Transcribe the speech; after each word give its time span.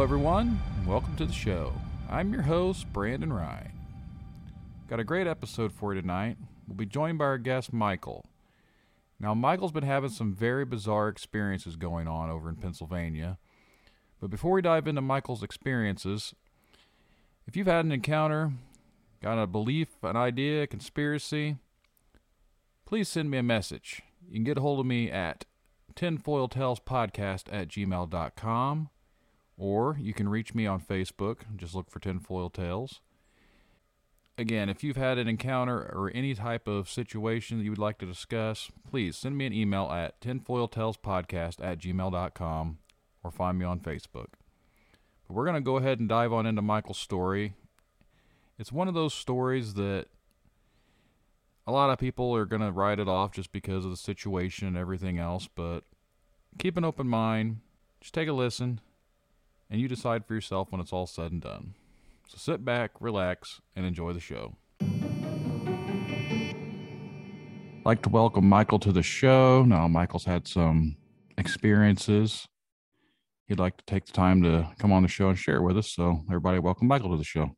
Hello, 0.00 0.06
everyone. 0.06 0.58
Welcome 0.86 1.14
to 1.16 1.26
the 1.26 1.32
show. 1.34 1.74
I'm 2.08 2.32
your 2.32 2.40
host, 2.40 2.90
Brandon 2.90 3.30
Rye. 3.30 3.72
Got 4.88 4.98
a 4.98 5.04
great 5.04 5.26
episode 5.26 5.74
for 5.74 5.92
you 5.92 6.00
tonight. 6.00 6.38
We'll 6.66 6.78
be 6.78 6.86
joined 6.86 7.18
by 7.18 7.26
our 7.26 7.36
guest, 7.36 7.70
Michael. 7.70 8.24
Now, 9.18 9.34
Michael's 9.34 9.72
been 9.72 9.84
having 9.84 10.08
some 10.08 10.34
very 10.34 10.64
bizarre 10.64 11.08
experiences 11.08 11.76
going 11.76 12.08
on 12.08 12.30
over 12.30 12.48
in 12.48 12.56
Pennsylvania. 12.56 13.36
But 14.22 14.30
before 14.30 14.52
we 14.52 14.62
dive 14.62 14.88
into 14.88 15.02
Michael's 15.02 15.42
experiences, 15.42 16.34
if 17.46 17.54
you've 17.54 17.66
had 17.66 17.84
an 17.84 17.92
encounter, 17.92 18.54
got 19.22 19.38
a 19.38 19.46
belief, 19.46 19.88
an 20.02 20.16
idea, 20.16 20.62
a 20.62 20.66
conspiracy, 20.66 21.56
please 22.86 23.10
send 23.10 23.30
me 23.30 23.36
a 23.36 23.42
message. 23.42 24.00
You 24.26 24.36
can 24.36 24.44
get 24.44 24.56
a 24.56 24.62
hold 24.62 24.80
of 24.80 24.86
me 24.86 25.10
at 25.10 25.44
tinfoiltalespodcast 25.94 27.52
at 27.52 27.68
gmail.com 27.68 28.88
or 29.60 29.98
you 30.00 30.14
can 30.14 30.26
reach 30.26 30.54
me 30.54 30.66
on 30.66 30.80
Facebook. 30.80 31.40
Just 31.54 31.74
look 31.74 31.90
for 31.90 32.00
Tinfoil 32.00 32.48
Tales. 32.48 33.00
Again, 34.38 34.70
if 34.70 34.82
you've 34.82 34.96
had 34.96 35.18
an 35.18 35.28
encounter 35.28 35.78
or 35.94 36.10
any 36.14 36.34
type 36.34 36.66
of 36.66 36.88
situation 36.88 37.58
that 37.58 37.64
you 37.64 37.70
would 37.70 37.78
like 37.78 37.98
to 37.98 38.06
discuss, 38.06 38.70
please 38.90 39.18
send 39.18 39.36
me 39.36 39.44
an 39.44 39.52
email 39.52 39.90
at 39.92 40.18
tinfoiltalespodcast 40.22 41.62
at 41.62 41.78
gmail.com 41.78 42.78
or 43.22 43.30
find 43.30 43.58
me 43.58 43.66
on 43.66 43.80
Facebook. 43.80 44.28
But 45.28 45.34
we're 45.34 45.44
going 45.44 45.56
to 45.56 45.60
go 45.60 45.76
ahead 45.76 46.00
and 46.00 46.08
dive 46.08 46.32
on 46.32 46.46
into 46.46 46.62
Michael's 46.62 46.96
story. 46.96 47.52
It's 48.58 48.72
one 48.72 48.88
of 48.88 48.94
those 48.94 49.12
stories 49.12 49.74
that 49.74 50.06
a 51.66 51.72
lot 51.72 51.90
of 51.90 51.98
people 51.98 52.34
are 52.34 52.46
going 52.46 52.62
to 52.62 52.72
write 52.72 52.98
it 52.98 53.08
off 53.08 53.32
just 53.32 53.52
because 53.52 53.84
of 53.84 53.90
the 53.90 53.96
situation 53.98 54.66
and 54.66 54.76
everything 54.78 55.18
else, 55.18 55.50
but 55.54 55.84
keep 56.58 56.78
an 56.78 56.84
open 56.84 57.08
mind. 57.08 57.58
Just 58.00 58.14
take 58.14 58.28
a 58.28 58.32
listen, 58.32 58.80
and 59.70 59.80
you 59.80 59.88
decide 59.88 60.26
for 60.26 60.34
yourself 60.34 60.72
when 60.72 60.80
it's 60.80 60.92
all 60.92 61.06
said 61.06 61.30
and 61.30 61.40
done. 61.40 61.74
So 62.28 62.36
sit 62.38 62.64
back, 62.64 62.90
relax, 63.00 63.60
and 63.76 63.86
enjoy 63.86 64.12
the 64.12 64.20
show. 64.20 64.56
I'd 67.80 67.86
like 67.86 68.02
to 68.02 68.08
welcome 68.08 68.48
Michael 68.48 68.80
to 68.80 68.92
the 68.92 69.02
show. 69.02 69.64
Now, 69.64 69.86
Michael's 69.88 70.24
had 70.24 70.46
some 70.48 70.96
experiences. 71.38 72.46
He'd 73.46 73.58
like 73.58 73.76
to 73.78 73.84
take 73.86 74.06
the 74.06 74.12
time 74.12 74.42
to 74.42 74.68
come 74.78 74.92
on 74.92 75.02
the 75.02 75.08
show 75.08 75.28
and 75.28 75.38
share 75.38 75.62
with 75.62 75.78
us. 75.78 75.92
So, 75.92 76.20
everybody, 76.28 76.58
welcome 76.58 76.88
Michael 76.88 77.10
to 77.10 77.16
the 77.16 77.24
show. 77.24 77.56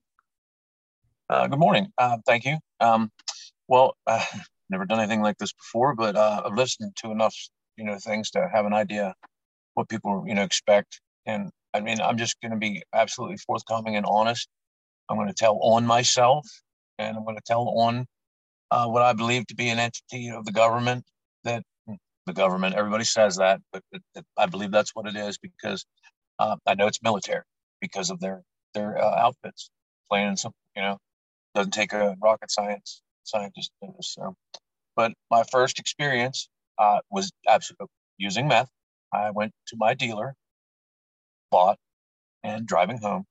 Uh, 1.28 1.48
good 1.48 1.58
morning. 1.58 1.88
Uh, 1.98 2.18
thank 2.26 2.44
you. 2.44 2.58
Um, 2.80 3.10
well, 3.68 3.96
uh, 4.06 4.24
never 4.70 4.84
done 4.84 5.00
anything 5.00 5.22
like 5.22 5.38
this 5.38 5.52
before, 5.52 5.94
but 5.94 6.14
uh, 6.16 6.42
I've 6.44 6.54
listened 6.54 6.92
to 6.96 7.10
enough, 7.10 7.34
you 7.76 7.84
know, 7.84 7.98
things 7.98 8.30
to 8.32 8.48
have 8.52 8.64
an 8.64 8.74
idea 8.74 9.14
what 9.74 9.88
people, 9.88 10.24
you 10.26 10.34
know, 10.34 10.42
expect. 10.42 11.00
And 11.26 11.50
I 11.74 11.80
mean, 11.80 12.00
I'm 12.00 12.18
just 12.18 12.36
going 12.40 12.52
to 12.52 12.58
be 12.58 12.82
absolutely 12.94 13.38
forthcoming 13.38 13.96
and 13.96 14.06
honest. 14.06 14.48
I'm 15.08 15.16
going 15.16 15.28
to 15.28 15.34
tell 15.34 15.58
on 15.62 15.86
myself, 15.86 16.46
and 16.98 17.16
I'm 17.16 17.24
going 17.24 17.36
to 17.36 17.42
tell 17.46 17.68
on 17.78 18.06
uh, 18.70 18.86
what 18.86 19.02
I 19.02 19.12
believe 19.12 19.46
to 19.48 19.54
be 19.54 19.68
an 19.68 19.78
entity 19.78 20.30
of 20.30 20.44
the 20.44 20.52
government. 20.52 21.04
That 21.44 21.62
hmm, 21.86 21.94
the 22.26 22.32
government, 22.32 22.74
everybody 22.74 23.04
says 23.04 23.36
that, 23.36 23.60
but 23.72 23.82
it, 23.92 24.02
it, 24.14 24.24
I 24.36 24.46
believe 24.46 24.70
that's 24.70 24.94
what 24.94 25.06
it 25.06 25.16
is 25.16 25.38
because 25.38 25.84
uh, 26.38 26.56
I 26.66 26.74
know 26.74 26.86
it's 26.86 27.02
military 27.02 27.42
because 27.80 28.10
of 28.10 28.20
their 28.20 28.42
their 28.74 28.98
uh, 29.02 29.14
outfits. 29.18 29.70
Plain 30.10 30.28
and 30.28 30.38
simple, 30.38 30.56
you 30.76 30.82
know, 30.82 30.98
doesn't 31.54 31.72
take 31.72 31.92
a 31.92 32.16
rocket 32.22 32.50
science 32.50 33.02
scientist 33.24 33.70
to 33.82 33.90
this. 33.96 34.14
So, 34.14 34.34
but 34.94 35.12
my 35.30 35.42
first 35.50 35.78
experience 35.78 36.48
uh, 36.78 37.00
was 37.10 37.32
absolutely 37.48 37.88
using 38.18 38.48
meth. 38.48 38.68
I 39.12 39.30
went 39.30 39.52
to 39.68 39.76
my 39.78 39.94
dealer 39.94 40.34
bought 41.52 41.78
and 42.42 42.66
driving 42.66 42.98
home. 42.98 43.24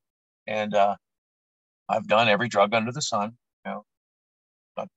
And 0.47 0.73
uh, 0.73 0.95
I've 1.89 2.07
done 2.07 2.29
every 2.29 2.47
drug 2.47 2.73
under 2.73 2.93
the 2.93 3.01
sun. 3.01 3.33
You 3.65 3.71
know, 3.71 3.85
not 4.77 4.87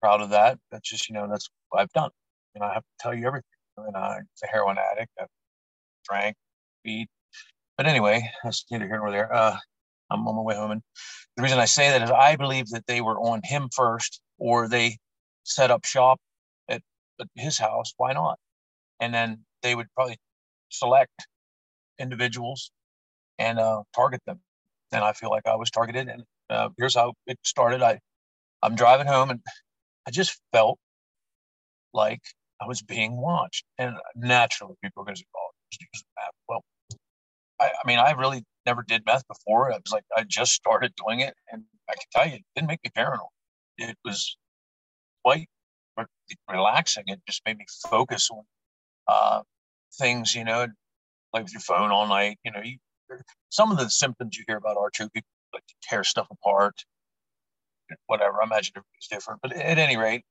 proud 0.00 0.20
of 0.22 0.30
that. 0.30 0.58
That's 0.70 0.88
just 0.88 1.08
you 1.08 1.14
know 1.14 1.26
that's 1.28 1.48
what 1.70 1.82
I've 1.82 1.92
done. 1.92 2.10
And 2.54 2.62
I 2.62 2.72
have 2.74 2.82
to 2.82 2.88
tell 3.00 3.14
you 3.14 3.26
everything. 3.26 3.48
And 3.78 3.96
I'm 3.96 4.28
a 4.44 4.46
heroin 4.46 4.76
addict. 4.78 5.10
I've 5.20 5.28
drank, 6.08 6.36
weed. 6.84 7.08
But 7.76 7.86
anyway, 7.86 8.30
that's 8.44 8.64
neither 8.70 8.86
here 8.86 8.98
nor 8.98 9.10
there. 9.10 9.32
Uh, 9.34 9.56
I'm 10.10 10.28
on 10.28 10.36
my 10.36 10.42
way 10.42 10.54
home, 10.54 10.72
and 10.72 10.82
the 11.36 11.42
reason 11.42 11.58
I 11.58 11.64
say 11.64 11.88
that 11.90 12.02
is 12.02 12.10
I 12.10 12.36
believe 12.36 12.68
that 12.68 12.86
they 12.86 13.00
were 13.00 13.18
on 13.18 13.40
him 13.44 13.68
first, 13.74 14.20
or 14.38 14.68
they 14.68 14.98
set 15.44 15.70
up 15.70 15.84
shop 15.84 16.20
at, 16.68 16.82
at 17.20 17.28
his 17.34 17.58
house. 17.58 17.94
Why 17.96 18.12
not? 18.12 18.38
And 19.00 19.14
then 19.14 19.44
they 19.62 19.74
would 19.74 19.86
probably 19.94 20.18
select 20.68 21.26
individuals 21.98 22.70
and 23.38 23.58
uh, 23.58 23.82
target 23.94 24.20
them. 24.26 24.40
And 24.92 25.02
I 25.02 25.12
feel 25.12 25.30
like 25.30 25.46
I 25.46 25.56
was 25.56 25.70
targeted. 25.70 26.08
And 26.08 26.22
uh, 26.50 26.68
here's 26.76 26.94
how 26.94 27.14
it 27.26 27.38
started. 27.44 27.82
I, 27.82 27.98
I'm 28.62 28.74
driving 28.74 29.06
home 29.06 29.30
and 29.30 29.40
I 30.06 30.10
just 30.10 30.38
felt 30.52 30.78
like 31.94 32.20
I 32.60 32.66
was 32.66 32.82
being 32.82 33.16
watched. 33.16 33.64
And 33.78 33.96
naturally, 34.14 34.74
people 34.82 35.02
are 35.02 35.04
going 35.04 35.16
to 35.16 35.20
say, 35.20 35.26
"Oh. 35.36 35.48
Well, 36.48 36.64
I, 37.60 37.66
I 37.66 37.86
mean, 37.86 37.98
I 37.98 38.12
really 38.12 38.44
never 38.66 38.84
did 38.86 39.02
meth 39.06 39.26
before. 39.28 39.72
I 39.72 39.76
was 39.76 39.92
like, 39.92 40.04
I 40.16 40.24
just 40.24 40.52
started 40.52 40.92
doing 40.96 41.20
it, 41.20 41.34
and 41.50 41.64
I 41.88 41.94
can 41.94 42.04
tell 42.12 42.26
you, 42.26 42.34
it 42.34 42.44
didn't 42.54 42.68
make 42.68 42.80
me 42.84 42.90
paranoid. 42.94 43.28
It 43.78 43.96
was 44.04 44.36
quite 45.24 45.48
relaxing. 46.48 47.04
It 47.06 47.20
just 47.26 47.42
made 47.46 47.58
me 47.58 47.64
focus 47.88 48.30
on 48.30 48.42
uh, 49.08 49.42
things, 49.98 50.34
you 50.34 50.44
know, 50.44 50.66
play 51.32 51.42
with 51.42 51.52
your 51.52 51.60
phone 51.60 51.90
all 51.90 52.06
night. 52.06 52.38
You 52.44 52.52
know, 52.52 52.60
you, 52.62 52.78
some 53.50 53.70
of 53.70 53.78
the 53.78 53.88
symptoms 53.90 54.36
you 54.36 54.44
hear 54.46 54.56
about 54.56 54.76
are 54.76 54.90
true. 54.90 55.08
People 55.10 55.28
like 55.52 55.64
tear 55.82 56.04
stuff 56.04 56.28
apart, 56.30 56.74
whatever. 58.06 58.40
I 58.42 58.46
imagine 58.46 58.72
everybody's 58.76 59.08
different, 59.10 59.40
but 59.42 59.52
at 59.52 59.78
any 59.78 59.96
rate, 59.96 60.24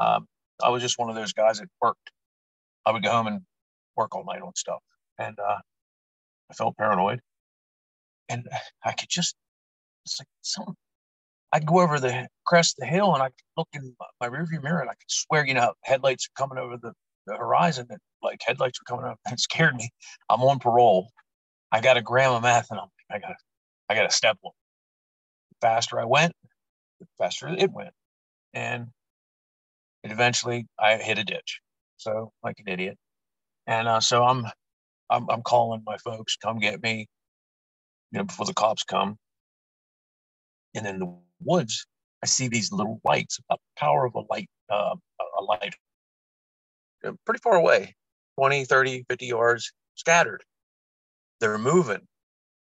um, 0.00 0.26
I 0.62 0.70
was 0.70 0.82
just 0.82 0.98
one 0.98 1.08
of 1.08 1.16
those 1.16 1.32
guys 1.32 1.58
that 1.58 1.68
worked. 1.80 2.10
I 2.84 2.92
would 2.92 3.02
go 3.02 3.10
home 3.10 3.26
and 3.26 3.40
work 3.96 4.14
all 4.14 4.24
night 4.24 4.42
on 4.42 4.54
stuff, 4.54 4.82
and 5.18 5.38
uh, 5.38 5.58
I 6.50 6.54
felt 6.54 6.76
paranoid, 6.76 7.20
and 8.28 8.48
I 8.84 8.92
could 8.92 9.08
just 9.08 9.36
it's 10.06 10.20
like 10.20 10.28
some. 10.42 10.74
I'd 11.52 11.66
go 11.66 11.80
over 11.80 12.00
the 12.00 12.28
crest 12.46 12.76
of 12.78 12.82
the 12.82 12.86
hill 12.86 13.14
and 13.14 13.22
I 13.22 13.28
could 13.28 13.44
look 13.56 13.68
in 13.72 13.94
my 14.20 14.28
rearview 14.28 14.62
mirror 14.62 14.80
and 14.80 14.90
I 14.90 14.94
could 14.94 15.10
swear, 15.10 15.46
you 15.46 15.54
know, 15.54 15.74
headlights 15.82 16.26
are 16.26 16.38
coming 16.38 16.58
over 16.58 16.76
the, 16.76 16.92
the 17.26 17.36
horizon 17.36 17.86
and 17.90 17.98
like 18.22 18.40
headlights 18.46 18.80
were 18.80 18.96
coming 18.96 19.10
up. 19.10 19.18
It 19.32 19.40
scared 19.40 19.76
me. 19.76 19.90
I'm 20.30 20.42
on 20.42 20.58
parole. 20.58 21.10
I 21.72 21.80
got 21.80 21.96
a 21.96 22.02
gram 22.02 22.32
of 22.32 22.42
meth, 22.42 22.68
and 22.70 22.80
I'm 22.80 22.88
I 23.10 23.18
got 23.18 23.34
I 23.88 23.94
got 23.94 24.06
a 24.06 24.12
step 24.12 24.38
one. 24.40 24.54
The 25.50 25.66
faster 25.66 26.00
I 26.00 26.04
went, 26.04 26.32
the 27.00 27.06
faster 27.18 27.48
it 27.48 27.70
went, 27.72 27.92
and 28.54 28.88
it 30.04 30.12
eventually 30.12 30.66
I 30.78 30.96
hit 30.96 31.18
a 31.18 31.24
ditch. 31.24 31.60
So 31.98 32.32
like 32.42 32.56
an 32.58 32.68
idiot, 32.68 32.96
and 33.66 33.88
uh, 33.88 34.00
so 34.00 34.24
I'm 34.24 34.46
I'm 35.10 35.28
I'm 35.30 35.42
calling 35.42 35.82
my 35.86 35.96
folks, 35.98 36.36
come 36.36 36.58
get 36.58 36.82
me, 36.82 37.06
you 38.12 38.18
know, 38.18 38.24
before 38.24 38.46
the 38.46 38.54
cops 38.54 38.84
come. 38.84 39.16
And 40.74 40.86
in 40.86 40.98
the 40.98 41.14
woods, 41.42 41.86
I 42.22 42.26
see 42.26 42.48
these 42.48 42.72
little 42.72 43.00
lights, 43.04 43.38
about 43.38 43.60
the 43.60 43.80
power 43.80 44.06
of 44.06 44.14
a 44.14 44.22
light, 44.30 44.48
uh, 44.70 44.94
a 45.38 45.42
light, 45.42 45.74
pretty 47.02 47.40
far 47.42 47.54
away. 47.56 47.94
20, 48.38 48.64
30, 48.64 49.04
50 49.08 49.26
yards 49.26 49.72
scattered. 49.94 50.42
They're 51.40 51.58
moving. 51.58 52.06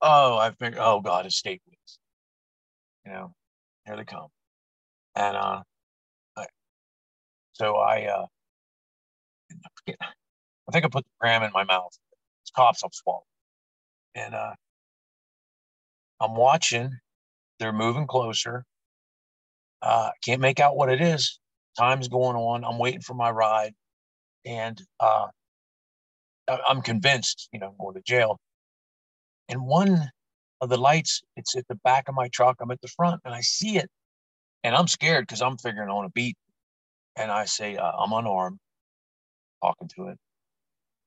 Oh, 0.01 0.37
I've 0.37 0.59
been, 0.59 0.75
oh 0.79 1.01
God, 1.01 1.31
state 1.33 1.63
police. 1.65 1.99
You 3.07 3.13
know, 3.13 3.35
here 3.87 3.97
they 3.97 4.05
come. 4.05 4.29
And 5.15 5.37
uh, 5.37 5.63
I, 6.37 6.47
so 7.53 7.77
I, 7.77 8.07
uh, 8.07 8.27
I 9.89 10.73
think 10.73 10.85
I 10.85 10.89
put 10.89 11.05
the 11.05 11.11
gram 11.21 11.43
in 11.43 11.53
my 11.53 11.65
mouth. 11.65 11.93
It's 12.43 12.51
cops, 12.51 12.83
I'm 12.83 12.91
swallowing. 12.93 13.23
And 14.15 14.35
uh, 14.35 14.55
I'm 16.21 16.35
watching. 16.35 16.91
They're 17.59 17.73
moving 17.73 18.07
closer. 18.07 18.65
Uh, 19.81 20.11
can't 20.25 20.41
make 20.41 20.61
out 20.61 20.77
what 20.77 20.89
it 20.89 21.01
is. 21.01 21.39
Time's 21.79 22.09
going 22.09 22.37
on. 22.37 22.65
I'm 22.65 22.79
waiting 22.79 23.01
for 23.01 23.15
my 23.15 23.31
ride. 23.31 23.75
And 24.45 24.81
uh, 25.01 25.29
I'm 26.69 26.83
convinced, 26.83 27.49
you 27.53 27.61
know, 27.61 27.69
I'm 27.69 27.77
going 27.79 27.95
to 27.95 28.03
jail. 28.03 28.39
And 29.49 29.67
one 29.67 30.11
of 30.61 30.69
the 30.69 30.77
lights, 30.77 31.23
it's 31.37 31.57
at 31.57 31.67
the 31.69 31.75
back 31.77 32.09
of 32.09 32.15
my 32.15 32.29
truck. 32.29 32.57
I'm 32.61 32.71
at 32.71 32.81
the 32.81 32.89
front 32.89 33.21
and 33.25 33.35
I 33.35 33.41
see 33.41 33.77
it. 33.77 33.89
And 34.65 34.75
I'm 34.75 34.89
scared 34.89 35.27
because 35.27 35.43
I'm 35.43 35.59
figuring 35.59 35.91
on 35.91 36.05
a 36.05 36.11
beat. 36.11 36.37
And 37.17 37.31
I 37.31 37.45
say, 37.45 37.77
uh, 37.77 37.93
I'm 37.93 38.13
unarmed, 38.13 38.59
talking 39.63 39.89
to 39.97 40.09
it. 40.09 40.19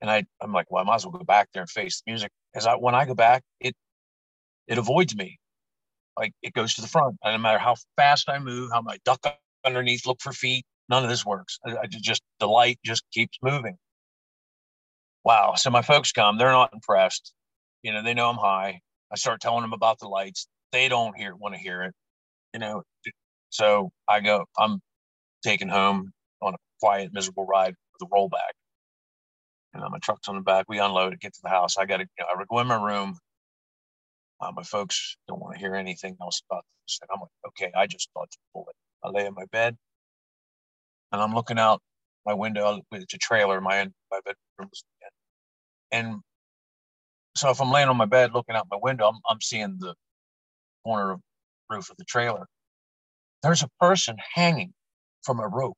And 0.01 0.11
I, 0.11 0.25
I'm 0.41 0.53
like, 0.53 0.67
well, 0.69 0.83
I 0.83 0.85
might 0.85 0.95
as 0.95 1.05
well 1.05 1.17
go 1.17 1.23
back 1.23 1.49
there 1.53 1.63
and 1.63 1.69
face 1.69 2.01
the 2.05 2.11
music. 2.11 2.31
As 2.53 2.67
I, 2.67 2.75
when 2.75 2.93
I 2.93 3.05
go 3.05 3.15
back, 3.15 3.43
it, 3.59 3.73
it 4.67 4.77
avoids 4.77 5.15
me. 5.15 5.39
Like 6.17 6.33
it 6.43 6.53
goes 6.53 6.75
to 6.75 6.81
the 6.81 6.87
front. 6.87 7.15
And 7.23 7.33
no 7.33 7.37
matter 7.39 7.57
how 7.57 7.75
fast 7.97 8.29
I 8.29 8.39
move, 8.39 8.71
how 8.71 8.83
I 8.87 8.97
duck 9.03 9.25
underneath, 9.65 10.05
look 10.05 10.21
for 10.21 10.31
feet, 10.31 10.65
none 10.89 11.03
of 11.03 11.09
this 11.09 11.25
works. 11.25 11.59
I, 11.65 11.77
I 11.77 11.85
just, 11.87 12.21
the 12.39 12.47
light 12.47 12.79
just 12.85 13.03
keeps 13.13 13.37
moving. 13.41 13.77
Wow. 15.23 15.53
So 15.55 15.69
my 15.69 15.81
folks 15.81 16.11
come, 16.11 16.37
they're 16.37 16.51
not 16.51 16.71
impressed. 16.73 17.33
You 17.83 17.93
know, 17.93 18.03
they 18.03 18.13
know 18.13 18.29
I'm 18.29 18.37
high. 18.37 18.81
I 19.11 19.15
start 19.15 19.41
telling 19.41 19.61
them 19.61 19.73
about 19.73 19.99
the 19.99 20.07
lights. 20.07 20.47
They 20.71 20.89
don't 20.89 21.17
hear 21.17 21.35
want 21.35 21.55
to 21.55 21.61
hear 21.61 21.83
it. 21.83 21.93
You 22.53 22.59
know, 22.59 22.83
so 23.49 23.91
I 24.09 24.21
go. 24.21 24.45
I'm 24.57 24.81
taken 25.43 25.69
home 25.69 26.11
on 26.41 26.53
a 26.53 26.57
quiet, 26.81 27.11
miserable 27.13 27.45
ride 27.45 27.75
with 27.99 28.09
a 28.09 28.13
rollback. 28.13 28.53
And 29.73 29.83
my 29.91 29.99
truck's 29.99 30.27
on 30.29 30.35
the 30.35 30.41
back. 30.41 30.65
We 30.69 30.79
unload 30.79 31.13
it, 31.13 31.19
get 31.19 31.33
to 31.33 31.41
the 31.43 31.49
house. 31.49 31.77
I 31.77 31.85
got 31.85 31.97
to. 31.97 32.03
You 32.03 32.25
know, 32.25 32.41
I 32.41 32.45
go 32.49 32.59
in 32.59 32.67
my 32.67 32.83
room. 32.83 33.17
Uh, 34.41 34.51
my 34.55 34.63
folks 34.63 35.17
don't 35.27 35.41
want 35.41 35.55
to 35.55 35.59
hear 35.59 35.75
anything 35.75 36.17
else 36.21 36.41
about 36.49 36.63
this. 36.85 36.99
And 37.01 37.09
I'm 37.13 37.21
like, 37.21 37.29
okay, 37.49 37.71
I 37.75 37.87
just 37.87 38.09
thought 38.13 38.29
to 38.31 38.37
pull 38.53 38.67
it. 38.69 38.75
I 39.03 39.09
lay 39.09 39.25
in 39.25 39.33
my 39.33 39.45
bed, 39.51 39.77
and 41.11 41.21
I'm 41.21 41.33
looking 41.33 41.59
out 41.59 41.81
my 42.25 42.33
window. 42.33 42.81
It's 42.91 43.13
a 43.13 43.17
trailer. 43.17 43.61
My 43.61 43.89
my 44.11 44.19
bedroom 44.25 44.69
and 45.91 46.21
so 47.35 47.49
if 47.49 47.61
I'm 47.61 47.71
laying 47.71 47.89
on 47.89 47.97
my 47.97 48.05
bed 48.05 48.33
looking 48.33 48.55
out 48.55 48.67
my 48.71 48.79
window, 48.81 49.07
I'm, 49.07 49.19
I'm 49.29 49.41
seeing 49.41 49.77
the 49.79 49.93
corner 50.83 51.11
of 51.11 51.21
roof 51.69 51.89
of 51.89 51.97
the 51.97 52.05
trailer. 52.05 52.47
There's 53.43 53.63
a 53.63 53.69
person 53.79 54.17
hanging 54.33 54.73
from 55.23 55.39
a 55.39 55.47
rope, 55.47 55.77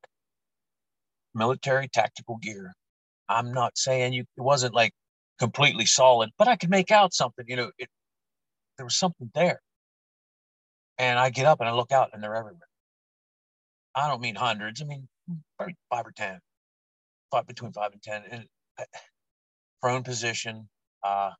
military 1.33 1.87
tactical 1.87 2.37
gear. 2.37 2.73
I'm 3.29 3.53
not 3.53 3.77
saying 3.77 4.13
you, 4.13 4.25
it 4.37 4.41
wasn't 4.41 4.73
like 4.73 4.93
completely 5.39 5.85
solid, 5.85 6.29
but 6.37 6.47
I 6.47 6.55
could 6.55 6.69
make 6.69 6.91
out 6.91 7.13
something, 7.13 7.45
you 7.47 7.55
know, 7.55 7.71
it, 7.77 7.89
there 8.77 8.85
was 8.85 8.95
something 8.97 9.29
there. 9.33 9.59
And 10.97 11.19
I 11.19 11.29
get 11.29 11.45
up 11.45 11.59
and 11.59 11.69
I 11.69 11.73
look 11.73 11.91
out 11.91 12.11
and 12.13 12.23
they're 12.23 12.35
everywhere. 12.35 12.67
I 13.95 14.07
don't 14.07 14.21
mean 14.21 14.35
hundreds. 14.35 14.81
I 14.81 14.85
mean, 14.85 15.07
five 15.59 16.05
or 16.05 16.11
10, 16.15 16.39
five, 17.31 17.47
between 17.47 17.71
five 17.71 17.91
and 17.93 18.01
10. 18.01 18.23
And 18.31 18.45
uh, 18.79 18.83
prone 19.81 20.03
position, 20.03 20.67
uh, 21.03 21.31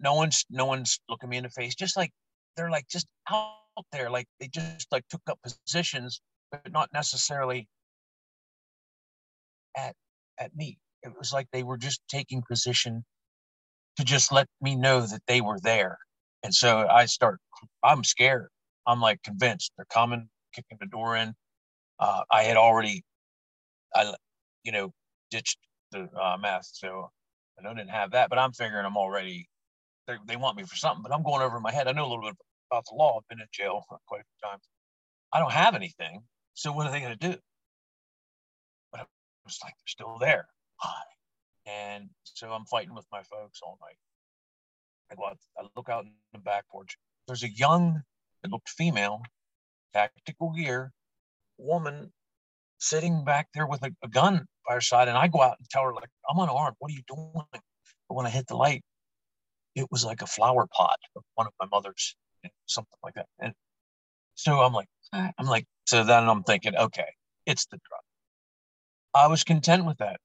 no 0.00 0.14
one's 0.14 0.44
no 0.50 0.66
one's 0.66 1.00
looking 1.08 1.28
me 1.28 1.38
in 1.38 1.44
the 1.44 1.50
face. 1.50 1.74
Just 1.74 1.96
like 1.96 2.10
they're 2.56 2.70
like 2.70 2.86
just 2.88 3.06
out 3.30 3.54
there 3.92 4.10
like 4.10 4.26
they 4.40 4.48
just 4.48 4.86
like 4.90 5.04
took 5.08 5.22
up 5.28 5.38
positions 5.42 6.20
but 6.50 6.72
not 6.72 6.90
necessarily 6.92 7.68
at 9.76 9.94
at 10.38 10.54
me. 10.54 10.78
It 11.02 11.12
was 11.18 11.32
like 11.32 11.46
they 11.52 11.62
were 11.62 11.78
just 11.78 12.00
taking 12.08 12.42
position 12.48 13.04
to 13.96 14.04
just 14.04 14.32
let 14.32 14.46
me 14.60 14.76
know 14.76 15.00
that 15.00 15.22
they 15.26 15.40
were 15.40 15.58
there. 15.62 15.98
And 16.42 16.54
so 16.54 16.86
i 16.88 17.06
start 17.06 17.38
i'm 17.82 18.04
scared. 18.04 18.48
I'm 18.86 19.00
like 19.00 19.22
convinced. 19.22 19.72
They're 19.76 19.86
coming 19.92 20.28
kicking 20.54 20.78
the 20.80 20.86
door 20.86 21.16
in 21.16 21.34
uh, 22.00 22.22
i 22.30 22.42
had 22.42 22.56
already 22.56 23.04
i 23.94 24.12
you 24.64 24.72
know 24.72 24.92
ditched 25.30 25.58
the 25.92 26.08
uh, 26.20 26.36
meth 26.40 26.68
so 26.72 27.10
i 27.58 27.62
know 27.62 27.70
I 27.70 27.74
didn't 27.74 27.90
have 27.90 28.12
that 28.12 28.30
but 28.30 28.38
i'm 28.38 28.52
figuring 28.52 28.84
i'm 28.84 28.96
already 28.96 29.48
they 30.26 30.36
want 30.36 30.56
me 30.56 30.62
for 30.64 30.76
something, 30.76 31.02
but 31.02 31.12
I'm 31.12 31.22
going 31.22 31.42
over 31.42 31.56
in 31.56 31.62
my 31.62 31.72
head. 31.72 31.88
I 31.88 31.92
know 31.92 32.06
a 32.06 32.10
little 32.10 32.22
bit 32.22 32.36
about 32.70 32.84
the 32.88 32.94
law. 32.94 33.18
I've 33.18 33.28
been 33.28 33.40
in 33.40 33.46
jail 33.52 33.84
quite 34.06 34.20
a 34.20 34.24
few 34.24 34.48
times. 34.48 34.62
I 35.32 35.40
don't 35.40 35.52
have 35.52 35.74
anything. 35.74 36.22
So 36.54 36.72
what 36.72 36.86
are 36.86 36.92
they 36.92 37.00
going 37.00 37.16
to 37.18 37.28
do? 37.30 37.36
But 38.92 39.00
I 39.00 39.04
was 39.44 39.58
like, 39.62 39.74
they're 39.74 39.86
still 39.86 40.18
there. 40.18 40.46
And 41.66 42.08
so 42.22 42.52
I'm 42.52 42.64
fighting 42.66 42.94
with 42.94 43.06
my 43.10 43.22
folks 43.24 43.60
all 43.62 43.78
night. 43.82 43.96
I 45.10 45.16
go 45.16 45.26
out, 45.26 45.38
I 45.58 45.66
look 45.74 45.88
out 45.88 46.04
in 46.04 46.12
the 46.32 46.38
back 46.38 46.68
porch. 46.70 46.96
There's 47.26 47.42
a 47.42 47.50
young, 47.50 48.02
it 48.44 48.50
looked 48.50 48.68
female, 48.68 49.22
tactical 49.92 50.52
gear 50.52 50.92
woman 51.58 52.12
sitting 52.78 53.24
back 53.24 53.48
there 53.54 53.66
with 53.66 53.82
a, 53.82 53.90
a 54.02 54.08
gun 54.08 54.46
by 54.68 54.74
her 54.74 54.80
side. 54.80 55.08
And 55.08 55.16
I 55.16 55.28
go 55.28 55.42
out 55.42 55.56
and 55.58 55.68
tell 55.68 55.82
her, 55.84 55.94
like, 55.94 56.08
I'm 56.28 56.38
unarmed. 56.38 56.76
What 56.78 56.90
are 56.90 56.94
you 56.94 57.02
doing? 57.06 57.46
But 57.52 58.14
when 58.14 58.26
I 58.26 58.30
hit 58.30 58.46
the 58.46 58.56
light, 58.56 58.82
it 59.74 59.86
was 59.90 60.04
like 60.04 60.22
a 60.22 60.26
flower 60.26 60.66
pot 60.72 60.98
of 61.16 61.22
one 61.34 61.46
of 61.46 61.52
my 61.60 61.66
mother's, 61.70 62.16
something 62.66 62.98
like 63.02 63.14
that. 63.14 63.26
And 63.40 63.52
so 64.34 64.60
I'm 64.60 64.72
like, 64.72 64.88
ah, 65.12 65.30
I'm 65.38 65.46
like, 65.46 65.66
so 65.86 66.04
then 66.04 66.28
I'm 66.28 66.42
thinking, 66.42 66.76
okay, 66.76 67.08
it's 67.46 67.66
the 67.66 67.78
drug. 67.88 68.00
I 69.14 69.28
was 69.28 69.44
content 69.44 69.84
with 69.84 69.98
that. 69.98 70.20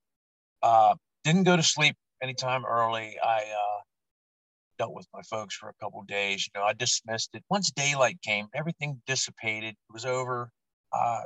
Uh, 0.61 0.95
didn't 1.23 1.43
go 1.43 1.55
to 1.55 1.63
sleep 1.63 1.95
anytime 2.21 2.65
early. 2.65 3.17
I 3.23 3.37
uh, 3.37 3.81
dealt 4.77 4.93
with 4.93 5.07
my 5.13 5.21
folks 5.23 5.55
for 5.55 5.69
a 5.69 5.73
couple 5.81 6.01
days. 6.03 6.47
You 6.47 6.59
know, 6.59 6.65
I 6.65 6.73
dismissed 6.73 7.29
it. 7.33 7.43
Once 7.49 7.71
daylight 7.71 8.19
came, 8.21 8.47
everything 8.53 9.01
dissipated. 9.07 9.71
It 9.71 9.93
was 9.93 10.05
over. 10.05 10.51
Uh, 10.93 11.21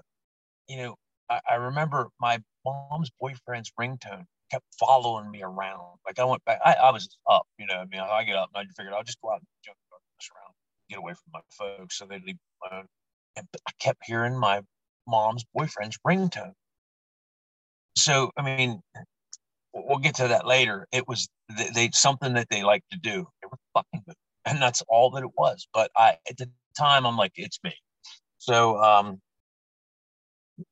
you 0.67 0.77
know, 0.77 0.95
I, 1.29 1.39
I 1.51 1.55
remember 1.55 2.09
my 2.19 2.39
mom's 2.65 3.11
boyfriend's 3.19 3.71
ringtone 3.79 4.25
kept 4.51 4.65
following 4.79 5.29
me 5.31 5.41
around. 5.43 5.97
Like 6.05 6.19
I 6.19 6.25
went 6.25 6.43
back, 6.45 6.59
I, 6.63 6.73
I 6.73 6.91
was 6.91 7.17
up, 7.29 7.47
you 7.57 7.65
know. 7.65 7.75
I 7.75 7.85
mean, 7.85 7.99
I 7.99 8.23
get 8.23 8.35
up 8.35 8.49
and 8.53 8.67
I 8.67 8.71
figured 8.75 8.93
I'll 8.93 9.03
just 9.03 9.21
go 9.21 9.31
out 9.31 9.39
and 9.39 9.47
jump 9.63 9.77
around, 9.91 10.53
get 10.89 10.99
away 10.99 11.13
from 11.13 11.31
my 11.33 11.39
folks, 11.57 11.97
so 11.97 12.05
they'd 12.05 12.23
leave 12.23 12.35
me 12.35 12.69
alone. 12.71 12.85
And 13.35 13.47
I 13.67 13.71
kept 13.79 13.99
hearing 14.05 14.37
my 14.37 14.61
mom's 15.07 15.43
boyfriend's 15.53 15.97
ringtone. 16.07 16.53
So 17.97 18.31
I 18.37 18.41
mean, 18.41 18.81
we'll 19.73 19.99
get 19.99 20.15
to 20.15 20.27
that 20.29 20.47
later. 20.47 20.87
It 20.91 21.07
was 21.07 21.27
they, 21.57 21.69
they 21.73 21.89
something 21.93 22.33
that 22.33 22.47
they 22.49 22.63
like 22.63 22.83
to 22.91 22.97
do. 22.97 23.27
It 23.41 23.49
was 23.49 23.59
fucking 23.73 24.03
good, 24.05 24.15
and 24.45 24.61
that's 24.61 24.81
all 24.87 25.11
that 25.11 25.23
it 25.23 25.31
was. 25.37 25.67
But 25.73 25.91
I 25.97 26.17
at 26.29 26.37
the 26.37 26.49
time 26.77 27.05
I'm 27.05 27.17
like, 27.17 27.33
it's 27.35 27.59
me. 27.63 27.73
So 28.37 28.77
um, 28.81 29.21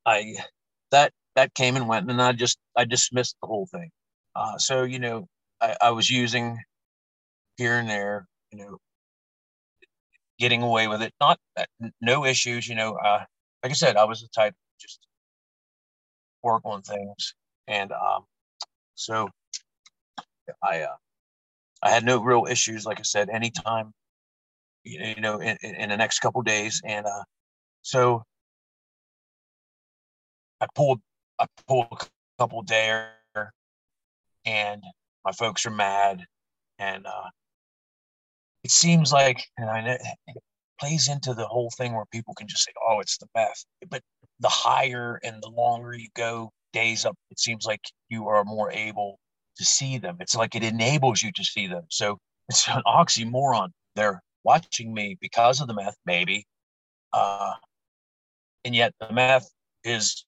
I 0.05 0.35
that 0.91 1.11
that 1.35 1.53
came 1.53 1.75
and 1.75 1.87
went, 1.87 2.09
and 2.09 2.21
I 2.21 2.31
just 2.33 2.57
I 2.75 2.85
dismissed 2.85 3.35
the 3.41 3.47
whole 3.47 3.67
thing. 3.67 3.89
Uh, 4.35 4.57
so 4.57 4.83
you 4.83 4.99
know, 4.99 5.27
I, 5.61 5.75
I 5.81 5.91
was 5.91 6.09
using 6.09 6.57
here 7.57 7.77
and 7.77 7.89
there, 7.89 8.27
you 8.51 8.59
know, 8.59 8.77
getting 10.39 10.63
away 10.63 10.87
with 10.87 11.01
it. 11.01 11.13
Not 11.19 11.39
that 11.55 11.69
no 12.01 12.25
issues, 12.25 12.67
you 12.67 12.75
know. 12.75 12.93
Uh, 12.95 13.23
like 13.63 13.71
I 13.71 13.75
said, 13.75 13.97
I 13.97 14.05
was 14.05 14.21
the 14.21 14.27
type 14.35 14.53
just 14.79 14.99
work 16.43 16.61
on 16.65 16.81
things, 16.81 17.35
and 17.67 17.91
um, 17.91 18.25
so 18.95 19.29
I 20.61 20.81
uh, 20.81 20.95
I 21.81 21.89
had 21.89 22.05
no 22.05 22.21
real 22.23 22.45
issues. 22.49 22.85
Like 22.85 22.99
I 22.99 23.03
said, 23.03 23.29
anytime, 23.29 23.93
you 24.83 25.15
know, 25.21 25.39
in, 25.39 25.57
in 25.61 25.89
the 25.89 25.97
next 25.97 26.19
couple 26.19 26.41
days, 26.41 26.81
and 26.85 27.05
uh, 27.05 27.23
so 27.81 28.23
I 30.63 30.67
pulled 30.75 31.01
I 31.39 31.45
pull 31.67 31.87
a 31.91 31.97
couple 32.39 32.61
dare, 32.61 33.11
and 34.45 34.81
my 35.25 35.33
folks 35.33 35.65
are 35.65 35.71
mad, 35.71 36.25
and 36.79 37.05
uh, 37.05 37.29
it 38.63 38.71
seems 38.71 39.11
like 39.11 39.43
and 39.57 39.69
I 39.69 39.81
know 39.81 39.97
it 40.27 40.37
plays 40.79 41.09
into 41.09 41.33
the 41.33 41.47
whole 41.47 41.69
thing 41.77 41.93
where 41.93 42.05
people 42.13 42.33
can 42.33 42.47
just 42.47 42.63
say, 42.63 42.71
"Oh, 42.87 43.01
it's 43.01 43.17
the 43.17 43.27
meth," 43.35 43.65
but 43.89 44.01
the 44.39 44.49
higher 44.49 45.19
and 45.23 45.43
the 45.43 45.49
longer 45.49 45.93
you 45.93 46.07
go 46.15 46.49
days 46.71 47.05
up, 47.05 47.17
it 47.29 47.39
seems 47.39 47.65
like 47.65 47.81
you 48.09 48.29
are 48.29 48.45
more 48.45 48.71
able 48.71 49.19
to 49.57 49.65
see 49.65 49.97
them. 49.97 50.17
It's 50.21 50.35
like 50.35 50.55
it 50.55 50.63
enables 50.63 51.21
you 51.21 51.31
to 51.33 51.43
see 51.43 51.67
them. 51.67 51.83
So 51.89 52.17
it's 52.49 52.67
an 52.69 52.83
oxymoron. 52.87 53.69
They're 53.95 54.21
watching 54.45 54.93
me 54.93 55.17
because 55.19 55.59
of 55.59 55.67
the 55.67 55.73
meth, 55.73 55.97
maybe, 56.05 56.45
uh, 57.11 57.53
and 58.63 58.73
yet 58.73 58.93
the 59.01 59.11
meth 59.11 59.49
is 59.83 60.25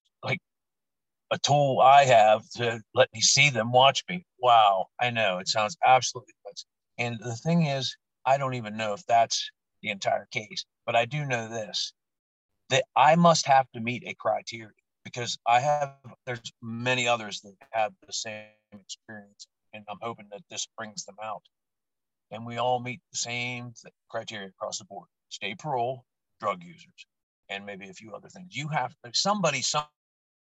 a 1.30 1.38
tool 1.38 1.80
I 1.80 2.04
have 2.04 2.48
to 2.56 2.80
let 2.94 3.08
me 3.12 3.20
see 3.20 3.50
them 3.50 3.72
watch 3.72 4.04
me. 4.08 4.24
Wow, 4.38 4.86
I 5.00 5.10
know 5.10 5.38
it 5.38 5.48
sounds 5.48 5.76
absolutely 5.84 6.34
nuts. 6.46 6.66
And 6.98 7.18
the 7.20 7.36
thing 7.36 7.66
is, 7.66 7.96
I 8.24 8.38
don't 8.38 8.54
even 8.54 8.76
know 8.76 8.92
if 8.92 9.04
that's 9.06 9.50
the 9.82 9.90
entire 9.90 10.26
case, 10.30 10.64
but 10.84 10.96
I 10.96 11.04
do 11.04 11.24
know 11.24 11.48
this 11.48 11.92
that 12.70 12.84
I 12.96 13.14
must 13.14 13.46
have 13.46 13.70
to 13.72 13.80
meet 13.80 14.02
a 14.06 14.14
criteria 14.14 14.70
because 15.04 15.38
I 15.46 15.60
have, 15.60 15.94
there's 16.26 16.52
many 16.62 17.06
others 17.06 17.40
that 17.42 17.54
have 17.70 17.92
the 18.04 18.12
same 18.12 18.46
experience. 18.72 19.46
And 19.72 19.84
I'm 19.88 19.98
hoping 20.00 20.26
that 20.32 20.42
this 20.50 20.66
brings 20.76 21.04
them 21.04 21.16
out. 21.22 21.42
And 22.32 22.44
we 22.44 22.56
all 22.56 22.80
meet 22.80 23.00
the 23.12 23.18
same 23.18 23.72
criteria 24.10 24.48
across 24.48 24.78
the 24.78 24.84
board 24.84 25.08
stay 25.28 25.54
parole, 25.58 26.04
drug 26.40 26.62
users, 26.62 27.06
and 27.48 27.66
maybe 27.66 27.88
a 27.88 27.92
few 27.92 28.14
other 28.14 28.28
things. 28.28 28.54
You 28.54 28.68
have 28.68 28.94
somebody, 29.12 29.60
some 29.60 29.84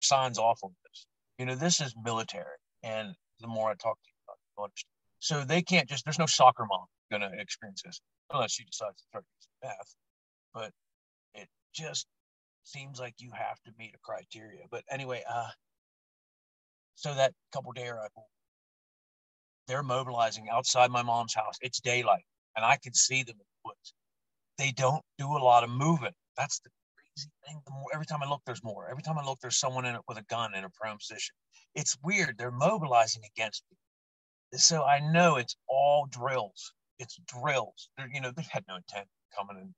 signs 0.01 0.37
off 0.37 0.59
on 0.63 0.71
this. 0.83 1.05
You 1.37 1.45
know, 1.45 1.55
this 1.55 1.81
is 1.81 1.93
military. 2.03 2.57
And 2.83 3.13
the 3.39 3.47
more 3.47 3.69
I 3.69 3.73
talk 3.73 3.97
to 3.97 4.07
you 4.07 4.33
about 4.57 4.71
it, 4.71 4.83
so 5.19 5.43
they 5.43 5.61
can't 5.61 5.87
just, 5.87 6.05
there's 6.05 6.19
no 6.19 6.25
soccer 6.25 6.65
mom 6.69 6.85
going 7.11 7.21
to 7.21 7.39
experience 7.39 7.81
this 7.83 7.99
unless 8.31 8.53
she 8.53 8.63
decides 8.63 8.97
to 8.97 9.03
start 9.09 9.25
using 9.37 9.51
meth. 9.63 9.95
But 10.53 10.71
it 11.33 11.47
just 11.73 12.07
seems 12.63 12.99
like 12.99 13.15
you 13.19 13.31
have 13.33 13.59
to 13.65 13.71
meet 13.77 13.93
a 13.95 13.99
criteria. 14.03 14.61
But 14.71 14.83
anyway, 14.89 15.23
uh, 15.29 15.49
so 16.95 17.13
that 17.13 17.33
couple 17.53 17.71
day 17.71 17.89
rifle, 17.89 18.27
they're 19.67 19.83
mobilizing 19.83 20.47
outside 20.49 20.91
my 20.91 21.03
mom's 21.03 21.33
house. 21.33 21.55
It's 21.61 21.79
daylight 21.79 22.23
and 22.55 22.65
I 22.65 22.77
can 22.77 22.93
see 22.93 23.23
them 23.23 23.35
in 23.35 23.45
the 23.45 23.69
woods. 23.69 23.93
They 24.57 24.71
don't 24.71 25.03
do 25.17 25.27
a 25.27 25.39
lot 25.39 25.63
of 25.63 25.69
moving. 25.69 26.11
That's 26.37 26.59
the 26.59 26.69
thing. 27.45 27.61
More, 27.69 27.87
every 27.93 28.05
time 28.05 28.21
I 28.23 28.29
look, 28.29 28.41
there's 28.45 28.63
more. 28.63 28.89
Every 28.89 29.03
time 29.03 29.17
I 29.17 29.25
look, 29.25 29.39
there's 29.39 29.57
someone 29.57 29.85
in 29.85 29.95
it 29.95 30.01
with 30.07 30.17
a 30.17 30.23
gun 30.23 30.55
in 30.55 30.63
a 30.63 30.69
prone 30.69 30.97
position. 30.97 31.35
It's 31.75 31.97
weird. 32.03 32.37
They're 32.37 32.51
mobilizing 32.51 33.23
against 33.25 33.63
me. 33.71 33.77
so 34.57 34.83
I 34.83 34.99
know 34.99 35.37
it's 35.37 35.55
all 35.67 36.07
drills. 36.09 36.73
It's 36.97 37.19
drills. 37.27 37.89
They're, 37.97 38.09
you 38.13 38.21
know, 38.21 38.31
they 38.35 38.45
had 38.49 38.63
no 38.67 38.75
intent 38.75 39.07
coming 39.35 39.57
and 39.57 39.73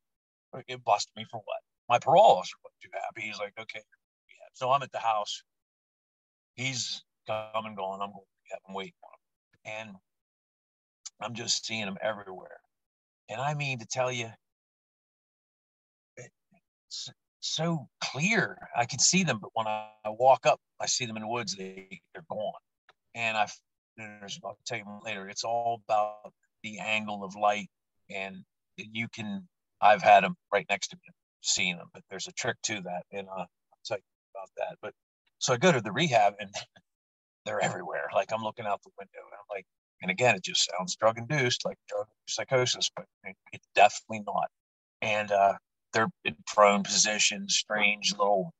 uh, 0.54 0.62
it 0.68 0.84
busted 0.84 1.14
me 1.16 1.26
for 1.30 1.38
what? 1.38 1.60
My 1.88 1.98
parole 1.98 2.38
officer 2.38 2.56
wasn't 2.64 2.80
too 2.82 2.90
happy. 2.92 3.26
He's 3.26 3.38
like, 3.38 3.52
okay, 3.58 3.82
so 4.54 4.70
I'm 4.70 4.82
at 4.82 4.92
the 4.92 4.98
house. 4.98 5.42
He's 6.54 7.02
coming, 7.26 7.74
going. 7.74 8.00
I'm 8.00 8.10
going 8.12 8.24
to 8.24 8.52
have 8.52 8.60
him 8.68 8.76
on 8.76 8.84
him, 8.84 8.92
and 9.64 9.96
I'm 11.20 11.34
just 11.34 11.64
seeing 11.66 11.86
him 11.86 11.98
everywhere. 12.02 12.60
And 13.28 13.40
I 13.40 13.54
mean 13.54 13.78
to 13.78 13.86
tell 13.86 14.12
you, 14.12 14.28
so 17.42 17.88
clear. 18.00 18.56
I 18.76 18.86
can 18.86 18.98
see 18.98 19.24
them, 19.24 19.38
but 19.40 19.50
when 19.54 19.66
I, 19.66 19.88
walk 20.06 20.46
up, 20.46 20.60
I 20.80 20.86
see 20.86 21.06
them 21.06 21.16
in 21.16 21.22
the 21.22 21.28
woods. 21.28 21.54
They 21.56 22.00
they're 22.14 22.24
gone, 22.30 22.52
and 23.14 23.36
I've 23.36 23.52
I'll 23.98 24.56
tell 24.66 24.78
you 24.78 24.84
later. 25.04 25.28
It's 25.28 25.44
all 25.44 25.82
about 25.86 26.32
the 26.62 26.78
angle 26.78 27.24
of 27.24 27.34
light, 27.36 27.68
and 28.10 28.44
you 28.76 29.08
can. 29.08 29.46
I've 29.80 30.02
had 30.02 30.22
them 30.22 30.36
right 30.52 30.66
next 30.70 30.88
to 30.88 30.96
me, 30.96 31.12
seeing 31.40 31.76
them, 31.76 31.88
but 31.92 32.02
there's 32.08 32.28
a 32.28 32.32
trick 32.32 32.56
to 32.64 32.80
that, 32.82 33.02
and 33.10 33.28
uh, 33.28 33.40
I'll 33.40 33.48
tell 33.84 33.98
you 33.98 34.02
about 34.34 34.48
that. 34.58 34.78
But 34.80 34.94
so 35.38 35.52
I 35.52 35.56
go 35.56 35.72
to 35.72 35.80
the 35.80 35.92
rehab, 35.92 36.34
and 36.40 36.50
they're 37.44 37.60
everywhere. 37.60 38.08
Like 38.14 38.32
I'm 38.32 38.42
looking 38.42 38.66
out 38.66 38.80
the 38.82 38.90
window, 38.98 39.18
and 39.18 39.34
I'm 39.34 39.56
like, 39.56 39.66
and 40.02 40.10
again, 40.10 40.36
it 40.36 40.44
just 40.44 40.68
sounds 40.76 40.96
drug 40.96 41.18
induced, 41.18 41.64
like 41.64 41.78
drug 41.88 42.06
psychosis, 42.28 42.90
but 42.94 43.06
it's 43.52 43.66
definitely 43.74 44.24
not. 44.26 44.48
And 45.00 45.32
uh, 45.32 45.54
they're 45.92 46.08
in 46.24 46.36
prone 46.46 46.82
positions, 46.82 47.54
strange 47.56 48.12
little, 48.12 48.52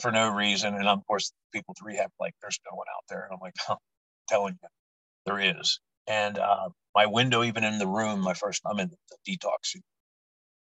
for 0.00 0.10
no 0.10 0.30
reason. 0.30 0.74
And 0.74 0.88
of 0.88 1.06
course, 1.06 1.32
people 1.52 1.74
to 1.74 1.84
rehab, 1.84 2.10
like, 2.20 2.34
there's 2.40 2.58
no 2.70 2.76
one 2.76 2.86
out 2.96 3.04
there. 3.08 3.24
And 3.24 3.34
I'm 3.34 3.40
like, 3.40 3.54
I'm 3.68 3.76
telling 4.28 4.58
you, 4.62 4.68
there 5.26 5.38
is. 5.38 5.80
And 6.06 6.38
uh, 6.38 6.70
my 6.94 7.06
window, 7.06 7.42
even 7.42 7.64
in 7.64 7.78
the 7.78 7.86
room, 7.86 8.20
my 8.20 8.34
first, 8.34 8.62
I'm 8.66 8.80
in 8.80 8.90
the 8.90 9.16
detox, 9.28 9.76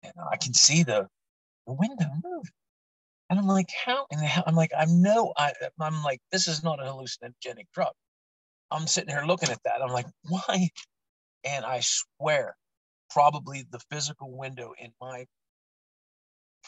and 0.03 0.13
I 0.31 0.37
can 0.37 0.55
see 0.55 0.83
the, 0.83 1.07
the 1.67 1.75
window 1.75 2.07
move. 2.25 2.45
And 3.31 3.39
I'm 3.39 3.47
like, 3.47 3.69
how? 3.85 4.07
And 4.11 4.23
I'm 4.47 4.55
like, 4.55 4.73
I 4.77 4.87
know, 4.87 5.33
I, 5.37 5.53
I'm 5.81 6.03
like, 6.03 6.21
this 6.33 6.49
is 6.49 6.65
not 6.65 6.81
a 6.81 6.85
hallucinogenic 6.85 7.67
drug. 7.75 7.93
I'm 8.71 8.87
sitting 8.87 9.11
here 9.11 9.25
looking 9.25 9.51
at 9.51 9.63
that. 9.65 9.83
I'm 9.83 9.93
like, 9.93 10.07
why? 10.23 10.71
And 11.45 11.65
I 11.65 11.81
swear, 11.83 12.57
probably 13.11 13.67
the 13.71 13.81
physical 13.91 14.37
window 14.37 14.73
in 14.79 14.93
my 15.01 15.27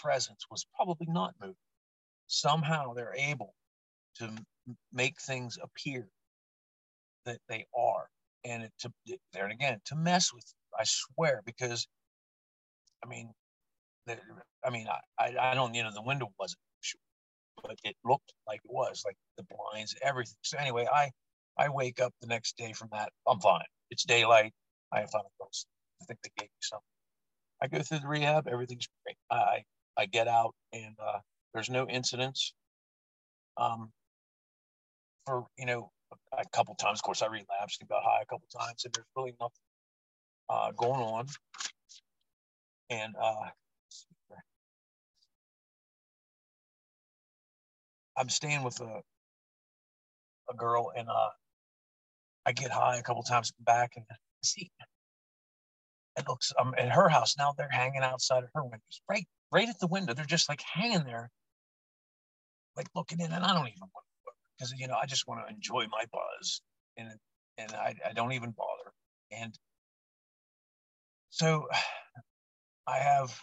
presence 0.03 0.45
was 0.51 0.67
probably 0.75 1.07
not 1.09 1.35
moving. 1.41 1.57
Somehow 2.27 2.95
they're 2.95 3.15
able 3.17 3.55
to 4.19 4.31
make 4.93 5.21
things 5.21 5.59
appear 5.63 6.09
that 7.27 7.39
they 7.49 7.67
are. 7.77 8.09
And 8.45 8.63
it, 8.63 8.73
to 8.81 8.93
there 9.33 9.45
and 9.45 9.53
again, 9.53 9.81
to 9.87 9.97
mess 9.97 10.33
with 10.33 10.45
I 10.79 10.85
swear, 10.85 11.43
because 11.45 11.87
I 13.05 13.09
mean, 13.09 13.33
I 14.65 14.71
mean, 14.71 14.87
I, 15.19 15.37
I, 15.39 15.55
don't, 15.55 15.75
you 15.75 15.83
know, 15.83 15.93
the 15.93 16.03
window 16.03 16.29
wasn't, 16.39 16.59
but 17.63 17.77
it 17.85 17.97
looked 18.05 18.33
like 18.47 18.61
it 18.65 18.71
was, 18.71 19.03
like 19.05 19.17
the 19.37 19.45
blinds, 19.45 19.95
everything. 20.03 20.37
So 20.43 20.59
anyway, 20.59 20.87
I, 20.93 21.11
I 21.59 21.69
wake 21.69 22.01
up 22.01 22.13
the 22.21 22.27
next 22.27 22.57
day 22.57 22.73
from 22.73 22.89
that. 22.93 23.11
I'm 23.27 23.41
fine. 23.41 23.65
It's 23.91 24.05
daylight. 24.05 24.53
I 24.93 25.01
have 25.01 25.11
fun 25.11 25.23
I 25.23 26.05
think 26.07 26.21
they 26.23 26.31
gave 26.39 26.49
me 26.49 26.61
something. 26.61 26.85
I 27.63 27.69
go 27.69 27.83
through 27.83 28.01
the 28.01 28.09
rehab. 28.09 28.49
Everything's 28.49 28.89
great. 29.05 29.17
I, 29.31 29.63
I 30.01 30.07
get 30.07 30.29
out 30.29 30.55
and 30.73 30.97
uh, 30.99 31.19
there's 31.53 31.69
no 31.69 31.87
incidents. 31.87 32.55
Um, 33.59 33.91
for, 35.27 35.45
you 35.59 35.67
know, 35.67 35.91
a, 36.33 36.45
couple 36.53 36.75
times, 36.75 37.01
of 37.01 37.03
course, 37.03 37.21
I 37.21 37.27
relapsed 37.27 37.81
and 37.81 37.89
got 37.89 38.03
high 38.03 38.23
a 38.23 38.27
couple 38.27 38.49
times 38.59 38.85
and 38.85 38.95
there's 38.95 39.07
really 39.15 39.35
nothing 39.39 39.53
uh, 40.49 40.73
going 40.73 41.01
on. 41.03 41.27
And 42.89 43.15
uh, 43.21 43.51
I'm 48.17 48.29
staying 48.31 48.63
with 48.63 48.81
a 48.81 49.03
a 50.51 50.57
girl, 50.57 50.93
and 50.97 51.09
uh, 51.09 51.29
I 52.45 52.53
get 52.53 52.71
high 52.71 52.97
a 52.97 53.03
couple 53.03 53.23
times 53.23 53.53
back 53.61 53.93
and 53.97 54.05
see. 54.43 54.71
It 56.19 56.29
looks 56.29 56.53
um 56.59 56.75
at 56.77 56.91
her 56.91 57.09
house 57.09 57.37
now. 57.39 57.55
They're 57.57 57.71
hanging 57.71 58.03
outside 58.03 58.43
of 58.43 58.51
her 58.55 58.65
windows, 58.65 59.01
right, 59.09 59.27
right 59.53 59.69
at 59.69 59.79
the 59.81 59.87
window. 59.87 60.15
They're 60.15 60.25
just 60.25 60.49
like 60.49 60.63
hanging 60.63 61.05
there, 61.05 61.31
like 62.77 62.89
looking 62.95 63.21
in, 63.21 63.33
and 63.33 63.45
I 63.45 63.53
don't 63.53 63.69
even 63.69 63.81
want 63.81 63.93
to 63.93 64.11
because 64.61 64.75
you 64.77 64.89
know 64.89 64.97
I 65.01 65.07
just 65.07 65.27
want 65.27 65.47
to 65.47 65.55
enjoy 65.55 65.87
my 65.91 66.05
buzz, 66.13 66.61
and 66.97 67.09
and 67.59 67.73
I, 67.73 67.95
I 68.09 68.13
don't 68.13 68.33
even 68.33 68.51
bother. 68.51 68.93
And 69.33 69.55
so 71.31 71.67
I 72.87 72.99
have 72.99 73.39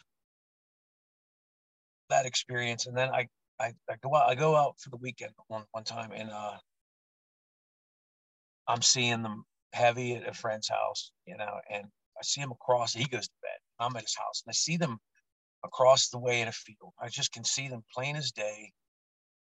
that 2.09 2.25
experience, 2.25 2.87
and 2.87 2.95
then 2.95 3.09
I 3.09 3.27
I, 3.59 3.73
I 3.89 3.95
go 4.01 4.15
out 4.15 4.29
I 4.29 4.35
go 4.35 4.55
out 4.55 4.75
for 4.79 4.89
the 4.89 4.97
weekend 4.97 5.33
one 5.47 5.63
one 5.71 5.83
time, 5.83 6.11
and 6.13 6.29
uh, 6.29 6.57
I'm 8.67 8.81
seeing 8.81 9.23
them 9.23 9.43
heavy 9.73 10.15
at 10.15 10.27
a 10.27 10.33
friend's 10.33 10.69
house, 10.69 11.11
you 11.25 11.37
know, 11.37 11.59
and 11.71 11.85
I 11.85 12.23
see 12.23 12.41
him 12.41 12.51
across. 12.51 12.93
He 12.93 13.05
goes 13.05 13.27
to 13.27 13.33
bed. 13.41 13.57
I'm 13.79 13.95
at 13.95 14.03
his 14.03 14.15
house, 14.15 14.43
and 14.45 14.51
I 14.51 14.53
see 14.53 14.77
them 14.77 14.99
across 15.67 16.09
the 16.09 16.19
way 16.19 16.41
in 16.41 16.47
a 16.47 16.51
field. 16.51 16.93
I 17.01 17.09
just 17.09 17.31
can 17.31 17.43
see 17.43 17.67
them 17.67 17.83
plain 17.93 18.15
as 18.15 18.31
day, 18.31 18.71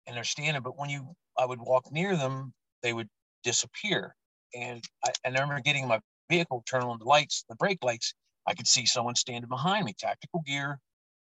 and 0.05 0.15
they're 0.15 0.23
standing. 0.23 0.61
But 0.61 0.77
when 0.77 0.89
you, 0.89 1.15
I 1.37 1.45
would 1.45 1.59
walk 1.59 1.91
near 1.91 2.15
them, 2.15 2.53
they 2.83 2.93
would 2.93 3.09
disappear. 3.43 4.15
And 4.53 4.83
I, 5.03 5.11
I 5.25 5.29
remember 5.29 5.59
getting 5.61 5.87
my 5.87 5.99
vehicle, 6.29 6.63
turn 6.69 6.83
on 6.83 6.99
the 6.99 7.05
lights, 7.05 7.45
the 7.49 7.55
brake 7.55 7.83
lights. 7.83 8.13
I 8.47 8.53
could 8.53 8.67
see 8.67 8.85
someone 8.85 9.15
standing 9.15 9.49
behind 9.49 9.85
me, 9.85 9.93
tactical 9.97 10.41
gear. 10.45 10.79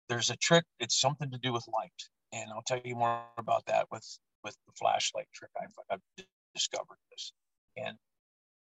There's 0.09 0.29
a 0.29 0.37
trick. 0.37 0.63
It's 0.79 0.99
something 0.99 1.31
to 1.31 1.37
do 1.37 1.53
with 1.53 1.65
light, 1.73 1.91
and 2.31 2.49
I'll 2.51 2.63
tell 2.65 2.79
you 2.83 2.95
more 2.95 3.21
about 3.37 3.65
that 3.67 3.87
with 3.91 4.05
with 4.43 4.55
the 4.67 4.73
flashlight 4.77 5.27
trick. 5.33 5.51
I've, 5.61 5.73
I've 5.89 6.25
discovered 6.53 6.97
this. 7.11 7.31
And 7.77 7.97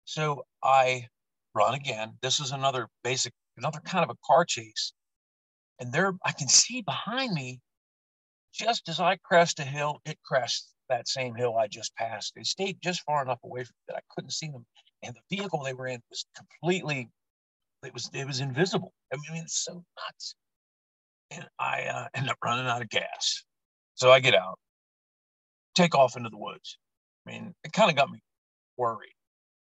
so 0.06 0.46
I 0.64 1.08
run 1.54 1.74
again. 1.74 2.14
This 2.22 2.40
is 2.40 2.52
another 2.52 2.88
basic, 3.04 3.34
another 3.58 3.80
kind 3.80 4.04
of 4.04 4.10
a 4.10 4.18
car 4.26 4.46
chase. 4.46 4.94
And 5.80 5.92
there, 5.92 6.14
I 6.26 6.32
can 6.32 6.48
see 6.48 6.82
behind 6.82 7.34
me, 7.34 7.60
just 8.54 8.90
as 8.90 9.00
I 9.00 9.18
crest 9.18 9.60
a 9.60 9.64
hill, 9.64 10.02
it 10.06 10.18
crests 10.26 10.74
that 10.90 11.08
same 11.08 11.36
hill 11.36 11.58
I 11.58 11.68
just 11.68 11.96
passed. 11.96 12.34
They 12.36 12.44
stayed 12.44 12.78
just 12.84 13.02
far 13.02 13.22
enough 13.22 13.40
away 13.44 13.64
from 13.64 13.76
that 13.88 13.98
I 13.98 14.02
couldn't 14.16 14.32
see 14.32 14.48
them. 14.48 14.66
And 15.04 15.16
the 15.16 15.38
vehicle 15.38 15.64
they 15.64 15.74
were 15.74 15.88
in 15.88 16.02
was 16.10 16.26
completely, 16.36 17.10
it 17.84 17.94
was, 17.94 18.10
it 18.14 18.26
was 18.26 18.40
invisible. 18.40 18.94
I 19.14 19.18
mean, 19.18 19.44
it's 19.44 19.64
so 19.64 19.74
nuts. 19.74 20.36
And 21.30 21.48
I 21.60 21.84
uh, 21.84 22.08
end 22.16 22.30
up 22.30 22.38
running 22.44 22.68
out 22.68 22.82
of 22.82 22.90
gas. 22.90 23.44
So 23.96 24.12
I 24.12 24.20
get 24.20 24.34
out, 24.34 24.58
take 25.76 25.94
off 25.94 26.18
into 26.18 26.30
the 26.30 26.38
woods. 26.38 26.78
I 27.28 27.32
mean, 27.32 27.54
it 27.64 27.74
kind 27.74 27.90
of 27.90 27.96
got 27.96 28.10
me 28.10 28.20
worried. 28.78 29.14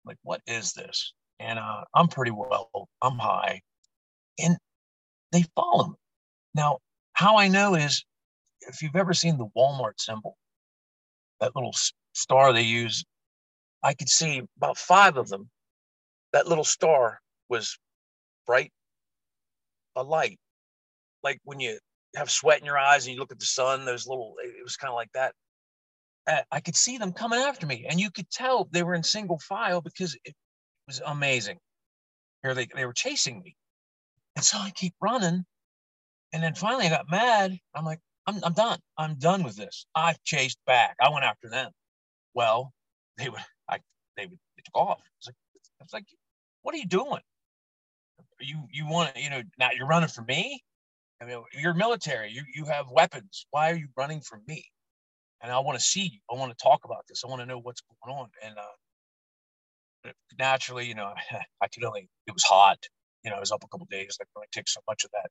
Like, 0.05 0.17
what 0.23 0.41
is 0.47 0.73
this? 0.73 1.13
And 1.39 1.59
uh, 1.59 1.83
I'm 1.93 2.07
pretty 2.07 2.31
well, 2.31 2.69
I'm 3.01 3.17
high. 3.17 3.61
And 4.39 4.57
they 5.31 5.45
follow 5.55 5.89
me. 5.89 5.95
Now, 6.55 6.79
how 7.13 7.37
I 7.37 7.47
know 7.47 7.75
is 7.75 8.03
if 8.61 8.81
you've 8.81 8.95
ever 8.95 9.13
seen 9.13 9.37
the 9.37 9.47
Walmart 9.55 9.99
symbol, 9.99 10.37
that 11.39 11.55
little 11.55 11.73
star 12.13 12.53
they 12.53 12.63
use, 12.63 13.03
I 13.83 13.93
could 13.93 14.09
see 14.09 14.41
about 14.57 14.77
five 14.77 15.17
of 15.17 15.29
them. 15.29 15.49
That 16.33 16.47
little 16.47 16.63
star 16.63 17.19
was 17.49 17.77
bright, 18.45 18.71
a 19.95 20.03
light. 20.03 20.39
Like 21.23 21.39
when 21.43 21.59
you 21.59 21.79
have 22.15 22.29
sweat 22.29 22.59
in 22.59 22.65
your 22.65 22.77
eyes 22.77 23.05
and 23.05 23.13
you 23.13 23.19
look 23.19 23.31
at 23.31 23.39
the 23.39 23.45
sun, 23.45 23.85
those 23.85 24.07
little, 24.07 24.35
it 24.43 24.63
was 24.63 24.77
kind 24.77 24.89
of 24.89 24.95
like 24.95 25.11
that. 25.13 25.33
I 26.51 26.59
could 26.59 26.75
see 26.75 26.99
them 26.99 27.11
coming 27.11 27.39
after 27.39 27.65
me, 27.65 27.87
and 27.89 27.99
you 27.99 28.11
could 28.11 28.29
tell 28.29 28.67
they 28.71 28.83
were 28.83 28.93
in 28.93 29.01
single 29.01 29.39
file 29.39 29.81
because 29.81 30.15
it 30.25 30.35
was 30.85 31.01
amazing. 31.03 31.57
Here 32.43 32.53
they 32.53 32.67
they 32.75 32.85
were 32.85 32.93
chasing 32.93 33.41
me, 33.41 33.55
and 34.35 34.45
so 34.45 34.57
I 34.57 34.71
keep 34.71 34.93
running, 35.01 35.45
and 36.33 36.43
then 36.43 36.55
finally 36.55 36.85
I 36.87 36.89
got 36.89 37.09
mad. 37.09 37.57
I'm 37.75 37.85
like, 37.85 37.99
I'm 38.27 38.39
I'm 38.43 38.53
done. 38.53 38.79
I'm 38.97 39.15
done 39.15 39.43
with 39.43 39.55
this. 39.57 39.85
I 39.95 40.15
chased 40.23 40.59
back. 40.65 40.95
I 41.01 41.09
went 41.09 41.25
after 41.25 41.49
them. 41.49 41.71
Well, 42.33 42.73
they 43.17 43.29
would 43.29 43.41
I 43.69 43.79
they 44.17 44.25
would 44.25 44.39
they 44.57 44.63
took 44.65 44.75
off. 44.75 44.99
I 44.99 45.11
was 45.19 45.27
like, 45.27 45.35
I 45.81 45.83
was 45.83 45.93
like, 45.93 46.05
what 46.63 46.75
are 46.75 46.79
you 46.79 46.87
doing? 46.87 47.21
You 48.41 48.63
you 48.71 48.87
want 48.87 49.15
to, 49.15 49.21
you 49.21 49.29
know 49.29 49.43
now 49.57 49.69
you're 49.75 49.87
running 49.87 50.09
from 50.09 50.25
me? 50.27 50.63
I 51.21 51.25
mean, 51.25 51.43
you're 51.53 51.73
military. 51.73 52.31
You 52.31 52.43
you 52.53 52.65
have 52.65 52.87
weapons. 52.91 53.45
Why 53.51 53.71
are 53.71 53.75
you 53.75 53.87
running 53.97 54.21
from 54.21 54.41
me? 54.47 54.65
and 55.41 55.51
I 55.51 55.59
want 55.59 55.79
to 55.79 55.83
see 55.83 56.03
you. 56.03 56.19
I 56.31 56.35
want 56.35 56.55
to 56.57 56.63
talk 56.63 56.81
about 56.85 57.05
this. 57.07 57.23
I 57.23 57.29
want 57.29 57.41
to 57.41 57.45
know 57.45 57.59
what's 57.59 57.81
going 58.03 58.17
on. 58.17 58.29
And 58.43 58.55
uh, 58.57 60.11
naturally, 60.37 60.85
you 60.85 60.95
know, 60.95 61.13
I 61.61 61.67
could 61.67 61.83
only, 61.83 62.09
it 62.27 62.31
was 62.31 62.43
hot. 62.43 62.79
You 63.23 63.31
know, 63.31 63.37
I 63.37 63.39
was 63.39 63.51
up 63.51 63.63
a 63.63 63.67
couple 63.67 63.87
days. 63.91 64.17
I 64.21 64.25
could 64.25 64.37
only 64.37 64.47
take 64.51 64.69
so 64.69 64.81
much 64.87 65.03
of 65.03 65.11
that. 65.11 65.29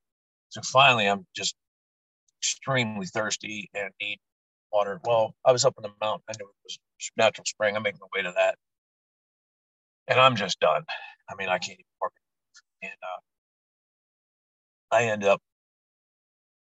So 0.51 0.61
finally, 0.63 1.07
I'm 1.09 1.27
just 1.37 1.55
extremely 2.41 3.07
thirsty 3.07 3.71
and 3.75 3.91
need 4.01 4.19
water. 4.73 5.01
Well, 5.05 5.35
I 5.45 5.53
was 5.53 5.65
up 5.65 5.75
in 5.79 5.83
the 5.83 5.93
mountain. 6.01 6.25
I 6.31 6.35
knew 6.39 6.47
it 6.49 6.57
was 6.65 6.79
natural 7.17 7.45
spring. 7.47 7.77
I'm 7.77 7.83
making 7.83 8.01
my 8.03 8.09
way 8.19 8.23
to 8.25 8.33
that. 8.37 8.57
and 10.09 10.21
I'm 10.21 10.37
just 10.37 10.61
done. 10.61 10.85
I 11.31 11.35
mean, 11.37 11.49
I 11.49 11.59
can't 11.59 11.79
even 11.79 11.85
work. 12.01 12.13
And 12.83 12.93
uh, 13.03 14.97
I 14.97 15.05
end 15.05 15.25
up 15.25 15.41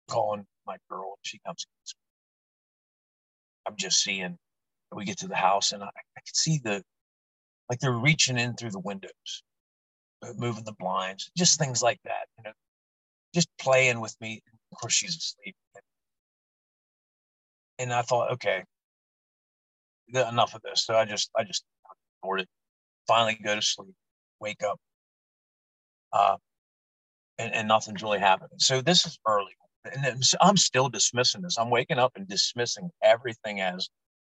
calling 0.08 0.46
my 0.66 0.76
girl. 0.90 1.18
She 1.22 1.38
comes. 1.46 1.66
I'm 3.66 3.76
just 3.76 4.02
seeing. 4.02 4.36
We 4.94 5.04
get 5.04 5.18
to 5.18 5.28
the 5.28 5.36
house, 5.36 5.72
and 5.72 5.82
I, 5.84 5.86
I 5.86 6.20
can 6.26 6.34
see 6.34 6.60
the 6.62 6.82
like 7.70 7.80
they're 7.80 7.92
reaching 7.92 8.38
in 8.38 8.54
through 8.56 8.72
the 8.72 8.80
windows, 8.80 9.42
moving 10.36 10.64
the 10.64 10.72
blinds, 10.72 11.30
just 11.36 11.58
things 11.58 11.82
like 11.82 12.00
that. 12.04 12.26
You 12.38 12.44
know, 12.44 12.52
just 13.34 13.48
playing 13.58 14.00
with 14.00 14.14
me. 14.20 14.42
Of 14.72 14.78
course, 14.78 14.92
she's 14.92 15.16
asleep. 15.16 15.54
And 17.78 17.92
I 17.92 18.02
thought, 18.02 18.32
okay, 18.32 18.64
enough 20.08 20.54
of 20.54 20.62
this. 20.62 20.84
So 20.84 20.94
I 20.94 21.04
just, 21.04 21.30
I 21.36 21.44
just 21.44 21.64
ignored 22.22 22.40
it. 22.42 22.48
Finally, 23.06 23.38
go 23.42 23.54
to 23.54 23.62
sleep, 23.62 23.94
wake 24.40 24.62
up, 24.62 24.78
uh, 26.12 26.36
and, 27.38 27.54
and 27.54 27.68
nothing's 27.68 28.02
really 28.02 28.18
happening. 28.18 28.58
So 28.58 28.80
this 28.82 29.06
is 29.06 29.18
early, 29.26 29.52
and 29.84 30.22
I'm 30.40 30.56
still 30.56 30.88
dismissing 30.88 31.42
this. 31.42 31.56
I'm 31.58 31.70
waking 31.70 31.98
up 31.98 32.12
and 32.16 32.28
dismissing 32.28 32.90
everything 33.02 33.60
as 33.60 33.88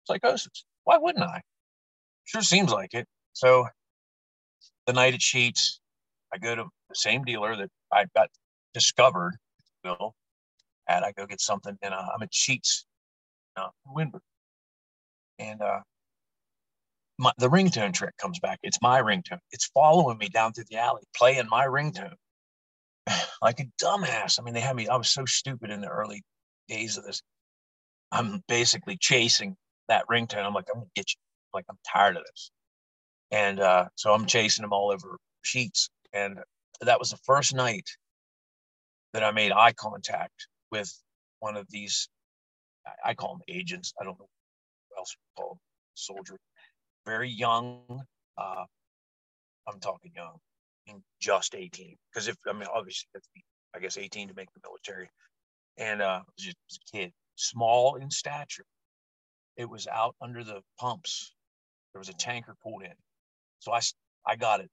psychosis. 0.05 0.65
Why 0.85 0.99
wouldn't 0.99 1.25
I? 1.25 1.41
Sure 2.25 2.43
seems 2.43 2.73
like 2.73 2.93
it. 2.93 3.07
So 3.33 3.67
the 4.87 4.93
night 4.93 5.15
at 5.15 5.21
Sheetz, 5.21 5.79
I 6.33 6.39
go 6.39 6.55
to 6.55 6.65
the 6.89 6.95
same 6.95 7.25
dealer 7.25 7.57
that 7.57 7.71
I 7.93 8.07
got 8.15 8.29
discovered, 8.75 9.37
Bill, 9.83 10.15
at 10.89 11.03
I 11.03 11.13
go 11.13 11.27
get 11.27 11.41
something, 11.41 11.77
and 11.83 11.95
uh, 11.95 12.07
I'm 12.15 12.23
at 12.23 12.33
Sheetz, 12.33 12.85
uh, 13.57 13.69
Windber, 13.95 14.21
and 15.39 15.61
uh, 15.61 15.81
my, 17.19 17.33
the 17.39 17.49
ringtone 17.49 17.93
trick 17.93 18.17
comes 18.19 18.39
back. 18.41 18.59
It's 18.63 18.81
my 18.83 19.01
ringtone. 19.01 19.39
It's 19.53 19.67
following 19.67 20.19
me 20.19 20.29
down 20.29 20.53
through 20.53 20.65
the 20.71 20.77
alley, 20.77 21.03
playing 21.17 21.49
my 21.49 21.67
ringtone 21.67 22.15
like 23.43 23.61
a 23.61 23.67
dumbass. 23.83 24.39
I 24.39 24.43
mean, 24.43 24.55
they 24.55 24.61
had 24.61 24.77
me. 24.77 24.89
I 24.89 24.97
was 24.97 25.09
so 25.09 25.25
stupid 25.25 25.71
in 25.71 25.81
the 25.81 25.89
early 25.89 26.23
days 26.69 26.97
of 26.97 27.05
this. 27.05 27.23
I'm 28.13 28.43
basically 28.49 28.97
chasing 28.99 29.57
that 29.89 30.05
ringtone. 30.11 30.45
I'm 30.45 30.55
like, 30.55 30.67
I'm 30.73 30.81
gonna 30.81 30.91
get 30.95 31.13
you. 31.13 31.19
Like, 31.55 31.65
I'm 31.71 31.79
tired 31.91 32.17
of 32.17 32.25
this. 32.25 32.51
And 33.31 33.61
uh, 33.61 33.87
so 33.95 34.13
I'm 34.13 34.27
chasing 34.27 34.63
them 34.63 34.73
all 34.73 34.91
over 34.91 35.19
Sheetz. 35.45 35.89
And 36.13 36.39
that 36.81 36.99
was 36.99 37.11
the 37.11 37.19
first 37.25 37.55
night 37.55 37.89
that 39.13 39.25
I 39.25 39.31
made 39.31 39.53
eye 39.53 39.73
contact 39.73 40.49
with 40.71 40.93
one 41.41 41.57
of 41.57 41.67
these. 41.71 42.09
I 43.05 43.15
call 43.15 43.35
them 43.35 43.43
agents. 43.49 43.93
I 44.01 44.05
don't 44.05 44.19
know 44.19 44.29
what 44.89 44.99
else 44.99 45.17
we 45.17 45.43
call 45.43 45.55
them, 45.55 45.59
soldier. 45.95 46.39
Very 47.05 47.31
young. 47.31 48.03
Uh, 48.39 48.65
I'm 49.67 49.81
talking 49.81 50.13
young, 50.15 50.39
just 51.21 51.55
18. 51.55 51.97
Because 52.13 52.29
if 52.29 52.37
I 52.49 52.53
mean, 52.53 52.69
obviously, 52.73 53.09
I 53.75 53.81
guess 53.81 53.99
18 53.99 54.29
to 54.29 54.35
make 54.35 54.53
the 54.53 54.61
military, 54.65 55.09
and 55.79 56.01
uh, 56.01 56.21
just 56.39 56.57
a 56.71 56.97
kid, 56.97 57.13
small 57.35 57.97
in 57.97 58.11
stature. 58.11 58.65
It 59.57 59.69
was 59.69 59.87
out 59.87 60.15
under 60.21 60.45
the 60.45 60.61
pumps. 60.79 61.35
There 61.93 61.99
was 61.99 62.09
a 62.09 62.15
tanker 62.15 62.55
pulled 62.63 62.83
in, 62.83 62.93
so 63.59 63.73
I 63.73 63.81
I 64.27 64.37
got 64.37 64.61
it 64.61 64.71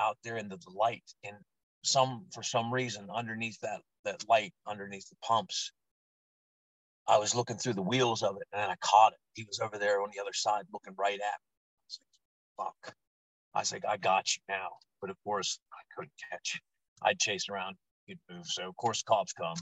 out 0.00 0.16
there 0.24 0.36
in 0.36 0.48
the, 0.48 0.58
light, 0.74 1.04
and 1.24 1.36
some 1.84 2.26
for 2.32 2.42
some 2.42 2.72
reason 2.72 3.08
underneath 3.14 3.58
that 3.60 3.80
that 4.04 4.28
light 4.28 4.52
underneath 4.66 5.08
the 5.08 5.16
pumps 5.22 5.72
I 7.10 7.18
was 7.18 7.34
looking 7.34 7.56
through 7.56 7.74
the 7.74 7.82
wheels 7.82 8.22
of 8.22 8.36
it 8.36 8.46
and 8.52 8.70
I 8.70 8.76
caught 8.80 9.12
it. 9.12 9.18
He 9.34 9.44
was 9.44 9.58
over 9.58 9.78
there 9.78 10.00
on 10.00 10.10
the 10.14 10.20
other 10.20 10.32
side 10.32 10.62
looking 10.72 10.94
right 10.96 11.14
at 11.14 11.18
me. 11.18 11.50
I 11.50 11.86
was 11.88 12.00
like, 12.00 12.66
fuck. 12.66 12.94
I 13.52 13.58
was 13.58 13.72
like, 13.72 13.84
I 13.84 13.96
got 13.96 14.36
you 14.36 14.42
now. 14.48 14.68
But 15.00 15.10
of 15.10 15.16
course, 15.24 15.58
I 15.72 15.82
couldn't 15.94 16.12
catch. 16.30 16.54
It. 16.54 16.60
I'd 17.02 17.18
chase 17.18 17.46
around, 17.50 17.74
he'd 18.06 18.18
move. 18.30 18.46
So, 18.46 18.68
of 18.68 18.76
course, 18.76 19.02
cops 19.02 19.32
come. 19.32 19.56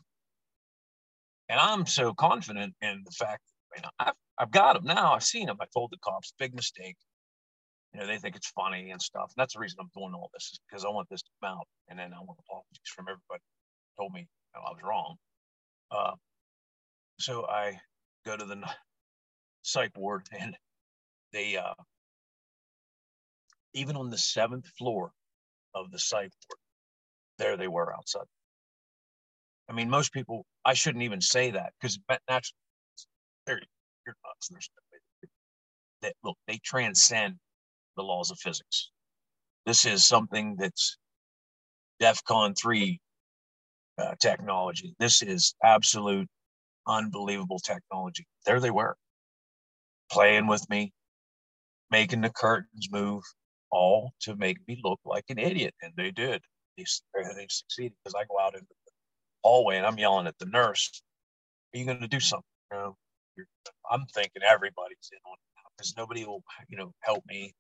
And 1.49 1.59
I'm 1.59 1.87
so 1.87 2.13
confident 2.13 2.75
in 2.83 3.03
the 3.05 3.13
fact 3.13 3.43
that 3.47 3.79
you 3.79 3.83
know, 3.83 3.91
I've, 3.99 4.15
I've 4.37 4.51
got 4.51 4.77
him 4.77 4.85
now. 4.85 5.15
I've 5.15 5.25
seen 5.25 5.49
him. 5.49 5.57
I 5.59 5.67
told 5.73 5.91
the 5.91 5.99
cops, 5.99 6.35
big 6.39 6.55
mistake. 6.55 6.97
Know, 7.99 8.07
they 8.07 8.19
think 8.19 8.37
it's 8.37 8.51
funny 8.51 8.91
and 8.91 9.03
stuff. 9.03 9.33
And 9.37 9.43
that's 9.43 9.55
the 9.55 9.61
reason 9.61 9.79
I'm 9.81 9.91
doing 9.97 10.15
all 10.15 10.31
this 10.33 10.51
is 10.53 10.61
because 10.69 10.85
I 10.85 10.89
want 10.89 11.09
this 11.11 11.23
to 11.23 11.31
come 11.43 11.59
out. 11.59 11.67
And 11.89 11.99
then 11.99 12.13
I 12.13 12.21
want 12.21 12.39
apologies 12.47 12.79
from 12.95 13.07
everybody 13.09 13.43
told 13.99 14.13
me 14.13 14.21
you 14.21 14.27
know, 14.55 14.67
I 14.67 14.71
was 14.71 14.83
wrong. 14.85 15.17
Uh, 15.91 16.13
so 17.19 17.47
I 17.47 17.81
go 18.25 18.37
to 18.37 18.45
the 18.45 18.63
psych 19.63 19.97
ward 19.97 20.27
and 20.39 20.57
they, 21.33 21.57
uh, 21.57 21.75
even 23.75 23.97
on 23.97 24.11
the 24.11 24.19
seventh 24.19 24.67
floor 24.79 25.11
of 25.75 25.91
the 25.91 25.99
psych 25.99 26.31
ward, 26.49 26.59
there 27.39 27.57
they 27.57 27.69
were 27.69 27.93
outside. 27.95 28.27
I 29.69 29.73
mean, 29.73 29.91
most 29.91 30.13
people, 30.13 30.47
I 30.65 30.75
shouldn't 30.75 31.05
even 31.05 31.21
say 31.21 31.51
that 31.51 31.73
because 31.81 31.99
naturally, 32.29 32.55
they're, 33.47 33.61
you're. 34.07 34.17
There's 34.51 34.71
that 36.03 36.15
look, 36.23 36.37
they 36.47 36.59
transcend 36.65 37.37
the 37.99 38.05
laws 38.05 38.31
of 38.31 38.39
physics. 38.39 38.91
This 39.67 39.85
is 39.85 40.07
something 40.07 40.57
that's 40.59 40.97
DEFCON 42.01 42.57
3 42.57 43.01
uh, 43.99 44.15
technology. 44.21 44.95
This 44.99 45.21
is 45.21 45.55
absolute 45.63 46.29
unbelievable 46.87 47.59
technology. 47.59 48.27
There 48.47 48.61
they 48.61 48.71
were, 48.71 48.97
playing 50.11 50.47
with 50.47 50.69
me, 50.71 50.93
making 51.91 52.23
the 52.23 52.31
curtains 52.31 52.89
move, 52.91 53.23
all 53.71 54.13
to 54.21 54.37
make 54.37 54.57
me 54.67 54.81
look 54.83 55.01
like 55.05 55.25
an 55.29 55.39
idiot. 55.39 55.75
And 55.83 55.93
they 55.97 56.11
did. 56.11 56.41
They, 56.77 56.85
they 57.15 57.47
succeeded 57.51 57.95
because 58.03 58.15
I 58.15 58.25
go 58.25 58.39
out 58.41 58.55
into 58.55 58.67
the 58.69 58.93
hallway 59.43 59.77
and 59.77 59.87
I'm 59.87 59.99
yelling 59.99 60.27
at 60.27 60.39
the 60.39 60.47
nurse, 60.47 61.03
Are 61.75 61.79
you 61.79 61.85
going 61.85 62.01
to 62.01 62.09
do 62.09 62.21
something? 62.21 62.45
You 62.73 62.79
know, 62.79 62.97
I'm 63.91 64.07
thinking 64.15 64.43
everybody's 64.49 65.11
in 65.13 65.19
on 65.27 65.35
it 65.35 65.73
because 65.77 65.95
nobody 65.97 66.25
will, 66.25 66.43
you 66.69 66.79
know, 66.79 66.93
help 67.01 67.25
me. 67.27 67.55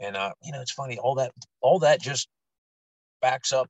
And, 0.00 0.16
uh, 0.16 0.32
you 0.42 0.52
know, 0.52 0.60
it's 0.60 0.72
funny, 0.72 0.98
all 0.98 1.14
that, 1.16 1.32
all 1.60 1.78
that 1.80 2.00
just 2.00 2.28
backs 3.22 3.52
up 3.52 3.68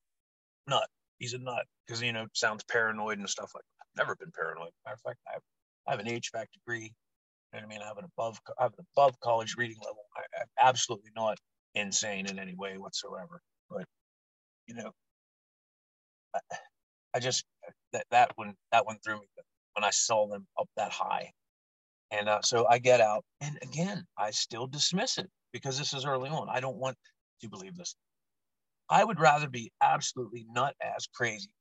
nut. 0.67 0.89
He's 1.19 1.35
a 1.35 1.39
nut 1.39 1.65
because, 1.87 2.03
you 2.03 2.13
know, 2.13 2.27
sounds 2.33 2.65
paranoid 2.65 3.19
and 3.19 3.29
stuff 3.29 3.51
like 3.55 3.65
that 3.65 3.85
never 3.97 4.17
been 4.17 4.31
paranoid. 4.35 4.71
Matter 4.85 4.95
of 4.95 5.01
fact, 5.01 5.19
I 5.29 5.33
have, 5.33 5.43
I 5.87 5.91
have 5.93 6.01
an 6.01 6.07
HVAC 6.07 6.47
degree. 6.53 6.93
You 7.53 7.61
know 7.61 7.61
what 7.61 7.63
I 7.65 7.67
mean? 7.67 7.83
I 7.83 7.87
have 7.87 7.99
an 7.99 8.05
above, 8.05 8.39
I 8.59 8.65
have 8.65 8.75
an 8.79 8.87
above 8.97 9.19
college 9.21 9.55
reading 9.57 9.77
level. 9.81 10.05
I, 10.17 10.41
I'm 10.41 10.69
absolutely 10.69 11.11
not 11.17 11.39
insane 11.75 12.27
in 12.27 12.39
any 12.39 12.55
way 12.55 12.79
whatsoever. 12.79 13.41
But 13.71 13.85
you 14.67 14.75
know, 14.75 14.91
I, 16.35 16.41
I 17.15 17.19
just 17.21 17.45
that 17.93 18.07
that 18.11 18.33
one 18.37 18.55
that 18.73 18.87
one 18.87 18.99
threw 19.05 19.15
me 19.15 19.27
when 19.75 19.85
I 19.85 19.91
saw 19.91 20.27
them 20.29 20.47
up 20.59 20.69
that 20.77 20.91
high, 20.91 21.31
and 22.11 22.29
uh, 22.29 22.41
so 22.43 22.67
I 22.69 22.79
get 22.79 23.01
out, 23.01 23.25
and 23.41 23.59
again, 23.63 24.05
I 24.19 24.31
still 24.31 24.67
dismiss 24.67 25.19
it 25.19 25.31
because 25.55 25.79
this 25.79 25.95
is 25.95 26.05
early 26.05 26.29
on. 26.29 26.49
I 26.51 26.61
don't 26.61 26.77
want 26.77 26.99
to 27.41 27.49
believe 27.49 27.77
this. 27.77 27.95
I 28.91 29.03
would 29.03 29.21
rather 29.21 29.49
be 29.49 29.73
absolutely 29.81 30.45
nut 30.51 30.75
as 30.83 31.07
crazy 31.15 31.55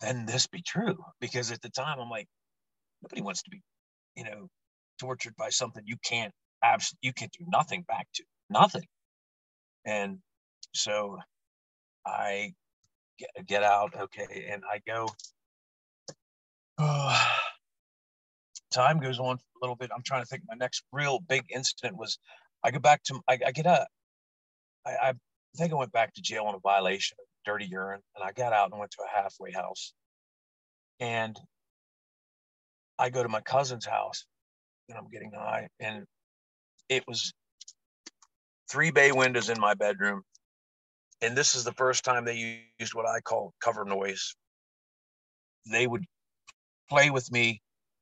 than 0.00 0.26
this 0.26 0.46
be 0.46 0.62
true? 0.62 0.96
Because 1.20 1.52
at 1.52 1.60
the 1.60 1.68
time, 1.68 2.00
I'm 2.00 2.08
like, 2.08 2.26
nobody 3.02 3.20
wants 3.22 3.42
to 3.42 3.50
be, 3.50 3.60
you 4.16 4.24
know, 4.24 4.48
tortured 4.98 5.36
by 5.36 5.50
something 5.50 5.84
you 5.86 5.96
can't 6.04 6.32
absolutely 6.64 7.06
you 7.06 7.12
can't 7.12 7.30
do 7.38 7.44
nothing 7.46 7.82
back 7.82 8.08
to 8.14 8.24
nothing. 8.50 8.86
And 9.84 10.18
so 10.74 11.18
I 12.04 12.54
get, 13.18 13.30
get 13.46 13.62
out, 13.62 13.92
okay, 13.94 14.48
and 14.50 14.62
I 14.68 14.80
go. 14.86 15.08
Oh, 16.78 17.28
time 18.72 18.98
goes 18.98 19.18
on 19.20 19.36
a 19.36 19.58
little 19.60 19.76
bit. 19.76 19.90
I'm 19.94 20.02
trying 20.02 20.22
to 20.22 20.26
think. 20.26 20.42
My 20.48 20.56
next 20.56 20.82
real 20.92 21.20
big 21.20 21.44
incident 21.54 21.96
was 21.96 22.18
I 22.64 22.70
go 22.70 22.78
back 22.78 23.02
to 23.04 23.20
I, 23.28 23.38
I 23.46 23.52
get 23.52 23.66
up. 23.66 23.88
I, 24.86 24.90
I 24.90 25.12
think 25.56 25.72
I 25.72 25.76
went 25.76 25.92
back 25.92 26.14
to 26.14 26.22
jail 26.22 26.44
on 26.44 26.54
a 26.54 26.60
violation 26.60 27.16
of 27.20 27.26
dirty 27.44 27.66
urine. 27.66 28.00
And 28.16 28.24
I 28.24 28.32
got 28.32 28.52
out 28.52 28.70
and 28.70 28.78
went 28.78 28.92
to 28.92 29.02
a 29.02 29.22
halfway 29.22 29.52
house. 29.52 29.92
And 31.00 31.38
I 32.98 33.10
go 33.10 33.22
to 33.22 33.28
my 33.28 33.40
cousin's 33.40 33.86
house 33.86 34.24
and 34.88 34.98
I'm 34.98 35.08
getting 35.08 35.32
high. 35.32 35.68
And 35.80 36.04
it 36.88 37.04
was 37.06 37.32
three 38.70 38.90
bay 38.90 39.12
windows 39.12 39.48
in 39.48 39.60
my 39.60 39.74
bedroom. 39.74 40.22
And 41.20 41.36
this 41.36 41.54
is 41.54 41.64
the 41.64 41.72
first 41.72 42.04
time 42.04 42.24
they 42.24 42.62
used 42.78 42.94
what 42.94 43.06
I 43.06 43.20
call 43.20 43.52
cover 43.60 43.84
noise. 43.84 44.34
They 45.70 45.86
would 45.86 46.04
play 46.88 47.10
with 47.10 47.30
me 47.30 47.60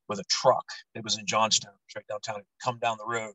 with 0.09 0.19
a 0.19 0.25
truck. 0.29 0.65
It 0.95 1.03
was 1.03 1.19
in 1.19 1.27
Johnstown, 1.27 1.73
right 1.95 2.05
downtown. 2.09 2.43
Come 2.63 2.79
down 2.79 2.99
the 2.99 3.07
road, 3.07 3.35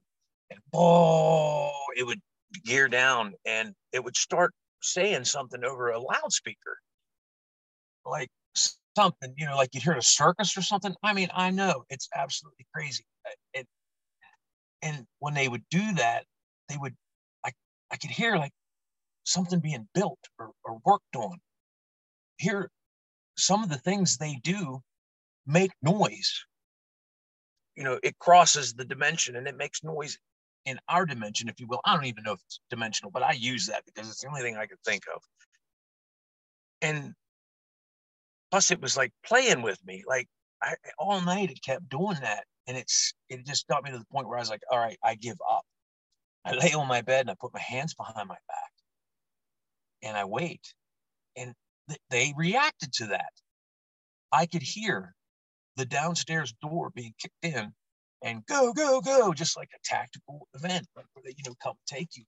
and 0.51 0.59
oh, 0.73 1.71
it 1.97 2.05
would 2.05 2.19
gear 2.65 2.87
down, 2.87 3.33
and 3.45 3.73
it 3.91 4.03
would 4.03 4.17
start 4.17 4.53
saying 4.81 5.25
something 5.25 5.63
over 5.63 5.89
a 5.89 5.99
loudspeaker, 5.99 6.77
like 8.05 8.29
something, 8.95 9.33
you 9.37 9.45
know, 9.45 9.55
like 9.55 9.69
you'd 9.73 9.83
hear 9.83 9.93
a 9.93 10.01
circus 10.01 10.57
or 10.57 10.61
something. 10.61 10.93
I 11.03 11.13
mean, 11.13 11.29
I 11.33 11.51
know 11.51 11.83
it's 11.89 12.09
absolutely 12.15 12.65
crazy. 12.73 13.05
Uh, 13.25 13.31
and, 13.55 13.65
and 14.81 15.05
when 15.19 15.33
they 15.33 15.47
would 15.47 15.63
do 15.69 15.93
that, 15.93 16.25
they 16.69 16.77
would, 16.77 16.95
I, 17.45 17.51
I 17.91 17.97
could 17.97 18.11
hear 18.11 18.35
like 18.37 18.51
something 19.23 19.59
being 19.59 19.87
built 19.93 20.19
or, 20.39 20.51
or 20.65 20.79
worked 20.85 21.15
on. 21.15 21.37
Here, 22.37 22.69
some 23.37 23.63
of 23.63 23.69
the 23.69 23.77
things 23.77 24.17
they 24.17 24.39
do 24.43 24.81
make 25.45 25.71
noise. 25.81 26.43
You 27.75 27.83
know, 27.83 27.99
it 28.03 28.19
crosses 28.19 28.73
the 28.73 28.85
dimension 28.85 29.35
and 29.35 29.47
it 29.47 29.55
makes 29.55 29.83
noise 29.83 30.17
in 30.65 30.79
our 30.87 31.05
dimension, 31.05 31.49
if 31.49 31.59
you 31.59 31.67
will. 31.67 31.81
I 31.85 31.95
don't 31.95 32.05
even 32.05 32.23
know 32.23 32.33
if 32.33 32.41
it's 32.45 32.59
dimensional, 32.69 33.11
but 33.11 33.23
I 33.23 33.33
use 33.33 33.67
that 33.67 33.83
because 33.85 34.09
it's 34.09 34.21
the 34.21 34.27
only 34.27 34.41
thing 34.41 34.57
I 34.57 34.65
could 34.65 34.81
think 34.85 35.03
of. 35.13 35.21
And 36.81 37.13
plus, 38.51 38.71
it 38.71 38.81
was 38.81 38.97
like 38.97 39.11
playing 39.25 39.61
with 39.61 39.83
me. 39.85 40.03
Like 40.07 40.27
I, 40.61 40.75
all 40.97 41.21
night, 41.21 41.51
it 41.51 41.61
kept 41.63 41.89
doing 41.89 42.17
that, 42.21 42.45
and 42.67 42.77
it's 42.77 43.13
it 43.29 43.45
just 43.45 43.67
got 43.67 43.83
me 43.83 43.91
to 43.91 43.97
the 43.97 44.05
point 44.11 44.27
where 44.27 44.37
I 44.37 44.41
was 44.41 44.49
like, 44.49 44.63
"All 44.71 44.79
right, 44.79 44.97
I 45.03 45.15
give 45.15 45.37
up." 45.49 45.63
I 46.45 46.53
lay 46.53 46.73
on 46.73 46.87
my 46.87 47.01
bed 47.01 47.21
and 47.21 47.31
I 47.31 47.35
put 47.39 47.53
my 47.53 47.59
hands 47.59 47.93
behind 47.93 48.27
my 48.27 48.37
back, 48.47 48.71
and 50.03 50.17
I 50.17 50.25
wait, 50.25 50.73
and 51.35 51.53
th- 51.87 52.01
they 52.09 52.33
reacted 52.35 52.93
to 52.93 53.07
that. 53.07 53.31
I 54.31 54.45
could 54.45 54.63
hear 54.63 55.15
the 55.75 55.85
downstairs 55.85 56.53
door 56.61 56.89
being 56.89 57.13
kicked 57.19 57.43
in 57.43 57.73
and 58.21 58.45
go, 58.45 58.73
go, 58.73 59.01
go, 59.01 59.33
just 59.33 59.57
like 59.57 59.69
a 59.75 59.79
tactical 59.83 60.47
event, 60.53 60.87
like 60.95 61.05
where 61.13 61.23
they, 61.23 61.33
you 61.37 61.43
know, 61.47 61.55
come 61.63 61.75
take 61.87 62.09
you. 62.15 62.23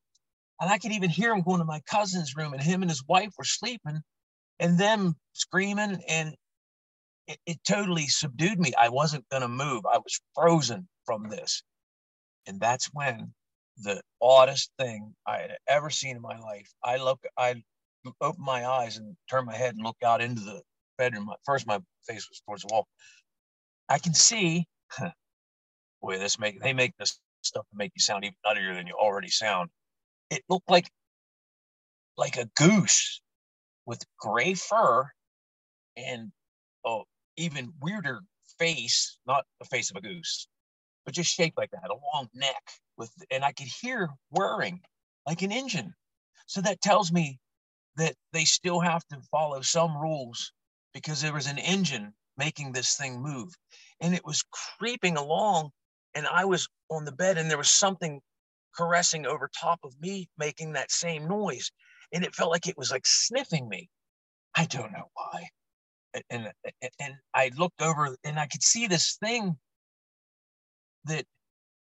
And 0.60 0.70
I 0.72 0.78
could 0.78 0.92
even 0.92 1.10
hear 1.10 1.34
him 1.34 1.42
going 1.42 1.60
to 1.60 1.66
my 1.66 1.82
cousin's 1.90 2.36
room, 2.36 2.54
and 2.54 2.62
him 2.62 2.82
and 2.82 2.92
his 2.92 3.04
wife 3.08 3.34
were 3.38 3.44
sleeping, 3.44 4.02
and 4.60 4.78
them 4.78 5.16
screaming, 5.34 6.02
and 6.08 6.36
it, 7.28 7.38
it 7.46 7.58
totally 7.68 8.08
subdued 8.08 8.60
me. 8.60 8.74
I 8.80 8.90
wasn't 8.90 9.28
going 9.30 9.42
to 9.42 9.48
move. 9.48 9.86
I 9.86 9.98
was 9.98 10.20
frozen 10.36 10.88
from 11.06 11.30
this. 11.30 11.64
And 12.48 12.60
that's 12.60 12.88
when 12.94 13.34
the 13.78 14.02
oddest 14.22 14.72
thing 14.78 15.14
I 15.26 15.38
had 15.40 15.58
ever 15.68 15.90
seen 15.90 16.16
in 16.16 16.22
my 16.22 16.38
life. 16.40 16.70
I 16.84 16.98
look, 16.98 17.20
I 17.38 17.64
opened 18.22 18.46
my 18.46 18.68
eyes 18.68 18.98
and 18.98 19.16
turned 19.30 19.48
my 19.48 19.56
head 19.56 19.76
and 19.76 19.84
looked 19.84 20.04
out 20.04 20.22
into 20.22 20.42
the 20.42 20.62
bedroom. 20.98 21.32
First, 21.46 21.68
my 21.68 21.80
face 22.08 22.28
was 22.30 22.42
towards 22.46 22.64
the 22.64 22.70
wall. 22.72 22.88
I 23.90 24.00
can 24.00 24.14
see 24.14 24.66
boy, 26.04 26.20
this 26.20 26.40
make 26.40 26.62
they 26.62 26.74
make 26.74 26.94
this 27.00 27.20
stuff 27.44 27.66
to 27.72 27.78
make 27.78 27.94
you 27.96 28.02
sound 28.02 28.26
even 28.26 28.36
nuttier 28.46 28.76
than 28.76 28.88
you 28.88 28.96
already 28.96 29.30
sound. 29.30 29.72
It 30.30 30.44
looked 30.50 30.70
like 30.70 30.90
like 32.18 32.38
a 32.38 32.50
goose 32.58 33.22
with 33.86 34.04
gray 34.20 34.56
fur 34.56 35.10
and 35.98 36.32
a 36.86 37.00
even 37.38 37.74
weirder 37.82 38.22
face, 38.60 39.18
not 39.28 39.46
the 39.60 39.66
face 39.66 39.92
of 39.92 39.98
a 39.98 40.02
goose, 40.02 40.48
but 41.06 41.16
just 41.16 41.34
shaped 41.34 41.58
like 41.58 41.72
that, 41.72 41.90
a 41.90 41.96
long 42.14 42.30
neck 42.36 42.64
with 42.98 43.12
and 43.32 43.46
I 43.46 43.54
could 43.54 43.70
hear 43.82 44.10
whirring 44.32 44.82
like 45.28 45.42
an 45.42 45.52
engine. 45.54 45.94
So 46.48 46.62
that 46.62 46.82
tells 46.82 47.12
me 47.12 47.40
that 47.98 48.16
they 48.34 48.46
still 48.46 48.80
have 48.80 49.06
to 49.08 49.22
follow 49.32 49.62
some 49.62 49.98
rules 49.98 50.52
because 50.94 51.22
there 51.22 51.34
was 51.34 51.48
an 51.48 51.60
engine 51.60 52.14
making 52.38 52.72
this 52.72 52.96
thing 52.98 53.22
move. 53.22 53.54
And 54.02 54.14
it 54.16 54.26
was 54.26 54.44
creeping 54.80 55.18
along 55.18 55.72
and 56.16 56.28
I 56.28 56.46
was 56.46 56.68
on 56.90 57.06
the 57.06 57.12
bed 57.12 57.38
and 57.38 57.50
there 57.50 57.58
was 57.58 57.70
something 57.70 58.22
caressing 58.76 59.26
over 59.26 59.50
top 59.60 59.80
of 59.84 59.94
me, 60.00 60.30
making 60.38 60.74
that 60.74 60.92
same 60.92 61.28
noise. 61.28 61.72
And 62.12 62.24
it 62.24 62.36
felt 62.36 62.52
like 62.52 62.68
it 62.68 62.78
was 62.78 62.92
like 62.92 63.06
sniffing 63.06 63.68
me. 63.68 63.90
I 64.56 64.66
don't 64.66 64.92
know 64.92 65.10
why. 65.14 65.48
And, 66.30 66.52
and, 66.82 66.92
and 67.00 67.14
I 67.34 67.52
looked 67.58 67.82
over 67.82 68.16
and 68.24 68.40
I 68.40 68.48
could 68.48 68.64
see 68.64 68.88
this 68.88 69.18
thing 69.24 69.58
that 71.06 71.26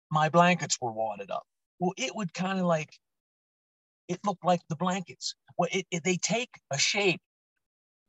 my 0.10 0.30
blankets 0.30 0.78
were 0.80 0.92
wadded 0.92 1.32
up. 1.32 1.44
Well, 1.80 1.94
it 1.98 2.16
would 2.16 2.34
kind 2.34 2.60
of 2.60 2.66
like, 2.66 2.90
it 4.08 4.20
looked 4.26 4.46
like 4.46 4.62
the 4.70 4.76
blankets. 4.76 5.36
Well, 5.58 5.70
it, 5.72 5.86
it, 5.92 6.04
they 6.04 6.18
take 6.18 6.50
a 6.72 6.78
shape 6.78 7.22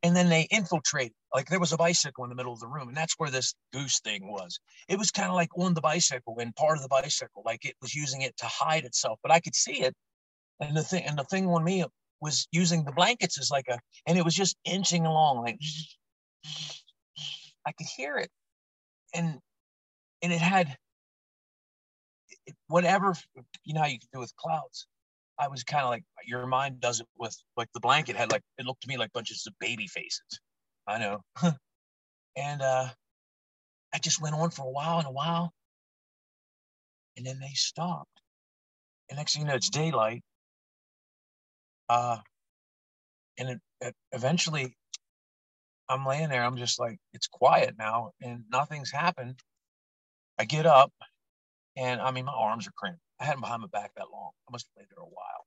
and 0.01 0.15
then 0.15 0.29
they 0.29 0.47
infiltrate. 0.51 1.13
Like 1.33 1.49
there 1.49 1.59
was 1.59 1.73
a 1.73 1.77
bicycle 1.77 2.23
in 2.23 2.29
the 2.29 2.35
middle 2.35 2.53
of 2.53 2.59
the 2.59 2.67
room, 2.67 2.87
and 2.89 2.97
that's 2.97 3.15
where 3.17 3.31
this 3.31 3.55
goose 3.73 3.99
thing 4.01 4.31
was. 4.31 4.59
It 4.87 4.99
was 4.99 5.11
kind 5.11 5.29
of 5.29 5.35
like 5.35 5.49
on 5.57 5.73
the 5.73 5.81
bicycle 5.81 6.37
and 6.39 6.55
part 6.55 6.77
of 6.77 6.83
the 6.83 6.89
bicycle, 6.89 7.41
like 7.45 7.65
it 7.65 7.75
was 7.81 7.95
using 7.95 8.21
it 8.21 8.37
to 8.37 8.45
hide 8.45 8.85
itself. 8.85 9.19
But 9.23 9.31
I 9.31 9.39
could 9.39 9.55
see 9.55 9.81
it, 9.81 9.95
and 10.59 10.77
the 10.77 10.83
thing 10.83 11.03
and 11.05 11.17
the 11.17 11.23
thing 11.23 11.47
on 11.47 11.63
me 11.63 11.83
was 12.21 12.47
using 12.51 12.83
the 12.85 12.91
blankets 12.91 13.39
as 13.39 13.49
like 13.51 13.67
a, 13.69 13.79
and 14.07 14.17
it 14.17 14.23
was 14.23 14.35
just 14.35 14.55
inching 14.65 15.05
along, 15.05 15.41
like 15.43 15.59
I 17.65 17.71
could 17.71 17.87
hear 17.97 18.17
it, 18.17 18.29
and 19.13 19.39
and 20.21 20.31
it 20.31 20.41
had 20.41 20.77
whatever 22.67 23.15
you 23.63 23.73
know 23.73 23.81
how 23.81 23.87
you 23.87 23.99
can 23.99 24.09
do 24.13 24.19
with 24.19 24.35
clouds 24.35 24.87
I 25.39 25.47
was 25.47 25.63
kind 25.63 25.83
of 25.83 25.89
like, 25.89 26.03
your 26.25 26.45
mind 26.45 26.79
does 26.79 26.99
it 26.99 27.07
with 27.17 27.35
like 27.57 27.69
the 27.73 27.79
blanket 27.79 28.15
had 28.15 28.31
like, 28.31 28.43
it 28.57 28.65
looked 28.65 28.81
to 28.83 28.87
me 28.87 28.97
like 28.97 29.11
bunches 29.13 29.45
of 29.47 29.53
baby 29.59 29.87
faces. 29.87 30.39
I 30.87 30.99
know. 30.99 31.21
and 32.35 32.61
uh, 32.61 32.87
I 33.93 33.99
just 33.99 34.21
went 34.21 34.35
on 34.35 34.49
for 34.49 34.65
a 34.65 34.69
while 34.69 34.99
and 34.99 35.07
a 35.07 35.11
while. 35.11 35.53
And 37.15 37.25
then 37.25 37.39
they 37.39 37.53
stopped. 37.53 38.21
And 39.09 39.17
next 39.17 39.33
thing 39.33 39.43
you 39.43 39.47
know, 39.47 39.55
it's 39.55 39.69
daylight. 39.69 40.23
Uh, 41.89 42.17
and 43.37 43.49
it, 43.49 43.61
it, 43.81 43.95
eventually 44.11 44.75
I'm 45.89 46.05
laying 46.05 46.29
there. 46.29 46.43
I'm 46.43 46.57
just 46.57 46.79
like, 46.79 46.97
it's 47.13 47.27
quiet 47.27 47.75
now 47.77 48.11
and 48.21 48.43
nothing's 48.51 48.91
happened. 48.91 49.39
I 50.39 50.45
get 50.45 50.65
up 50.65 50.91
and 51.77 52.01
I 52.01 52.11
mean, 52.11 52.25
my 52.25 52.33
arms 52.33 52.67
are 52.67 52.73
cramped. 52.75 52.99
I 53.19 53.25
had 53.25 53.35
them 53.35 53.41
behind 53.41 53.61
my 53.61 53.67
back 53.67 53.91
that 53.95 54.11
long. 54.11 54.31
I 54.47 54.51
must 54.51 54.67
have 54.67 54.81
laid 54.81 54.87
there 54.89 55.03
a 55.03 55.07
while. 55.07 55.45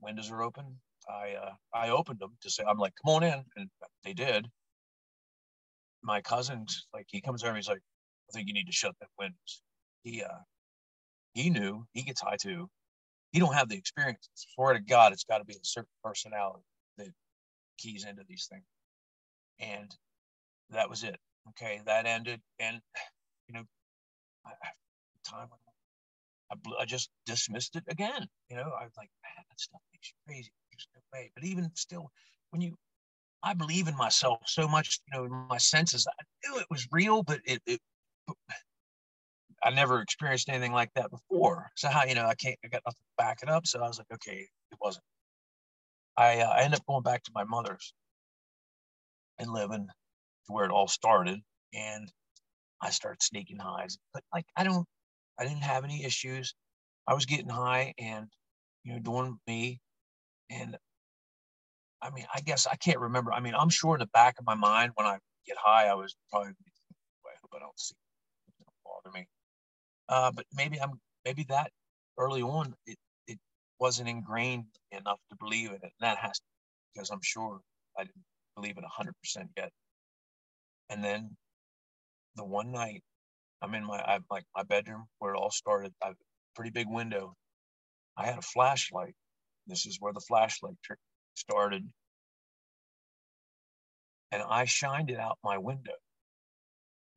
Windows 0.00 0.30
are 0.30 0.42
open. 0.42 0.80
I 1.10 1.34
uh, 1.34 1.52
I 1.74 1.90
opened 1.90 2.20
them 2.20 2.36
to 2.42 2.50
say, 2.50 2.64
I'm 2.66 2.78
like, 2.78 2.94
come 3.04 3.14
on 3.14 3.22
in, 3.24 3.44
and 3.56 3.68
they 4.04 4.14
did. 4.14 4.48
My 6.02 6.20
cousin's 6.22 6.86
like, 6.94 7.06
he 7.10 7.20
comes 7.20 7.44
over, 7.44 7.56
he's 7.56 7.68
like, 7.68 7.82
I 8.30 8.32
think 8.32 8.48
you 8.48 8.54
need 8.54 8.66
to 8.66 8.72
shut 8.72 8.94
that 9.00 9.08
windows. 9.18 9.62
He 10.02 10.22
uh, 10.22 10.38
he 11.34 11.50
knew 11.50 11.84
he 11.92 12.02
gets 12.02 12.20
high 12.20 12.36
too. 12.40 12.68
He 13.32 13.38
don't 13.38 13.54
have 13.54 13.68
the 13.68 13.76
experience. 13.76 14.28
Swear 14.34 14.74
to 14.74 14.80
God, 14.80 15.12
it's 15.12 15.24
got 15.24 15.38
to 15.38 15.44
be 15.44 15.54
a 15.54 15.58
certain 15.62 15.90
personality 16.02 16.64
that 16.98 17.08
keys 17.78 18.04
into 18.04 18.22
these 18.28 18.48
things. 18.50 18.64
And 19.60 19.94
that 20.70 20.88
was 20.88 21.04
it. 21.04 21.18
Okay, 21.50 21.80
that 21.86 22.06
ended, 22.06 22.40
and 22.58 22.80
you 23.48 23.54
know, 23.54 23.64
I, 24.46 24.52
time 25.24 25.48
I, 26.50 26.56
I 26.80 26.84
just 26.84 27.10
dismissed 27.26 27.76
it 27.76 27.84
again. 27.88 28.26
You 28.50 28.56
know, 28.56 28.72
I 28.78 28.84
was 28.84 28.92
like, 28.96 29.10
man, 29.22 29.44
that 29.48 29.60
stuff 29.60 29.80
makes 29.92 30.12
you 30.12 30.16
crazy. 30.26 30.50
There's 30.94 31.02
no 31.12 31.18
way. 31.18 31.30
But 31.34 31.44
even 31.44 31.70
still, 31.74 32.10
when 32.50 32.62
you, 32.62 32.76
I 33.42 33.54
believe 33.54 33.88
in 33.88 33.96
myself 33.96 34.38
so 34.46 34.68
much, 34.68 35.00
you 35.06 35.18
know, 35.18 35.24
in 35.24 35.32
my 35.48 35.58
senses, 35.58 36.06
I 36.06 36.22
knew 36.44 36.58
it 36.58 36.66
was 36.70 36.86
real, 36.92 37.22
but 37.22 37.40
it, 37.44 37.62
it 37.66 37.80
I 39.62 39.70
never 39.70 40.00
experienced 40.00 40.48
anything 40.48 40.72
like 40.72 40.90
that 40.94 41.10
before. 41.10 41.70
So 41.76 41.88
how, 41.88 42.04
you 42.04 42.14
know, 42.14 42.26
I 42.26 42.34
can't, 42.34 42.58
I 42.64 42.68
got 42.68 42.82
nothing 42.86 43.02
to 43.02 43.22
back 43.22 43.38
it 43.42 43.48
up. 43.48 43.66
So 43.66 43.80
I 43.80 43.88
was 43.88 43.98
like, 43.98 44.10
okay, 44.14 44.46
it 44.72 44.78
wasn't. 44.80 45.04
I, 46.16 46.40
uh, 46.40 46.48
I 46.48 46.62
ended 46.62 46.80
up 46.80 46.86
going 46.86 47.02
back 47.02 47.22
to 47.24 47.30
my 47.34 47.44
mother's 47.44 47.92
and 49.38 49.50
living 49.52 49.86
to 49.86 50.52
where 50.52 50.64
it 50.64 50.70
all 50.70 50.88
started. 50.88 51.40
And 51.74 52.10
I 52.80 52.90
started 52.90 53.22
sneaking 53.22 53.58
highs, 53.58 53.98
but 54.14 54.22
like, 54.34 54.46
I 54.56 54.64
don't, 54.64 54.86
I 55.38 55.44
didn't 55.44 55.62
have 55.62 55.84
any 55.84 56.04
issues. 56.04 56.54
I 57.06 57.14
was 57.14 57.26
getting 57.26 57.48
high 57.48 57.94
and, 57.98 58.28
you 58.84 58.94
know, 58.94 58.98
doing 58.98 59.38
me. 59.46 59.80
And 60.50 60.76
I 62.02 62.10
mean, 62.10 62.26
I 62.34 62.40
guess 62.40 62.66
I 62.66 62.76
can't 62.76 62.98
remember. 62.98 63.32
I 63.32 63.40
mean, 63.40 63.54
I'm 63.54 63.68
sure 63.68 63.94
in 63.94 64.00
the 64.00 64.06
back 64.06 64.38
of 64.38 64.46
my 64.46 64.54
mind 64.54 64.92
when 64.94 65.06
I 65.06 65.18
get 65.46 65.56
high, 65.58 65.86
I 65.86 65.94
was 65.94 66.14
probably, 66.30 66.50
I 66.50 67.34
hope 67.40 67.50
I 67.54 67.58
don't 67.58 67.78
see 67.78 67.94
it 68.48 68.64
don't 68.64 69.02
bother 69.04 69.14
me. 69.14 69.26
Uh, 70.08 70.32
but 70.32 70.46
maybe 70.54 70.80
I'm, 70.80 71.00
maybe 71.24 71.44
that 71.48 71.70
early 72.18 72.42
on, 72.42 72.74
it, 72.86 72.96
it 73.26 73.38
wasn't 73.78 74.08
ingrained 74.08 74.66
enough 74.92 75.20
to 75.30 75.36
believe 75.38 75.68
in 75.68 75.76
it. 75.76 75.82
And 75.82 75.92
that 76.00 76.18
has 76.18 76.38
to, 76.38 76.44
because 76.94 77.10
I'm 77.10 77.22
sure 77.22 77.60
I 77.98 78.04
didn't 78.04 78.24
believe 78.56 78.76
it 78.78 78.84
100% 78.84 79.48
yet. 79.56 79.70
And 80.88 81.04
then 81.04 81.36
the 82.36 82.44
one 82.44 82.72
night 82.72 83.02
I'm 83.62 83.74
in 83.74 83.84
my 83.84 83.98
I, 83.98 84.18
like 84.30 84.44
my 84.56 84.62
bedroom 84.62 85.04
where 85.18 85.34
it 85.34 85.38
all 85.38 85.50
started. 85.50 85.92
I 86.02 86.08
have 86.08 86.14
a 86.14 86.54
pretty 86.54 86.70
big 86.70 86.88
window. 86.88 87.34
I 88.16 88.26
had 88.26 88.38
a 88.38 88.42
flashlight. 88.42 89.14
This 89.70 89.86
is 89.86 89.98
where 90.00 90.12
the 90.12 90.20
flashlight 90.20 90.76
trick 90.84 90.98
started. 91.34 91.88
And 94.32 94.42
I 94.42 94.64
shined 94.64 95.10
it 95.10 95.18
out 95.18 95.38
my 95.42 95.58
window. 95.58 95.94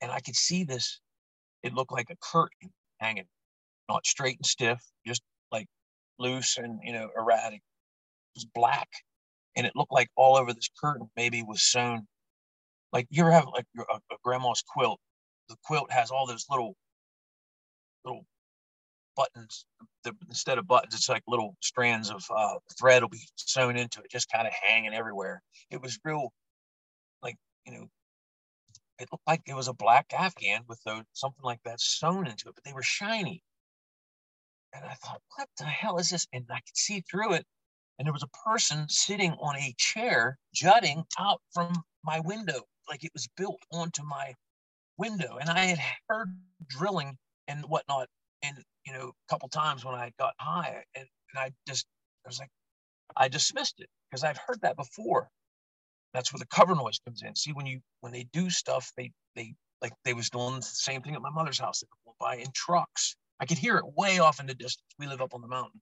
And 0.01 0.11
I 0.11 0.19
could 0.19 0.35
see 0.35 0.63
this. 0.63 0.99
It 1.61 1.73
looked 1.73 1.91
like 1.91 2.09
a 2.09 2.15
curtain 2.21 2.71
hanging, 2.99 3.27
not 3.89 4.05
straight 4.05 4.37
and 4.37 4.45
stiff, 4.45 4.81
just 5.05 5.21
like 5.51 5.67
loose 6.19 6.57
and 6.57 6.79
you 6.83 6.93
know 6.93 7.09
erratic. 7.17 7.61
It 8.35 8.39
was 8.39 8.45
black, 8.53 8.89
and 9.55 9.65
it 9.65 9.73
looked 9.75 9.91
like 9.91 10.09
all 10.15 10.35
over 10.37 10.53
this 10.53 10.69
curtain 10.81 11.09
maybe 11.15 11.43
was 11.43 11.63
sewn. 11.63 12.07
Like 12.91 13.07
you 13.09 13.23
ever 13.23 13.31
have 13.31 13.47
like 13.53 13.65
a, 13.77 13.95
a 13.95 14.17
grandma's 14.23 14.63
quilt 14.67 14.99
the 15.49 15.55
quilt 15.63 15.91
has 15.91 16.11
all 16.11 16.25
those 16.25 16.45
little 16.49 16.75
little 18.05 18.25
buttons. 19.15 19.65
The, 20.03 20.15
instead 20.27 20.57
of 20.57 20.67
buttons, 20.67 20.93
it's 20.93 21.09
like 21.09 21.23
little 21.27 21.55
strands 21.61 22.09
of 22.09 22.23
uh, 22.35 22.55
thread 22.77 23.01
will 23.01 23.09
be 23.09 23.27
sewn 23.35 23.77
into 23.77 24.01
it, 24.01 24.11
just 24.11 24.31
kind 24.31 24.47
of 24.47 24.53
hanging 24.53 24.93
everywhere. 24.93 25.41
It 25.69 25.81
was 25.81 25.97
real, 26.03 26.31
like 27.21 27.37
you 27.65 27.73
know, 27.73 27.87
it 28.99 29.09
looked 29.11 29.27
like 29.27 29.41
it 29.45 29.55
was 29.55 29.67
a 29.67 29.73
black 29.73 30.13
Afghan 30.13 30.63
with 30.67 30.81
those, 30.85 31.03
something 31.13 31.43
like 31.43 31.59
that 31.65 31.79
sewn 31.79 32.27
into 32.27 32.49
it, 32.49 32.55
but 32.55 32.63
they 32.63 32.73
were 32.73 32.83
shiny. 32.83 33.43
And 34.73 34.85
I 34.85 34.93
thought, 34.95 35.21
what 35.35 35.47
the 35.57 35.65
hell 35.65 35.97
is 35.97 36.09
this? 36.09 36.27
And 36.33 36.45
I 36.49 36.55
could 36.55 36.77
see 36.77 37.01
through 37.01 37.33
it. 37.33 37.45
And 37.97 38.05
there 38.05 38.13
was 38.13 38.23
a 38.23 38.49
person 38.49 38.87
sitting 38.89 39.33
on 39.33 39.55
a 39.55 39.75
chair 39.77 40.37
jutting 40.53 41.03
out 41.19 41.41
from 41.53 41.83
my 42.03 42.19
window, 42.19 42.61
like 42.89 43.03
it 43.03 43.13
was 43.13 43.27
built 43.37 43.61
onto 43.71 44.03
my 44.03 44.33
window. 44.97 45.37
And 45.37 45.49
I 45.49 45.65
had 45.65 45.79
heard 46.09 46.35
drilling 46.67 47.17
and 47.47 47.63
whatnot, 47.65 48.07
and 48.43 48.57
you 48.85 48.93
know, 48.93 49.09
a 49.09 49.31
couple 49.31 49.49
times 49.49 49.85
when 49.85 49.95
I 49.95 50.11
got 50.19 50.33
high, 50.39 50.83
and, 50.95 51.07
and 51.33 51.39
I 51.39 51.51
just, 51.67 51.87
I 52.25 52.29
was 52.29 52.39
like, 52.39 52.49
I 53.15 53.27
dismissed 53.27 53.79
it 53.79 53.89
because 54.09 54.23
I've 54.23 54.37
heard 54.37 54.61
that 54.61 54.75
before. 54.75 55.29
That's 56.13 56.31
where 56.31 56.39
the 56.39 56.45
cover 56.47 56.75
noise 56.75 56.99
comes 57.03 57.23
in. 57.23 57.35
See, 57.35 57.53
when 57.53 57.65
you 57.65 57.79
when 58.01 58.13
they 58.13 58.25
do 58.33 58.49
stuff, 58.49 58.91
they 58.97 59.11
they 59.35 59.55
like 59.81 59.93
they 60.05 60.13
was 60.13 60.29
doing 60.29 60.55
the 60.57 60.61
same 60.61 61.01
thing 61.01 61.15
at 61.15 61.21
my 61.21 61.31
mother's 61.31 61.59
house. 61.59 61.79
They 61.79 61.87
would 62.05 62.13
by 62.19 62.35
in 62.35 62.51
trucks. 62.53 63.15
I 63.39 63.45
could 63.45 63.57
hear 63.57 63.77
it 63.77 63.85
way 63.97 64.19
off 64.19 64.39
in 64.39 64.45
the 64.45 64.53
distance. 64.53 64.87
We 64.99 65.07
live 65.07 65.21
up 65.21 65.33
on 65.33 65.41
the 65.41 65.47
mountain. 65.47 65.81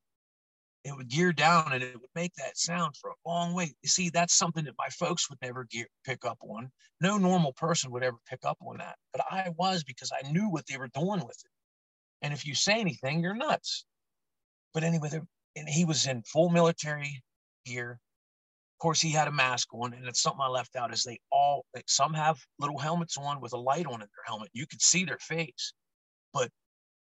It 0.83 0.95
would 0.95 1.09
gear 1.09 1.31
down 1.31 1.73
and 1.73 1.83
it 1.83 1.99
would 1.99 2.09
make 2.15 2.33
that 2.35 2.57
sound 2.57 2.95
for 2.97 3.11
a 3.11 3.29
long 3.29 3.53
way. 3.53 3.71
You 3.83 3.89
see, 3.89 4.09
that's 4.09 4.33
something 4.33 4.65
that 4.65 4.73
my 4.79 4.87
folks 4.87 5.29
would 5.29 5.37
never 5.41 5.65
gear, 5.65 5.85
pick 6.03 6.25
up 6.25 6.39
on. 6.41 6.71
No 7.01 7.19
normal 7.19 7.53
person 7.53 7.91
would 7.91 8.03
ever 8.03 8.17
pick 8.27 8.39
up 8.45 8.57
on 8.65 8.77
that. 8.77 8.95
But 9.13 9.23
I 9.29 9.49
was 9.57 9.83
because 9.83 10.11
I 10.11 10.27
knew 10.31 10.49
what 10.49 10.65
they 10.65 10.77
were 10.77 10.87
doing 10.87 11.19
with 11.19 11.37
it. 11.45 11.51
And 12.21 12.33
if 12.33 12.45
you 12.45 12.55
say 12.55 12.79
anything, 12.79 13.21
you're 13.21 13.35
nuts. 13.35 13.85
But 14.73 14.83
anyway, 14.83 15.09
and 15.55 15.67
he 15.69 15.85
was 15.85 16.07
in 16.07 16.23
full 16.23 16.49
military 16.49 17.21
gear. 17.65 17.91
Of 17.91 18.83
course, 18.83 19.01
he 19.01 19.11
had 19.11 19.27
a 19.27 19.31
mask 19.31 19.73
on, 19.73 19.93
and 19.93 20.07
it's 20.07 20.21
something 20.21 20.41
I 20.41 20.47
left 20.47 20.75
out 20.75 20.93
is 20.93 21.03
they 21.03 21.19
all 21.31 21.65
like 21.75 21.85
some 21.87 22.13
have 22.13 22.39
little 22.59 22.79
helmets 22.79 23.17
on 23.17 23.41
with 23.41 23.53
a 23.53 23.57
light 23.57 23.85
on 23.85 23.95
in 23.95 23.99
their 23.99 24.25
helmet. 24.25 24.49
You 24.53 24.65
could 24.65 24.81
see 24.81 25.03
their 25.03 25.19
face, 25.19 25.73
but 26.33 26.49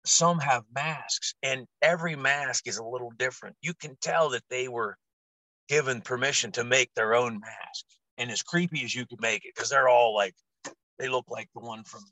some 0.04 0.38
have 0.40 0.64
masks, 0.74 1.34
and 1.42 1.66
every 1.80 2.16
mask 2.16 2.66
is 2.66 2.78
a 2.78 2.84
little 2.84 3.12
different. 3.18 3.56
You 3.62 3.72
can 3.74 3.96
tell 4.02 4.30
that 4.30 4.42
they 4.50 4.68
were 4.68 4.96
given 5.68 6.00
permission 6.02 6.52
to 6.52 6.64
make 6.64 6.90
their 6.94 7.14
own 7.14 7.40
mask, 7.40 7.84
and 8.18 8.30
as 8.30 8.42
creepy 8.42 8.84
as 8.84 8.94
you 8.94 9.06
could 9.06 9.20
make 9.20 9.44
it, 9.44 9.54
because 9.54 9.70
they're 9.70 9.88
all 9.88 10.14
like 10.14 10.34
they 10.98 11.08
look 11.08 11.26
like 11.28 11.48
the 11.54 11.60
one 11.60 11.84
from 11.84 12.02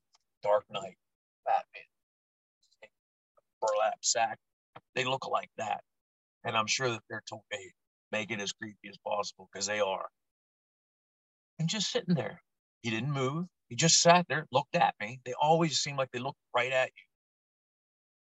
Dark 0.42 0.64
Knight, 0.70 0.96
Batman, 1.44 1.89
burlap 3.60 3.98
sack. 4.02 4.38
They 4.94 5.04
look 5.04 5.26
like 5.28 5.50
that, 5.58 5.82
and 6.44 6.56
I'm 6.56 6.66
sure 6.66 6.90
that 6.90 7.02
they're 7.08 7.22
told, 7.28 7.42
"Hey, 7.50 7.72
make 8.12 8.30
it 8.30 8.40
as 8.40 8.52
creepy 8.52 8.88
as 8.88 8.98
possible," 8.98 9.48
because 9.52 9.66
they 9.66 9.80
are. 9.80 10.08
And 11.58 11.68
just 11.68 11.90
sitting 11.90 12.14
there, 12.14 12.42
he 12.82 12.90
didn't 12.90 13.12
move. 13.12 13.46
He 13.68 13.76
just 13.76 14.00
sat 14.00 14.26
there, 14.28 14.46
looked 14.50 14.74
at 14.74 14.94
me. 15.00 15.20
They 15.24 15.34
always 15.34 15.78
seem 15.80 15.96
like 15.96 16.10
they 16.10 16.18
look 16.18 16.36
right 16.54 16.72
at 16.72 16.90
you 16.96 17.04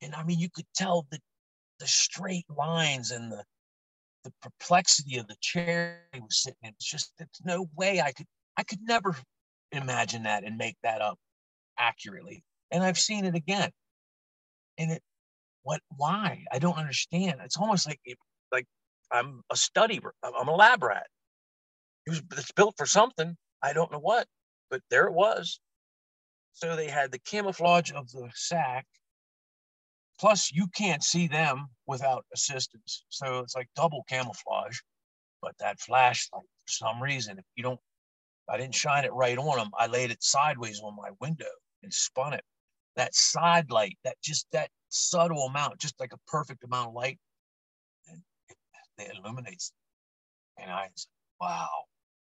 and 0.02 0.14
I 0.14 0.22
mean, 0.24 0.38
you 0.38 0.48
could 0.50 0.66
tell 0.74 1.06
the 1.10 1.20
the 1.78 1.86
straight 1.86 2.46
lines 2.50 3.10
and 3.10 3.30
the 3.30 3.44
the 4.24 4.32
perplexity 4.42 5.18
of 5.18 5.28
the 5.28 5.36
chair 5.40 6.02
he 6.12 6.20
was 6.20 6.42
sitting 6.42 6.58
in. 6.62 6.70
It's 6.70 6.90
just 6.90 7.12
there's 7.18 7.28
no 7.44 7.68
way 7.76 8.00
I 8.00 8.12
could 8.12 8.26
I 8.56 8.64
could 8.64 8.80
never 8.82 9.16
imagine 9.72 10.24
that 10.24 10.44
and 10.44 10.56
make 10.56 10.76
that 10.82 11.00
up 11.00 11.18
accurately. 11.78 12.44
And 12.70 12.82
I've 12.84 12.98
seen 12.98 13.24
it 13.24 13.34
again. 13.34 13.70
And 14.78 14.92
it 14.92 15.02
what 15.68 15.80
why? 15.96 16.44
I 16.52 16.58
don't 16.58 16.78
understand. 16.78 17.40
It's 17.44 17.58
almost 17.58 17.86
like 17.86 18.00
like 18.52 18.66
I'm 19.12 19.42
a 19.50 19.56
study 19.56 20.00
I'm 20.24 20.48
a 20.48 20.54
lab 20.54 20.82
rat. 20.82 21.06
It 22.06 22.10
was 22.10 22.22
it's 22.32 22.52
built 22.52 22.74
for 22.78 22.86
something. 22.86 23.36
I 23.62 23.72
don't 23.74 23.92
know 23.92 23.98
what, 24.00 24.26
but 24.70 24.80
there 24.90 25.06
it 25.06 25.14
was. 25.14 25.60
So 26.52 26.76
they 26.76 26.88
had 26.88 27.12
the 27.12 27.18
camouflage 27.20 27.92
of 27.92 28.10
the 28.10 28.30
sack 28.34 28.86
Plus, 30.20 30.50
you 30.52 30.66
can't 30.68 31.04
see 31.04 31.28
them 31.28 31.68
without 31.86 32.24
assistance. 32.34 33.04
So 33.08 33.40
it's 33.40 33.54
like 33.54 33.68
double 33.76 34.04
camouflage. 34.08 34.78
But 35.40 35.54
that 35.60 35.80
flashlight, 35.80 36.42
for 36.42 36.72
some 36.72 37.02
reason, 37.02 37.38
if 37.38 37.44
you 37.54 37.62
don't, 37.62 37.80
I 38.48 38.56
didn't 38.56 38.74
shine 38.74 39.04
it 39.04 39.12
right 39.12 39.38
on 39.38 39.58
them. 39.58 39.70
I 39.78 39.86
laid 39.86 40.10
it 40.10 40.22
sideways 40.22 40.80
on 40.80 40.96
my 40.96 41.10
window 41.20 41.46
and 41.82 41.94
spun 41.94 42.32
it. 42.32 42.44
That 42.98 43.14
side 43.14 43.70
light, 43.70 43.96
that 44.04 44.16
just 44.22 44.46
that 44.52 44.68
subtle 44.90 45.46
amount, 45.46 45.78
just 45.78 45.98
like 45.98 46.12
a 46.12 46.18
perfect 46.30 46.64
amount 46.64 46.88
of 46.88 46.94
light, 46.94 47.18
and 48.10 48.20
it, 48.50 48.56
it 48.98 49.16
illuminates. 49.16 49.72
And 50.58 50.70
I 50.70 50.88
said, 50.94 51.08
wow, 51.40 51.68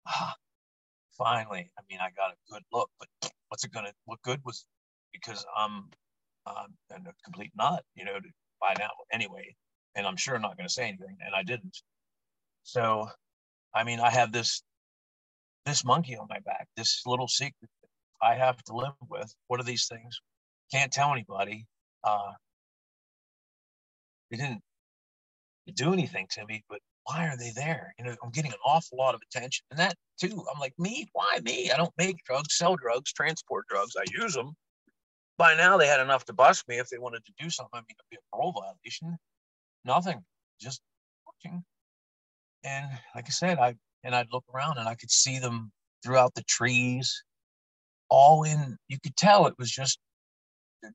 ah, 0.08 0.34
finally. 1.16 1.70
I 1.78 1.82
mean, 1.88 2.00
I 2.00 2.10
got 2.16 2.32
a 2.32 2.52
good 2.52 2.62
look, 2.72 2.90
but 2.98 3.08
what's 3.48 3.64
it 3.64 3.72
gonna? 3.72 3.92
What 4.06 4.20
good 4.22 4.40
was? 4.44 4.66
Because 5.12 5.46
I'm 5.56 5.84
and 6.90 7.06
a 7.06 7.12
complete 7.24 7.52
nut, 7.56 7.84
you 7.94 8.04
know, 8.04 8.18
by 8.60 8.74
now 8.78 8.90
anyway. 9.12 9.54
And 9.94 10.06
I'm 10.06 10.16
sure 10.16 10.34
I'm 10.34 10.42
not 10.42 10.56
to 10.58 10.68
say 10.68 10.88
anything, 10.88 11.16
and 11.24 11.34
I 11.34 11.42
didn't. 11.42 11.76
So, 12.64 13.08
I 13.74 13.84
mean, 13.84 14.00
I 14.00 14.10
have 14.10 14.32
this 14.32 14.62
this 15.66 15.84
monkey 15.84 16.16
on 16.16 16.26
my 16.28 16.40
back, 16.40 16.66
this 16.76 17.02
little 17.06 17.28
secret 17.28 17.70
I 18.22 18.34
have 18.34 18.62
to 18.64 18.74
live 18.74 18.94
with. 19.08 19.34
What 19.48 19.60
are 19.60 19.64
these 19.64 19.86
things? 19.86 20.20
Can't 20.72 20.92
tell 20.92 21.12
anybody. 21.12 21.66
Uh, 22.02 22.32
they 24.30 24.38
didn't 24.38 24.62
do 25.74 25.92
anything 25.92 26.26
to 26.30 26.46
me, 26.46 26.64
but 26.68 26.80
why 27.04 27.28
are 27.28 27.36
they 27.36 27.50
there? 27.54 27.94
You 27.98 28.04
know, 28.04 28.16
I'm 28.22 28.30
getting 28.30 28.52
an 28.52 28.58
awful 28.64 28.98
lot 28.98 29.14
of 29.14 29.20
attention, 29.22 29.64
and 29.70 29.78
that 29.78 29.94
too. 30.20 30.44
I'm 30.52 30.60
like, 30.60 30.72
me? 30.78 31.08
Why 31.12 31.38
me? 31.42 31.70
I 31.70 31.76
don't 31.76 31.92
make 31.98 32.16
drugs, 32.24 32.56
sell 32.56 32.76
drugs, 32.76 33.12
transport 33.12 33.66
drugs. 33.68 33.94
I 33.98 34.04
use 34.16 34.34
them 34.34 34.54
by 35.38 35.54
now 35.54 35.76
they 35.76 35.86
had 35.86 36.00
enough 36.00 36.24
to 36.26 36.32
bust 36.32 36.68
me 36.68 36.78
if 36.78 36.88
they 36.88 36.98
wanted 36.98 37.24
to 37.24 37.32
do 37.38 37.50
something. 37.50 37.70
I 37.74 37.78
mean, 37.78 37.96
it'd 37.98 38.10
be 38.10 38.16
a 38.16 38.36
parole 38.36 38.52
violation. 38.52 39.16
Nothing, 39.84 40.24
just 40.60 40.80
watching. 41.26 41.64
And 42.64 42.86
like 43.14 43.26
I 43.26 43.30
said, 43.30 43.58
I 43.58 43.74
and 44.04 44.14
I'd 44.14 44.32
look 44.32 44.44
around 44.54 44.78
and 44.78 44.88
I 44.88 44.94
could 44.94 45.10
see 45.10 45.38
them 45.38 45.72
throughout 46.04 46.34
the 46.34 46.44
trees, 46.44 47.24
all 48.08 48.44
in. 48.44 48.76
You 48.88 48.98
could 49.02 49.16
tell 49.16 49.46
it 49.46 49.54
was 49.58 49.70
just 49.70 49.98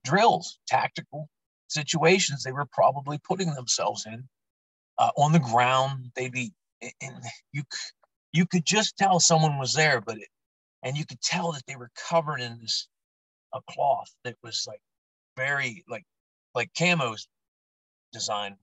drills, 0.04 0.60
tactical 0.68 1.30
situations 1.68 2.44
they 2.44 2.52
were 2.52 2.68
probably 2.72 3.20
putting 3.28 3.54
themselves 3.54 4.06
in. 4.06 4.28
Uh, 4.98 5.12
on 5.18 5.32
the 5.32 5.40
ground, 5.40 6.12
they'd 6.16 6.32
be, 6.32 6.52
and 7.02 7.16
you 7.52 7.64
you 8.34 8.46
could 8.46 8.66
just 8.66 8.98
tell 8.98 9.20
someone 9.20 9.58
was 9.60 9.74
there, 9.74 10.02
but 10.02 10.18
it, 10.18 10.28
and 10.84 10.98
you 10.98 11.06
could 11.06 11.22
tell 11.22 11.52
that 11.52 11.64
they 11.68 11.76
were 11.76 11.92
covered 11.96 12.40
in 12.40 12.58
this 12.60 12.88
a 13.54 13.60
cloth 13.70 14.10
that 14.24 14.36
was 14.44 14.66
like 14.68 14.82
very 15.36 15.84
like 15.88 16.04
like 16.54 16.72
camos 16.74 17.28
design 18.12 18.56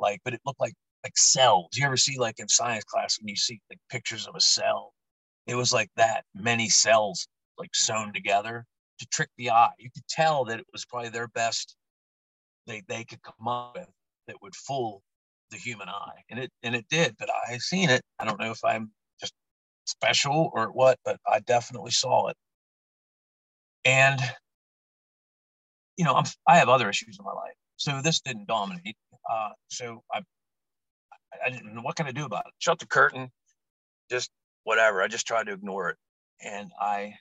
like 0.00 0.20
but 0.24 0.34
it 0.34 0.40
looked 0.46 0.60
like 0.60 0.74
like 1.04 1.16
cells 1.16 1.68
you 1.74 1.84
ever 1.84 1.96
see 1.96 2.18
like 2.18 2.38
in 2.38 2.48
science 2.48 2.84
class 2.84 3.18
when 3.20 3.28
you 3.28 3.36
see 3.36 3.60
like 3.70 3.78
pictures 3.90 4.26
of 4.26 4.34
a 4.34 4.40
cell 4.40 4.92
it 5.46 5.54
was 5.54 5.72
like 5.72 5.90
that 5.96 6.24
many 6.34 6.68
cells 6.68 7.28
like 7.58 7.74
sewn 7.74 8.12
together 8.12 8.64
to 8.98 9.06
trick 9.06 9.30
the 9.36 9.50
eye 9.50 9.70
you 9.78 9.90
could 9.90 10.06
tell 10.08 10.44
that 10.44 10.58
it 10.58 10.66
was 10.72 10.84
probably 10.84 11.08
their 11.08 11.28
best 11.28 11.76
they 12.66 12.82
they 12.88 13.04
could 13.04 13.22
come 13.22 13.48
up 13.48 13.74
with 13.74 13.88
that 14.26 14.36
would 14.42 14.54
fool 14.54 15.02
the 15.50 15.56
human 15.56 15.88
eye 15.88 16.22
and 16.30 16.40
it 16.40 16.50
and 16.62 16.74
it 16.74 16.86
did 16.90 17.14
but 17.18 17.28
i 17.48 17.56
seen 17.58 17.90
it 17.90 18.02
i 18.18 18.24
don't 18.24 18.40
know 18.40 18.50
if 18.50 18.64
i'm 18.64 18.90
just 19.20 19.32
special 19.86 20.50
or 20.54 20.66
what 20.72 20.98
but 21.04 21.18
i 21.28 21.38
definitely 21.40 21.90
saw 21.90 22.28
it 22.28 22.36
and 23.84 24.20
you 25.96 26.04
know, 26.04 26.14
I'm, 26.14 26.24
I 26.46 26.56
have 26.56 26.68
other 26.68 26.88
issues 26.88 27.18
in 27.18 27.24
my 27.24 27.32
life, 27.32 27.54
so 27.76 28.00
this 28.02 28.20
didn't 28.20 28.46
dominate. 28.46 28.96
Uh, 29.30 29.50
so 29.68 30.02
I, 30.12 30.20
I 31.44 31.50
didn't 31.50 31.74
know 31.74 31.82
what 31.82 31.96
can 31.96 32.06
I 32.06 32.12
do 32.12 32.24
about 32.24 32.46
it. 32.46 32.52
Shut 32.58 32.78
the 32.78 32.86
curtain, 32.86 33.30
just 34.10 34.30
whatever. 34.64 35.02
I 35.02 35.08
just 35.08 35.26
tried 35.26 35.46
to 35.46 35.52
ignore 35.52 35.90
it, 35.90 35.96
and 36.42 36.70
I 36.80 37.14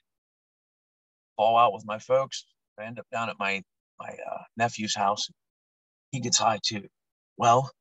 fall 1.38 1.58
out 1.58 1.74
with 1.74 1.86
my 1.86 2.00
folks. 2.00 2.46
I 2.80 2.84
end 2.84 3.00
up 3.00 3.08
down 3.12 3.30
at 3.30 3.40
my 3.40 3.64
my 4.00 4.10
uh, 4.10 4.44
nephew's 4.58 4.96
house. 4.96 5.30
He 6.12 6.20
gets 6.20 6.38
high 6.38 6.60
too. 6.64 6.88
Well, 7.38 7.72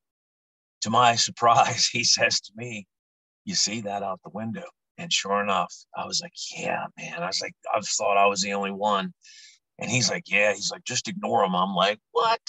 to 0.83 0.91
my 0.91 1.15
surprise, 1.17 1.87
he 1.87 2.05
says 2.05 2.41
to 2.41 2.53
me, 2.57 2.87
"You 3.45 3.55
see 3.55 3.81
that 3.83 4.03
out 4.03 4.21
the 4.25 4.31
window?" 4.31 4.65
And 4.99 5.13
sure 5.13 5.43
enough, 5.43 5.75
I 5.97 6.07
was 6.07 6.21
like, 6.23 6.33
yeah, 6.57 6.87
man. 6.97 7.23
I 7.23 7.27
was 7.27 7.41
like, 7.43 7.55
I 7.75 7.81
thought 7.81 8.17
I 8.17 8.27
was 8.27 8.41
the 8.43 8.53
only 8.53 8.71
one. 8.71 9.13
And 9.79 9.91
he's 9.91 10.09
like, 10.09 10.25
yeah. 10.27 10.55
He's 10.55 10.71
like, 10.71 10.85
just 10.85 11.09
ignore 11.09 11.45
him. 11.45 11.57
I'm 11.57 11.75
like, 11.75 11.99
what? 12.13 12.41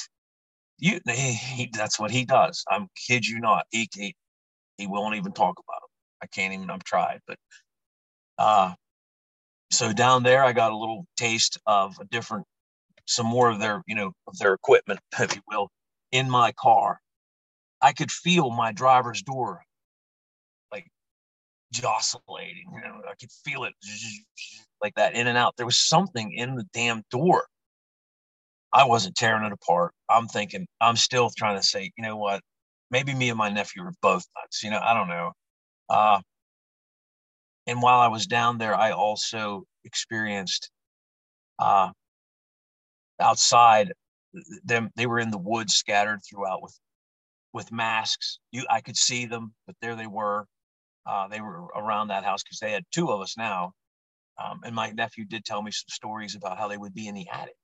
You? 0.78 1.00
He, 1.08 1.34
he, 1.34 1.70
that's 1.74 2.00
what 2.00 2.12
he 2.12 2.26
does. 2.26 2.64
I'm 2.70 2.88
kid 3.08 3.26
you 3.26 3.40
not. 3.40 3.66
He, 3.72 3.90
he 3.96 4.16
he 4.78 4.88
won't 4.88 5.16
even 5.16 5.32
talk 5.32 5.58
about 5.58 5.78
him. 5.78 5.90
I 6.22 6.28
can't 6.28 6.54
even. 6.54 6.70
I've 6.70 6.84
tried, 6.84 7.22
but 7.26 7.38
uh, 8.38 8.74
so 9.76 9.94
down 9.94 10.24
there, 10.24 10.44
I 10.44 10.54
got 10.54 10.72
a 10.72 10.78
little 10.78 11.06
taste 11.18 11.58
of 11.68 11.98
a 12.00 12.06
different 12.06 12.46
some 13.08 13.28
more 13.28 13.50
of 13.52 13.60
their, 13.60 13.84
you 13.88 13.96
know, 13.96 14.12
of 14.28 14.38
their 14.40 14.54
equipment, 14.54 15.00
if 15.20 15.36
you 15.36 15.42
will, 15.48 15.70
in 16.12 16.30
my 16.30 16.52
car. 16.54 17.00
I 17.82 17.94
could 17.94 18.12
feel 18.12 18.50
my 18.50 18.72
driver's 18.72 19.22
door 19.22 19.62
like 20.72 20.88
jostling, 21.74 22.66
you 22.74 22.82
know, 22.82 23.02
I 23.08 23.14
could 23.20 23.32
feel 23.44 23.64
it 23.66 23.74
like 24.82 24.96
that 24.96 25.14
in 25.16 25.28
and 25.28 25.38
out. 25.38 25.56
There 25.58 25.66
was 25.66 25.78
something 25.78 26.32
in 26.34 26.56
the 26.56 26.66
damn 26.74 27.04
door. 27.12 27.46
I 28.74 28.86
wasn't 28.86 29.16
tearing 29.16 29.46
it 29.46 29.54
apart. 29.54 29.94
I'm 30.10 30.28
thinking, 30.28 30.68
I'm 30.82 30.96
still 30.98 31.30
trying 31.38 31.58
to 31.58 31.64
say, 31.66 31.92
you 31.98 32.04
know 32.04 32.18
what? 32.18 32.42
Maybe 32.92 33.14
me 33.14 33.30
and 33.30 33.38
my 33.38 33.50
nephew 33.50 33.84
were 33.84 33.94
both 34.02 34.26
nuts. 34.38 34.64
You 34.64 34.72
know, 34.72 34.80
I 34.82 34.94
don't 34.94 35.08
know. 35.08 35.32
Uh, 35.90 36.22
and 37.68 37.82
while 37.82 38.00
I 38.00 38.08
was 38.08 38.28
down 38.28 38.58
there, 38.58 38.76
I 38.76 38.92
also 38.92 39.64
experienced 39.84 40.70
uh, 41.60 41.90
outside 43.20 43.94
them. 44.64 44.92
They 44.96 45.06
were 45.08 45.20
in 45.20 45.32
the 45.32 45.38
woods, 45.38 45.76
scattered 45.76 46.22
throughout 46.28 46.62
with 46.62 46.78
with 47.54 47.72
masks. 47.72 48.40
You, 48.52 48.66
I 48.70 48.82
could 48.82 48.98
see 48.98 49.26
them, 49.26 49.54
but 49.66 49.76
there 49.82 49.96
they 49.96 50.08
were. 50.08 50.46
Uh, 51.06 51.28
they 51.28 51.42
were 51.42 51.66
around 51.76 52.10
that 52.10 52.26
house 52.26 52.44
because 52.44 52.60
they 52.60 52.72
had 52.72 52.84
two 52.92 53.10
of 53.10 53.22
us 53.22 53.38
now. 53.38 53.72
Um, 54.44 54.62
and 54.66 54.76
my 54.76 54.92
nephew 54.92 55.26
did 55.26 55.46
tell 55.46 55.62
me 55.62 55.72
some 55.72 55.86
stories 55.90 56.36
about 56.36 56.58
how 56.58 56.68
they 56.68 56.78
would 56.78 56.94
be 56.94 57.08
in 57.08 57.16
the 57.16 57.28
attic. 57.32 57.56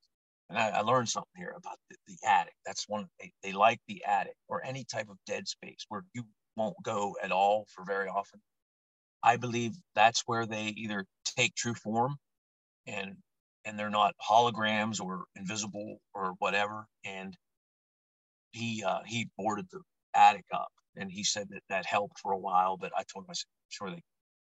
And 0.49 0.57
I, 0.57 0.69
I 0.69 0.81
learned 0.81 1.09
something 1.09 1.31
here 1.35 1.53
about 1.57 1.77
the, 1.89 1.97
the 2.07 2.17
attic. 2.27 2.53
That's 2.65 2.87
one 2.87 3.07
they, 3.19 3.33
they 3.43 3.51
like 3.51 3.79
the 3.87 4.03
attic 4.05 4.35
or 4.47 4.63
any 4.65 4.85
type 4.85 5.09
of 5.09 5.17
dead 5.25 5.47
space 5.47 5.85
where 5.89 6.03
you 6.13 6.23
won't 6.55 6.75
go 6.83 7.15
at 7.23 7.31
all 7.31 7.65
for 7.73 7.83
very 7.83 8.07
often. 8.07 8.39
I 9.23 9.37
believe 9.37 9.73
that's 9.95 10.23
where 10.25 10.45
they 10.45 10.73
either 10.77 11.05
take 11.25 11.55
true 11.55 11.75
form 11.75 12.17
and 12.87 13.15
and 13.65 13.77
they're 13.77 13.89
not 13.91 14.15
holograms 14.27 14.99
or 14.99 15.25
invisible 15.35 15.97
or 16.13 16.33
whatever. 16.39 16.87
And 17.05 17.35
he 18.51 18.83
uh, 18.83 19.01
he 19.05 19.29
boarded 19.37 19.67
the 19.71 19.81
attic 20.15 20.45
up, 20.53 20.71
and 20.95 21.11
he 21.11 21.23
said 21.23 21.47
that 21.51 21.61
that 21.69 21.85
helped 21.85 22.19
for 22.19 22.31
a 22.31 22.37
while. 22.37 22.77
But 22.77 22.91
I 22.97 23.03
told 23.11 23.25
him 23.25 23.31
I 23.31 23.33
said 23.33 23.45
sure 23.69 23.89
they 23.89 24.01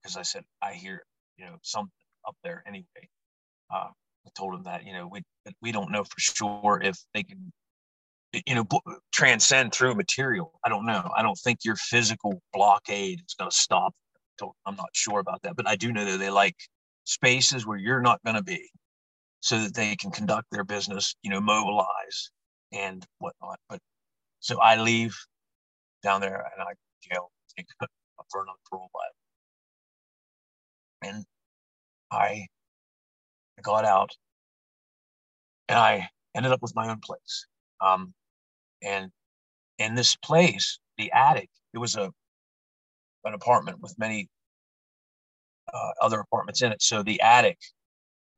because 0.03 0.17
I 0.17 0.23
said 0.23 0.45
I 0.63 0.75
hear 0.75 1.03
you 1.37 1.47
know 1.47 1.57
something 1.63 1.93
up 2.27 2.37
there 2.45 2.63
anyway. 2.67 3.09
Uh, 3.73 3.89
I 4.27 4.31
told 4.37 4.55
him 4.55 4.63
that 4.65 4.85
you 4.85 4.93
know 4.93 5.09
we 5.09 5.23
we 5.61 5.73
don't 5.73 5.91
know 5.91 6.05
for 6.05 6.21
sure 6.21 6.81
if 6.83 6.97
they 7.15 7.23
can 7.23 7.53
you 8.47 8.55
know 8.55 8.67
transcend 9.13 9.73
through 9.75 9.95
material. 9.95 10.59
I 10.65 10.69
don't 10.69 10.87
know. 10.87 11.11
I 11.17 11.23
don't 11.23 11.39
think 11.39 11.61
your 11.65 11.77
physical 11.77 12.41
blockade 12.53 13.21
is 13.27 13.35
going 13.35 13.51
to 13.51 13.57
stop. 13.57 13.95
I'm 14.67 14.77
not 14.77 14.91
sure 14.93 15.21
about 15.21 15.43
that, 15.43 15.57
but 15.57 15.69
I 15.69 15.77
do 15.77 15.93
know 15.93 16.05
that 16.05 16.19
they 16.19 16.31
like 16.31 16.57
spaces 17.05 17.67
where 17.67 17.79
you're 17.79 18.01
not 18.01 18.23
going 18.25 18.37
to 18.37 18.43
be, 18.43 18.71
so 19.41 19.61
that 19.61 19.75
they 19.75 19.97
can 19.97 20.11
conduct 20.11 20.49
their 20.53 20.65
business. 20.65 21.15
You 21.23 21.31
know, 21.31 21.41
mobilize 21.41 22.31
and 22.73 23.05
whatnot. 23.19 23.59
But 23.69 23.81
so 24.41 24.61
I 24.61 24.77
leave 24.81 25.17
down 26.03 26.21
there 26.21 26.47
and 26.57 26.63
I 26.63 26.73
jail 27.03 27.31
take 27.57 27.67
a 27.83 27.87
burn 28.33 28.49
on 28.49 28.57
parole 28.71 28.91
and 31.03 31.25
I 32.11 32.47
got 33.63 33.85
out 33.85 34.11
and 35.69 35.79
I 35.79 36.09
ended 36.35 36.53
up 36.53 36.63
with 36.63 36.75
my 36.75 36.89
own 36.89 37.01
place. 37.01 37.47
Um, 37.81 38.15
and 38.83 39.11
in 39.79 39.95
this 39.95 40.17
place, 40.17 40.79
the 40.99 41.13
attic, 41.13 41.51
it 41.75 41.79
was 41.79 41.97
a 41.97 42.11
an 43.25 43.35
apartment 43.35 43.81
with 43.81 43.95
many 43.99 44.29
uh, 45.73 45.91
other 46.01 46.21
apartments 46.21 46.63
in 46.63 46.73
it. 46.73 46.83
So 46.83 47.03
the 47.03 47.21
attic, 47.21 47.59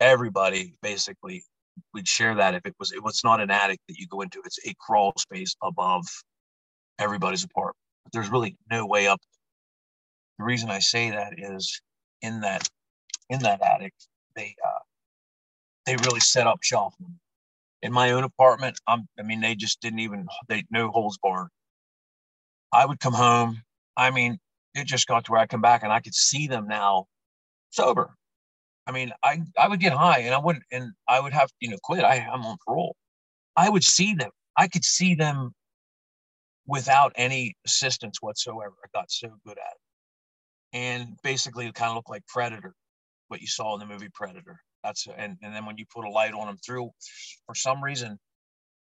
everybody 0.00 0.74
basically 0.82 1.44
we'd 1.92 2.08
share 2.08 2.34
that 2.34 2.54
if 2.54 2.64
it 2.66 2.74
was 2.78 2.92
it 2.92 3.02
was 3.02 3.22
not 3.24 3.40
an 3.40 3.50
attic 3.50 3.80
that 3.88 3.98
you 3.98 4.06
go 4.06 4.20
into. 4.20 4.40
It's 4.44 4.58
a 4.66 4.74
crawl 4.78 5.12
space 5.18 5.54
above 5.62 6.04
everybody's 6.98 7.44
apartment. 7.44 7.76
But 8.04 8.12
there's 8.12 8.30
really 8.30 8.56
no 8.70 8.86
way 8.86 9.06
up. 9.06 9.20
The 10.38 10.44
reason 10.44 10.70
I 10.70 10.80
say 10.80 11.10
that 11.10 11.34
is 11.38 11.80
in 12.22 12.40
that 12.40 12.68
in 13.30 13.40
that 13.40 13.62
attic, 13.62 13.92
they 14.36 14.54
uh, 14.64 14.78
they 15.86 15.96
really 15.96 16.20
set 16.20 16.46
up 16.46 16.62
shop. 16.62 16.94
In 17.82 17.92
my 17.92 18.12
own 18.12 18.24
apartment, 18.24 18.78
I'm, 18.86 19.06
I 19.18 19.22
mean, 19.22 19.40
they 19.40 19.54
just 19.54 19.80
didn't 19.80 19.98
even 19.98 20.26
they 20.48 20.64
no 20.70 20.88
holes 20.88 21.18
barred. 21.22 21.48
I 22.72 22.86
would 22.86 22.98
come 22.98 23.12
home. 23.12 23.62
I 23.96 24.10
mean, 24.10 24.38
it 24.74 24.86
just 24.86 25.06
got 25.06 25.24
to 25.24 25.32
where 25.32 25.40
I 25.40 25.46
come 25.46 25.60
back 25.60 25.82
and 25.82 25.92
I 25.92 26.00
could 26.00 26.14
see 26.14 26.48
them 26.48 26.66
now 26.66 27.06
sober. 27.74 28.14
I 28.86 28.92
mean, 28.92 29.12
I 29.22 29.42
I 29.58 29.68
would 29.68 29.80
get 29.80 29.92
high 29.92 30.20
and 30.20 30.34
I 30.34 30.38
wouldn't, 30.38 30.64
and 30.70 30.92
I 31.08 31.20
would 31.20 31.32
have 31.32 31.50
you 31.60 31.70
know 31.70 31.78
quit. 31.82 32.04
I 32.04 32.18
I'm 32.32 32.44
on 32.44 32.56
parole. 32.66 32.96
I 33.56 33.68
would 33.68 33.84
see 33.84 34.14
them. 34.14 34.30
I 34.56 34.68
could 34.68 34.84
see 34.84 35.14
them 35.14 35.52
without 36.66 37.12
any 37.16 37.56
assistance 37.66 38.18
whatsoever. 38.20 38.74
I 38.84 38.88
got 38.98 39.10
so 39.10 39.28
good 39.46 39.58
at 39.58 39.72
it, 39.72 40.78
and 40.78 41.16
basically, 41.22 41.66
it 41.66 41.74
kind 41.74 41.90
of 41.90 41.96
looked 41.96 42.10
like 42.10 42.26
Predator, 42.26 42.74
what 43.28 43.40
you 43.40 43.46
saw 43.46 43.74
in 43.74 43.80
the 43.80 43.86
movie 43.86 44.10
Predator. 44.12 44.60
That's 44.82 45.06
and 45.16 45.36
and 45.42 45.54
then 45.54 45.64
when 45.64 45.78
you 45.78 45.86
put 45.94 46.04
a 46.04 46.10
light 46.10 46.34
on 46.34 46.46
them 46.46 46.58
through, 46.64 46.90
for 47.46 47.54
some 47.54 47.82
reason, 47.82 48.18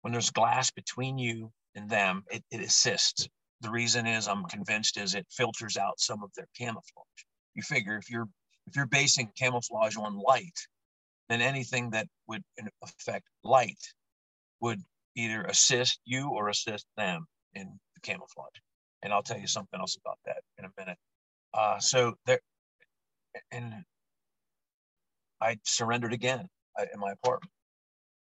when 0.02 0.12
there's 0.12 0.30
glass 0.30 0.70
between 0.70 1.18
you 1.18 1.50
and 1.74 1.88
them, 1.88 2.24
it, 2.30 2.44
it 2.50 2.60
assists. 2.60 3.26
The 3.62 3.70
reason 3.70 4.06
is 4.06 4.28
I'm 4.28 4.44
convinced 4.44 4.98
is 4.98 5.14
it 5.14 5.26
filters 5.30 5.78
out 5.78 5.98
some 5.98 6.22
of 6.22 6.30
their 6.36 6.48
camouflage. 6.58 7.24
You 7.54 7.62
figure 7.62 7.96
if 7.96 8.10
you're 8.10 8.28
if 8.66 8.76
you're 8.76 8.86
basing 8.86 9.30
camouflage 9.36 9.96
on 9.96 10.18
light, 10.18 10.58
then 11.28 11.40
anything 11.40 11.90
that 11.90 12.06
would 12.26 12.42
affect 12.82 13.26
light 13.42 13.78
would 14.60 14.80
either 15.16 15.42
assist 15.42 16.00
you 16.04 16.30
or 16.30 16.48
assist 16.48 16.86
them 16.96 17.26
in 17.54 17.78
the 17.94 18.00
camouflage. 18.00 18.58
And 19.02 19.12
I'll 19.12 19.22
tell 19.22 19.38
you 19.38 19.46
something 19.46 19.78
else 19.78 19.96
about 20.04 20.18
that 20.26 20.42
in 20.58 20.64
a 20.64 20.70
minute. 20.78 20.98
Uh, 21.52 21.78
so 21.78 22.14
there, 22.26 22.40
and 23.52 23.84
I 25.40 25.58
surrendered 25.64 26.12
again 26.12 26.48
uh, 26.78 26.86
in 26.92 27.00
my 27.00 27.12
apartment. 27.12 27.50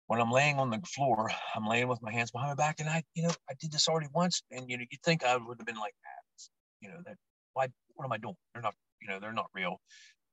When 0.07 0.21
I'm 0.21 0.31
laying 0.31 0.57
on 0.57 0.69
the 0.69 0.79
floor, 0.85 1.31
I'm 1.55 1.67
laying 1.67 1.87
with 1.87 2.01
my 2.01 2.11
hands 2.11 2.31
behind 2.31 2.49
my 2.49 2.55
back, 2.55 2.79
and 2.79 2.89
I, 2.89 3.03
you 3.13 3.23
know, 3.23 3.31
I 3.49 3.53
did 3.59 3.71
this 3.71 3.89
already 3.89 4.07
once, 4.13 4.41
and 4.51 4.69
you 4.69 4.77
know, 4.77 4.85
you'd 4.89 5.01
think 5.03 5.23
I 5.23 5.35
would 5.35 5.57
have 5.57 5.65
been 5.65 5.75
like 5.75 5.95
that, 6.03 6.43
you 6.81 6.89
know, 6.89 7.01
that 7.05 7.17
why, 7.53 7.67
what 7.95 8.05
am 8.05 8.13
I 8.13 8.17
doing? 8.17 8.35
They're 8.53 8.61
not, 8.63 8.75
you 9.01 9.09
know, 9.09 9.19
they're 9.19 9.33
not 9.33 9.47
real. 9.53 9.79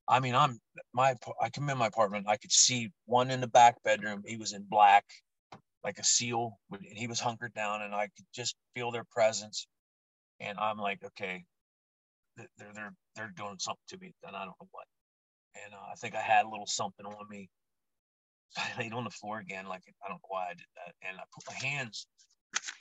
I 0.07 0.21
mean, 0.21 0.35
I'm 0.35 0.59
my 0.93 1.15
I 1.41 1.51
come 1.51 1.71
in 1.71 1.79
my 1.79 1.87
apartment. 1.87 2.27
I 2.29 2.37
could 2.37 2.53
see 2.53 2.91
one 3.07 3.31
in 3.31 3.41
the 3.41 3.47
back 3.47 3.83
bedroom. 3.85 4.23
He 4.27 4.37
was 4.37 4.53
in 4.53 4.65
black, 4.69 5.05
like 5.83 5.99
a 5.99 6.05
seal. 6.05 6.59
And 6.71 6.99
he 6.99 7.07
was 7.07 7.21
hunkered 7.21 7.55
down, 7.55 7.83
and 7.83 7.95
I 7.95 8.09
could 8.17 8.27
just 8.35 8.57
feel 8.75 8.91
their 8.91 9.07
presence. 9.11 9.67
And 10.41 10.59
I'm 10.59 10.79
like, 10.79 11.03
okay, 11.05 11.45
they're 12.37 12.49
they're 12.75 12.95
they're 13.17 13.33
doing 13.37 13.57
something 13.59 13.85
to 13.89 13.99
me, 13.99 14.13
and 14.27 14.37
I 14.37 14.41
don't 14.41 14.57
know 14.61 14.69
what. 14.73 14.87
And 15.65 15.73
uh, 15.73 15.93
I 15.93 15.95
think 15.95 16.15
I 16.15 16.21
had 16.21 16.45
a 16.45 16.49
little 16.49 16.67
something 16.67 17.07
on 17.07 17.29
me. 17.31 17.49
I 18.59 18.71
laid 18.79 18.93
on 18.93 19.05
the 19.05 19.11
floor 19.11 19.39
again, 19.39 19.67
like 19.67 19.83
I 20.05 20.09
don't 20.09 20.17
know 20.17 20.29
why 20.29 20.49
I 20.51 20.55
did 20.55 20.67
that, 20.77 20.95
and 21.09 21.19
I 21.19 21.23
put 21.35 21.45
my 21.49 21.67
hands 21.67 22.07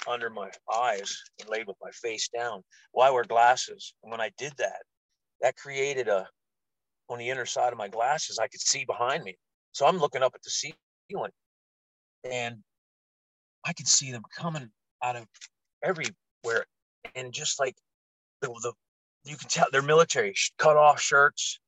under 0.07 0.29
my 0.29 0.49
eyes 0.75 1.17
and 1.39 1.49
laid 1.49 1.67
with 1.67 1.77
my 1.81 1.91
face 1.91 2.29
down. 2.29 2.63
Well, 2.93 3.07
I 3.07 3.11
wear 3.11 3.23
glasses, 3.23 3.93
and 4.03 4.11
when 4.11 4.21
I 4.21 4.31
did 4.37 4.53
that, 4.57 4.81
that 5.41 5.55
created 5.55 6.09
a 6.09 6.27
on 7.13 7.19
the 7.19 7.29
inner 7.29 7.45
side 7.45 7.71
of 7.71 7.77
my 7.77 7.87
glasses, 7.87 8.39
I 8.39 8.47
could 8.47 8.59
see 8.59 8.85
behind 8.85 9.23
me. 9.23 9.35
So 9.71 9.85
I'm 9.85 9.97
looking 9.97 10.23
up 10.23 10.33
at 10.35 10.41
the 10.43 10.49
ceiling 10.49 11.31
and 12.29 12.57
I 13.65 13.73
could 13.73 13.87
see 13.87 14.11
them 14.11 14.23
coming 14.35 14.69
out 15.03 15.15
of 15.15 15.25
everywhere. 15.83 16.65
And 17.15 17.31
just 17.31 17.59
like 17.59 17.75
the, 18.41 18.47
the 18.47 18.73
you 19.25 19.37
can 19.37 19.47
tell 19.47 19.67
they're 19.71 19.81
military, 19.81 20.33
cut 20.57 20.75
off 20.75 20.99
shirts, 20.99 21.59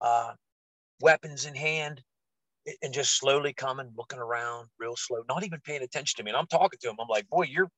uh, 0.00 0.32
weapons 1.00 1.46
in 1.46 1.54
hand, 1.54 2.02
and 2.82 2.92
just 2.92 3.18
slowly 3.18 3.52
coming, 3.52 3.90
looking 3.96 4.20
around 4.20 4.68
real 4.78 4.94
slow, 4.96 5.22
not 5.28 5.44
even 5.44 5.60
paying 5.64 5.82
attention 5.82 6.16
to 6.18 6.22
me. 6.22 6.30
And 6.30 6.36
I'm 6.36 6.46
talking 6.46 6.78
to 6.82 6.88
them. 6.88 6.96
I'm 7.00 7.08
like, 7.08 7.28
boy, 7.28 7.46
you're 7.48 7.68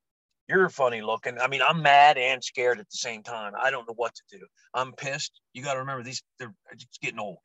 you're 0.47 0.69
funny 0.69 1.01
looking. 1.01 1.39
I 1.39 1.47
mean, 1.47 1.61
I'm 1.67 1.81
mad 1.81 2.17
and 2.17 2.43
scared 2.43 2.79
at 2.79 2.89
the 2.89 2.97
same 2.97 3.23
time. 3.23 3.53
I 3.61 3.71
don't 3.71 3.87
know 3.87 3.95
what 3.95 4.13
to 4.15 4.37
do. 4.37 4.45
I'm 4.73 4.93
pissed. 4.93 5.41
You 5.53 5.63
got 5.63 5.73
to 5.73 5.79
remember 5.79 6.03
these, 6.03 6.21
they're 6.39 6.53
just 6.77 7.01
getting 7.01 7.19
old. 7.19 7.39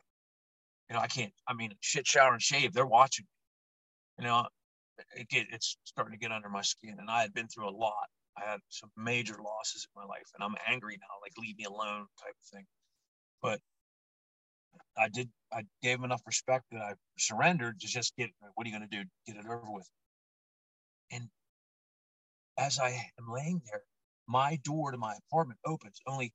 You 0.89 0.97
know, 0.97 1.03
I 1.03 1.07
can't, 1.07 1.33
I 1.49 1.55
mean, 1.55 1.73
shit, 1.81 2.07
shower, 2.07 2.33
and 2.33 2.43
shave, 2.43 2.73
they're 2.73 2.87
watching. 2.87 3.27
You 4.19 4.25
know, 4.25 4.47
it 5.17 5.29
get, 5.29 5.47
it's 5.53 5.77
starting 5.85 6.13
to 6.13 6.19
get 6.19 6.33
under 6.33 6.49
my 6.49 6.63
skin. 6.63 6.97
And 6.99 7.09
I 7.09 7.23
had 7.23 7.33
been 7.33 7.49
through 7.49 7.69
a 7.69 7.71
lot. 7.71 8.09
I 8.37 8.51
had 8.51 8.61
some 8.69 8.91
major 8.97 9.37
losses 9.43 9.87
in 9.87 10.01
my 10.01 10.07
life, 10.07 10.27
and 10.35 10.45
I'm 10.45 10.57
angry 10.67 10.97
now, 11.01 11.15
like 11.23 11.33
leave 11.39 11.59
me 11.59 11.65
alone 11.65 12.07
type 12.23 12.35
of 12.41 12.47
thing. 12.53 12.65
But 13.43 13.61
I 14.97 15.09
did, 15.09 15.29
I 15.53 15.63
gave 15.83 15.99
him 15.99 16.05
enough 16.05 16.23
respect 16.27 16.65
that 16.73 16.81
I 16.81 16.93
surrendered 17.19 17.81
to 17.81 17.87
just 17.87 18.15
get, 18.17 18.31
what 18.55 18.67
are 18.67 18.71
you 18.71 18.77
going 18.77 18.89
to 18.89 18.97
do? 18.97 19.05
Get 19.27 19.37
it 19.37 19.47
over 19.47 19.71
with. 19.71 19.89
And 21.13 21.29
as 22.59 22.79
I 22.79 22.91
am 23.19 23.29
laying 23.33 23.63
there, 23.67 23.83
my 24.29 24.57
door 24.65 24.93
to 24.93 24.99
my 24.99 25.17
apartment 25.31 25.61
opens. 25.65 26.01
Only 26.07 26.33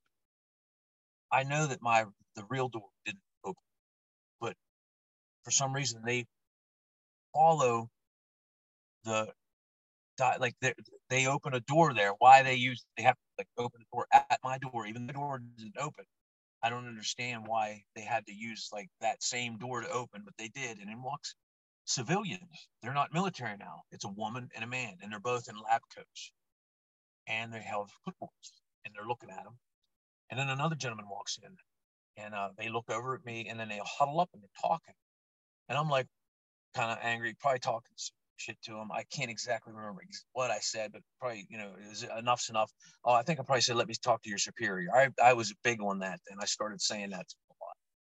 I 1.31 1.43
know 1.43 1.67
that 1.67 1.81
my 1.81 2.05
the 2.35 2.45
real 2.49 2.69
door 2.69 2.89
didn't 3.05 3.21
open, 3.43 3.63
but 4.41 4.55
for 5.43 5.51
some 5.51 5.73
reason 5.73 6.03
they 6.05 6.25
follow 7.33 7.89
the 9.05 9.31
like 10.39 10.55
they 10.61 10.73
they 11.09 11.27
open 11.27 11.53
a 11.53 11.59
door 11.61 11.93
there. 11.93 12.11
Why 12.19 12.43
they 12.43 12.55
use 12.55 12.85
they 12.97 13.03
have 13.03 13.15
to 13.15 13.21
like 13.39 13.47
open 13.57 13.81
the 13.81 13.87
door 13.97 14.07
at 14.13 14.39
my 14.43 14.57
door, 14.59 14.87
even 14.87 15.07
the 15.07 15.13
door 15.13 15.41
isn't 15.57 15.77
open. 15.79 16.05
I 16.63 16.69
don't 16.69 16.87
understand 16.87 17.47
why 17.47 17.83
they 17.95 18.01
had 18.01 18.25
to 18.27 18.33
use 18.33 18.69
like 18.73 18.89
that 19.01 19.23
same 19.23 19.57
door 19.57 19.81
to 19.81 19.89
open, 19.89 20.23
but 20.25 20.33
they 20.37 20.49
did. 20.49 20.79
And 20.79 20.89
in 20.91 21.01
walks 21.03 21.35
civilians. 21.85 22.67
They're 22.81 22.93
not 22.93 23.13
military 23.13 23.57
now. 23.57 23.83
It's 23.91 24.05
a 24.05 24.09
woman 24.09 24.49
and 24.55 24.63
a 24.63 24.67
man, 24.67 24.95
and 25.01 25.11
they're 25.11 25.19
both 25.19 25.47
in 25.49 25.55
lab 25.55 25.81
coats. 25.95 26.31
And 27.27 27.53
they 27.53 27.61
have 27.61 27.87
clipboards, 28.07 28.51
and 28.85 28.93
they're 28.93 29.07
looking 29.07 29.29
at 29.29 29.43
them. 29.43 29.57
And 30.29 30.39
then 30.39 30.49
another 30.49 30.75
gentleman 30.75 31.07
walks 31.09 31.39
in, 31.43 31.55
and 32.23 32.33
uh, 32.33 32.49
they 32.57 32.69
look 32.69 32.89
over 32.89 33.15
at 33.15 33.25
me, 33.25 33.47
and 33.49 33.59
then 33.59 33.69
they 33.69 33.79
huddle 33.83 34.19
up 34.19 34.29
and 34.33 34.41
they're 34.43 34.61
talking. 34.61 34.95
And 35.69 35.77
I'm 35.77 35.89
like, 35.89 36.07
kind 36.75 36.91
of 36.91 36.99
angry, 37.01 37.35
probably 37.39 37.59
talking 37.59 37.93
shit 38.37 38.57
to 38.63 38.73
him. 38.73 38.91
I 38.91 39.03
can't 39.11 39.31
exactly 39.31 39.73
remember 39.73 40.01
what 40.33 40.51
I 40.51 40.59
said, 40.59 40.91
but 40.91 41.01
probably, 41.19 41.47
you 41.49 41.57
know, 41.57 41.71
enough's 42.17 42.49
enough. 42.49 42.71
Oh, 43.03 43.13
I 43.13 43.23
think 43.23 43.39
I 43.39 43.43
probably 43.43 43.61
said, 43.61 43.77
let 43.77 43.87
me 43.87 43.95
talk 44.03 44.21
to 44.23 44.29
your 44.29 44.37
superior. 44.37 44.89
I, 44.93 45.09
I 45.23 45.33
was 45.33 45.53
big 45.63 45.81
on 45.81 45.99
that. 45.99 46.19
And 46.29 46.39
I 46.41 46.45
started 46.45 46.81
saying 46.81 47.11
that. 47.11 47.25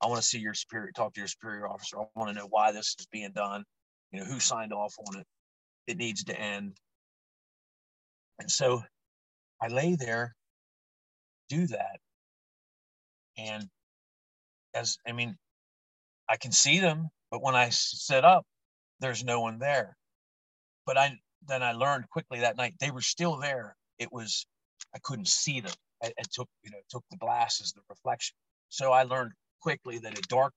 I 0.02 0.06
want 0.06 0.20
to 0.20 0.26
see 0.26 0.38
your 0.38 0.54
superior, 0.54 0.90
talk 0.92 1.14
to 1.14 1.20
your 1.20 1.28
superior 1.28 1.68
officer. 1.68 1.98
I 1.98 2.04
want 2.14 2.30
to 2.30 2.34
know 2.34 2.48
why 2.48 2.72
this 2.72 2.94
is 2.98 3.06
being 3.10 3.32
done. 3.32 3.64
You 4.12 4.20
know, 4.20 4.26
who 4.26 4.38
signed 4.38 4.72
off 4.72 4.94
on 5.08 5.20
it. 5.20 5.26
It 5.86 5.96
needs 5.96 6.24
to 6.24 6.38
end. 6.38 6.76
And 8.38 8.50
so 8.50 8.82
I 9.60 9.68
lay 9.68 9.96
there, 9.96 10.34
do 11.48 11.66
that. 11.68 11.98
And 13.38 13.68
as, 14.74 14.98
I 15.06 15.12
mean, 15.12 15.36
I 16.28 16.36
can 16.36 16.52
see 16.52 16.80
them, 16.80 17.08
but 17.30 17.42
when 17.42 17.54
I 17.54 17.70
sit 17.70 18.24
up, 18.24 18.44
there's 19.00 19.24
no 19.24 19.40
one 19.40 19.58
there. 19.58 19.96
But 20.86 20.96
I 20.98 21.18
then 21.46 21.62
I 21.62 21.72
learned 21.72 22.08
quickly 22.10 22.40
that 22.40 22.56
night 22.56 22.74
they 22.80 22.90
were 22.90 23.00
still 23.00 23.36
there. 23.36 23.76
It 23.98 24.12
was 24.12 24.46
I 24.94 24.98
couldn't 25.02 25.28
see 25.28 25.60
them. 25.60 25.72
I, 26.02 26.06
I 26.06 26.22
took 26.32 26.48
you 26.62 26.70
know 26.70 26.78
took 26.90 27.04
the 27.10 27.16
glasses, 27.16 27.72
the 27.72 27.82
reflection. 27.88 28.36
So 28.68 28.92
I 28.92 29.04
learned 29.04 29.32
quickly 29.60 29.98
that 29.98 30.18
a 30.18 30.22
dark 30.22 30.52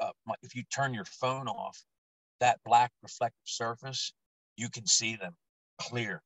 uh, 0.00 0.10
if 0.42 0.54
you 0.54 0.64
turn 0.64 0.94
your 0.94 1.04
phone 1.04 1.48
off, 1.48 1.78
that 2.40 2.58
black 2.64 2.90
reflective 3.02 3.38
surface, 3.44 4.12
you 4.56 4.68
can 4.68 4.86
see 4.86 5.16
them 5.16 5.36
clear. 5.78 6.22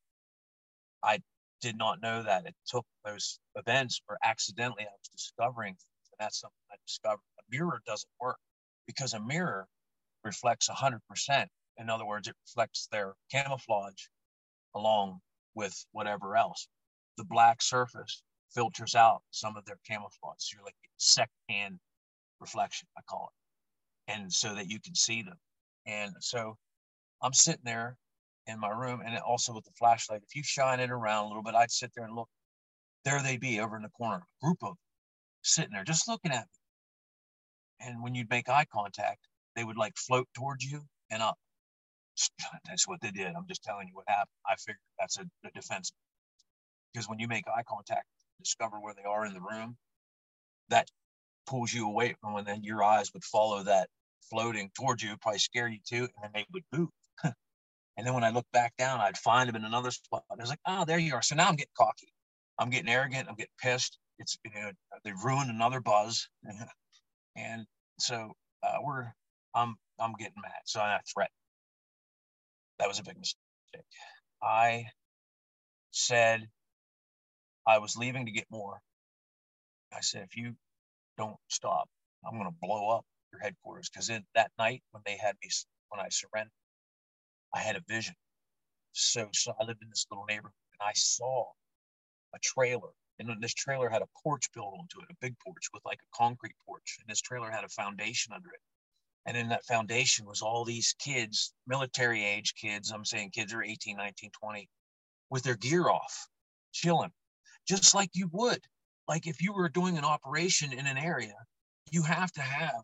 I 1.02 1.20
did 1.60 1.76
not 1.76 2.00
know 2.00 2.22
that. 2.22 2.46
It 2.46 2.54
took 2.66 2.86
those 3.04 3.38
events 3.54 4.00
where 4.06 4.18
accidentally 4.24 4.84
I 4.84 4.92
was 4.92 5.08
discovering 5.12 5.74
things, 5.74 6.10
and 6.12 6.24
that's 6.24 6.40
something 6.40 6.56
I 6.70 6.76
discovered. 6.86 7.20
A 7.38 7.42
mirror 7.50 7.82
doesn't 7.86 8.10
work 8.20 8.38
because 8.86 9.12
a 9.12 9.20
mirror 9.20 9.66
reflects 10.24 10.68
100% 10.68 11.46
in 11.78 11.90
other 11.90 12.06
words, 12.06 12.28
it 12.28 12.36
reflects 12.46 12.86
their 12.90 13.14
camouflage 13.30 14.06
along 14.74 15.20
with 15.54 15.74
whatever 15.92 16.36
else. 16.36 16.68
The 17.16 17.24
black 17.24 17.62
surface 17.62 18.22
filters 18.54 18.94
out 18.94 19.22
some 19.30 19.56
of 19.56 19.64
their 19.64 19.78
camouflage. 19.86 20.38
So 20.38 20.56
you're 20.56 20.64
like 20.64 20.74
second-hand 20.96 21.78
reflection, 22.40 22.88
I 22.96 23.02
call 23.08 23.30
it. 23.32 24.12
And 24.12 24.32
so 24.32 24.54
that 24.54 24.68
you 24.68 24.80
can 24.80 24.94
see 24.94 25.22
them. 25.22 25.36
And 25.86 26.12
so 26.20 26.56
I'm 27.22 27.32
sitting 27.32 27.64
there 27.64 27.96
in 28.46 28.60
my 28.60 28.70
room 28.70 29.02
and 29.04 29.18
also 29.18 29.52
with 29.52 29.64
the 29.64 29.72
flashlight. 29.78 30.22
If 30.22 30.36
you 30.36 30.42
shine 30.44 30.80
it 30.80 30.90
around 30.90 31.24
a 31.24 31.28
little 31.28 31.42
bit, 31.42 31.54
I'd 31.54 31.70
sit 31.70 31.90
there 31.94 32.04
and 32.04 32.14
look. 32.14 32.28
There 33.04 33.22
they'd 33.22 33.40
be 33.40 33.60
over 33.60 33.76
in 33.76 33.82
the 33.82 33.88
corner, 33.90 34.16
a 34.16 34.44
group 34.44 34.58
of 34.62 34.70
them 34.70 34.76
sitting 35.46 35.72
there 35.72 35.84
just 35.84 36.08
looking 36.08 36.32
at 36.32 36.46
me. 37.80 37.88
And 37.88 38.02
when 38.02 38.14
you'd 38.14 38.30
make 38.30 38.48
eye 38.48 38.66
contact, 38.72 39.20
they 39.54 39.64
would 39.64 39.76
like 39.76 39.96
float 39.96 40.26
towards 40.34 40.64
you 40.64 40.82
and 41.10 41.22
up. 41.22 41.38
That's 42.66 42.88
what 42.88 43.00
they 43.00 43.10
did. 43.10 43.34
I'm 43.36 43.46
just 43.46 43.62
telling 43.62 43.88
you 43.88 43.94
what 43.94 44.04
happened. 44.08 44.28
I 44.46 44.56
figured 44.56 44.78
that's 44.98 45.18
a, 45.18 45.22
a 45.44 45.50
defense 45.54 45.92
because 46.92 47.08
when 47.08 47.18
you 47.18 47.28
make 47.28 47.44
eye 47.46 47.62
contact, 47.68 48.06
discover 48.42 48.80
where 48.80 48.94
they 48.94 49.02
are 49.02 49.26
in 49.26 49.34
the 49.34 49.40
room, 49.40 49.76
that 50.70 50.88
pulls 51.46 51.72
you 51.72 51.86
away 51.86 52.14
from, 52.20 52.36
and 52.36 52.46
then 52.46 52.62
your 52.62 52.82
eyes 52.82 53.12
would 53.14 53.24
follow 53.24 53.62
that 53.64 53.88
floating 54.30 54.70
towards 54.74 55.02
you, 55.02 55.16
probably 55.18 55.38
scare 55.38 55.68
you 55.68 55.78
too, 55.86 56.02
and 56.02 56.10
then 56.22 56.30
they 56.34 56.46
would 56.52 56.64
move. 56.72 56.88
and 57.24 58.06
then 58.06 58.14
when 58.14 58.24
I 58.24 58.30
look 58.30 58.46
back 58.52 58.74
down, 58.76 59.00
I'd 59.00 59.18
find 59.18 59.48
them 59.48 59.56
in 59.56 59.64
another 59.64 59.90
spot. 59.90 60.24
I 60.30 60.34
was 60.34 60.50
like, 60.50 60.60
oh, 60.66 60.84
there 60.84 60.98
you 60.98 61.14
are. 61.14 61.22
So 61.22 61.34
now 61.34 61.48
I'm 61.48 61.56
getting 61.56 61.72
cocky. 61.76 62.08
I'm 62.58 62.70
getting 62.70 62.90
arrogant. 62.90 63.28
I'm 63.28 63.36
getting 63.36 63.50
pissed. 63.60 63.98
It's 64.18 64.36
you 64.44 64.50
know, 64.54 64.70
they've 65.04 65.24
ruined 65.24 65.50
another 65.50 65.80
buzz, 65.80 66.26
and 67.36 67.66
so 67.98 68.32
uh, 68.62 68.78
we're 68.82 69.12
I'm 69.54 69.76
I'm 70.00 70.14
getting 70.14 70.40
mad. 70.42 70.62
So 70.64 70.80
I 70.80 70.98
threatened. 71.12 71.32
That 72.78 72.88
was 72.88 72.98
a 72.98 73.02
big 73.02 73.18
mistake. 73.18 73.84
I 74.42 74.86
said 75.90 76.48
I 77.66 77.78
was 77.78 77.96
leaving 77.96 78.26
to 78.26 78.32
get 78.32 78.46
more. 78.50 78.80
I 79.92 80.00
said, 80.00 80.22
if 80.22 80.36
you 80.36 80.54
don't 81.16 81.36
stop, 81.48 81.88
I'm 82.26 82.38
going 82.38 82.50
to 82.50 82.56
blow 82.60 82.90
up 82.90 83.04
your 83.32 83.40
headquarters. 83.40 83.88
Because 83.88 84.10
in 84.10 84.24
that 84.34 84.50
night 84.58 84.82
when 84.90 85.02
they 85.06 85.16
had 85.16 85.36
me, 85.42 85.50
when 85.88 86.00
I 86.00 86.08
surrendered, 86.10 86.52
I 87.54 87.60
had 87.60 87.76
a 87.76 87.82
vision. 87.88 88.14
So, 88.92 89.28
so 89.32 89.52
I 89.60 89.64
lived 89.64 89.82
in 89.82 89.90
this 89.90 90.06
little 90.10 90.24
neighborhood 90.24 90.52
and 90.80 90.88
I 90.88 90.92
saw 90.94 91.44
a 92.34 92.38
trailer. 92.42 92.90
And 93.18 93.30
this 93.40 93.54
trailer 93.54 93.88
had 93.88 94.02
a 94.02 94.08
porch 94.22 94.50
built 94.52 94.74
onto 94.78 95.00
it, 95.00 95.10
a 95.10 95.16
big 95.20 95.34
porch 95.38 95.68
with 95.72 95.82
like 95.86 96.00
a 96.02 96.16
concrete 96.16 96.54
porch. 96.66 96.98
And 97.00 97.08
this 97.08 97.20
trailer 97.20 97.50
had 97.50 97.64
a 97.64 97.68
foundation 97.68 98.32
under 98.32 98.50
it. 98.50 98.60
And 99.26 99.36
in 99.36 99.48
that 99.48 99.64
foundation 99.64 100.24
was 100.26 100.42
all 100.42 100.64
these 100.64 100.94
kids, 100.98 101.52
military 101.66 102.24
age 102.24 102.54
kids. 102.54 102.92
I'm 102.92 103.04
saying 103.04 103.30
kids 103.30 103.52
are 103.54 103.62
18, 103.62 103.96
19, 103.96 104.30
20, 104.40 104.68
with 105.30 105.42
their 105.42 105.56
gear 105.56 105.88
off, 105.88 106.28
chilling, 106.72 107.10
just 107.66 107.94
like 107.94 108.10
you 108.12 108.28
would. 108.32 108.60
Like 109.08 109.26
if 109.26 109.40
you 109.40 109.52
were 109.52 109.68
doing 109.68 109.96
an 109.96 110.04
operation 110.04 110.72
in 110.72 110.86
an 110.86 110.98
area, 110.98 111.34
you 111.90 112.02
have 112.02 112.32
to 112.32 112.40
have 112.40 112.82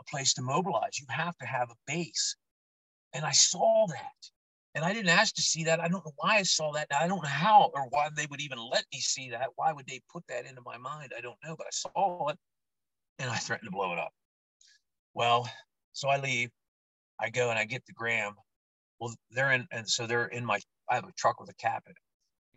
a 0.00 0.04
place 0.10 0.34
to 0.34 0.42
mobilize. 0.42 0.98
You 0.98 1.06
have 1.10 1.36
to 1.38 1.46
have 1.46 1.70
a 1.70 1.76
base. 1.86 2.36
And 3.12 3.24
I 3.24 3.32
saw 3.32 3.86
that. 3.88 4.30
And 4.74 4.84
I 4.84 4.92
didn't 4.92 5.10
ask 5.10 5.34
to 5.34 5.42
see 5.42 5.64
that. 5.64 5.80
I 5.80 5.88
don't 5.88 6.04
know 6.04 6.12
why 6.16 6.36
I 6.36 6.42
saw 6.42 6.72
that. 6.72 6.88
I 6.90 7.06
don't 7.06 7.22
know 7.22 7.28
how 7.28 7.70
or 7.74 7.86
why 7.90 8.08
they 8.16 8.26
would 8.30 8.40
even 8.40 8.58
let 8.58 8.84
me 8.92 9.00
see 9.00 9.30
that. 9.30 9.50
Why 9.56 9.72
would 9.72 9.86
they 9.86 10.00
put 10.10 10.26
that 10.28 10.46
into 10.46 10.62
my 10.64 10.78
mind? 10.78 11.12
I 11.16 11.20
don't 11.20 11.36
know, 11.44 11.54
but 11.56 11.66
I 11.66 11.70
saw 11.70 12.28
it 12.28 12.38
and 13.18 13.30
I 13.30 13.36
threatened 13.36 13.68
to 13.68 13.76
blow 13.76 13.92
it 13.92 13.98
up. 13.98 14.12
Well, 15.14 15.48
so 15.92 16.08
I 16.08 16.18
leave, 16.18 16.50
I 17.20 17.28
go 17.28 17.50
and 17.50 17.58
I 17.58 17.64
get 17.66 17.84
the 17.86 17.92
gram. 17.92 18.32
Well, 18.98 19.14
they're 19.30 19.52
in, 19.52 19.66
and 19.70 19.88
so 19.88 20.06
they're 20.06 20.26
in 20.26 20.44
my. 20.44 20.60
I 20.88 20.94
have 20.94 21.04
a 21.04 21.12
truck 21.12 21.40
with 21.40 21.50
a 21.50 21.54
cap 21.54 21.84
in 21.86 21.92
it. 21.92 21.96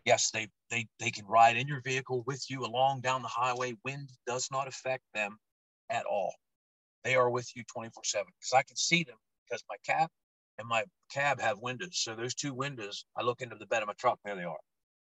Yes, 0.06 0.30
they 0.30 0.48
they 0.70 0.86
they 1.00 1.10
can 1.10 1.26
ride 1.26 1.56
in 1.56 1.66
your 1.66 1.82
vehicle 1.82 2.22
with 2.26 2.48
you 2.48 2.64
along 2.64 3.00
down 3.00 3.22
the 3.22 3.28
highway. 3.28 3.74
Wind 3.84 4.08
does 4.26 4.48
not 4.52 4.68
affect 4.68 5.02
them 5.14 5.36
at 5.90 6.06
all. 6.06 6.32
They 7.04 7.16
are 7.16 7.28
with 7.28 7.48
you 7.54 7.64
24 7.72 8.04
seven 8.04 8.32
because 8.40 8.56
I 8.56 8.62
can 8.62 8.76
see 8.76 9.02
them 9.02 9.16
because 9.44 9.62
my 9.68 9.76
cap 9.84 10.10
and 10.58 10.68
my 10.68 10.84
cab 11.12 11.40
have 11.40 11.58
windows. 11.58 11.98
So 11.98 12.14
those 12.14 12.34
two 12.34 12.54
windows, 12.54 13.04
I 13.16 13.22
look 13.22 13.42
into 13.42 13.56
the 13.56 13.66
bed 13.66 13.82
of 13.82 13.88
my 13.88 13.94
truck. 13.98 14.18
There 14.24 14.36
they 14.36 14.44
are. 14.44 14.56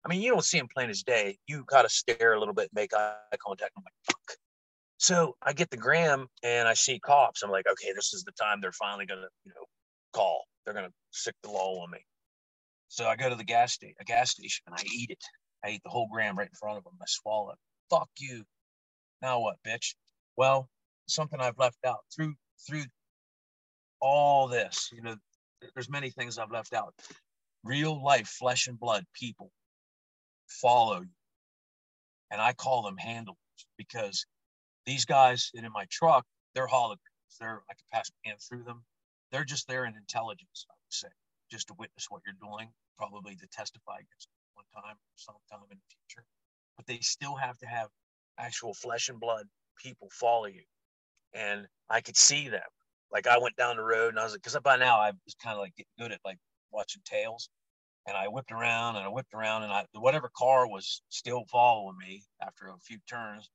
I 0.04 0.08
mean, 0.08 0.20
you 0.20 0.30
don't 0.30 0.44
see 0.44 0.58
them 0.58 0.68
plain 0.72 0.90
as 0.90 1.02
day. 1.02 1.38
You 1.46 1.64
got 1.66 1.82
to 1.82 1.88
stare 1.88 2.34
a 2.34 2.38
little 2.38 2.54
bit, 2.54 2.70
make 2.72 2.92
eye 2.94 3.14
contact. 3.44 3.72
I'm 3.76 3.84
like, 3.84 3.92
fuck. 4.04 4.36
So 4.98 5.36
I 5.42 5.52
get 5.52 5.70
the 5.70 5.76
gram 5.76 6.26
and 6.42 6.66
I 6.66 6.74
see 6.74 6.98
cops. 6.98 7.42
I'm 7.42 7.50
like, 7.50 7.66
okay, 7.70 7.92
this 7.94 8.12
is 8.12 8.24
the 8.24 8.32
time 8.32 8.60
they're 8.60 8.72
finally 8.72 9.06
gonna, 9.06 9.28
you 9.44 9.52
know, 9.54 9.64
call. 10.12 10.44
They're 10.64 10.74
gonna 10.74 10.92
sick 11.12 11.34
the 11.42 11.50
law 11.50 11.82
on 11.82 11.90
me. 11.90 11.98
So 12.88 13.06
I 13.06 13.16
go 13.16 13.28
to 13.28 13.36
the 13.36 13.44
gas 13.44 13.74
station, 13.74 13.94
a 14.00 14.04
gas 14.04 14.30
station, 14.30 14.64
and 14.66 14.74
I 14.74 14.82
eat 14.92 15.10
it. 15.10 15.22
I 15.64 15.70
eat 15.70 15.82
the 15.84 15.90
whole 15.90 16.08
gram 16.10 16.38
right 16.38 16.48
in 16.48 16.54
front 16.54 16.78
of 16.78 16.84
them. 16.84 16.94
I 17.00 17.04
swallow 17.06 17.50
it. 17.50 17.58
Fuck 17.90 18.08
you. 18.18 18.44
Now 19.22 19.40
what, 19.40 19.56
bitch? 19.66 19.94
Well, 20.36 20.68
something 21.06 21.40
I've 21.40 21.58
left 21.58 21.78
out 21.84 21.98
through 22.14 22.34
through 22.66 22.84
all 24.00 24.48
this. 24.48 24.90
You 24.92 25.02
know, 25.02 25.16
there's 25.74 25.90
many 25.90 26.10
things 26.10 26.38
I've 26.38 26.50
left 26.50 26.72
out. 26.72 26.94
Real 27.64 28.02
life, 28.02 28.28
flesh 28.28 28.68
and 28.68 28.78
blood 28.78 29.04
people 29.14 29.50
follow 30.48 31.00
you, 31.00 31.10
and 32.30 32.40
I 32.40 32.52
call 32.52 32.82
them 32.82 32.96
handlers 32.96 33.36
because 33.76 34.24
these 34.86 35.04
guys 35.04 35.50
in 35.54 35.66
my 35.72 35.86
truck, 35.90 36.24
they're 36.54 36.68
holograms. 36.68 36.98
They're 37.40 37.62
I 37.68 37.74
can 37.74 37.84
pass 37.92 38.10
my 38.10 38.30
hand 38.30 38.40
through 38.40 38.64
them. 38.64 38.84
They're 39.32 39.44
just 39.44 39.68
there 39.68 39.84
in 39.84 39.94
intelligence, 39.96 40.66
I 40.70 40.74
would 40.74 40.92
say, 40.92 41.08
just 41.50 41.68
to 41.68 41.74
witness 41.78 42.06
what 42.08 42.22
you're 42.26 42.36
doing, 42.40 42.68
probably 42.96 43.34
to 43.36 43.46
testify 43.48 43.96
against 43.96 44.28
one 44.54 44.64
time 44.74 44.94
or 44.94 45.16
sometime 45.16 45.66
in 45.70 45.78
the 45.78 45.84
future. 45.88 46.24
But 46.76 46.86
they 46.86 46.98
still 47.00 47.36
have 47.36 47.58
to 47.58 47.66
have 47.66 47.88
actual 48.38 48.74
flesh 48.74 49.08
and 49.08 49.20
blood 49.20 49.46
people 49.82 50.08
follow 50.12 50.46
you. 50.46 50.62
And 51.34 51.66
I 51.90 52.00
could 52.00 52.16
see 52.16 52.48
them. 52.48 52.68
Like 53.12 53.26
I 53.26 53.38
went 53.38 53.56
down 53.56 53.76
the 53.76 53.82
road 53.82 54.10
and 54.10 54.18
I 54.18 54.24
was 54.24 54.32
like, 54.32 54.42
because 54.42 54.58
by 54.62 54.76
now 54.76 54.98
I 54.98 55.10
was 55.10 55.34
kind 55.42 55.54
of 55.54 55.60
like 55.60 55.74
getting 55.76 55.92
good 55.98 56.12
at 56.12 56.20
like 56.24 56.38
watching 56.70 57.02
tails. 57.04 57.48
And 58.06 58.16
I 58.16 58.28
whipped 58.28 58.52
around 58.52 58.96
and 58.96 59.04
I 59.04 59.08
whipped 59.08 59.34
around 59.34 59.64
and 59.64 59.72
I 59.72 59.84
whatever 59.92 60.30
car 60.36 60.66
was 60.66 61.02
still 61.10 61.44
following 61.50 61.96
me 61.98 62.22
after 62.42 62.68
a 62.68 62.78
few 62.80 62.98
turns, 63.08 63.50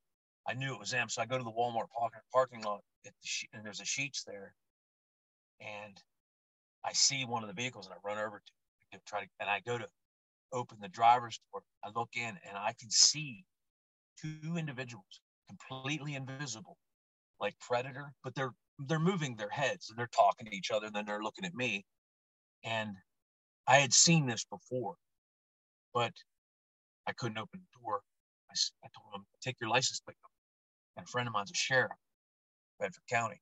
I 0.47 0.53
knew 0.53 0.73
it 0.73 0.79
was 0.79 0.91
them. 0.91 1.09
So 1.09 1.21
I 1.21 1.25
go 1.25 1.37
to 1.37 1.43
the 1.43 1.51
Walmart 1.51 1.87
parking, 2.31 2.63
lot 2.63 2.81
the 3.03 3.11
and 3.53 3.65
there's 3.65 3.79
a 3.79 3.83
Sheetz 3.83 4.23
there. 4.25 4.53
And 5.59 5.97
I 6.86 6.93
see 6.93 7.25
one 7.25 7.43
of 7.43 7.47
the 7.47 7.61
vehicles 7.61 7.86
and 7.86 7.93
I 7.93 8.07
run 8.07 8.17
over 8.17 8.39
to 8.39 8.97
it. 8.97 9.01
Try 9.07 9.21
to, 9.21 9.27
and 9.39 9.49
I 9.49 9.59
go 9.65 9.77
to 9.77 9.88
open 10.51 10.77
the 10.81 10.88
driver's 10.88 11.39
door. 11.51 11.63
I 11.84 11.89
look 11.95 12.09
in 12.15 12.38
and 12.47 12.57
I 12.57 12.73
can 12.79 12.89
see 12.89 13.43
two 14.21 14.57
individuals 14.57 15.21
completely 15.47 16.15
invisible, 16.15 16.77
like 17.39 17.55
predator, 17.59 18.13
but 18.23 18.36
they're 18.36 18.53
they're 18.88 18.99
moving 18.99 19.36
their 19.36 19.49
heads 19.49 19.89
and 19.89 19.97
they're 19.97 20.09
talking 20.15 20.47
to 20.47 20.55
each 20.55 20.71
other 20.71 20.88
and 20.88 20.95
then 20.95 21.05
they're 21.05 21.21
looking 21.21 21.45
at 21.45 21.53
me. 21.53 21.86
And 22.63 22.95
I 23.67 23.77
had 23.77 23.93
seen 23.93 24.25
this 24.25 24.45
before, 24.45 24.95
but 25.93 26.13
I 27.07 27.11
couldn't 27.13 27.38
open 27.38 27.61
the 27.61 27.79
door. 27.81 28.01
I, 28.49 28.53
I 28.84 28.88
told 28.95 29.13
them, 29.13 29.25
take 29.41 29.57
your 29.61 29.69
license 29.69 29.99
plate. 29.99 30.17
And 30.97 31.05
a 31.05 31.09
friend 31.09 31.27
of 31.27 31.34
mine's 31.34 31.51
a 31.51 31.55
sheriff, 31.55 31.91
Bedford 32.79 33.03
County. 33.09 33.39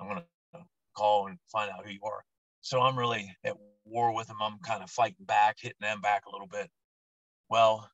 I'm 0.00 0.08
going 0.08 0.20
to 0.20 0.60
call 0.96 1.26
and 1.26 1.38
find 1.50 1.70
out 1.70 1.84
who 1.84 1.92
you 1.92 2.00
are. 2.04 2.24
So 2.64 2.80
I'm 2.80 2.98
really 2.98 3.30
at 3.44 3.58
war 3.84 4.14
with 4.14 4.26
them. 4.28 4.38
I'm 4.40 4.58
kind 4.60 4.82
of 4.82 4.88
fighting 4.88 5.26
back, 5.26 5.58
hitting 5.60 5.76
them 5.82 6.00
back 6.00 6.22
a 6.26 6.30
little 6.30 6.46
bit. 6.46 6.70
Well, 7.50 7.86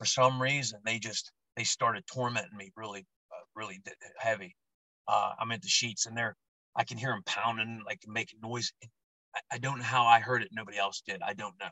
for 0.00 0.04
some 0.04 0.42
reason, 0.42 0.80
they 0.84 0.98
just 0.98 1.30
they 1.56 1.62
started 1.62 2.04
tormenting 2.12 2.56
me 2.56 2.72
really, 2.76 3.06
uh, 3.30 3.44
really 3.54 3.80
heavy. 4.18 4.56
Uh, 5.06 5.34
I'm 5.38 5.52
at 5.52 5.62
the 5.62 5.68
Sheetz 5.68 6.06
and 6.08 6.16
they're 6.16 6.34
I 6.74 6.82
can 6.82 6.98
hear 6.98 7.10
them 7.10 7.22
pounding, 7.24 7.82
like 7.86 8.00
making 8.04 8.40
noise. 8.42 8.72
I, 9.32 9.40
I 9.52 9.58
don't 9.58 9.78
know 9.78 9.84
how 9.84 10.06
I 10.06 10.18
heard 10.18 10.42
it. 10.42 10.48
Nobody 10.50 10.78
else 10.78 11.00
did. 11.06 11.22
I 11.22 11.32
don't 11.34 11.54
know, 11.60 11.70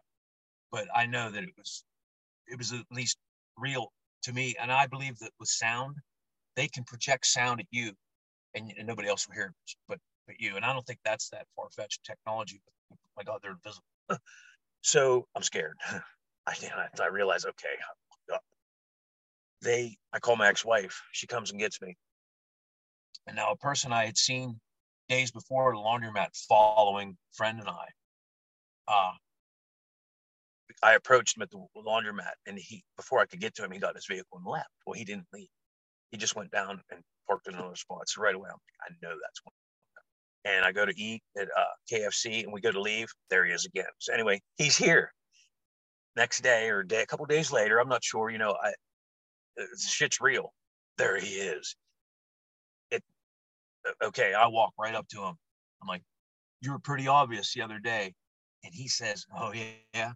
but 0.71 0.87
I 0.95 1.07
know 1.07 1.33
that 1.33 1.43
it 1.43 1.55
was 1.59 1.83
it 2.47 2.57
was 2.57 2.73
at 2.73 2.85
least 2.93 3.19
real 3.57 3.91
to 4.23 4.33
me. 4.33 4.55
And 4.63 4.71
I 4.71 4.87
believe 4.87 5.19
that 5.19 5.33
with 5.41 5.49
sound, 5.49 5.97
they 6.55 6.69
can 6.69 6.85
project 6.85 7.27
sound 7.27 7.59
at 7.59 7.67
you, 7.73 7.95
and, 8.55 8.73
and 8.79 8.87
nobody 8.87 9.09
else 9.09 9.27
will 9.27 9.35
hear 9.35 9.47
it 9.47 9.75
but 9.89 9.99
but 10.31 10.41
you. 10.41 10.57
And 10.57 10.65
I 10.65 10.73
don't 10.73 10.87
think 10.87 11.01
that's 11.05 11.29
that 11.31 11.47
far 11.57 11.69
fetched 11.71 12.05
technology. 12.05 12.61
But 12.65 12.99
my 13.17 13.23
God, 13.25 13.41
they're 13.43 13.53
invisible. 13.53 13.85
so 14.83 15.27
I'm 15.35 15.43
scared. 15.43 15.77
I 16.47 16.55
I 17.01 17.07
realize 17.09 17.45
okay, 17.45 18.39
they 19.63 19.97
I 20.13 20.19
call 20.19 20.37
my 20.37 20.49
ex-wife. 20.49 21.03
She 21.13 21.27
comes 21.27 21.51
and 21.51 21.61
gets 21.61 21.81
me. 21.83 21.97
And 23.27 23.37
now 23.37 23.51
a 23.51 23.57
person 23.57 23.93
I 23.93 24.07
had 24.07 24.17
seen 24.17 24.59
days 25.09 25.31
before 25.31 25.71
at 25.71 25.77
the 25.77 25.83
laundromat 25.83 26.29
following 26.49 27.17
friend 27.35 27.61
and 27.61 27.69
I. 27.69 27.85
Uh, 28.89 29.13
I 30.83 30.95
approached 30.95 31.37
him 31.37 31.43
at 31.43 31.51
the 31.51 31.65
laundromat, 31.77 32.33
and 32.47 32.59
he 32.59 32.83
before 32.97 33.19
I 33.19 33.27
could 33.27 33.41
get 33.41 33.55
to 33.57 33.65
him, 33.65 33.71
he 33.71 33.79
got 33.79 33.95
his 33.95 34.07
vehicle 34.07 34.39
and 34.39 34.47
left. 34.47 34.71
Well, 34.87 34.95
he 34.95 35.05
didn't 35.05 35.27
leave. 35.33 35.49
He 36.11 36.17
just 36.17 36.37
went 36.37 36.51
down 36.51 36.81
and 36.91 37.03
parked 37.29 37.49
in 37.49 37.55
another 37.55 37.77
spot. 37.77 38.09
So 38.09 38.23
right 38.23 38.35
away, 38.35 38.49
I'm 38.49 38.55
like, 38.55 38.91
I 38.91 39.07
know 39.07 39.15
that's 39.23 39.45
one. 39.45 39.53
And 40.45 40.65
I 40.65 40.73
go 40.73 40.87
to 40.87 40.99
eat 40.99 41.23
at 41.39 41.49
uh, 41.49 41.65
KFC, 41.93 42.45
and 42.45 42.53
we 42.53 42.61
go 42.61 42.73
to 42.73 42.81
leave. 42.81 43.09
There 43.29 43.45
he 43.45 43.53
is 43.53 43.67
again. 43.67 43.91
So 43.99 44.13
anyway, 44.13 44.41
he's 44.57 44.77
here. 44.77 45.13
Next 46.17 46.41
day 46.41 46.71
or 46.71 46.83
day, 46.83 47.03
a 47.03 47.07
couple 47.07 47.27
days 47.27 47.53
later, 47.53 47.79
I'm 47.79 47.89
not 47.89 48.03
sure. 48.03 48.31
You 48.31 48.39
know, 48.39 48.57
I 48.63 48.71
uh, 49.61 49.65
shit's 49.79 50.21
real. 50.21 50.53
There 50.99 51.19
he 51.19 51.35
is. 51.35 51.77
It 52.91 53.03
okay. 54.03 54.35
I 54.35 54.47
walk 54.49 54.73
right 54.79 54.95
up 54.95 55.07
to 55.09 55.23
him. 55.23 55.35
I'm 55.83 55.89
like, 55.89 56.03
you 56.61 56.73
were 56.73 56.79
pretty 56.79 57.07
obvious 57.09 57.55
the 57.55 57.63
other 57.63 57.79
day, 57.79 58.13
and 58.65 58.75
he 58.75 58.89
says, 58.89 59.25
"Oh 59.37 59.53
yeah." 59.53 60.13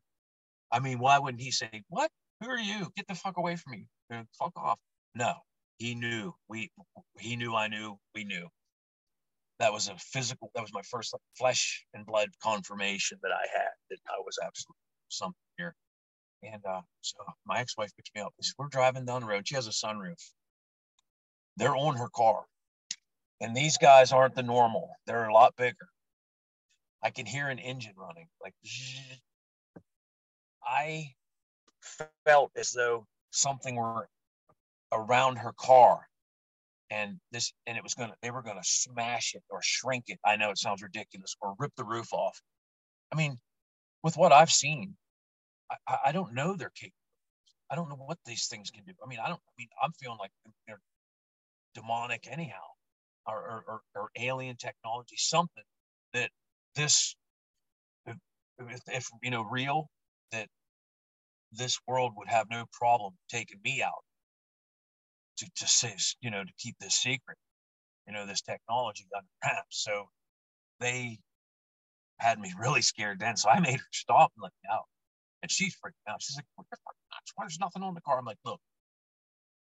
I 0.72 0.80
mean, 0.80 0.98
why 0.98 1.18
wouldn't 1.18 1.42
he 1.42 1.50
say, 1.50 1.84
"What? 1.88 2.10
Who 2.40 2.48
are 2.48 2.58
you? 2.58 2.90
Get 2.96 3.06
the 3.08 3.14
fuck 3.14 3.36
away 3.36 3.56
from 3.56 3.72
me! 3.72 3.86
Fuck 4.38 4.52
off!" 4.56 4.78
No, 5.14 5.34
he 5.78 5.94
knew. 5.94 6.34
We 6.48 6.70
he 7.18 7.36
knew. 7.36 7.54
I 7.54 7.68
knew. 7.68 7.98
We 8.14 8.24
knew. 8.24 8.48
That 9.60 9.72
was 9.72 9.88
a 9.88 9.96
physical. 9.96 10.50
That 10.54 10.62
was 10.62 10.72
my 10.72 10.82
first 10.82 11.14
flesh 11.38 11.84
and 11.94 12.04
blood 12.04 12.30
confirmation 12.42 13.18
that 13.22 13.30
I 13.32 13.46
had 13.52 13.70
that 13.90 13.98
I 14.08 14.20
was 14.24 14.38
absolutely 14.44 14.76
something 15.08 15.34
here. 15.56 15.74
And 16.42 16.62
uh, 16.66 16.80
so 17.00 17.16
my 17.46 17.60
ex-wife 17.60 17.90
picks 17.96 18.10
me 18.14 18.20
up. 18.20 18.34
We're 18.58 18.68
driving 18.68 19.04
down 19.04 19.22
the 19.22 19.26
road. 19.26 19.46
She 19.46 19.54
has 19.54 19.66
a 19.66 19.70
sunroof. 19.70 20.20
They're 21.56 21.76
on 21.76 21.96
her 21.96 22.08
car. 22.14 22.44
And 23.40 23.56
these 23.56 23.78
guys 23.78 24.12
aren't 24.12 24.34
the 24.34 24.42
normal. 24.42 24.90
They're 25.06 25.28
a 25.28 25.32
lot 25.32 25.54
bigger. 25.56 25.88
I 27.02 27.10
can 27.10 27.26
hear 27.26 27.48
an 27.48 27.58
engine 27.58 27.94
running. 27.96 28.26
Like 28.42 28.54
I 30.64 31.12
felt 32.24 32.50
as 32.56 32.72
though 32.72 33.06
something 33.30 33.76
were 33.76 34.08
around 34.92 35.36
her 35.36 35.52
car 35.56 36.08
and 36.94 37.18
this 37.32 37.52
and 37.66 37.76
it 37.76 37.82
was 37.82 37.94
gonna 37.94 38.14
they 38.22 38.30
were 38.30 38.42
gonna 38.42 38.62
smash 38.62 39.34
it 39.34 39.42
or 39.50 39.60
shrink 39.62 40.04
it. 40.08 40.18
I 40.24 40.36
know 40.36 40.50
it 40.50 40.58
sounds 40.58 40.82
ridiculous, 40.82 41.36
or 41.40 41.54
rip 41.58 41.72
the 41.76 41.84
roof 41.84 42.12
off. 42.12 42.40
I 43.12 43.16
mean, 43.16 43.38
with 44.02 44.16
what 44.16 44.32
I've 44.32 44.50
seen, 44.50 44.96
I, 45.88 45.96
I 46.06 46.12
don't 46.12 46.34
know 46.34 46.56
their 46.56 46.70
capable. 46.70 46.94
I 47.70 47.74
don't 47.74 47.88
know 47.88 47.96
what 47.96 48.18
these 48.26 48.46
things 48.46 48.70
can 48.70 48.84
do. 48.84 48.92
I 49.04 49.08
mean, 49.08 49.18
I 49.18 49.28
don't. 49.28 49.40
I 49.40 49.52
mean, 49.58 49.68
I'm 49.82 49.92
feeling 50.00 50.18
like 50.20 50.30
they're 50.68 50.80
demonic 51.74 52.28
anyhow, 52.30 52.66
or 53.26 53.36
or, 53.36 53.64
or, 53.66 53.80
or 53.96 54.08
alien 54.16 54.56
technology, 54.56 55.16
something 55.18 55.64
that 56.12 56.30
this, 56.76 57.16
if, 58.06 58.80
if 58.86 59.08
you 59.22 59.30
know, 59.30 59.42
real, 59.42 59.88
that 60.30 60.48
this 61.50 61.78
world 61.88 62.12
would 62.16 62.28
have 62.28 62.46
no 62.50 62.66
problem 62.72 63.14
taking 63.28 63.58
me 63.64 63.82
out 63.82 64.04
to 65.38 65.46
to 65.56 65.68
say, 65.68 65.94
you 66.20 66.30
know, 66.30 66.44
to 66.44 66.52
keep 66.58 66.76
this 66.80 66.94
secret, 66.94 67.38
you 68.06 68.12
know, 68.12 68.26
this 68.26 68.42
technology 68.42 69.06
under 69.14 69.26
wraps. 69.44 69.82
So 69.82 70.06
they 70.80 71.18
had 72.18 72.38
me 72.38 72.52
really 72.58 72.82
scared 72.82 73.20
then. 73.20 73.36
So 73.36 73.48
I 73.50 73.60
made 73.60 73.78
her 73.78 73.92
stop 73.92 74.32
and 74.36 74.42
let 74.42 74.52
me 74.62 74.68
out. 74.72 74.84
And 75.42 75.50
she's 75.50 75.74
freaking 75.74 76.10
out. 76.10 76.22
She's 76.22 76.36
like, 76.36 76.46
what 76.56 76.66
the 76.70 76.76
fuck? 76.84 76.94
There's 77.38 77.58
nothing 77.60 77.82
on 77.82 77.94
the 77.94 78.00
car. 78.00 78.18
I'm 78.18 78.24
like, 78.24 78.38
look, 78.44 78.60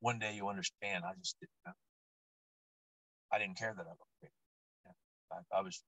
one 0.01 0.19
day 0.19 0.35
you 0.35 0.49
understand. 0.49 1.05
I 1.05 1.13
just 1.21 1.37
didn't 1.41 1.53
know. 1.67 1.73
I 3.33 3.39
didn't 3.39 3.59
care 3.59 3.73
that 3.77 3.87
I 3.87 3.91
was 3.91 4.09
afraid. 4.19 4.33
Yeah. 4.87 5.37
I, 5.53 5.59
I, 5.59 5.63
was 5.63 5.81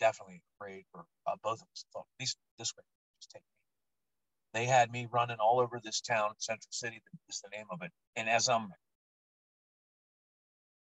definitely 0.00 0.42
afraid 0.56 0.84
for 0.90 1.04
uh, 1.26 1.36
both 1.42 1.60
of 1.60 1.68
us. 1.72 1.84
Thought, 1.92 2.06
at 2.18 2.22
least 2.22 2.36
this 2.58 2.72
way, 2.76 2.82
just 3.20 3.30
take 3.30 3.42
me. 3.42 4.60
They 4.60 4.66
had 4.66 4.90
me 4.90 5.06
running 5.12 5.36
all 5.38 5.60
over 5.60 5.80
this 5.82 6.00
town, 6.00 6.30
Central 6.38 6.70
City 6.70 7.00
is 7.28 7.40
the 7.40 7.56
name 7.56 7.66
of 7.70 7.82
it. 7.82 7.92
And 8.16 8.28
as 8.28 8.48
I'm 8.48 8.72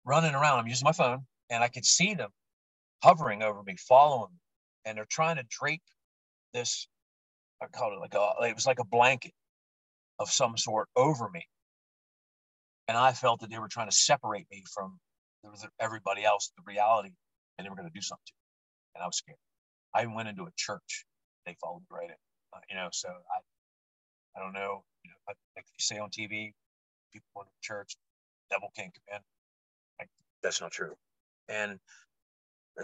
running 0.05 0.35
around, 0.35 0.61
I'm 0.61 0.67
using 0.67 0.85
my 0.87 0.93
phone, 0.93 1.27
and 1.51 1.63
I 1.63 1.69
could 1.69 1.85
see 1.85 2.15
them 2.15 2.31
hovering 3.03 3.43
over 3.43 3.63
me, 3.63 3.77
following 3.89 4.33
me, 4.33 4.39
and 4.85 4.99
they're 4.99 5.07
trying 5.11 5.37
to 5.37 5.45
drape 5.49 5.83
this 6.55 6.89
I 7.63 7.67
called 7.69 7.93
it 7.93 8.01
like 8.01 8.15
a, 8.15 8.49
it 8.49 8.55
was 8.55 8.67
like 8.67 8.81
a 8.81 8.85
blanket 8.85 9.33
of 10.19 10.29
some 10.31 10.57
sort 10.57 10.89
over 10.97 11.29
me. 11.31 11.47
And 12.89 12.97
I 12.97 13.13
felt 13.13 13.41
that 13.41 13.51
they 13.51 13.59
were 13.59 13.69
trying 13.69 13.89
to 13.89 13.97
separate 13.97 14.47
me 14.51 14.65
from 14.75 14.99
everybody 15.81 16.25
else, 16.25 16.53
the 16.57 16.63
reality, 16.67 17.11
and 17.57 17.65
they 17.65 17.71
were 17.71 17.77
going 17.77 17.89
to 17.89 17.95
do 17.95 18.03
something 18.03 18.25
to 18.27 18.33
me. 18.33 18.43
And 18.97 19.05
I 19.05 19.07
was 19.07 19.17
scared. 19.17 19.39
I 19.95 20.07
went 20.07 20.29
into 20.29 20.43
a 20.43 20.51
church. 20.57 21.05
They 21.47 21.57
followed 21.61 21.81
me 21.81 21.87
right 21.91 22.11
in. 22.11 22.17
Uh, 22.53 22.61
you 22.69 22.77
know, 22.77 22.89
so 22.93 23.09
I, 23.09 24.39
I 24.39 24.43
don't 24.43 24.53
know. 24.53 24.83
You 25.05 25.11
know, 25.11 25.17
like 25.57 25.67
you 25.67 25.79
say 25.79 25.99
on 25.99 26.11
TV, 26.11 26.53
people 27.13 27.29
go 27.37 27.43
to 27.43 27.51
church, 27.63 27.97
devil 28.51 28.71
can't 28.77 28.93
come 28.93 29.17
in. 29.17 29.23
That's 30.43 30.61
not 30.61 30.72
true. 30.72 30.95
And 31.49 31.78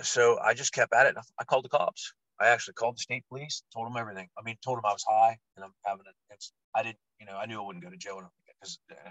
so 0.02 0.38
I 0.38 0.54
just 0.54 0.72
kept 0.72 0.92
at 0.94 1.06
it. 1.06 1.16
I 1.38 1.44
called 1.44 1.64
the 1.64 1.70
cops. 1.70 2.12
I 2.40 2.48
actually 2.48 2.74
called 2.74 2.96
the 2.96 3.02
state 3.02 3.24
police, 3.28 3.62
told 3.74 3.86
them 3.86 3.96
everything. 3.96 4.28
I 4.38 4.42
mean, 4.42 4.56
told 4.62 4.78
them 4.78 4.86
I 4.86 4.92
was 4.92 5.04
high 5.08 5.36
and 5.56 5.64
I'm 5.64 5.72
having 5.84 6.04
it. 6.06 6.44
I 6.74 6.82
didn't, 6.82 6.98
you 7.20 7.26
know, 7.26 7.36
I 7.36 7.46
knew 7.46 7.60
I 7.60 7.66
wouldn't 7.66 7.84
go 7.84 7.90
to 7.90 7.96
jail 7.96 8.20
because 8.46 8.78
uh, 8.92 9.10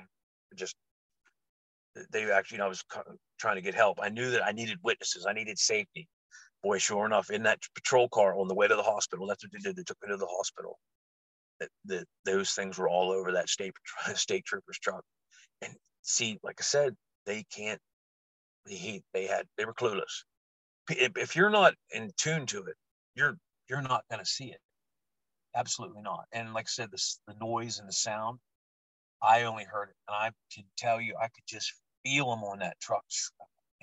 just 0.55 0.75
they 2.11 2.31
actually, 2.31 2.55
you 2.55 2.59
know, 2.59 2.65
I 2.65 2.69
was 2.69 2.83
trying 3.39 3.55
to 3.55 3.61
get 3.61 3.75
help. 3.75 3.99
I 4.01 4.09
knew 4.09 4.31
that 4.31 4.45
I 4.45 4.51
needed 4.51 4.77
witnesses. 4.83 5.25
I 5.27 5.33
needed 5.33 5.57
safety. 5.59 6.07
Boy, 6.63 6.77
sure 6.77 7.05
enough, 7.05 7.29
in 7.29 7.43
that 7.43 7.59
patrol 7.75 8.09
car 8.09 8.37
on 8.37 8.47
the 8.47 8.55
way 8.55 8.67
to 8.67 8.75
the 8.75 8.83
hospital, 8.83 9.27
that's 9.27 9.43
what 9.43 9.51
they 9.51 9.59
did. 9.59 9.75
They 9.75 9.83
took 9.83 9.97
me 10.01 10.09
to 10.09 10.17
the 10.17 10.27
hospital. 10.27 10.79
That, 11.59 11.69
that 11.85 12.05
those 12.25 12.51
things 12.51 12.77
were 12.77 12.89
all 12.89 13.11
over 13.11 13.31
that 13.33 13.49
state 13.49 13.73
state 14.15 14.45
trooper's 14.45 14.79
truck. 14.79 15.03
And 15.61 15.73
see, 16.01 16.39
like 16.43 16.57
I 16.59 16.63
said, 16.63 16.95
they 17.28 17.45
can't. 17.55 17.80
He, 18.67 19.03
they 19.13 19.28
had 19.28 19.45
they 19.57 19.65
were 19.65 19.73
clueless. 19.73 20.23
If, 20.89 21.36
you're 21.36 21.49
not 21.49 21.73
in 21.91 22.11
tune 22.17 22.45
to 22.47 22.63
it, 22.63 22.75
you're 23.13 23.38
you're 23.69 23.82
not 23.82 24.03
going 24.09 24.19
to 24.23 24.25
see 24.25 24.45
it. 24.45 24.59
Absolutely 25.55 26.01
not. 26.01 26.25
And 26.32 26.53
like 26.53 26.65
I 26.65 26.69
said, 26.69 26.91
this 26.91 27.19
the 27.28 27.36
noise 27.39 27.80
and 27.80 27.88
the 27.88 27.93
sound, 27.93 28.39
I 29.21 29.43
only 29.43 29.65
heard 29.65 29.89
it, 29.89 29.95
and 30.07 30.15
I 30.15 30.32
can 30.53 30.65
tell 30.78 30.99
you, 30.99 31.15
I 31.21 31.28
could 31.28 31.45
just 31.47 31.71
feel 32.03 32.30
them 32.32 32.43
on 32.43 32.59
that 32.59 32.80
truck. 32.82 33.03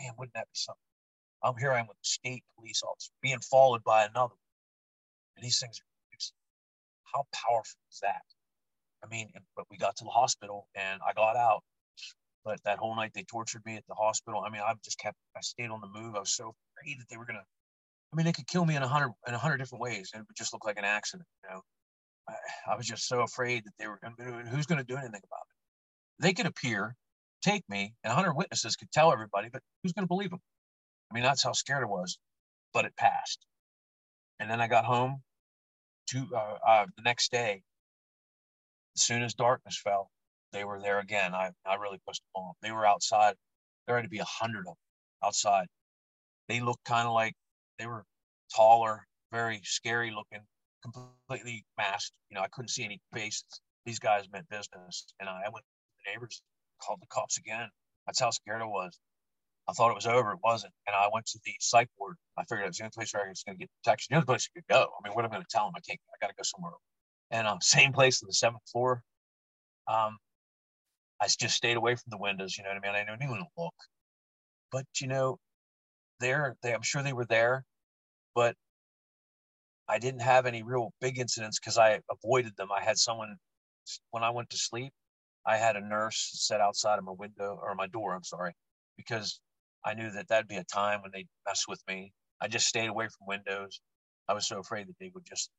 Man, 0.01 0.13
wouldn't 0.19 0.35
that 0.35 0.47
be 0.47 0.55
something? 0.57 0.81
I'm 1.45 1.57
here. 1.57 1.73
I 1.73 1.81
am 1.81 1.87
with 1.87 1.99
the 1.99 2.09
state 2.09 2.43
police 2.57 2.83
officer 2.83 3.13
being 3.23 3.39
followed 3.41 3.85
by 3.85 4.05
another. 4.05 4.35
And 5.37 5.45
these 5.45 5.59
things 5.59 5.79
are 5.79 5.85
how 7.15 7.25
powerful 7.33 7.79
is 7.91 8.01
that? 8.03 8.23
I 9.03 9.07
mean, 9.09 9.31
but 9.57 9.67
we 9.71 9.77
got 9.77 9.97
to 9.97 10.05
the 10.05 10.11
hospital 10.11 10.67
and 10.75 11.01
I 11.07 11.13
got 11.13 11.37
out. 11.37 11.63
But 12.45 12.63
that 12.65 12.79
whole 12.79 12.95
night 12.95 13.13
they 13.15 13.25
tortured 13.25 13.63
me 13.65 13.77
at 13.77 13.85
the 13.89 13.95
hospital. 13.95 14.43
I 14.47 14.51
mean, 14.51 14.63
I 14.63 14.75
just 14.85 14.99
kept, 14.99 15.17
I 15.37 15.41
stayed 15.41 15.71
on 15.71 15.81
the 15.81 15.89
move. 15.89 16.15
I 16.15 16.21
was 16.21 16.35
so 16.35 16.55
afraid 16.79 17.01
that 17.01 17.07
they 17.09 17.17
were 17.17 17.25
going 17.25 17.39
to 17.39 17.45
I 18.15 18.17
mean, 18.17 18.27
they 18.27 18.33
could 18.33 18.47
kill 18.47 18.65
me 18.65 18.77
in 18.77 18.83
a 18.83 18.87
hundred 18.87 19.13
in 19.27 19.35
a 19.35 19.39
hundred 19.39 19.57
different 19.57 19.83
ways, 19.83 20.11
and 20.15 20.21
it 20.21 20.27
would 20.29 20.37
just 20.37 20.53
look 20.53 20.65
like 20.65 20.79
an 20.79 20.85
accident. 20.85 21.27
You 21.43 21.51
know, 21.51 21.63
I, 22.29 22.35
I 22.73 22.77
was 22.77 22.87
just 22.87 23.09
so 23.09 23.23
afraid 23.23 23.65
that 23.65 23.73
they 23.77 23.89
were 23.89 23.99
going 24.01 24.15
to, 24.17 24.49
who's 24.51 24.67
going 24.67 24.79
to 24.79 24.85
do 24.85 24.97
anything 24.97 25.21
about 25.25 25.43
it? 25.49 26.23
They 26.23 26.33
could 26.33 26.47
appear, 26.47 26.95
take 27.43 27.65
me, 27.69 27.93
and 28.05 28.13
a 28.13 28.15
hundred 28.15 28.35
witnesses 28.35 28.77
could 28.77 28.93
tell 28.93 29.13
everybody, 29.13 29.49
but 29.53 29.63
who's 29.83 29.93
going 29.93 30.05
to 30.05 30.09
believe 30.09 30.31
them? 30.31 30.39
I 31.11 31.15
mean, 31.15 31.25
that's 31.25 31.43
how 31.43 31.51
scared 31.51 31.83
I 31.83 31.87
was. 31.87 32.17
But 32.73 32.85
it 32.85 32.97
passed, 32.97 33.45
and 34.39 34.49
then 34.49 34.61
I 34.61 34.69
got 34.69 34.85
home. 34.85 35.23
To 36.11 36.29
uh, 36.37 36.59
uh, 36.69 36.87
the 36.97 37.03
next 37.03 37.33
day, 37.33 37.63
as 38.97 39.03
soon 39.03 39.23
as 39.25 39.35
darkness 39.35 39.81
fell, 39.83 40.11
they 40.55 40.65
were 40.65 40.81
there 40.81 41.01
again. 41.01 41.35
I, 41.35 41.51
I 41.67 41.75
really 41.75 42.01
pushed 42.07 42.23
them 42.23 42.43
off. 42.43 42.57
They 42.63 42.71
were 42.71 42.87
outside. 42.87 43.35
There 43.87 43.97
had 43.97 44.05
to 44.05 44.09
be 44.09 44.21
a 44.21 44.25
hundred 44.25 44.61
of 44.61 44.65
them 44.67 44.75
outside. 45.23 45.67
They 46.49 46.61
looked 46.61 46.85
kind 46.85 47.07
of 47.07 47.13
like 47.13 47.35
they 47.79 47.87
were 47.87 48.05
taller, 48.55 49.07
very 49.33 49.61
scary 49.65 50.11
looking, 50.11 50.47
completely 50.83 51.65
masked. 51.77 52.13
You 52.31 52.37
know, 52.37 52.43
I 52.43 52.49
couldn't 52.49 52.69
see 52.69 52.85
any 52.85 53.01
faces. 53.13 53.45
These 53.85 53.99
guys 53.99 54.25
meant 54.33 54.49
business. 54.49 55.13
And 55.21 55.29
I 55.29 55.43
went 55.53 55.65
to 55.65 56.05
the 56.05 56.13
neighbors, 56.13 56.41
called 56.81 57.01
the 57.03 57.07
cops 57.09 57.37
again. 57.37 57.69
That's 58.07 58.21
how 58.21 58.31
scared 58.31 58.63
I 58.63 58.67
was. 58.67 58.99
I 59.67 59.73
thought 59.73 59.91
it 59.91 59.95
was 59.97 60.07
over. 60.07 60.33
It 60.33 60.39
wasn't. 60.45 60.73
And 60.87 60.95
I 60.95 61.09
went 61.13 61.27
to 61.27 61.39
the 61.45 61.53
psych 61.59 61.89
ward. 61.99 62.17
I 62.39 62.45
figured 62.45 62.65
it 62.65 62.69
was 62.69 62.77
the 62.77 62.85
only 62.85 62.93
place 62.95 63.15
where 63.15 63.25
I 63.25 63.29
was 63.29 63.43
going 63.43 63.57
to 63.57 63.61
get 63.61 63.71
protection. 63.83 64.13
The 64.13 64.17
only 64.17 64.27
place 64.27 64.49
I 64.55 64.59
could 64.59 64.69
go. 64.69 64.83
I 64.83 65.09
mean, 65.09 65.15
what 65.15 65.25
am 65.25 65.31
I 65.31 65.35
going 65.35 65.43
to 65.43 65.49
tell 65.51 65.65
them? 65.65 65.73
I 65.77 65.81
can't, 65.81 65.99
I 66.11 66.17
got 66.21 66.29
to 66.29 66.35
go 66.37 66.43
somewhere. 66.43 66.73
And 67.31 67.49
um, 67.49 67.59
same 67.63 67.93
place 67.93 68.23
on 68.23 68.27
the 68.27 68.35
seventh 68.35 68.63
floor. 68.71 69.03
Um, 69.89 70.19
I 71.25 71.29
just 71.29 71.57
stayed 71.57 71.79
away 71.79 71.95
from 71.95 72.11
the 72.11 72.19
windows. 72.19 72.59
You 72.59 72.65
know 72.65 72.71
what 72.71 72.85
I 72.85 72.87
mean? 72.87 72.95
I 72.95 73.11
didn't 73.11 73.23
even 73.23 73.47
look. 73.57 73.75
But, 74.71 74.85
you 75.01 75.07
know, 75.07 75.39
there, 76.21 76.57
they, 76.63 76.75
I'm 76.75 76.83
sure 76.83 77.03
they 77.03 77.15
were 77.15 77.25
there, 77.25 77.65
but 78.35 78.57
I 79.89 79.99
didn't 79.99 80.21
have 80.21 80.45
any 80.45 80.63
real 80.63 80.93
big 81.01 81.19
incidents 81.19 81.59
because 81.59 81.79
I 81.79 82.01
avoided 82.11 82.57
them. 82.57 82.69
I 82.71 82.83
had 82.83 82.99
someone 82.99 83.37
when 84.11 84.23
I 84.23 84.31
went 84.31 84.51
to 84.51 84.59
sleep. 84.59 84.93
I 85.47 85.57
had 85.57 85.77
a 85.77 85.81
nurse 85.81 86.31
set 86.35 86.61
outside 86.61 86.99
of 86.99 87.05
my 87.05 87.13
window 87.13 87.59
or 87.63 87.75
my 87.75 87.87
door. 87.87 88.15
I'm 88.15 88.25
sorry, 88.25 88.53
because 88.97 89.41
I 89.85 89.95
knew 89.95 90.11
that 90.11 90.29
that'd 90.29 90.49
be 90.49 90.57
a 90.57 90.65
time 90.65 91.01
when 91.01 91.11
they'd 91.13 91.29
mess 91.47 91.65
with 91.69 91.83
me. 91.89 92.13
I 92.41 92.49
just 92.49 92.67
stayed 92.67 92.89
away 92.89 93.07
from 93.07 93.27
windows. 93.27 93.81
I 94.29 94.35
was 94.35 94.47
so 94.47 94.59
afraid 94.59 94.89
that 94.89 94.97
they 95.01 95.11
would 95.15 95.25
just, 95.25 95.51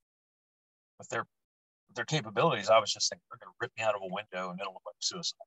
their 1.09 1.21
with 1.21 1.27
their 1.93 2.05
capabilities, 2.05 2.69
I 2.69 2.79
was 2.79 2.91
just 2.91 3.09
thinking 3.09 3.23
they're 3.29 3.45
going 3.45 3.53
to 3.53 3.57
rip 3.61 3.71
me 3.77 3.83
out 3.83 3.95
of 3.95 4.01
a 4.01 4.13
window 4.13 4.49
and 4.51 4.59
it'll 4.59 4.73
look 4.73 4.83
like 4.85 4.95
suicide. 4.99 5.37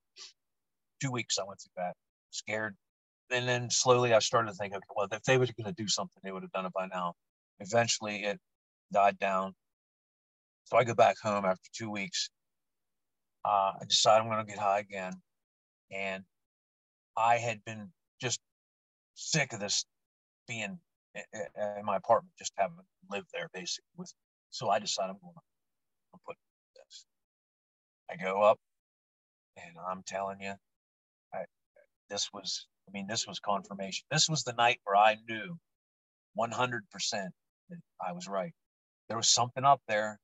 Two 1.01 1.11
weeks 1.11 1.39
I 1.39 1.45
went 1.45 1.61
through 1.61 1.83
that, 1.85 1.95
scared, 2.31 2.77
and 3.31 3.49
then 3.49 3.71
slowly 3.71 4.15
I 4.15 4.19
started 4.19 4.51
to 4.51 4.55
think, 4.55 4.75
okay, 4.75 4.85
well, 4.95 5.09
if 5.11 5.23
they 5.25 5.37
were 5.37 5.47
going 5.47 5.75
to 5.75 5.83
do 5.83 5.89
something, 5.89 6.21
they 6.23 6.33
would 6.33 6.43
have 6.43 6.53
done 6.53 6.67
it 6.67 6.73
by 6.73 6.87
now. 6.87 7.15
Eventually, 7.61 8.25
it 8.25 8.39
died 8.93 9.19
down. 9.19 9.55
So 10.65 10.77
I 10.77 10.85
go 10.85 10.95
back 10.95 11.17
home 11.23 11.45
after 11.45 11.69
two 11.75 11.91
weeks. 11.91 12.31
Uh, 13.45 13.73
I 13.81 13.85
decide 13.89 14.21
I'm 14.21 14.29
going 14.29 14.45
to 14.45 14.51
get 14.51 14.59
high 14.59 14.81
again, 14.81 15.13
and 15.91 16.25
I 17.17 17.37
had 17.37 17.65
been 17.65 17.91
just 18.21 18.41
sick 19.15 19.53
of 19.53 19.61
this 19.61 19.85
being 20.47 20.79
in 21.15 21.85
my 21.85 21.97
apartment, 21.97 22.33
just 22.39 22.53
having 22.57 22.77
lived 23.11 23.29
there 23.33 23.49
basically. 23.53 23.89
With 23.97 24.13
so 24.51 24.69
I 24.69 24.79
decide 24.79 25.11
I'm 25.11 25.19
going 25.23 25.35
to 26.19 26.25
put 26.27 26.37
this. 26.77 27.07
I 28.11 28.17
go 28.17 28.43
up, 28.43 28.59
and 29.57 29.77
I'm 29.91 30.03
telling 30.07 30.41
you, 30.41 30.55
I, 31.35 31.45
this 32.11 32.29
was 32.33 32.67
I 32.89 32.91
mean, 32.93 33.07
this 33.07 33.27
was 33.27 33.39
confirmation. 33.39 34.07
This 34.11 34.29
was 34.29 34.45
the 34.45 34.55
night 34.55 34.81
where 34.85 34.97
I 34.97 35.17
knew 35.29 35.59
100% 36.39 36.81
that 37.13 37.79
I 38.01 38.13
was 38.13 38.27
right. 38.27 38.53
There 39.09 39.17
was 39.17 39.29
something 39.29 39.65
up 39.65 39.83
there, 39.89 40.19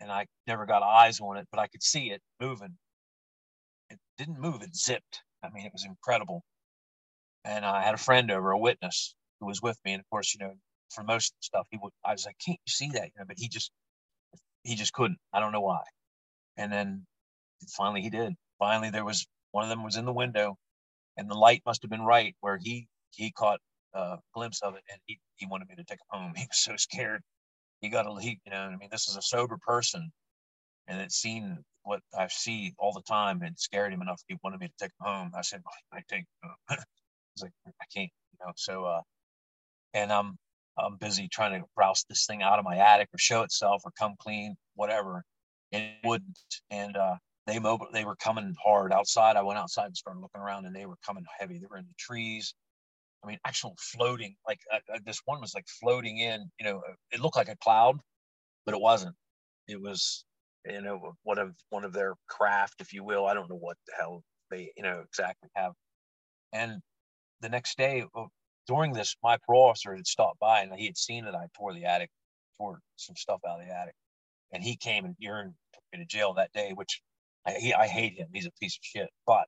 and 0.00 0.10
I 0.10 0.26
never 0.46 0.64
got 0.64 0.82
eyes 0.82 1.20
on 1.20 1.36
it, 1.36 1.46
but 1.50 1.60
I 1.60 1.66
could 1.66 1.82
see 1.82 2.10
it 2.10 2.22
moving. 2.40 2.78
It 3.90 3.98
didn't 4.16 4.40
move, 4.40 4.62
it 4.62 4.74
zipped. 4.74 5.22
I 5.42 5.50
mean, 5.50 5.66
it 5.66 5.72
was 5.72 5.84
incredible. 5.84 6.42
And 7.44 7.64
I 7.66 7.82
had 7.82 7.94
a 7.94 7.98
friend 7.98 8.30
over, 8.30 8.50
a 8.50 8.58
witness, 8.58 9.14
who 9.40 9.46
was 9.46 9.60
with 9.60 9.78
me. 9.84 9.92
And 9.92 10.00
of 10.00 10.08
course, 10.10 10.34
you 10.34 10.44
know, 10.44 10.54
for 10.90 11.04
most 11.04 11.34
stuff, 11.40 11.66
he 11.70 11.78
would, 11.82 11.92
I 12.04 12.12
was 12.12 12.24
like, 12.24 12.36
can't 12.44 12.58
you 12.66 12.70
see 12.70 12.90
that? 12.92 13.04
You 13.04 13.18
know, 13.18 13.24
but 13.26 13.38
he 13.38 13.48
just, 13.48 13.70
he 14.68 14.74
just 14.74 14.92
couldn't. 14.92 15.18
I 15.32 15.40
don't 15.40 15.52
know 15.52 15.62
why. 15.62 15.82
And 16.56 16.70
then 16.72 17.06
finally 17.76 18.02
he 18.02 18.10
did. 18.10 18.34
Finally, 18.58 18.90
there 18.90 19.04
was 19.04 19.26
one 19.52 19.64
of 19.64 19.70
them 19.70 19.82
was 19.84 19.96
in 19.96 20.04
the 20.04 20.12
window 20.12 20.56
and 21.16 21.30
the 21.30 21.34
light 21.34 21.62
must 21.66 21.82
have 21.82 21.90
been 21.90 22.02
right 22.02 22.34
where 22.40 22.58
he 22.58 22.86
he 23.12 23.32
caught 23.32 23.60
a 23.94 24.18
glimpse 24.34 24.60
of 24.62 24.74
it 24.74 24.82
and 24.90 25.00
he, 25.06 25.18
he 25.36 25.46
wanted 25.46 25.68
me 25.68 25.74
to 25.76 25.84
take 25.84 25.98
him 26.00 26.20
home. 26.20 26.32
He 26.36 26.46
was 26.48 26.58
so 26.58 26.76
scared. 26.76 27.22
He 27.80 27.88
got 27.88 28.06
a 28.06 28.20
he, 28.20 28.40
you 28.44 28.52
know, 28.52 28.58
I 28.58 28.76
mean, 28.76 28.90
this 28.92 29.08
is 29.08 29.16
a 29.16 29.22
sober 29.22 29.58
person 29.66 30.12
and 30.88 31.00
it's 31.00 31.16
seen 31.16 31.64
what 31.84 32.00
I 32.16 32.28
see 32.28 32.74
all 32.78 32.92
the 32.92 33.02
time 33.02 33.42
and 33.42 33.58
scared 33.58 33.92
him 33.92 34.02
enough. 34.02 34.22
He 34.28 34.36
wanted 34.44 34.60
me 34.60 34.68
to 34.68 34.74
take 34.78 34.92
him 35.00 35.06
home. 35.06 35.32
I 35.36 35.42
said, 35.42 35.62
I 35.92 36.02
take 36.10 36.26
I 36.68 36.76
was 36.76 37.42
like, 37.42 37.52
I 37.66 37.84
can't, 37.94 38.10
you 38.32 38.46
know, 38.46 38.52
so, 38.56 38.84
uh, 38.84 39.02
and 39.94 40.12
I'm, 40.12 40.36
I'm 40.78 40.96
busy 40.96 41.28
trying 41.28 41.60
to 41.60 41.66
rouse 41.76 42.04
this 42.08 42.26
thing 42.26 42.42
out 42.42 42.58
of 42.58 42.64
my 42.64 42.76
attic 42.76 43.08
or 43.12 43.18
show 43.18 43.42
itself 43.42 43.82
or 43.84 43.92
come 43.98 44.14
clean, 44.18 44.56
whatever. 44.74 45.24
And 45.72 45.82
it 45.82 46.06
wouldn't. 46.06 46.38
And, 46.70 46.96
uh, 46.96 47.16
they 47.48 47.58
mobile 47.58 47.88
they 47.92 48.04
were 48.04 48.16
coming 48.16 48.54
hard 48.62 48.92
outside. 48.92 49.36
I 49.36 49.42
went 49.42 49.58
outside 49.58 49.86
and 49.86 49.96
started 49.96 50.20
looking 50.20 50.42
around 50.42 50.66
and 50.66 50.76
they 50.76 50.84
were 50.84 50.98
coming 51.04 51.24
heavy. 51.38 51.58
They 51.58 51.66
were 51.68 51.78
in 51.78 51.86
the 51.86 51.94
trees. 51.98 52.54
I 53.24 53.26
mean 53.26 53.38
actual 53.44 53.74
floating 53.80 54.36
like 54.46 54.60
uh, 54.72 54.78
uh, 54.94 54.98
this 55.04 55.20
one 55.24 55.40
was 55.40 55.54
like 55.54 55.66
floating 55.80 56.18
in 56.18 56.48
you 56.60 56.64
know 56.64 56.78
uh, 56.78 56.92
it 57.10 57.20
looked 57.20 57.36
like 57.36 57.48
a 57.48 57.56
cloud 57.56 57.96
but 58.64 58.74
it 58.74 58.80
wasn't. 58.80 59.16
It 59.66 59.80
was 59.80 60.24
you 60.66 60.82
know 60.82 61.14
one 61.22 61.38
of 61.38 61.54
one 61.70 61.84
of 61.84 61.94
their 61.94 62.14
craft 62.28 62.80
if 62.80 62.92
you 62.92 63.02
will. 63.02 63.26
I 63.26 63.34
don't 63.34 63.48
know 63.48 63.56
what 63.56 63.78
the 63.86 63.94
hell 63.98 64.22
they 64.50 64.70
you 64.76 64.82
know 64.82 65.02
exactly 65.06 65.48
have. 65.54 65.72
And 66.52 66.80
the 67.40 67.48
next 67.48 67.78
day 67.78 68.04
uh, 68.14 68.24
during 68.68 68.92
this 68.92 69.16
my 69.22 69.38
parole 69.46 69.70
officer 69.70 69.94
had 69.96 70.06
stopped 70.06 70.38
by 70.38 70.60
and 70.60 70.72
he 70.74 70.86
had 70.86 70.96
seen 70.96 71.24
that 71.24 71.34
i 71.34 71.46
tore 71.56 71.74
the 71.74 71.84
attic 71.84 72.10
tore 72.58 72.80
some 72.96 73.16
stuff 73.16 73.40
out 73.48 73.60
of 73.60 73.66
the 73.66 73.74
attic 73.74 73.94
and 74.52 74.62
he 74.62 74.76
came 74.76 75.04
and 75.04 75.16
urine 75.18 75.54
took 75.74 75.82
me 75.92 75.98
to 75.98 76.06
jail 76.06 76.34
that 76.34 76.52
day 76.52 76.72
which 76.74 77.02
I, 77.46 77.52
he, 77.52 77.74
I 77.74 77.86
hate 77.86 78.18
him. 78.18 78.28
He's 78.32 78.46
a 78.46 78.52
piece 78.60 78.76
of 78.76 78.84
shit. 78.84 79.10
But 79.26 79.46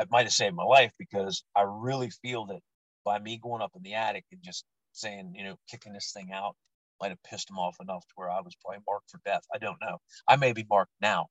it 0.00 0.08
might 0.10 0.26
have 0.26 0.32
saved 0.32 0.54
my 0.54 0.64
life 0.64 0.92
because 0.98 1.42
I 1.56 1.62
really 1.66 2.10
feel 2.22 2.46
that 2.46 2.60
by 3.04 3.18
me 3.18 3.40
going 3.42 3.62
up 3.62 3.72
in 3.74 3.82
the 3.82 3.94
attic 3.94 4.24
and 4.30 4.42
just 4.42 4.64
saying, 4.92 5.32
you 5.34 5.44
know, 5.44 5.56
kicking 5.70 5.92
this 5.92 6.12
thing 6.14 6.30
out 6.32 6.54
might 7.00 7.10
have 7.10 7.22
pissed 7.22 7.50
him 7.50 7.58
off 7.58 7.76
enough 7.80 8.02
to 8.02 8.12
where 8.16 8.30
I 8.30 8.40
was 8.40 8.54
probably 8.62 8.82
marked 8.86 9.10
for 9.10 9.20
death. 9.24 9.42
I 9.54 9.58
don't 9.58 9.80
know. 9.80 9.98
I 10.28 10.36
may 10.36 10.52
be 10.52 10.66
marked 10.68 10.92
now. 11.00 11.28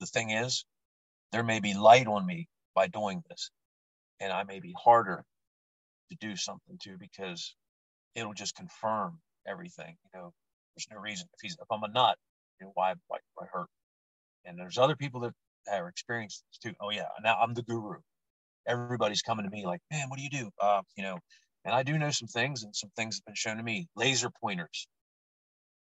The 0.00 0.06
thing 0.06 0.30
is, 0.30 0.64
there 1.32 1.42
may 1.42 1.60
be 1.60 1.74
light 1.74 2.06
on 2.06 2.26
me 2.26 2.48
by 2.74 2.86
doing 2.86 3.22
this, 3.28 3.50
and 4.20 4.32
I 4.32 4.44
may 4.44 4.60
be 4.60 4.74
harder 4.76 5.24
to 6.10 6.16
do 6.20 6.36
something 6.36 6.78
to 6.82 6.96
because 6.98 7.54
it'll 8.14 8.34
just 8.34 8.54
confirm 8.54 9.18
everything. 9.46 9.96
You 10.04 10.20
know, 10.20 10.32
there's 10.74 10.88
no 10.90 10.98
reason 10.98 11.28
if 11.34 11.40
he's 11.40 11.56
if 11.60 11.66
I'm 11.70 11.82
a 11.82 11.88
nut, 11.88 12.16
you 12.60 12.66
know, 12.66 12.72
why 12.74 12.94
why, 13.08 13.18
why 13.34 13.46
hurt? 13.52 13.68
And 14.44 14.58
there's 14.58 14.78
other 14.78 14.96
people 14.96 15.20
that 15.20 15.32
have 15.68 15.86
experienced 15.86 16.44
this 16.50 16.58
too. 16.58 16.76
Oh 16.80 16.90
yeah, 16.90 17.06
now 17.22 17.36
I'm 17.36 17.54
the 17.54 17.62
guru. 17.62 17.98
Everybody's 18.66 19.22
coming 19.22 19.44
to 19.44 19.50
me 19.50 19.64
like, 19.64 19.80
man, 19.90 20.08
what 20.08 20.18
do 20.18 20.24
you 20.24 20.30
do? 20.30 20.50
Uh, 20.60 20.82
you 20.96 21.04
know, 21.04 21.18
and 21.64 21.74
I 21.74 21.82
do 21.82 21.98
know 21.98 22.10
some 22.10 22.28
things, 22.28 22.62
and 22.62 22.74
some 22.74 22.90
things 22.96 23.16
have 23.16 23.24
been 23.24 23.34
shown 23.34 23.56
to 23.56 23.62
me. 23.62 23.88
Laser 23.96 24.30
pointers. 24.30 24.88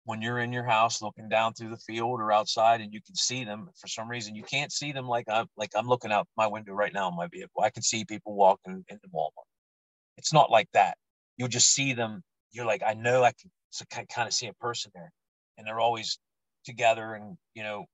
When 0.06 0.22
you're 0.22 0.40
in 0.40 0.54
your 0.54 0.66
house 0.66 1.02
looking 1.02 1.30
down 1.30 1.54
through 1.54 1.72
the 1.72 1.78
field 1.78 2.22
or 2.22 2.32
outside, 2.32 2.80
and 2.80 2.94
you 2.94 3.02
can 3.02 3.16
see 3.16 3.44
them, 3.44 3.70
for 3.80 3.88
some 3.88 4.08
reason 4.08 4.36
you 4.36 4.44
can't 4.44 4.72
see 4.72 4.92
them 4.92 5.08
like 5.08 5.26
I'm 5.30 5.48
like 5.58 5.72
I'm 5.76 5.88
looking 5.88 6.12
out 6.12 6.28
my 6.38 6.48
window 6.48 6.74
right 6.74 6.94
now 6.94 7.10
in 7.10 7.16
my 7.16 7.28
vehicle. 7.28 7.64
I 7.64 7.72
can 7.72 7.84
see 7.84 8.06
people 8.06 8.36
walking 8.36 8.86
into 8.90 9.08
Walmart. 9.14 9.55
It's 10.18 10.34
not 10.34 10.52
like 10.52 10.70
that. 10.74 10.98
You'll 11.38 11.48
just 11.48 11.74
see 11.74 11.94
them. 11.94 12.24
You're 12.52 12.66
like, 12.66 12.84
I 12.86 12.94
know 12.94 13.24
I 13.24 13.32
can, 13.32 13.52
so 13.70 13.86
kind 13.92 14.28
of 14.28 14.34
see 14.34 14.48
a 14.48 14.54
person 14.54 14.92
there, 14.96 15.12
and 15.58 15.68
they're 15.68 15.80
always 15.80 16.20
together 16.64 17.14
and 17.14 17.38
you 17.54 17.64
know 17.64 17.86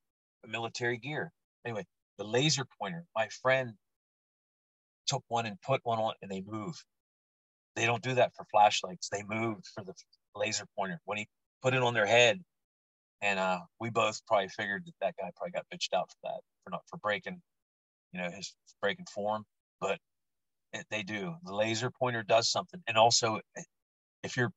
military 0.48 0.98
gear. 0.98 1.32
Anyway, 1.66 1.86
the 2.18 2.24
laser 2.24 2.66
pointer, 2.80 3.06
my 3.16 3.28
friend 3.42 3.74
took 5.08 5.24
one 5.28 5.46
and 5.46 5.62
put 5.62 5.82
one 5.84 6.00
on 6.00 6.14
and 6.22 6.32
they 6.32 6.44
move. 6.46 6.76
They 7.76 7.86
don't 7.86 8.04
do 8.04 8.16
that 8.16 8.34
for 8.36 8.46
flashlights. 8.52 9.10
They 9.10 9.24
moved 9.28 9.66
for 9.74 9.84
the 9.84 9.94
laser 10.36 10.66
pointer. 10.78 11.00
When 11.06 11.18
he 11.18 11.28
put 11.62 11.74
it 11.74 11.82
on 11.82 11.94
their 11.94 12.06
head, 12.06 12.40
and 13.22 13.40
uh, 13.40 13.60
we 13.80 13.90
both 13.90 14.26
probably 14.26 14.50
figured 14.50 14.84
that 14.86 14.94
that 15.02 15.16
guy 15.20 15.30
probably 15.36 15.52
got 15.52 15.66
bitched 15.74 15.98
out 15.98 16.10
for 16.10 16.18
that, 16.30 16.40
for 16.64 16.72
not 16.72 16.82
for 16.90 16.98
breaking, 16.98 17.42
you 18.14 18.22
know, 18.22 18.30
his 18.32 18.54
breaking 18.82 19.06
form. 19.14 19.46
But 19.80 20.00
they 20.90 21.04
do. 21.04 21.36
The 21.44 21.54
laser 21.54 21.92
pointer 21.92 22.24
does 22.24 22.50
something, 22.50 22.82
and 22.88 22.98
also 22.98 23.40
if 24.24 24.38
you're, 24.38 24.52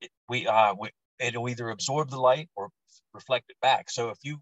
it, 0.00 0.10
we 0.28 0.46
uh, 0.46 0.74
we, 0.78 0.90
it'll 1.20 1.48
either 1.48 1.70
absorb 1.70 2.10
the 2.10 2.20
light 2.20 2.48
or 2.56 2.70
reflect 3.14 3.46
it 3.48 3.56
back. 3.62 3.90
So 3.90 4.10
if 4.10 4.18
you 4.22 4.38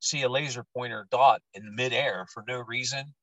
see 0.00 0.22
a 0.22 0.28
laser 0.28 0.64
pointer 0.76 1.06
dot 1.10 1.40
in 1.54 1.74
midair 1.74 2.26
for 2.32 2.44
no 2.46 2.60
reason, 2.60 3.14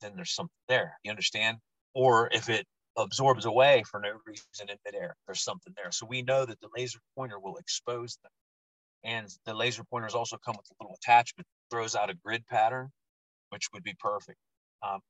then 0.00 0.12
there's 0.16 0.34
something 0.34 0.54
there. 0.68 0.98
You 1.02 1.10
understand? 1.10 1.58
Or 1.94 2.28
if 2.32 2.48
it 2.48 2.66
absorbs 2.96 3.44
away 3.44 3.82
for 3.90 4.00
no 4.00 4.12
reason 4.26 4.68
in 4.68 4.76
midair. 4.84 5.16
There's 5.26 5.42
something 5.42 5.72
there. 5.76 5.90
So 5.90 6.06
we 6.06 6.22
know 6.22 6.46
that 6.46 6.60
the 6.60 6.68
laser 6.76 7.00
pointer 7.16 7.38
will 7.38 7.56
expose 7.56 8.18
them. 8.22 8.30
And 9.02 9.28
the 9.44 9.54
laser 9.54 9.84
pointers 9.84 10.14
also 10.14 10.38
come 10.44 10.56
with 10.56 10.66
a 10.70 10.82
little 10.82 10.96
attachment, 10.96 11.46
throws 11.70 11.94
out 11.94 12.10
a 12.10 12.14
grid 12.14 12.46
pattern, 12.46 12.90
which 13.50 13.68
would 13.72 13.82
be 13.82 13.94
perfect. 13.98 14.38
Um, 14.82 15.00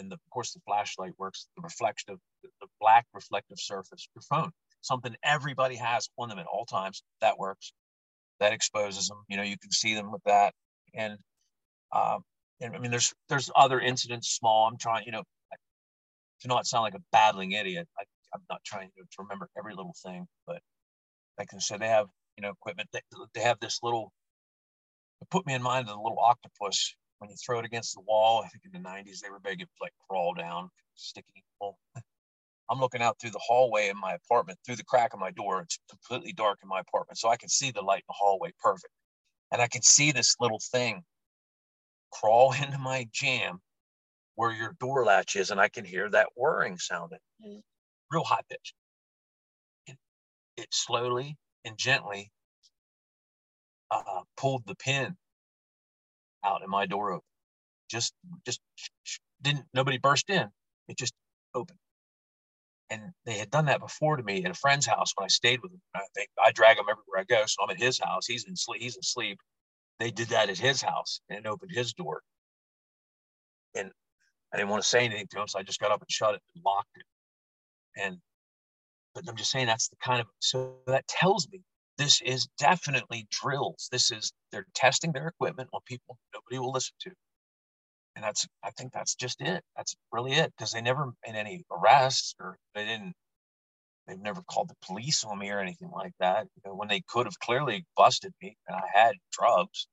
and 0.00 0.10
the, 0.10 0.14
of 0.14 0.30
course, 0.30 0.52
the 0.52 0.60
flashlight 0.66 1.12
works, 1.18 1.46
the 1.56 1.62
reflective, 1.62 2.18
the 2.42 2.66
black 2.80 3.06
reflective 3.14 3.58
surface, 3.58 4.08
your 4.14 4.22
phone, 4.22 4.50
something 4.80 5.14
everybody 5.22 5.76
has 5.76 6.08
on 6.18 6.28
them 6.28 6.38
at 6.38 6.46
all 6.46 6.64
times. 6.64 7.02
That 7.20 7.38
works. 7.38 7.72
That 8.40 8.52
exposes 8.52 9.08
them. 9.08 9.18
You 9.28 9.36
know, 9.36 9.42
you 9.42 9.58
can 9.58 9.70
see 9.70 9.94
them 9.94 10.10
with 10.10 10.22
that. 10.24 10.54
And, 10.94 11.18
um, 11.92 12.22
and 12.60 12.74
I 12.74 12.78
mean, 12.78 12.90
there's 12.90 13.12
there's 13.28 13.50
other 13.54 13.80
incidents, 13.80 14.28
small. 14.30 14.66
I'm 14.66 14.78
trying, 14.78 15.04
you 15.06 15.12
know, 15.12 15.22
to 16.40 16.48
not 16.48 16.66
sound 16.66 16.82
like 16.82 16.94
a 16.94 17.02
battling 17.12 17.52
idiot. 17.52 17.86
I, 17.98 18.02
am 18.34 18.42
not 18.48 18.60
trying 18.64 18.88
to, 18.96 19.02
to, 19.02 19.22
remember 19.22 19.48
every 19.58 19.74
little 19.74 19.94
thing, 20.02 20.26
but 20.46 20.60
like 21.38 21.48
I 21.54 21.58
said, 21.58 21.80
they 21.80 21.88
have 21.88 22.06
you 22.36 22.42
know 22.42 22.50
equipment. 22.50 22.88
They, 22.92 23.00
they 23.34 23.40
have 23.40 23.58
this 23.60 23.78
little. 23.82 24.12
It 25.20 25.28
put 25.30 25.46
me 25.46 25.54
in 25.54 25.62
mind 25.62 25.88
of 25.88 25.94
the 25.94 26.00
little 26.00 26.18
octopus 26.18 26.94
when 27.20 27.30
you 27.30 27.36
throw 27.36 27.58
it 27.58 27.64
against 27.64 27.94
the 27.94 28.00
wall. 28.00 28.42
I 28.44 28.48
think 28.48 28.64
in 28.64 28.82
the 28.82 28.88
90s 28.88 29.20
they 29.20 29.30
were 29.30 29.38
big, 29.38 29.60
it 29.60 29.68
like 29.80 29.92
crawl 30.08 30.34
down, 30.34 30.70
sticky. 30.96 31.44
Well, 31.60 31.78
I'm 32.70 32.80
looking 32.80 33.02
out 33.02 33.18
through 33.20 33.30
the 33.30 33.40
hallway 33.44 33.88
in 33.88 33.98
my 33.98 34.14
apartment, 34.14 34.58
through 34.64 34.76
the 34.76 34.84
crack 34.84 35.12
of 35.12 35.20
my 35.20 35.30
door. 35.30 35.60
It's 35.60 35.78
completely 35.88 36.32
dark 36.32 36.58
in 36.62 36.68
my 36.68 36.80
apartment, 36.80 37.18
so 37.18 37.28
I 37.28 37.36
can 37.36 37.48
see 37.48 37.70
the 37.70 37.82
light 37.82 37.98
in 37.98 38.08
the 38.08 38.14
hallway 38.18 38.52
perfect, 38.58 38.92
and 39.52 39.62
I 39.62 39.68
can 39.68 39.82
see 39.82 40.12
this 40.12 40.34
little 40.40 40.60
thing 40.72 41.02
crawl 42.12 42.52
into 42.60 42.78
my 42.78 43.06
jam 43.12 43.60
where 44.36 44.52
your 44.52 44.74
door 44.80 45.04
latch 45.04 45.36
is, 45.36 45.50
and 45.50 45.60
I 45.60 45.68
can 45.68 45.84
hear 45.84 46.08
that 46.10 46.28
whirring 46.34 46.78
sound, 46.78 47.12
mm. 47.44 47.60
real 48.10 48.24
high 48.24 48.40
pitch. 48.48 48.72
It, 49.86 49.96
it 50.56 50.68
slowly 50.70 51.36
and 51.66 51.76
gently 51.76 52.30
uh, 53.90 54.22
pulled 54.38 54.62
the 54.66 54.76
pin 54.76 55.16
out 56.44 56.62
and 56.62 56.70
my 56.70 56.86
door 56.86 57.12
open. 57.12 57.26
Just, 57.90 58.14
just 58.44 58.60
didn't, 59.42 59.64
nobody 59.74 59.98
burst 59.98 60.30
in. 60.30 60.48
It 60.88 60.98
just 60.98 61.14
opened. 61.54 61.78
And 62.90 63.02
they 63.24 63.38
had 63.38 63.50
done 63.50 63.66
that 63.66 63.80
before 63.80 64.16
to 64.16 64.22
me 64.22 64.44
at 64.44 64.50
a 64.50 64.54
friend's 64.54 64.86
house 64.86 65.12
when 65.14 65.24
I 65.24 65.28
stayed 65.28 65.62
with 65.62 65.72
him. 65.72 65.80
I 65.94 66.00
I 66.44 66.50
drag 66.50 66.76
him 66.76 66.86
everywhere 66.90 67.20
I 67.20 67.24
go. 67.24 67.44
So 67.46 67.62
I'm 67.62 67.70
at 67.70 67.78
his 67.78 68.00
house. 68.00 68.26
He's 68.26 68.44
in 68.44 68.56
sleep. 68.56 68.82
He's 68.82 68.96
asleep. 68.96 69.38
They 70.00 70.10
did 70.10 70.28
that 70.30 70.48
at 70.48 70.58
his 70.58 70.82
house 70.82 71.20
and 71.28 71.46
opened 71.46 71.70
his 71.72 71.92
door. 71.92 72.22
And 73.76 73.92
I 74.52 74.56
didn't 74.56 74.70
want 74.70 74.82
to 74.82 74.88
say 74.88 75.04
anything 75.04 75.28
to 75.30 75.40
him, 75.40 75.46
so 75.46 75.60
I 75.60 75.62
just 75.62 75.78
got 75.78 75.92
up 75.92 76.00
and 76.00 76.10
shut 76.10 76.34
it 76.34 76.40
and 76.54 76.64
locked 76.64 76.96
it. 76.96 77.04
And 78.02 78.18
but 79.14 79.24
I'm 79.28 79.36
just 79.36 79.50
saying 79.50 79.66
that's 79.66 79.88
the 79.88 79.96
kind 80.02 80.20
of 80.20 80.26
so 80.40 80.74
that 80.86 81.06
tells 81.06 81.48
me 81.52 81.60
this 82.00 82.22
is 82.22 82.48
definitely 82.58 83.26
drills. 83.30 83.90
This 83.92 84.10
is 84.10 84.32
they're 84.52 84.64
testing 84.74 85.12
their 85.12 85.28
equipment 85.28 85.68
on 85.74 85.80
people 85.84 86.16
nobody 86.32 86.58
will 86.58 86.72
listen 86.72 86.94
to. 87.00 87.10
And 88.16 88.24
that's 88.24 88.46
I 88.64 88.70
think 88.70 88.92
that's 88.92 89.14
just 89.14 89.42
it. 89.42 89.62
That's 89.76 89.94
really 90.10 90.32
it. 90.32 90.50
Because 90.56 90.72
they 90.72 90.80
never 90.80 91.12
made 91.26 91.36
any 91.36 91.62
arrests 91.70 92.34
or 92.40 92.56
they 92.74 92.86
didn't 92.86 93.12
they've 94.06 94.18
never 94.18 94.40
called 94.42 94.70
the 94.70 94.86
police 94.86 95.24
on 95.24 95.38
me 95.38 95.50
or 95.50 95.60
anything 95.60 95.90
like 95.90 96.14
that. 96.20 96.46
You 96.56 96.62
know, 96.70 96.74
when 96.74 96.88
they 96.88 97.02
could 97.06 97.26
have 97.26 97.38
clearly 97.38 97.84
busted 97.98 98.32
me 98.42 98.56
and 98.66 98.76
I 98.76 98.98
had 98.98 99.16
drugs. 99.30 99.86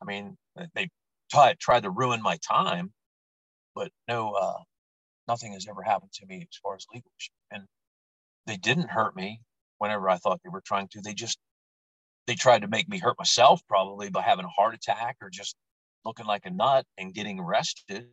I 0.00 0.04
mean, 0.04 0.36
they 0.74 0.88
tried 1.32 1.58
tried 1.58 1.84
to 1.84 1.90
ruin 1.90 2.22
my 2.22 2.38
time, 2.48 2.92
but 3.74 3.90
no, 4.08 4.34
uh, 4.34 4.58
nothing 5.28 5.54
has 5.54 5.66
ever 5.68 5.82
happened 5.82 6.12
to 6.14 6.26
me 6.26 6.46
as 6.50 6.58
far 6.62 6.76
as 6.76 6.86
legal 6.94 7.10
issues. 7.18 7.34
And 7.50 7.64
they 8.46 8.56
didn't 8.56 8.90
hurt 8.90 9.16
me 9.16 9.40
whenever 9.82 10.08
I 10.08 10.16
thought 10.16 10.40
they 10.44 10.50
were 10.50 10.62
trying 10.64 10.86
to. 10.92 11.00
They 11.00 11.12
just 11.12 11.38
they 12.28 12.36
tried 12.36 12.62
to 12.62 12.68
make 12.68 12.88
me 12.88 12.98
hurt 12.98 13.18
myself 13.18 13.60
probably 13.68 14.10
by 14.10 14.22
having 14.22 14.44
a 14.44 14.48
heart 14.48 14.76
attack 14.76 15.16
or 15.20 15.28
just 15.28 15.56
looking 16.04 16.24
like 16.24 16.46
a 16.46 16.50
nut 16.50 16.86
and 16.98 17.12
getting 17.12 17.40
arrested. 17.40 18.06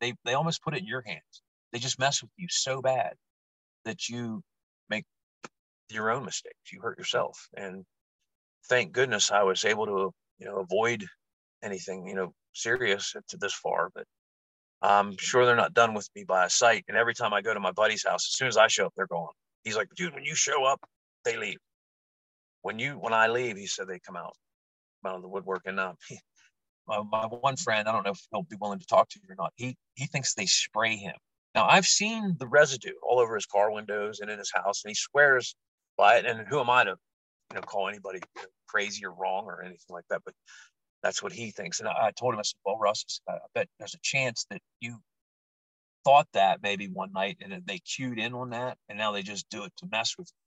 They 0.00 0.14
they 0.24 0.34
almost 0.34 0.62
put 0.62 0.74
it 0.74 0.82
in 0.82 0.86
your 0.86 1.02
hands. 1.04 1.42
They 1.72 1.80
just 1.80 1.98
mess 1.98 2.22
with 2.22 2.30
you 2.36 2.46
so 2.48 2.80
bad 2.80 3.14
that 3.84 4.08
you 4.08 4.40
make 4.88 5.04
your 5.90 6.12
own 6.12 6.24
mistakes. 6.24 6.72
You 6.72 6.80
hurt 6.80 6.96
yourself. 6.96 7.48
And 7.56 7.84
thank 8.68 8.92
goodness 8.92 9.32
I 9.32 9.42
was 9.42 9.64
able 9.64 9.86
to, 9.86 10.12
you 10.38 10.46
know, 10.46 10.60
avoid 10.60 11.04
anything, 11.60 12.06
you 12.06 12.14
know, 12.14 12.32
serious 12.52 13.14
to 13.30 13.36
this 13.36 13.54
far. 13.54 13.90
But 13.92 14.04
I'm 14.80 15.16
sure 15.18 15.44
they're 15.44 15.56
not 15.56 15.74
done 15.74 15.92
with 15.92 16.08
me 16.14 16.22
by 16.22 16.44
a 16.44 16.50
sight. 16.50 16.84
And 16.86 16.96
every 16.96 17.14
time 17.14 17.34
I 17.34 17.42
go 17.42 17.52
to 17.52 17.58
my 17.58 17.72
buddy's 17.72 18.06
house, 18.06 18.28
as 18.28 18.38
soon 18.38 18.46
as 18.46 18.56
I 18.56 18.68
show 18.68 18.86
up, 18.86 18.92
they're 18.96 19.08
gone. 19.08 19.34
He's 19.64 19.76
like, 19.76 19.88
dude, 19.96 20.14
when 20.14 20.24
you 20.24 20.36
show 20.36 20.64
up, 20.64 20.80
they 21.26 21.36
leave. 21.36 21.58
When 22.62 22.78
you 22.78 22.94
when 22.94 23.12
I 23.12 23.26
leave, 23.28 23.56
he 23.56 23.66
said 23.66 23.86
they 23.86 23.98
come 23.98 24.16
out, 24.16 24.34
out 25.04 25.16
of 25.16 25.22
the 25.22 25.28
woodwork. 25.28 25.62
And 25.66 25.78
uh, 25.78 25.92
my, 26.88 27.02
my 27.10 27.26
one 27.26 27.56
friend, 27.56 27.88
I 27.88 27.92
don't 27.92 28.04
know 28.04 28.12
if 28.12 28.20
he'll 28.32 28.42
be 28.42 28.56
willing 28.60 28.78
to 28.78 28.86
talk 28.86 29.08
to 29.10 29.20
you 29.22 29.28
or 29.30 29.36
not. 29.36 29.52
He 29.56 29.76
he 29.94 30.06
thinks 30.06 30.34
they 30.34 30.46
spray 30.46 30.96
him. 30.96 31.14
Now 31.54 31.66
I've 31.66 31.86
seen 31.86 32.36
the 32.38 32.48
residue 32.48 32.94
all 33.02 33.18
over 33.18 33.34
his 33.34 33.46
car 33.46 33.70
windows 33.70 34.20
and 34.20 34.30
in 34.30 34.38
his 34.38 34.52
house, 34.54 34.82
and 34.84 34.90
he 34.90 34.94
swears 34.94 35.54
by 35.98 36.16
it. 36.16 36.26
And 36.26 36.46
who 36.48 36.60
am 36.60 36.70
I 36.70 36.84
to, 36.84 36.96
you 37.50 37.54
know, 37.54 37.60
call 37.60 37.88
anybody 37.88 38.20
crazy 38.68 39.04
or 39.04 39.12
wrong 39.12 39.44
or 39.46 39.62
anything 39.62 39.90
like 39.90 40.04
that? 40.10 40.22
But 40.24 40.34
that's 41.02 41.22
what 41.22 41.32
he 41.32 41.50
thinks. 41.50 41.80
And 41.80 41.88
I, 41.88 42.06
I 42.06 42.10
told 42.18 42.34
him, 42.34 42.40
I 42.40 42.42
said, 42.42 42.58
well, 42.64 42.78
Russ, 42.78 43.20
I 43.28 43.38
bet 43.54 43.68
there's 43.78 43.94
a 43.94 44.00
chance 44.02 44.46
that 44.50 44.60
you 44.80 44.98
thought 46.06 46.28
that 46.34 46.62
maybe 46.62 46.86
one 46.86 47.12
night 47.12 47.36
and 47.40 47.62
they 47.66 47.78
cued 47.80 48.18
in 48.18 48.32
on 48.32 48.50
that 48.50 48.78
and 48.88 48.96
now 48.96 49.10
they 49.10 49.22
just 49.22 49.48
do 49.50 49.64
it 49.64 49.72
to 49.76 49.88
mess 49.90 50.14
with 50.16 50.28
you. 50.28 50.45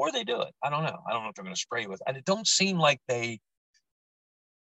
Or 0.00 0.10
they 0.10 0.24
do 0.24 0.40
it. 0.40 0.54
I 0.64 0.70
don't 0.70 0.82
know. 0.82 0.98
I 1.06 1.12
don't 1.12 1.24
know 1.24 1.28
if 1.28 1.34
they're 1.34 1.44
going 1.44 1.54
to 1.54 1.60
spray 1.60 1.82
you 1.82 1.90
with. 1.90 2.00
And 2.06 2.16
it 2.16 2.24
don't 2.24 2.46
seem 2.46 2.78
like 2.78 3.00
they 3.06 3.38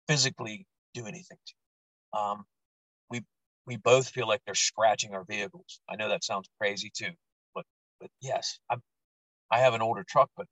physically 0.08 0.66
do 0.94 1.06
anything 1.08 1.38
to 1.46 1.54
you. 2.14 2.20
Um, 2.20 2.46
we 3.10 3.22
we 3.68 3.76
both 3.76 4.08
feel 4.08 4.30
like 4.30 4.40
they're 4.46 4.56
scratching 4.56 5.14
our 5.14 5.26
vehicles. 5.26 5.82
I 5.90 5.98
know 5.98 6.08
that 6.08 6.24
sounds 6.24 6.48
crazy 6.58 6.90
too, 6.96 7.12
but 7.54 7.66
but 8.00 8.10
yes, 8.22 8.60
I'm, 8.70 8.82
I 9.52 9.60
have 9.60 9.74
an 9.74 9.82
older 9.82 10.06
truck, 10.08 10.30
but 10.38 10.48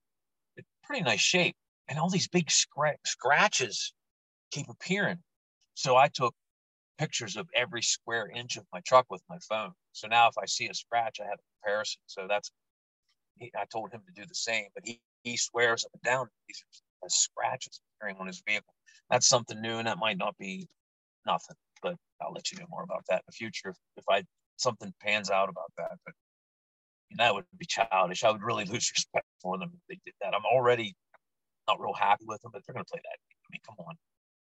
it's 0.57 0.67
pretty 0.83 1.03
nice 1.03 1.21
shape, 1.21 1.55
and 1.87 1.97
all 1.97 2.09
these 2.09 2.27
big 2.27 2.47
scra- 2.47 2.97
scratches 3.05 3.93
keep 4.51 4.67
appearing. 4.69 5.19
So 5.75 5.95
I 5.95 6.09
took 6.09 6.35
pictures 6.97 7.37
of 7.37 7.47
every 7.55 7.81
square 7.81 8.29
inch 8.35 8.57
of 8.57 8.65
my 8.73 8.81
truck 8.85 9.05
with 9.09 9.21
my 9.29 9.37
phone. 9.47 9.71
So 9.93 10.09
now 10.09 10.27
if 10.27 10.37
I 10.37 10.45
see 10.45 10.67
a 10.67 10.73
scratch, 10.73 11.19
I 11.21 11.25
have 11.25 11.39
a 11.39 11.47
comparison. 11.61 12.01
So 12.07 12.25
that's, 12.27 12.51
he, 13.37 13.51
I 13.57 13.65
told 13.71 13.91
him 13.91 14.01
to 14.07 14.21
do 14.21 14.27
the 14.27 14.35
same, 14.35 14.67
but 14.73 14.83
he, 14.85 15.01
he 15.23 15.37
swears 15.37 15.85
up 15.85 15.91
and 15.93 16.03
down 16.03 16.27
are 17.03 17.09
scratches 17.09 17.81
appearing 17.97 18.17
on 18.19 18.27
his 18.27 18.41
vehicle. 18.47 18.73
That's 19.09 19.27
something 19.27 19.59
new 19.61 19.77
and 19.77 19.87
that 19.87 19.97
might 19.97 20.17
not 20.17 20.37
be 20.37 20.67
nothing, 21.25 21.55
but 21.81 21.95
I'll 22.21 22.33
let 22.33 22.51
you 22.51 22.59
know 22.59 22.67
more 22.69 22.83
about 22.83 23.03
that 23.09 23.17
in 23.17 23.23
the 23.27 23.33
future 23.33 23.69
if, 23.69 23.77
if 23.97 24.05
I 24.09 24.23
something 24.57 24.93
pans 25.01 25.29
out 25.29 25.49
about 25.49 25.71
that. 25.77 25.91
But 26.05 26.13
that 27.17 27.33
would 27.33 27.45
be 27.57 27.65
childish. 27.65 28.23
I 28.23 28.31
would 28.31 28.43
really 28.43 28.65
lose 28.67 28.91
respect 28.95 29.27
for 29.41 29.57
them 29.57 29.71
if 29.73 29.81
they 29.89 29.99
did 30.05 30.13
that. 30.21 30.33
I'm 30.33 30.45
already 30.45 30.95
not 31.67 31.79
real 31.79 31.93
happy 31.93 32.25
with 32.27 32.41
them, 32.41 32.51
but 32.53 32.63
they're 32.65 32.73
going 32.73 32.85
to 32.85 32.91
play 32.91 33.01
that. 33.03 33.17
I 33.17 33.47
mean, 33.51 33.61
come 33.65 33.75
on 33.87 33.95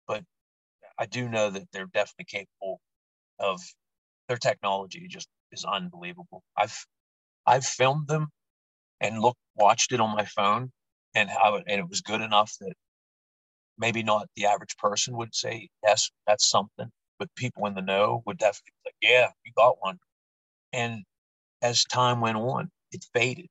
but 0.08 0.24
I 1.00 1.06
do 1.06 1.30
know 1.30 1.50
that 1.50 1.64
they're 1.72 1.88
definitely 1.88 2.26
capable 2.26 2.80
of 3.40 3.62
their 4.28 4.38
technology 4.38 5.08
just 5.10 5.28
is 5.52 5.66
unbelievable. 5.66 6.44
I've 6.58 6.86
I've 7.46 7.66
filmed 7.66 8.08
them 8.08 8.30
and 9.02 9.20
looked 9.22 9.40
watched 9.56 9.92
it 9.92 10.00
on 10.00 10.16
my 10.16 10.26
phone 10.26 10.72
and 11.14 11.30
how 11.30 11.56
it, 11.56 11.64
and 11.68 11.80
it 11.80 11.90
was 11.90 12.02
good 12.02 12.22
enough 12.22 12.54
that 12.60 12.74
maybe 13.78 14.04
not 14.04 14.28
the 14.36 14.46
average 14.46 14.76
person 14.78 15.16
would 15.18 15.34
say 15.34 15.70
yes 15.84 16.10
that's 16.28 16.50
something 16.50 16.90
but 17.20 17.30
people 17.36 17.66
in 17.66 17.74
the 17.74 17.82
know 17.82 18.22
would 18.26 18.38
definitely 18.38 18.74
like 18.86 18.96
yeah 19.02 19.30
you 19.44 19.52
got 19.56 19.78
one 19.82 19.98
and 20.74 21.04
as 21.62 21.84
time 21.86 22.22
went 22.22 22.38
on 22.38 22.70
it 22.92 23.06
faded 23.14 23.48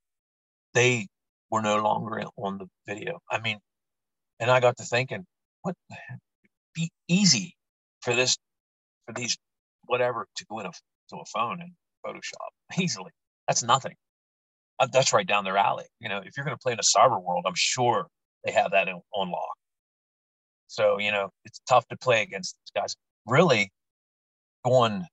they 0.74 1.07
were 1.51 1.62
no 1.62 1.82
longer 1.82 2.22
on 2.38 2.59
the 2.59 2.66
video 2.86 3.20
i 3.30 3.38
mean 3.40 3.59
and 4.40 4.51
i 4.51 4.61
got 4.61 4.76
to 4.76 4.84
thinking 4.84 5.24
what 5.62 5.74
be 6.74 6.90
easy 7.09 7.55
for 8.01 8.14
this 8.14 8.36
for 9.07 9.12
these 9.14 9.36
whatever 9.86 10.26
to 10.36 10.45
go 10.47 10.61
in 10.61 10.66
a, 10.66 10.72
to 11.11 11.16
a 11.16 11.24
phone 11.26 11.61
and 11.61 11.72
Photoshop 12.05 12.51
easily. 12.78 13.11
That's 13.49 13.62
nothing. 13.62 13.95
Uh, 14.79 14.89
that's 14.93 15.12
right 15.12 15.27
down 15.27 15.45
their 15.45 15.57
alley. 15.57 15.85
You 16.01 16.09
know, 16.09 16.18
if 16.18 16.37
you're 16.37 16.45
going 16.45 16.57
to 16.57 16.62
play 16.62 16.72
in 16.72 16.79
a 16.79 16.83
cyber 16.83 17.22
world, 17.22 17.45
I'm 17.47 17.55
sure 17.55 18.09
they 18.45 18.53
have 18.53 18.72
that 18.72 18.89
in, 18.89 19.01
on 19.14 19.31
lock. 19.31 19.57
So 20.66 20.99
you 20.99 21.12
know, 21.12 21.31
it's 21.45 21.61
tough 21.68 21.87
to 21.89 21.97
play 21.97 22.22
against 22.22 22.57
these 22.57 22.81
guys. 22.83 22.97
Really, 23.27 23.70
going, 24.64 25.05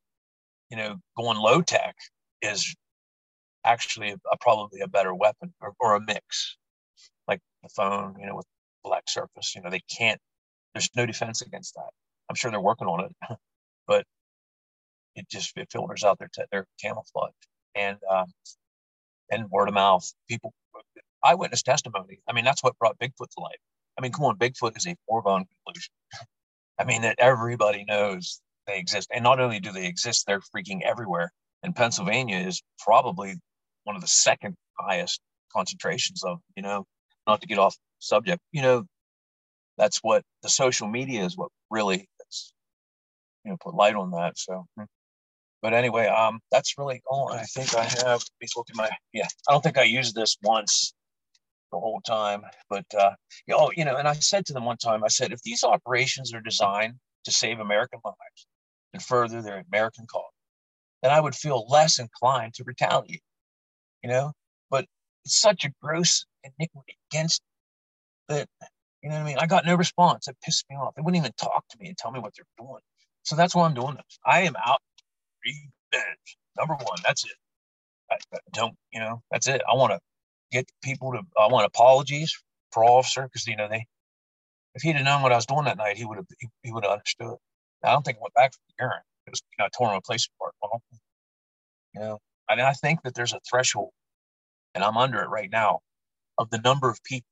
you 0.70 0.78
know, 0.78 0.98
going 1.18 1.38
low 1.38 1.62
tech 1.62 1.96
is 2.42 2.76
actually 3.66 4.12
a, 4.12 4.16
a, 4.32 4.38
probably 4.40 4.82
a 4.82 4.88
better 4.88 5.14
weapon 5.14 5.54
or, 5.62 5.74
or 5.80 5.96
a 5.96 6.02
mix, 6.02 6.58
like 7.28 7.40
the 7.62 7.70
phone, 7.70 8.16
you 8.20 8.26
know, 8.26 8.36
with 8.36 8.46
black 8.84 9.04
surface. 9.08 9.54
You 9.56 9.62
know, 9.62 9.70
they 9.70 9.82
can't 9.96 10.20
there's 10.74 10.90
no 10.96 11.06
defense 11.06 11.42
against 11.42 11.76
that. 11.76 11.90
I'm 12.30 12.36
sure 12.36 12.52
they're 12.52 12.62
working 12.62 12.88
on 12.88 13.06
it, 13.06 13.16
but 13.88 14.06
it 15.16 15.28
just 15.30 15.56
it 15.58 15.68
filters 15.72 16.04
out 16.04 16.20
their 16.20 16.30
their 16.52 16.66
camouflage. 16.82 17.32
And 17.76 17.98
um, 18.10 18.26
and 19.32 19.50
word 19.50 19.68
of 19.68 19.74
mouth. 19.74 20.12
People, 20.30 20.54
eyewitness 21.24 21.64
testimony. 21.64 22.20
I 22.28 22.34
mean, 22.34 22.46
that's 22.46 22.64
what 22.64 22.78
brought 22.78 23.00
Bigfoot 23.00 23.30
to 23.32 23.40
life. 23.40 23.60
I 23.98 24.02
mean, 24.02 24.12
come 24.12 24.26
on, 24.26 24.38
Bigfoot 24.38 24.78
is 24.78 24.88
a 24.88 24.96
foregone 25.08 25.46
conclusion. 25.46 25.94
I 26.80 26.86
mean, 26.86 27.02
that 27.04 27.18
everybody 27.20 27.86
knows 27.88 28.42
they 28.68 28.78
exist. 28.78 29.10
And 29.14 29.24
not 29.24 29.40
only 29.40 29.60
do 29.60 29.72
they 29.72 29.88
exist, 29.88 30.26
they're 30.28 30.42
freaking 30.56 30.82
everywhere. 30.84 31.32
And 31.64 31.76
Pennsylvania 31.76 32.38
is 32.38 32.62
probably 32.80 33.36
one 33.84 33.96
of 33.96 34.02
the 34.02 34.08
second 34.08 34.56
highest 34.80 35.22
concentrations 35.56 36.24
of, 36.24 36.40
you 36.56 36.64
know, 36.64 36.86
not 37.28 37.42
to 37.42 37.48
get 37.48 37.60
off 37.60 37.76
subject, 38.00 38.42
you 38.52 38.62
know, 38.62 38.86
that's 39.78 40.00
what 40.00 40.24
the 40.44 40.50
social 40.50 40.88
media 40.88 41.24
is 41.24 41.38
what 41.38 41.50
really 41.70 42.08
you 43.44 43.52
know, 43.52 43.58
put 43.62 43.74
light 43.74 43.96
on 43.96 44.12
that. 44.12 44.38
So, 44.38 44.66
hmm. 44.78 44.84
But 45.62 45.74
anyway, 45.74 46.08
um, 46.08 46.40
that's 46.52 46.78
really 46.78 47.02
all 47.08 47.32
I 47.32 47.44
think 47.44 47.76
I 47.76 47.84
have. 47.84 48.06
Let 48.06 48.42
me 48.42 48.48
look 48.56 48.70
at 48.70 48.76
my, 48.76 48.90
yeah, 49.14 49.28
I 49.48 49.52
don't 49.52 49.64
think 49.64 49.78
I 49.78 49.84
used 49.84 50.16
this 50.16 50.38
once 50.42 50.94
the 51.72 51.80
whole 51.80 52.02
time, 52.02 52.42
but, 52.70 52.86
uh, 52.98 53.12
you 53.48 53.56
know, 53.56 53.72
you 53.76 53.86
know, 53.86 53.96
and 53.96 54.08
I 54.08 54.14
said 54.14 54.46
to 54.48 54.54
them 54.54 54.66
one 54.66 54.78
time, 54.78 55.04
I 55.04 55.08
said, 55.08 55.32
if 55.32 55.42
these 55.44 55.64
operations 55.64 56.34
are 56.34 56.42
designed 56.42 56.96
to 57.26 57.32
save 57.32 57.60
American 57.60 58.00
lives 58.04 58.48
and 58.94 59.02
further 59.02 59.42
their 59.42 59.64
American 59.72 60.06
cause, 60.12 60.24
then 61.02 61.12
I 61.12 61.20
would 61.20 61.36
feel 61.36 61.66
less 61.70 62.00
inclined 62.00 62.56
to 62.56 62.64
retaliate, 62.66 63.24
you 64.04 64.10
know, 64.10 64.34
but 64.70 64.86
it's 65.26 65.40
such 65.40 65.64
a 65.64 65.72
gross 65.82 66.26
iniquity 66.44 66.98
against 67.12 67.42
that, 68.28 68.48
you 69.02 69.10
know 69.10 69.16
what 69.16 69.22
I 69.22 69.26
mean? 69.26 69.38
I 69.40 69.48
got 69.48 69.66
no 69.66 69.76
response. 69.76 70.28
It 70.28 70.36
pissed 70.44 70.66
me 70.70 70.76
off. 70.76 70.94
They 70.96 71.02
wouldn't 71.02 71.22
even 71.24 71.34
talk 71.38 71.64
to 71.70 71.78
me 71.80 71.88
and 71.88 71.98
tell 71.98 72.12
me 72.12 72.20
what 72.20 72.34
they're 72.36 72.66
doing. 72.66 72.82
So 73.24 73.36
that's 73.36 73.56
why 73.56 73.66
I'm 73.66 73.74
doing 73.74 73.96
this. 73.96 74.20
I 74.26 74.42
am 74.42 74.56
out 74.66 74.82
revenge. 75.46 76.38
Number 76.58 76.76
one, 76.76 76.98
that's 77.06 77.26
it. 77.26 77.32
I, 78.12 78.16
I 78.34 78.40
don't, 78.54 78.76
you 78.92 79.00
know, 79.00 79.22
that's 79.32 79.48
it. 79.48 79.62
I 79.70 79.76
want 79.76 79.94
to 79.94 80.00
get 80.52 80.70
people 80.84 81.14
to, 81.14 81.20
I 81.40 81.48
want 81.48 81.66
apologies 81.66 82.36
for 82.72 82.84
officer 82.84 83.24
because, 83.24 83.48
you 83.48 83.56
know, 83.56 83.68
they, 83.70 83.86
if 84.76 84.82
he'd 84.82 84.96
have 84.96 85.06
known 85.06 85.22
what 85.22 85.32
I 85.32 85.36
was 85.36 85.46
doing 85.46 85.66
that 85.66 85.78
night, 85.78 85.98
he 85.98 86.06
would 86.06 86.18
have, 86.18 86.28
he, 86.40 86.48
he 86.64 86.72
would 86.72 86.84
have 86.84 86.94
understood. 86.94 87.36
I 87.84 87.92
don't 87.92 88.04
think 88.04 88.18
I 88.18 88.22
went 88.22 88.34
back 88.34 88.54
for 88.54 88.60
the 88.68 88.84
urine. 88.84 89.02
It 89.28 89.32
was, 89.32 89.42
you 89.52 89.56
know, 89.60 89.66
I 89.66 89.70
tore 89.76 89.94
my 89.94 90.00
place 90.06 90.28
apart. 90.36 90.54
Well, 90.62 90.82
you 91.94 92.02
know, 92.02 92.20
I 92.50 92.56
mean, 92.56 92.66
I 92.66 92.74
think 92.74 93.02
that 93.04 93.16
there's 93.16 93.34
a 93.34 93.40
threshold, 93.50 93.92
and 94.76 94.84
I'm 94.84 94.98
under 94.98 95.22
it 95.22 95.30
right 95.30 95.50
now, 95.52 95.80
of 96.38 96.50
the 96.50 96.60
number 96.60 96.90
of 96.90 97.04
people. 97.04 97.28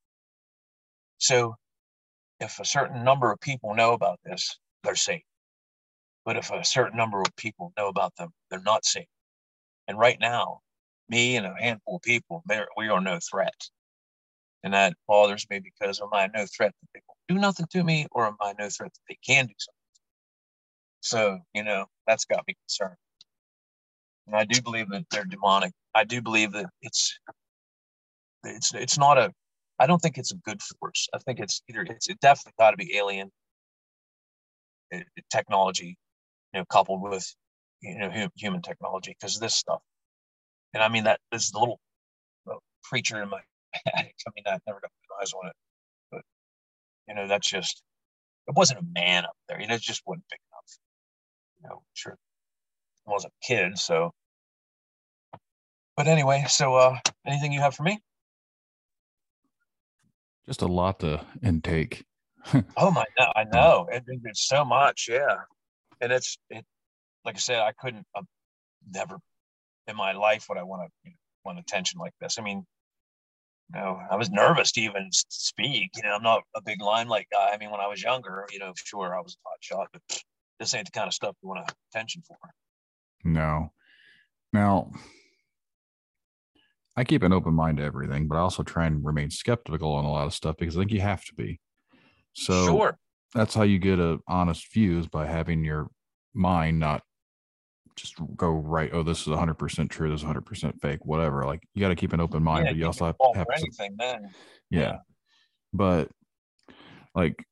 So 1.18 1.56
if 2.40 2.58
a 2.58 2.64
certain 2.64 3.04
number 3.04 3.30
of 3.30 3.40
people 3.40 3.74
know 3.74 3.92
about 3.92 4.18
this, 4.24 4.58
they're 4.82 4.96
safe. 4.96 5.22
But 6.24 6.36
if 6.36 6.50
a 6.50 6.64
certain 6.64 6.96
number 6.96 7.20
of 7.20 7.34
people 7.36 7.72
know 7.76 7.88
about 7.88 8.14
them, 8.16 8.30
they're 8.50 8.60
not 8.60 8.84
safe. 8.84 9.06
And 9.88 9.98
right 9.98 10.18
now, 10.20 10.60
me 11.08 11.36
and 11.36 11.46
a 11.46 11.54
handful 11.58 11.96
of 11.96 12.02
people, 12.02 12.44
we 12.76 12.88
are 12.88 13.00
no 13.00 13.18
threat. 13.30 13.68
And 14.62 14.74
that 14.74 14.94
bothers 15.08 15.46
me 15.50 15.58
because 15.58 16.00
am 16.00 16.08
I 16.12 16.28
no 16.34 16.46
threat 16.46 16.74
that 16.80 16.88
they 16.94 17.00
will 17.08 17.16
do 17.34 17.40
nothing 17.40 17.66
to 17.72 17.82
me, 17.82 18.06
or 18.12 18.26
am 18.26 18.36
I 18.40 18.54
no 18.58 18.68
threat 18.68 18.92
that 18.92 19.00
they 19.08 19.18
can 19.26 19.46
do 19.46 19.54
something? 19.58 19.74
So, 21.00 21.38
you 21.54 21.64
know, 21.64 21.86
that's 22.06 22.26
got 22.26 22.44
me 22.46 22.54
concerned. 22.54 22.96
And 24.26 24.36
I 24.36 24.44
do 24.44 24.60
believe 24.62 24.90
that 24.90 25.06
they're 25.10 25.24
demonic. 25.24 25.72
I 25.94 26.04
do 26.04 26.20
believe 26.20 26.52
that 26.52 26.66
it's 26.82 27.18
it's 28.44 28.74
it's 28.74 28.98
not 28.98 29.18
a 29.18 29.32
I 29.78 29.86
don't 29.86 29.98
think 29.98 30.18
it's 30.18 30.32
a 30.32 30.36
good 30.36 30.60
force. 30.62 31.08
I 31.14 31.18
think 31.18 31.40
it's 31.40 31.62
either 31.68 31.82
it's 31.82 32.08
it 32.08 32.20
definitely 32.20 32.52
got 32.58 32.72
to 32.72 32.76
be 32.76 32.96
alien 32.96 33.32
eh, 34.92 35.02
technology 35.32 35.96
you 36.52 36.60
know, 36.60 36.64
coupled 36.66 37.02
with 37.02 37.34
you 37.80 37.98
know 37.98 38.28
human 38.36 38.62
technology 38.62 39.16
because 39.18 39.38
this 39.38 39.54
stuff. 39.54 39.80
And 40.74 40.82
I 40.82 40.88
mean 40.88 41.04
that 41.04 41.20
this 41.32 41.54
little 41.54 41.80
creature 42.84 43.22
in 43.22 43.28
my 43.28 43.40
attic. 43.86 44.14
I 44.26 44.30
mean, 44.34 44.44
I 44.46 44.58
never 44.66 44.80
got 44.80 44.90
my 45.08 45.22
eyes 45.22 45.32
on 45.32 45.48
it, 45.48 45.56
but 46.10 46.22
you 47.08 47.14
know, 47.14 47.28
that's 47.28 47.48
just 47.48 47.82
it 48.48 48.54
wasn't 48.56 48.80
a 48.80 48.84
man 48.94 49.24
up 49.24 49.36
there. 49.48 49.60
You 49.60 49.68
know, 49.68 49.74
it 49.74 49.80
just 49.80 50.02
wasn't 50.06 50.24
big 50.30 50.40
enough. 50.52 50.78
You 51.62 51.68
know, 51.68 51.82
sure, 51.94 52.16
I 53.06 53.10
was 53.10 53.24
a 53.24 53.30
kid, 53.46 53.78
so. 53.78 54.12
But 55.96 56.06
anyway, 56.06 56.44
so 56.48 56.74
uh, 56.76 56.96
anything 57.26 57.52
you 57.52 57.60
have 57.60 57.74
for 57.74 57.82
me? 57.82 58.00
Just 60.46 60.62
a 60.62 60.66
lot 60.66 61.00
to 61.00 61.24
intake. 61.42 62.04
oh 62.76 62.90
my, 62.90 63.04
God. 63.18 63.32
I 63.36 63.44
know. 63.44 63.86
It, 63.92 64.04
it's 64.24 64.48
so 64.48 64.64
much, 64.64 65.08
yeah 65.10 65.36
and 66.00 66.12
it's 66.12 66.38
it 66.50 66.64
like 67.24 67.36
I 67.36 67.38
said, 67.38 67.60
I 67.60 67.72
couldn't 67.72 68.06
uh, 68.14 68.22
never 68.88 69.18
in 69.86 69.96
my 69.96 70.12
life 70.12 70.46
would 70.48 70.58
I 70.58 70.62
want 70.62 70.82
to 70.82 70.88
you 71.04 71.10
know, 71.10 71.16
want 71.44 71.58
attention 71.58 72.00
like 72.00 72.14
this. 72.20 72.38
I 72.38 72.42
mean, 72.42 72.64
you 73.72 73.80
know, 73.80 74.00
I 74.10 74.16
was 74.16 74.30
nervous 74.30 74.72
to 74.72 74.80
even 74.80 75.08
speak. 75.12 75.90
You 75.96 76.02
know, 76.02 76.14
I'm 76.14 76.22
not 76.22 76.42
a 76.56 76.62
big 76.62 76.80
limelight 76.80 77.26
guy. 77.30 77.50
I 77.52 77.58
mean, 77.58 77.70
when 77.70 77.80
I 77.80 77.86
was 77.86 78.02
younger, 78.02 78.46
you 78.50 78.58
know, 78.58 78.72
sure 78.76 79.14
I 79.14 79.20
was 79.20 79.36
a 79.36 79.48
hot 79.48 79.58
shot, 79.60 79.88
but 79.92 80.22
this 80.58 80.74
ain't 80.74 80.86
the 80.86 80.92
kind 80.92 81.06
of 81.06 81.14
stuff 81.14 81.36
you 81.42 81.48
want 81.48 81.70
attention 81.92 82.22
for. 82.26 82.36
No. 83.24 83.72
Now, 84.52 84.90
I 86.96 87.04
keep 87.04 87.22
an 87.22 87.32
open 87.32 87.54
mind 87.54 87.78
to 87.78 87.84
everything, 87.84 88.26
but 88.26 88.36
I 88.36 88.40
also 88.40 88.62
try 88.62 88.86
and 88.86 89.04
remain 89.04 89.30
skeptical 89.30 89.92
on 89.92 90.04
a 90.04 90.10
lot 90.10 90.26
of 90.26 90.34
stuff 90.34 90.56
because 90.58 90.76
I 90.76 90.80
think 90.80 90.92
you 90.92 91.00
have 91.00 91.24
to 91.26 91.34
be. 91.34 91.60
So 92.32 92.66
sure 92.66 92.98
that's 93.34 93.54
how 93.54 93.62
you 93.62 93.78
get 93.78 93.98
a 93.98 94.18
honest 94.26 94.72
view 94.72 94.98
is 94.98 95.06
by 95.06 95.26
having 95.26 95.64
your 95.64 95.88
mind 96.34 96.78
not 96.78 97.02
just 97.96 98.14
go 98.36 98.50
right 98.50 98.90
oh 98.92 99.02
this 99.02 99.22
is 99.22 99.28
100% 99.28 99.90
true 99.90 100.10
this 100.10 100.22
is 100.22 100.26
100% 100.26 100.80
fake 100.80 101.04
whatever 101.04 101.44
like 101.44 101.62
you 101.74 101.80
got 101.80 101.88
to 101.88 101.96
keep 101.96 102.12
an 102.12 102.20
open 102.20 102.42
mind 102.42 102.64
yeah, 102.64 102.72
but 102.72 102.78
you 102.78 102.86
also 102.86 103.06
have, 103.06 103.16
have 103.34 103.46
to 103.46 103.54
anything 103.56 103.94
then. 103.98 104.30
Yeah. 104.70 104.80
yeah. 104.80 104.96
But 105.72 106.08
like 107.14 107.44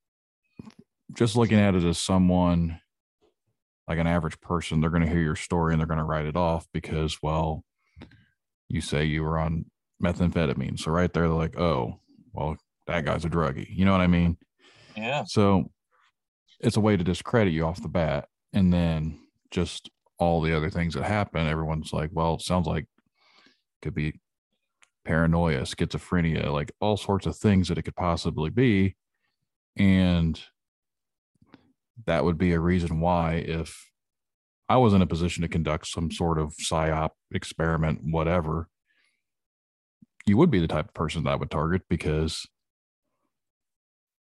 just 1.13 1.37
looking 1.37 1.59
at 1.59 1.75
it 1.75 1.85
as 1.85 1.99
someone 1.99 2.81
like 3.87 3.99
an 3.99 4.07
average 4.07 4.41
person 4.41 4.81
they're 4.81 4.91
going 4.91 5.05
to 5.05 5.09
hear 5.09 5.21
your 5.21 5.37
story 5.37 5.73
and 5.73 5.81
they're 5.81 5.87
going 5.87 5.99
to 5.99 6.05
write 6.05 6.27
it 6.27 6.37
off 6.37 6.67
because 6.73 7.19
well 7.23 7.65
you 8.69 8.81
say 8.81 9.05
you 9.05 9.23
were 9.23 9.39
on 9.39 9.65
methamphetamine. 10.03 10.79
So 10.79 10.91
right 10.91 11.13
there 11.13 11.25
they're 11.25 11.33
like 11.33 11.59
oh 11.59 12.01
well 12.33 12.57
that 12.87 13.05
guy's 13.05 13.25
a 13.25 13.31
druggie. 13.31 13.67
You 13.69 13.85
know 13.85 13.93
what 13.93 14.01
i 14.01 14.07
mean 14.07 14.39
yeah. 15.03 15.25
So 15.27 15.71
it's 16.61 16.77
a 16.77 16.81
way 16.81 16.97
to 16.97 17.05
discredit 17.05 17.53
you 17.53 17.67
off 17.67 17.83
the 17.83 17.89
bat. 17.89 18.29
And 18.53 18.73
then 18.73 19.19
just 19.51 19.91
all 20.19 20.41
the 20.41 20.57
other 20.57 20.71
things 20.71 20.95
that 20.95 21.05
happen, 21.05 21.47
everyone's 21.47 21.93
like, 21.93 22.11
well, 22.13 22.35
it 22.35 22.43
sounds 22.43 22.67
like 22.67 22.87
could 23.83 23.95
be 23.95 24.21
paranoia, 25.05 25.63
schizophrenia, 25.63 26.53
like 26.53 26.73
all 26.81 26.97
sorts 26.97 27.27
of 27.27 27.37
things 27.37 27.69
that 27.69 27.79
it 27.79 27.83
could 27.83 27.97
possibly 27.97 28.51
be. 28.51 28.97
And 29.77 30.41
that 32.07 32.25
would 32.25 32.39
be 32.39 32.53
a 32.53 32.61
reason 32.61 33.01
why, 33.01 33.35
if 33.35 33.91
I 34.69 34.77
was 34.77 34.93
in 34.93 35.03
a 35.03 35.07
position 35.07 35.43
to 35.43 35.49
conduct 35.49 35.87
some 35.87 36.11
sort 36.11 36.39
of 36.39 36.55
psyop 36.57 37.11
experiment, 37.33 38.01
whatever, 38.03 38.69
you 40.27 40.37
would 40.37 40.51
be 40.51 40.61
the 40.61 40.69
type 40.69 40.89
of 40.89 40.95
person 40.95 41.25
that 41.25 41.31
I 41.31 41.37
would 41.37 41.51
target 41.51 41.83
because 41.89 42.47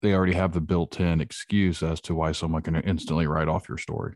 they 0.03 0.15
already 0.15 0.35
have 0.35 0.53
the 0.53 0.61
built-in 0.61 1.21
excuse 1.21 1.83
as 1.83 2.01
to 2.03 2.15
why 2.15 2.33
someone 2.33 2.63
can 2.63 2.77
instantly 2.77 3.27
write 3.27 3.49
off 3.49 3.69
your 3.69 3.79
story. 3.79 4.15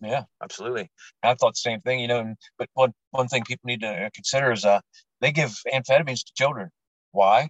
Yeah, 0.00 0.24
absolutely. 0.42 0.90
I 1.22 1.34
thought 1.34 1.54
the 1.54 1.70
same 1.70 1.80
thing, 1.80 2.00
you 2.00 2.08
know. 2.08 2.34
But 2.58 2.68
one 2.74 2.92
one 3.10 3.28
thing 3.28 3.44
people 3.44 3.66
need 3.66 3.80
to 3.80 4.10
consider 4.14 4.52
is 4.52 4.64
uh, 4.64 4.80
they 5.20 5.32
give 5.32 5.54
amphetamines 5.72 6.24
to 6.24 6.32
children. 6.34 6.70
Why? 7.12 7.42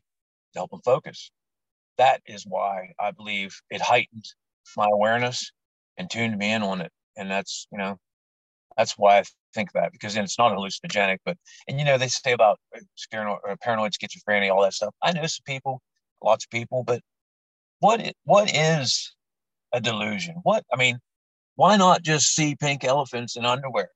To 0.52 0.58
help 0.58 0.70
them 0.70 0.80
focus. 0.84 1.30
That 1.98 2.20
is 2.26 2.44
why 2.46 2.92
I 3.00 3.10
believe 3.10 3.54
it 3.70 3.80
heightened 3.80 4.24
my 4.76 4.88
awareness 4.92 5.50
and 5.96 6.10
tuned 6.10 6.36
me 6.38 6.52
in 6.52 6.62
on 6.62 6.80
it. 6.82 6.92
And 7.16 7.30
that's 7.30 7.66
you 7.72 7.78
know, 7.78 7.96
that's 8.76 8.92
why 8.98 9.18
I 9.20 9.24
think 9.54 9.72
that 9.72 9.92
because 9.92 10.16
it's 10.16 10.38
not 10.38 10.52
hallucinogenic. 10.52 11.18
But 11.24 11.38
and 11.68 11.78
you 11.78 11.86
know 11.86 11.96
they 11.96 12.08
say 12.08 12.32
about 12.32 12.58
uh, 12.76 13.56
paranoid 13.62 13.92
schizophrenia, 13.92 14.52
all 14.52 14.62
that 14.62 14.74
stuff. 14.74 14.94
I 15.02 15.12
know 15.12 15.22
some 15.22 15.42
people, 15.46 15.80
lots 16.22 16.44
of 16.44 16.50
people, 16.50 16.84
but 16.84 17.00
what 17.82 18.00
what 18.24 18.50
is 18.54 19.12
a 19.72 19.80
delusion? 19.80 20.36
What 20.44 20.64
I 20.72 20.76
mean, 20.76 20.98
why 21.56 21.76
not 21.76 22.02
just 22.02 22.32
see 22.34 22.54
pink 22.54 22.84
elephants 22.84 23.36
in 23.36 23.44
underwear? 23.44 23.88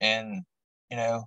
And 0.00 0.42
you 0.90 0.96
know, 0.96 1.24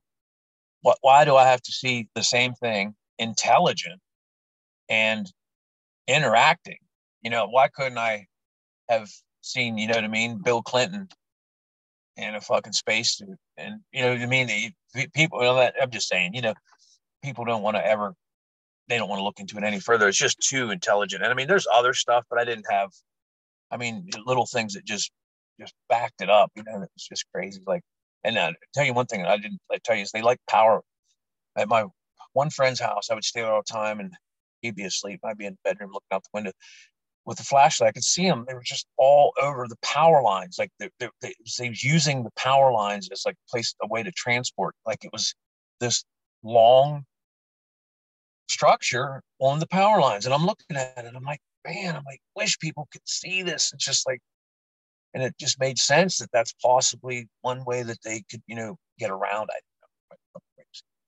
what 0.81 0.97
why 1.01 1.25
do 1.25 1.35
I 1.35 1.45
have 1.45 1.61
to 1.61 1.71
see 1.71 2.07
the 2.15 2.23
same 2.23 2.53
thing 2.53 2.95
intelligent 3.19 3.99
and 4.87 5.29
interacting? 6.07 6.79
You 7.21 7.31
know, 7.31 7.47
why 7.47 7.67
couldn't 7.67 7.97
I 7.97 8.27
have 8.89 9.09
seen, 9.41 9.77
you 9.77 9.87
know 9.87 9.95
what 9.95 10.05
I 10.05 10.07
mean, 10.07 10.41
Bill 10.41 10.61
Clinton 10.61 11.09
in 12.15 12.35
a 12.35 12.41
fucking 12.41 12.73
spacesuit? 12.73 13.37
And 13.57 13.81
you 13.91 14.03
know 14.03 14.13
what 14.13 14.21
I 14.21 14.25
mean? 14.25 14.73
People, 15.13 15.39
you 15.39 15.45
know, 15.45 15.55
that, 15.55 15.75
I'm 15.81 15.91
just 15.91 16.07
saying, 16.07 16.33
you 16.33 16.41
know, 16.41 16.53
people 17.23 17.43
don't 17.43 17.61
want 17.61 17.75
to 17.75 17.85
ever 17.85 18.13
they 18.87 18.97
don't 18.97 19.09
want 19.09 19.19
to 19.19 19.23
look 19.23 19.39
into 19.39 19.57
it 19.57 19.63
any 19.63 19.79
further. 19.79 20.07
It's 20.07 20.17
just 20.17 20.39
too 20.39 20.71
intelligent. 20.71 21.23
And 21.23 21.31
I 21.31 21.35
mean, 21.35 21.47
there's 21.47 21.67
other 21.71 21.93
stuff, 21.93 22.25
but 22.29 22.39
I 22.39 22.45
didn't 22.45 22.65
have, 22.69 22.89
I 23.71 23.77
mean, 23.77 24.09
little 24.25 24.45
things 24.45 24.73
that 24.73 24.85
just 24.85 25.11
just 25.59 25.73
backed 25.89 26.21
it 26.21 26.29
up. 26.29 26.51
You 26.55 26.63
know, 26.63 26.81
it 26.81 26.89
was 26.93 27.07
just 27.07 27.25
crazy. 27.33 27.61
Like, 27.65 27.83
and 28.23 28.37
uh, 28.37 28.53
tell 28.73 28.85
you 28.85 28.93
one 28.93 29.05
thing 29.05 29.25
I 29.25 29.37
didn't 29.37 29.59
I 29.71 29.77
tell 29.83 29.95
you 29.95 30.03
is 30.03 30.11
they 30.11 30.21
like 30.21 30.39
power. 30.49 30.81
at 31.57 31.69
my 31.69 31.85
one 32.33 32.49
friend's 32.49 32.79
house. 32.79 33.09
I 33.09 33.13
would 33.13 33.23
stay 33.23 33.41
there 33.41 33.51
all 33.53 33.63
the 33.65 33.71
time, 33.73 33.99
and 33.99 34.11
he'd 34.61 34.75
be 34.75 34.83
asleep. 34.83 35.21
I'd 35.23 35.37
be 35.37 35.45
in 35.45 35.53
the 35.53 35.69
bedroom 35.69 35.91
looking 35.93 36.07
out 36.11 36.23
the 36.23 36.29
window 36.33 36.51
with 37.25 37.37
the 37.37 37.43
flashlight. 37.43 37.89
I 37.89 37.91
could 37.91 38.03
see 38.03 38.27
them. 38.27 38.45
They 38.47 38.53
were 38.53 38.63
just 38.63 38.87
all 38.97 39.33
over 39.41 39.67
the 39.67 39.77
power 39.81 40.21
lines. 40.21 40.57
Like 40.59 40.71
they, 40.79 40.89
they, 40.99 41.09
they, 41.21 41.33
they 41.59 41.69
was 41.69 41.83
using 41.83 42.23
the 42.23 42.31
power 42.35 42.71
lines 42.71 43.09
as 43.11 43.23
like 43.25 43.35
place 43.49 43.75
a 43.81 43.87
way 43.87 44.03
to 44.03 44.11
transport. 44.11 44.75
Like 44.85 45.03
it 45.05 45.11
was 45.13 45.33
this 45.79 46.03
long 46.43 47.05
structure 48.53 49.21
on 49.39 49.59
the 49.59 49.67
power 49.67 49.99
lines. 49.99 50.25
And 50.25 50.33
I'm 50.33 50.45
looking 50.45 50.77
at 50.77 50.93
it. 50.97 51.13
I'm 51.15 51.23
like, 51.23 51.41
man, 51.65 51.95
I'm 51.95 52.03
like, 52.05 52.21
wish 52.35 52.59
people 52.59 52.87
could 52.91 53.01
see 53.05 53.41
this. 53.41 53.71
It's 53.73 53.85
just 53.85 54.07
like, 54.07 54.19
and 55.13 55.23
it 55.23 55.35
just 55.39 55.59
made 55.59 55.77
sense 55.77 56.17
that 56.17 56.29
that's 56.33 56.53
possibly 56.61 57.27
one 57.41 57.63
way 57.65 57.83
that 57.83 58.01
they 58.03 58.23
could, 58.29 58.41
you 58.47 58.55
know, 58.55 58.77
get 58.99 59.11
around. 59.11 59.49
I 59.51 59.59
don't 59.59 60.19
know. 60.35 60.41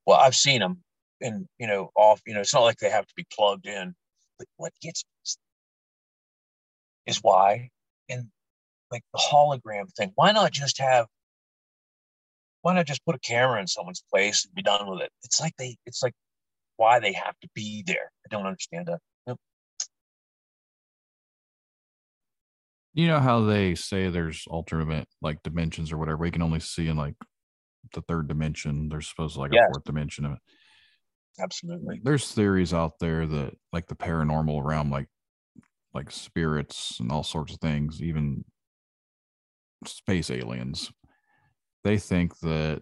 well, 0.06 0.20
I've 0.20 0.36
seen 0.36 0.60
them 0.60 0.82
and, 1.22 1.48
you 1.60 1.68
know, 1.68 1.91
off, 1.96 2.22
you 2.26 2.34
know, 2.34 2.41
it's 2.41 2.54
not 2.54 2.64
like 2.64 2.78
they 2.78 2.89
have 2.89 3.08
to 3.08 3.14
be 3.16 3.26
plugged 3.36 3.66
in, 3.68 3.96
but 4.38 4.48
what 4.58 4.74
gets 4.82 5.04
is 7.06 7.20
why, 7.22 7.70
and 8.10 8.28
like 8.91 9.04
the 9.14 9.20
hologram 9.20 9.91
thing, 9.93 10.12
why 10.16 10.32
not 10.32 10.52
just 10.52 10.80
have, 10.80 11.08
why 12.62 12.74
not 12.74 12.88
just 12.88 13.06
put 13.06 13.16
a 13.16 13.20
camera 13.20 13.60
in 13.60 13.68
someone's 13.68 14.04
place 14.12 14.46
and 14.46 14.56
be 14.56 14.62
done 14.62 14.89
with 14.89 15.02
it? 15.02 15.12
It's 15.24 15.39
like 15.39 15.54
they, 15.58 15.78
it's 15.86 16.02
like 16.02 16.14
why 16.78 16.99
they 16.99 17.13
have 17.13 17.39
to 17.41 17.49
be 17.53 17.84
there. 17.86 18.11
I 18.26 18.28
don't 18.30 18.45
understand 18.45 18.88
that. 18.88 18.99
Yep. 19.28 19.38
You 22.93 23.07
know 23.07 23.19
how 23.19 23.41
they 23.41 23.76
say 23.76 24.09
there's 24.09 24.45
alternate 24.47 25.07
like 25.21 25.43
dimensions 25.43 25.91
or 25.91 25.97
whatever. 25.97 26.17
We 26.17 26.32
can 26.32 26.41
only 26.41 26.59
see 26.59 26.88
in 26.88 26.97
like 26.97 27.15
the 27.93 28.01
third 28.01 28.28
dimension. 28.28 28.89
There's 28.89 29.07
supposed 29.07 29.36
to 29.36 29.41
like 29.41 29.53
yes. 29.53 29.65
a 29.69 29.73
fourth 29.73 29.84
dimension 29.86 30.26
of 30.26 30.34
it. 30.34 30.39
Absolutely. 31.41 31.99
There's 32.03 32.32
theories 32.32 32.73
out 32.73 32.93
there 32.99 33.28
that 33.28 33.53
like 33.73 33.88
the 33.88 33.95
paranormal 33.95 34.63
realm, 34.63 34.89
like 34.89 35.07
like 35.93 36.11
spirits 36.11 36.97
and 36.99 37.11
all 37.11 37.23
sorts 37.23 37.53
of 37.53 37.59
things, 37.59 38.01
even 38.01 38.43
space 39.86 40.30
aliens. 40.30 40.91
They 41.84 41.97
think 41.97 42.39
that 42.39 42.82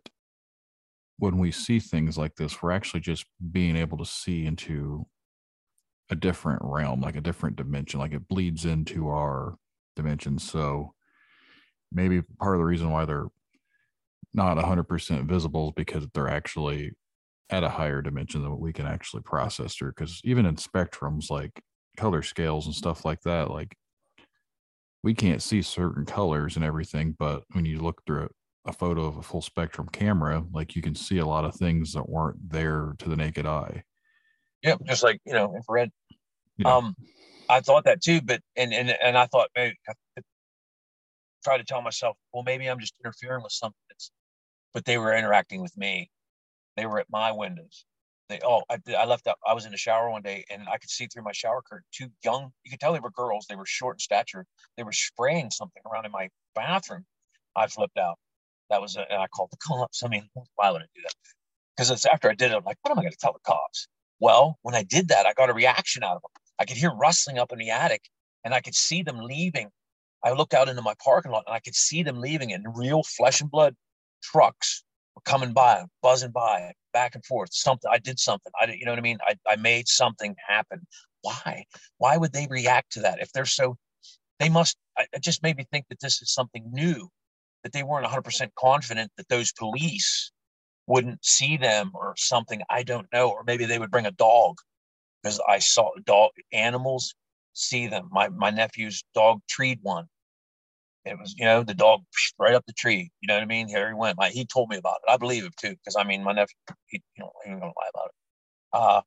when 1.17 1.37
we 1.37 1.51
see 1.51 1.79
things 1.79 2.17
like 2.17 2.35
this, 2.35 2.61
we're 2.61 2.71
actually 2.71 3.01
just 3.01 3.25
being 3.51 3.75
able 3.75 3.97
to 3.97 4.05
see 4.05 4.45
into 4.45 5.05
a 6.09 6.15
different 6.15 6.61
realm, 6.63 7.01
like 7.01 7.15
a 7.15 7.21
different 7.21 7.55
dimension, 7.55 7.99
like 7.99 8.13
it 8.13 8.27
bleeds 8.27 8.65
into 8.65 9.09
our 9.09 9.55
dimension. 9.95 10.39
So 10.39 10.93
maybe 11.91 12.21
part 12.39 12.55
of 12.55 12.59
the 12.59 12.65
reason 12.65 12.91
why 12.91 13.05
they're 13.05 13.27
not 14.33 14.57
100% 14.57 15.25
visible 15.25 15.67
is 15.67 15.73
because 15.75 16.07
they're 16.13 16.27
actually 16.27 16.91
at 17.49 17.63
a 17.63 17.69
higher 17.69 18.01
dimension 18.01 18.41
than 18.41 18.51
what 18.51 18.59
we 18.59 18.73
can 18.73 18.87
actually 18.87 19.21
process 19.21 19.75
through. 19.75 19.91
Because 19.91 20.19
even 20.23 20.45
in 20.45 20.55
spectrums, 20.55 21.29
like 21.29 21.61
color 21.97 22.21
scales 22.21 22.65
and 22.65 22.75
stuff 22.75 23.05
like 23.05 23.21
that, 23.21 23.51
like 23.51 23.75
we 25.03 25.13
can't 25.13 25.41
see 25.41 25.61
certain 25.61 26.05
colors 26.05 26.55
and 26.55 26.65
everything. 26.65 27.15
But 27.17 27.43
when 27.51 27.65
you 27.65 27.79
look 27.79 28.01
through 28.05 28.29
a 28.65 28.73
photo 28.73 29.05
of 29.05 29.17
a 29.17 29.21
full 29.21 29.41
spectrum 29.41 29.89
camera, 29.91 30.43
like 30.53 30.75
you 30.75 30.81
can 30.81 30.95
see 30.95 31.17
a 31.17 31.25
lot 31.25 31.45
of 31.45 31.55
things 31.55 31.93
that 31.93 32.09
weren't 32.09 32.49
there 32.49 32.93
to 32.99 33.09
the 33.09 33.15
naked 33.15 33.45
eye. 33.45 33.83
Yep, 34.63 34.79
just 34.85 35.03
like 35.03 35.19
you 35.25 35.33
know, 35.33 35.53
infrared. 35.55 35.91
Yeah. 36.57 36.75
Um, 36.75 36.95
I 37.49 37.59
thought 37.59 37.83
that 37.85 38.01
too, 38.01 38.21
but 38.21 38.41
and 38.55 38.73
and 38.73 38.89
and 38.89 39.17
I 39.17 39.25
thought 39.25 39.49
maybe 39.55 39.75
I 39.89 40.21
try 41.43 41.57
to 41.57 41.63
tell 41.65 41.81
myself, 41.81 42.15
well, 42.33 42.43
maybe 42.43 42.67
I'm 42.67 42.79
just 42.79 42.93
interfering 43.03 43.43
with 43.43 43.51
something. 43.51 43.77
But 44.73 44.85
they 44.85 44.97
were 44.97 45.13
interacting 45.13 45.61
with 45.61 45.77
me. 45.77 46.09
They 46.77 46.85
were 46.85 46.99
at 46.99 47.07
my 47.11 47.31
windows. 47.31 47.85
They 48.29 48.39
oh, 48.43 48.63
I, 48.69 48.79
I 48.97 49.05
left 49.05 49.27
out. 49.27 49.37
I 49.45 49.53
was 49.53 49.65
in 49.65 49.71
the 49.71 49.77
shower 49.77 50.09
one 50.09 50.23
day 50.23 50.45
and 50.49 50.63
I 50.67 50.77
could 50.77 50.89
see 50.89 51.05
through 51.05 51.23
my 51.23 51.33
shower 51.33 51.61
curtain. 51.61 51.85
Two 51.91 52.07
young, 52.23 52.51
you 52.63 52.71
could 52.71 52.79
tell 52.79 52.93
they 52.93 52.99
were 52.99 53.11
girls. 53.11 53.45
They 53.47 53.55
were 53.55 53.65
short 53.65 53.97
in 53.97 53.99
stature. 53.99 54.45
They 54.77 54.83
were 54.83 54.93
spraying 54.93 55.51
something 55.51 55.83
around 55.91 56.05
in 56.05 56.11
my 56.11 56.29
bathroom. 56.55 57.05
I 57.55 57.67
flipped 57.67 57.97
out 57.97 58.17
that 58.73 58.81
was, 58.81 58.95
a, 58.95 59.01
and 59.11 59.21
I 59.21 59.27
called 59.27 59.51
the 59.51 59.57
cops. 59.57 60.01
I 60.03 60.07
mean, 60.07 60.27
why 60.55 60.71
would 60.71 60.81
I 60.81 60.85
do 60.95 61.01
that? 61.03 61.13
Because 61.77 61.91
it's 61.91 62.05
after 62.05 62.29
I 62.29 62.33
did 62.33 62.51
it, 62.51 62.55
I'm 62.55 62.63
like, 62.63 62.77
what 62.81 62.91
am 62.91 62.97
I 62.97 63.03
going 63.03 63.11
to 63.11 63.17
tell 63.17 63.33
the 63.33 63.39
cops? 63.45 63.87
Well, 64.19 64.57
when 64.63 64.73
I 64.73 64.81
did 64.81 65.09
that, 65.09 65.27
I 65.27 65.33
got 65.33 65.49
a 65.49 65.53
reaction 65.53 66.03
out 66.03 66.15
of 66.15 66.21
them. 66.23 66.31
I 66.59 66.65
could 66.65 66.77
hear 66.77 66.91
rustling 66.91 67.37
up 67.37 67.51
in 67.51 67.59
the 67.59 67.69
attic 67.69 68.01
and 68.43 68.53
I 68.53 68.61
could 68.61 68.73
see 68.73 69.03
them 69.03 69.19
leaving. 69.19 69.69
I 70.23 70.31
looked 70.31 70.55
out 70.55 70.69
into 70.69 70.81
my 70.81 70.95
parking 71.03 71.31
lot 71.31 71.43
and 71.45 71.55
I 71.55 71.59
could 71.59 71.75
see 71.75 72.01
them 72.01 72.19
leaving 72.19 72.51
and 72.51 72.65
real 72.75 73.03
flesh 73.03 73.41
and 73.41 73.51
blood 73.51 73.75
trucks 74.23 74.83
were 75.15 75.21
coming 75.23 75.53
by, 75.53 75.83
buzzing 76.01 76.31
by, 76.31 76.73
back 76.93 77.13
and 77.13 77.25
forth. 77.25 77.49
Something 77.53 77.91
I 77.93 77.99
did 77.99 78.19
something. 78.19 78.51
I 78.59 78.65
did, 78.65 78.79
you 78.79 78.85
know 78.85 78.91
what 78.91 78.99
I 78.99 79.03
mean? 79.03 79.19
I, 79.27 79.35
I 79.47 79.55
made 79.57 79.87
something 79.87 80.35
happen. 80.47 80.87
Why? 81.21 81.65
Why 81.99 82.17
would 82.17 82.33
they 82.33 82.47
react 82.49 82.93
to 82.93 83.01
that? 83.01 83.19
If 83.19 83.31
they're 83.33 83.45
so, 83.45 83.77
they 84.39 84.49
must. 84.49 84.77
It 85.11 85.21
just 85.21 85.43
made 85.43 85.57
me 85.57 85.65
think 85.71 85.85
that 85.89 85.99
this 85.99 86.21
is 86.21 86.33
something 86.33 86.69
new 86.71 87.09
that 87.63 87.73
they 87.73 87.83
weren't 87.83 88.05
100% 88.05 88.49
confident 88.57 89.11
that 89.17 89.29
those 89.29 89.51
police 89.53 90.31
wouldn't 90.87 91.23
see 91.23 91.57
them 91.57 91.91
or 91.93 92.13
something. 92.17 92.61
I 92.69 92.83
don't 92.83 93.07
know. 93.13 93.29
Or 93.29 93.43
maybe 93.45 93.65
they 93.65 93.79
would 93.79 93.91
bring 93.91 94.05
a 94.05 94.11
dog 94.11 94.57
because 95.21 95.39
I 95.47 95.59
saw 95.59 95.91
dog 96.05 96.31
animals 96.51 97.15
see 97.53 97.87
them. 97.87 98.09
My 98.11 98.29
my 98.29 98.49
nephew's 98.49 99.03
dog 99.13 99.41
treed 99.47 99.79
one. 99.81 100.05
It 101.05 101.17
was, 101.19 101.35
you 101.37 101.45
know, 101.45 101.63
the 101.63 101.73
dog 101.73 102.01
right 102.39 102.53
up 102.53 102.65
the 102.65 102.73
tree. 102.73 103.11
You 103.21 103.27
know 103.27 103.35
what 103.35 103.43
I 103.43 103.45
mean? 103.45 103.67
Here 103.67 103.89
he 103.89 103.93
went. 103.93 104.17
My, 104.17 104.29
he 104.29 104.45
told 104.45 104.69
me 104.69 104.77
about 104.77 104.99
it. 105.05 105.11
I 105.11 105.17
believe 105.17 105.43
him 105.43 105.51
too, 105.59 105.71
because 105.71 105.97
I 105.97 106.03
mean, 106.03 106.23
my 106.23 106.31
nephew, 106.31 106.55
he, 106.87 107.01
you 107.17 107.23
know, 107.23 107.31
he 107.43 107.51
ain't 107.51 107.59
gonna 107.59 107.73
lie 107.75 107.89
about 107.93 108.05
it. 108.05 108.11
Uh, 108.73 109.01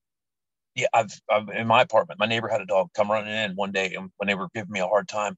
yeah, 0.75 0.87
I've, 0.93 1.13
I've 1.31 1.49
in 1.49 1.67
my 1.67 1.83
apartment. 1.83 2.21
My 2.21 2.27
neighbor 2.27 2.49
had 2.49 2.61
a 2.61 2.67
dog 2.67 2.91
come 2.95 3.11
running 3.11 3.33
in 3.33 3.53
one 3.57 3.73
day, 3.73 3.95
and 3.95 4.11
when 4.19 4.27
they 4.27 4.35
were 4.35 4.49
giving 4.55 4.71
me 4.71 4.81
a 4.81 4.87
hard 4.87 5.09
time, 5.09 5.37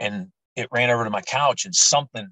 and 0.00 0.28
it 0.56 0.68
ran 0.72 0.90
over 0.90 1.04
to 1.04 1.10
my 1.10 1.22
couch, 1.22 1.64
and 1.64 1.74
something 1.74 2.28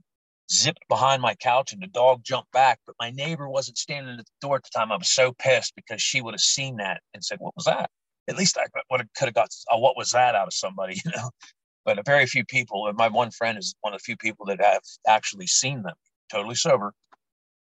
zipped 0.50 0.86
behind 0.88 1.22
my 1.22 1.34
couch 1.34 1.72
and 1.72 1.82
the 1.82 1.88
dog 1.88 2.22
jumped 2.24 2.52
back. 2.52 2.80
But 2.86 2.96
my 3.00 3.10
neighbor 3.10 3.48
wasn't 3.48 3.78
standing 3.78 4.18
at 4.18 4.24
the 4.24 4.32
door 4.40 4.56
at 4.56 4.64
the 4.64 4.70
time. 4.76 4.92
I 4.92 4.96
was 4.96 5.10
so 5.10 5.32
pissed 5.32 5.74
because 5.76 6.02
she 6.02 6.20
would 6.20 6.34
have 6.34 6.40
seen 6.40 6.76
that 6.76 7.02
and 7.14 7.24
said, 7.24 7.38
What 7.40 7.56
was 7.56 7.64
that? 7.66 7.90
At 8.28 8.36
least 8.36 8.58
I 8.58 8.66
would 8.90 9.00
have 9.00 9.08
could 9.16 9.26
have 9.26 9.34
got 9.34 9.48
what 9.72 9.96
was 9.96 10.12
that 10.12 10.34
out 10.34 10.46
of 10.46 10.54
somebody, 10.54 10.94
you 11.04 11.10
know. 11.16 11.30
But 11.84 11.98
a 11.98 12.02
very 12.04 12.26
few 12.26 12.44
people, 12.44 12.86
and 12.86 12.96
my 12.96 13.08
one 13.08 13.30
friend 13.30 13.56
is 13.58 13.74
one 13.80 13.94
of 13.94 14.00
the 14.00 14.04
few 14.04 14.16
people 14.16 14.44
that 14.46 14.60
have 14.60 14.82
actually 15.06 15.46
seen 15.46 15.82
them 15.82 15.94
totally 16.30 16.54
sober. 16.54 16.92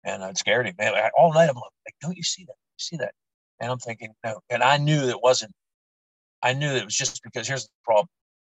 And 0.03 0.23
it 0.23 0.37
scared 0.37 0.67
him. 0.67 0.75
Man, 0.77 0.93
all 1.17 1.33
night 1.33 1.49
I'm 1.49 1.55
like, 1.55 1.95
Don't 2.01 2.17
you 2.17 2.23
see 2.23 2.43
that? 2.45 2.53
You 2.53 2.79
see 2.79 2.97
that? 2.97 3.13
And 3.59 3.71
I'm 3.71 3.79
thinking, 3.79 4.13
no. 4.23 4.39
And 4.49 4.63
I 4.63 4.77
knew 4.77 5.09
it 5.09 5.21
wasn't, 5.21 5.53
I 6.43 6.53
knew 6.53 6.69
it 6.69 6.85
was 6.85 6.95
just 6.95 7.23
because 7.23 7.47
here's 7.47 7.63
the 7.63 7.69
problem. 7.83 8.07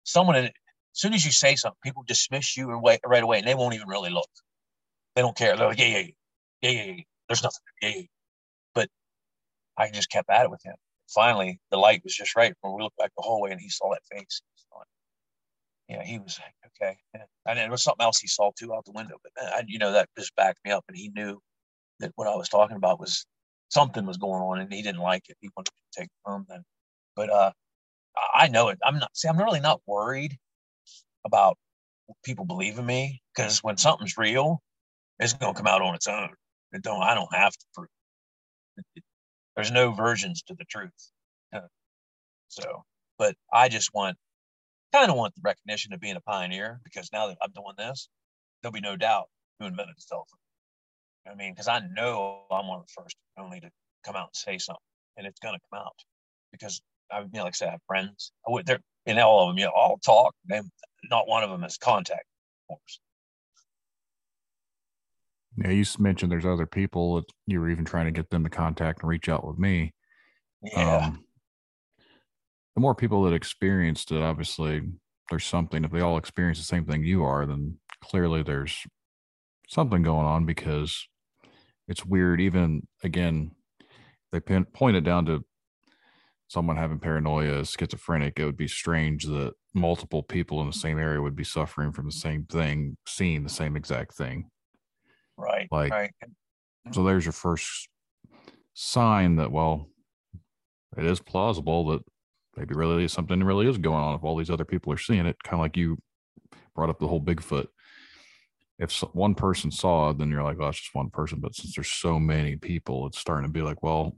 Someone 0.04 0.36
in 0.36 0.50
as 0.94 1.00
soon 1.00 1.14
as 1.14 1.24
you 1.24 1.32
say 1.32 1.56
something, 1.56 1.78
people 1.82 2.04
dismiss 2.06 2.56
you 2.56 2.70
right, 2.70 3.00
right 3.06 3.22
away, 3.22 3.38
and 3.38 3.46
they 3.46 3.54
won't 3.54 3.74
even 3.74 3.88
really 3.88 4.10
look. 4.10 4.28
They 5.14 5.22
don't 5.22 5.36
care. 5.36 5.56
They're 5.56 5.68
like, 5.68 5.78
yeah, 5.78 5.86
yeah, 5.86 6.06
yeah, 6.60 6.70
yeah, 6.70 6.84
yeah. 6.84 7.02
There's 7.28 7.42
nothing. 7.42 7.60
Yeah, 7.80 7.92
yeah. 7.96 8.02
But 8.74 8.88
I 9.78 9.90
just 9.90 10.10
kept 10.10 10.30
at 10.30 10.44
it 10.44 10.50
with 10.50 10.62
him. 10.64 10.74
Finally, 11.08 11.60
the 11.70 11.78
light 11.78 12.02
was 12.04 12.14
just 12.14 12.36
right 12.36 12.54
when 12.60 12.74
we 12.74 12.82
looked 12.82 12.98
back 12.98 13.10
the 13.16 13.22
hallway, 13.22 13.52
and 13.52 13.60
he 13.60 13.68
saw 13.68 13.90
that 13.90 14.02
face. 14.10 14.42
Yeah, 15.88 16.04
he 16.04 16.18
was 16.18 16.38
like, 16.38 16.54
okay. 16.80 16.96
Yeah. 17.14 17.24
And 17.46 17.58
it 17.58 17.70
was 17.70 17.82
something 17.82 18.04
else 18.04 18.18
he 18.18 18.28
saw 18.28 18.50
too 18.58 18.72
out 18.72 18.84
the 18.84 18.92
window, 18.92 19.16
but 19.22 19.32
I, 19.42 19.58
uh, 19.58 19.62
you 19.66 19.78
know 19.78 19.92
that 19.92 20.08
just 20.16 20.34
backed 20.36 20.60
me 20.64 20.70
up, 20.70 20.84
and 20.88 20.96
he 20.96 21.10
knew 21.14 21.38
that 22.00 22.12
what 22.14 22.28
I 22.28 22.36
was 22.36 22.48
talking 22.48 22.76
about 22.76 23.00
was 23.00 23.26
something 23.68 24.06
was 24.06 24.16
going 24.16 24.42
on, 24.42 24.60
and 24.60 24.72
he 24.72 24.82
didn't 24.82 25.00
like 25.00 25.28
it. 25.28 25.36
He 25.40 25.50
wanted 25.56 25.72
to 25.72 26.00
take 26.00 26.06
it 26.06 26.30
home 26.30 26.46
then. 26.48 26.62
But 27.14 27.30
uh, 27.30 27.52
I 28.34 28.48
know 28.48 28.68
it. 28.68 28.78
I'm 28.84 28.98
not. 28.98 29.10
See, 29.14 29.28
I'm 29.28 29.38
really 29.38 29.60
not 29.60 29.82
worried 29.86 30.38
about 31.24 31.56
people 32.24 32.44
believing 32.44 32.86
me 32.86 33.22
because 33.34 33.62
when 33.62 33.76
something's 33.76 34.16
real, 34.16 34.60
it's 35.18 35.32
to 35.34 35.52
come 35.54 35.66
out 35.66 35.82
on 35.82 35.94
its 35.94 36.06
own. 36.06 36.30
It 36.72 36.82
don't. 36.82 37.02
I 37.02 37.14
don't 37.14 37.34
have 37.34 37.52
to 37.52 37.66
prove. 37.74 37.88
There's 39.54 39.70
no 39.70 39.92
versions 39.92 40.42
to 40.44 40.54
the 40.54 40.64
truth. 40.64 40.90
So, 42.48 42.84
but 43.18 43.34
I 43.52 43.68
just 43.68 43.94
want, 43.94 44.16
kind 44.92 45.10
of 45.10 45.16
want 45.16 45.34
the 45.34 45.42
recognition 45.44 45.92
of 45.92 46.00
being 46.00 46.16
a 46.16 46.20
pioneer 46.20 46.80
because 46.84 47.08
now 47.12 47.28
that 47.28 47.38
I'm 47.42 47.52
doing 47.52 47.74
this, 47.78 48.08
there'll 48.62 48.72
be 48.72 48.80
no 48.80 48.96
doubt 48.96 49.28
who 49.58 49.66
invented 49.66 49.96
the 49.96 50.02
telephone. 50.08 50.38
I 51.30 51.34
mean, 51.34 51.52
because 51.52 51.68
I 51.68 51.80
know 51.94 52.42
I'm 52.50 52.66
one 52.66 52.80
of 52.80 52.86
the 52.86 53.02
first 53.02 53.16
only 53.38 53.60
to 53.60 53.70
come 54.04 54.16
out 54.16 54.28
and 54.28 54.36
say 54.36 54.58
something, 54.58 54.80
and 55.16 55.26
it's 55.26 55.38
to 55.40 55.46
come 55.48 55.78
out 55.78 55.94
because 56.50 56.82
I, 57.10 57.20
you 57.20 57.28
know, 57.32 57.44
like 57.44 57.54
I 57.54 57.56
said, 57.56 57.68
I 57.68 57.72
have 57.72 57.82
friends. 57.86 58.32
I 58.46 58.50
would, 58.50 58.66
they're 58.66 58.80
in 59.06 59.18
all 59.18 59.48
of 59.48 59.50
them, 59.50 59.58
you 59.58 59.64
know, 59.66 59.72
all 59.74 59.98
talk. 60.04 60.34
They, 60.48 60.60
not 61.10 61.28
one 61.28 61.42
of 61.42 61.50
them 61.50 61.62
has 61.62 61.76
contact 61.76 62.24
forms. 62.68 63.00
Yeah, 65.56 65.70
you 65.70 65.84
mentioned 65.98 66.32
there's 66.32 66.46
other 66.46 66.66
people 66.66 67.16
that 67.16 67.24
you 67.46 67.60
were 67.60 67.68
even 67.68 67.84
trying 67.84 68.06
to 68.06 68.10
get 68.10 68.30
them 68.30 68.44
to 68.44 68.50
contact 68.50 69.02
and 69.02 69.08
reach 69.08 69.28
out 69.28 69.46
with 69.46 69.58
me. 69.58 69.92
Yeah. 70.62 71.06
Um, 71.06 71.24
the 72.74 72.80
more 72.80 72.94
people 72.94 73.24
that 73.24 73.34
experienced 73.34 74.12
it, 74.12 74.22
obviously, 74.22 74.80
there's 75.28 75.44
something. 75.44 75.84
If 75.84 75.90
they 75.90 76.00
all 76.00 76.16
experience 76.16 76.58
the 76.58 76.64
same 76.64 76.86
thing 76.86 77.04
you 77.04 77.24
are, 77.24 77.44
then 77.44 77.78
clearly 78.02 78.42
there's 78.42 78.78
something 79.68 80.02
going 80.02 80.26
on 80.26 80.46
because 80.46 81.06
it's 81.86 82.06
weird. 82.06 82.40
Even 82.40 82.86
again, 83.02 83.50
they 84.30 84.40
pin, 84.40 84.64
pointed 84.64 85.04
down 85.04 85.26
to 85.26 85.44
someone 86.48 86.76
having 86.76 86.98
paranoia, 86.98 87.64
schizophrenic, 87.64 88.38
it 88.38 88.44
would 88.44 88.56
be 88.56 88.68
strange 88.68 89.24
that 89.24 89.52
multiple 89.74 90.22
people 90.22 90.60
in 90.60 90.66
the 90.66 90.72
same 90.72 90.98
area 90.98 91.20
would 91.20 91.36
be 91.36 91.44
suffering 91.44 91.92
from 91.92 92.06
the 92.06 92.12
same 92.12 92.44
thing, 92.44 92.96
seeing 93.06 93.42
the 93.42 93.48
same 93.48 93.76
exact 93.76 94.14
thing. 94.14 94.50
Right. 95.36 95.68
Like, 95.70 95.90
right. 95.90 96.12
so 96.92 97.02
there's 97.04 97.24
your 97.24 97.32
first 97.32 97.88
sign 98.74 99.36
that, 99.36 99.50
well, 99.50 99.88
it 100.96 101.04
is 101.04 101.20
plausible 101.20 101.86
that 101.86 102.02
maybe 102.56 102.74
really 102.74 103.08
something 103.08 103.42
really 103.42 103.66
is 103.66 103.78
going 103.78 104.02
on 104.02 104.14
if 104.14 104.24
all 104.24 104.36
these 104.36 104.50
other 104.50 104.64
people 104.64 104.92
are 104.92 104.98
seeing 104.98 105.26
it. 105.26 105.42
Kind 105.42 105.54
of 105.54 105.60
like 105.60 105.76
you 105.76 105.98
brought 106.74 106.90
up 106.90 106.98
the 106.98 107.08
whole 107.08 107.20
Bigfoot. 107.20 107.68
If 108.78 108.98
one 109.12 109.34
person 109.34 109.70
saw 109.70 110.10
it, 110.10 110.18
then 110.18 110.30
you're 110.30 110.42
like, 110.42 110.56
oh, 110.60 110.68
it's 110.68 110.80
just 110.80 110.94
one 110.94 111.10
person. 111.10 111.40
But 111.40 111.54
since 111.54 111.74
there's 111.74 111.90
so 111.90 112.18
many 112.18 112.56
people, 112.56 113.06
it's 113.06 113.18
starting 113.18 113.48
to 113.48 113.52
be 113.52 113.62
like, 113.62 113.82
well, 113.82 114.16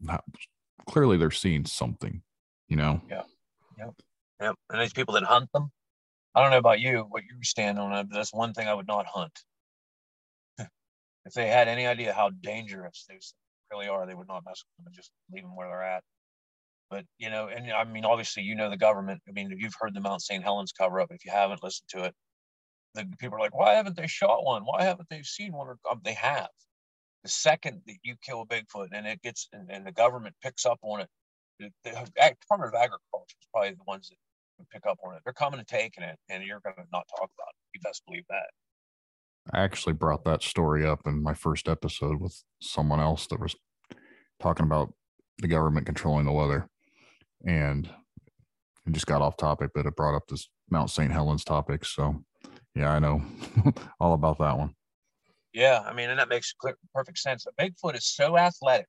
clearly 0.86 1.16
they're 1.16 1.30
seeing 1.30 1.64
something, 1.64 2.22
you 2.68 2.76
know? 2.76 3.00
Yeah. 3.10 3.22
Yep. 3.78 3.94
Yep. 4.40 4.56
And 4.70 4.82
these 4.82 4.92
people 4.92 5.14
that 5.14 5.24
hunt 5.24 5.50
them, 5.52 5.70
I 6.34 6.42
don't 6.42 6.50
know 6.50 6.58
about 6.58 6.80
you, 6.80 7.06
what 7.08 7.22
you 7.24 7.42
stand 7.42 7.78
on 7.78 7.90
but 8.08 8.14
that's 8.14 8.32
one 8.32 8.52
thing 8.54 8.68
I 8.68 8.74
would 8.74 8.86
not 8.88 9.06
hunt. 9.06 9.32
if 10.58 11.32
they 11.34 11.48
had 11.48 11.68
any 11.68 11.86
idea 11.86 12.12
how 12.12 12.30
dangerous 12.42 13.04
they 13.08 13.18
really 13.70 13.88
are, 13.88 14.06
they 14.06 14.14
would 14.14 14.28
not 14.28 14.44
mess 14.44 14.64
with 14.64 14.76
them 14.78 14.86
and 14.86 14.94
just 14.94 15.12
leave 15.32 15.42
them 15.44 15.56
where 15.56 15.68
they're 15.68 15.82
at. 15.82 16.02
But 16.90 17.04
you 17.18 17.30
know, 17.30 17.48
and 17.48 17.72
I 17.72 17.84
mean, 17.84 18.04
obviously, 18.04 18.42
you 18.42 18.54
know 18.54 18.70
the 18.70 18.76
government. 18.76 19.22
I 19.28 19.32
mean, 19.32 19.54
you've 19.58 19.74
heard 19.80 19.94
the 19.94 20.00
Mount 20.00 20.22
St. 20.22 20.44
Helens 20.44 20.72
cover 20.72 21.00
up. 21.00 21.10
If 21.10 21.24
you 21.24 21.32
haven't 21.32 21.62
listened 21.62 21.88
to 21.90 22.04
it, 22.04 22.14
the 22.94 23.06
people 23.18 23.36
are 23.36 23.40
like, 23.40 23.54
"Why 23.56 23.74
haven't 23.74 23.96
they 23.96 24.06
shot 24.06 24.44
one? 24.44 24.64
Why 24.64 24.84
haven't 24.84 25.08
they 25.10 25.22
seen 25.22 25.52
one?" 25.52 25.68
Or 25.68 25.78
um, 25.90 26.00
they 26.04 26.14
have 26.14 26.48
the 27.24 27.30
second 27.30 27.82
that 27.86 27.96
you 28.02 28.16
kill 28.22 28.42
a 28.42 28.46
Bigfoot 28.46 28.88
and 28.92 29.06
it 29.06 29.22
gets 29.22 29.48
and, 29.52 29.70
and 29.70 29.86
the 29.86 29.92
government 29.92 30.36
picks 30.42 30.66
up 30.66 30.78
on 30.82 31.00
it, 31.00 31.08
the, 31.58 31.70
the 31.84 31.90
Department 31.90 32.74
of 32.74 32.74
Agriculture 32.74 33.36
is 33.40 33.48
probably 33.52 33.70
the 33.70 33.84
ones 33.86 34.10
that 34.10 34.16
pick 34.72 34.86
up 34.86 34.98
on 35.06 35.14
it. 35.14 35.22
They're 35.24 35.32
coming 35.32 35.58
and 35.58 35.68
taking 35.68 36.04
it, 36.04 36.18
and 36.28 36.44
you're 36.44 36.60
going 36.60 36.76
to 36.76 36.84
not 36.92 37.06
talk 37.08 37.30
about 37.36 37.50
it. 37.50 37.74
You 37.74 37.80
best 37.82 38.02
believe 38.06 38.24
that. 38.28 38.46
I 39.52 39.62
actually 39.62 39.92
brought 39.92 40.24
that 40.24 40.42
story 40.42 40.86
up 40.86 41.00
in 41.06 41.22
my 41.22 41.34
first 41.34 41.68
episode 41.68 42.20
with 42.20 42.42
someone 42.60 43.00
else 43.00 43.26
that 43.26 43.40
was 43.40 43.54
talking 44.40 44.64
about 44.64 44.94
the 45.38 45.48
government 45.48 45.86
controlling 45.86 46.24
the 46.24 46.32
weather, 46.32 46.68
and 47.46 47.88
it 48.86 48.92
just 48.92 49.06
got 49.06 49.22
off 49.22 49.36
topic, 49.36 49.70
but 49.74 49.86
it 49.86 49.96
brought 49.96 50.16
up 50.16 50.26
this 50.28 50.48
Mount 50.70 50.90
St. 50.90 51.12
Helens 51.12 51.44
topic. 51.44 51.84
So, 51.84 52.24
yeah, 52.74 52.92
I 52.92 52.98
know 52.98 53.22
all 54.00 54.14
about 54.14 54.38
that 54.38 54.56
one. 54.56 54.74
Yeah, 55.52 55.80
I 55.86 55.92
mean, 55.92 56.10
and 56.10 56.18
that 56.18 56.28
makes 56.28 56.52
perfect 56.92 57.18
sense. 57.18 57.46
Bigfoot 57.58 57.96
is 57.96 58.06
so 58.06 58.36
athletic, 58.36 58.88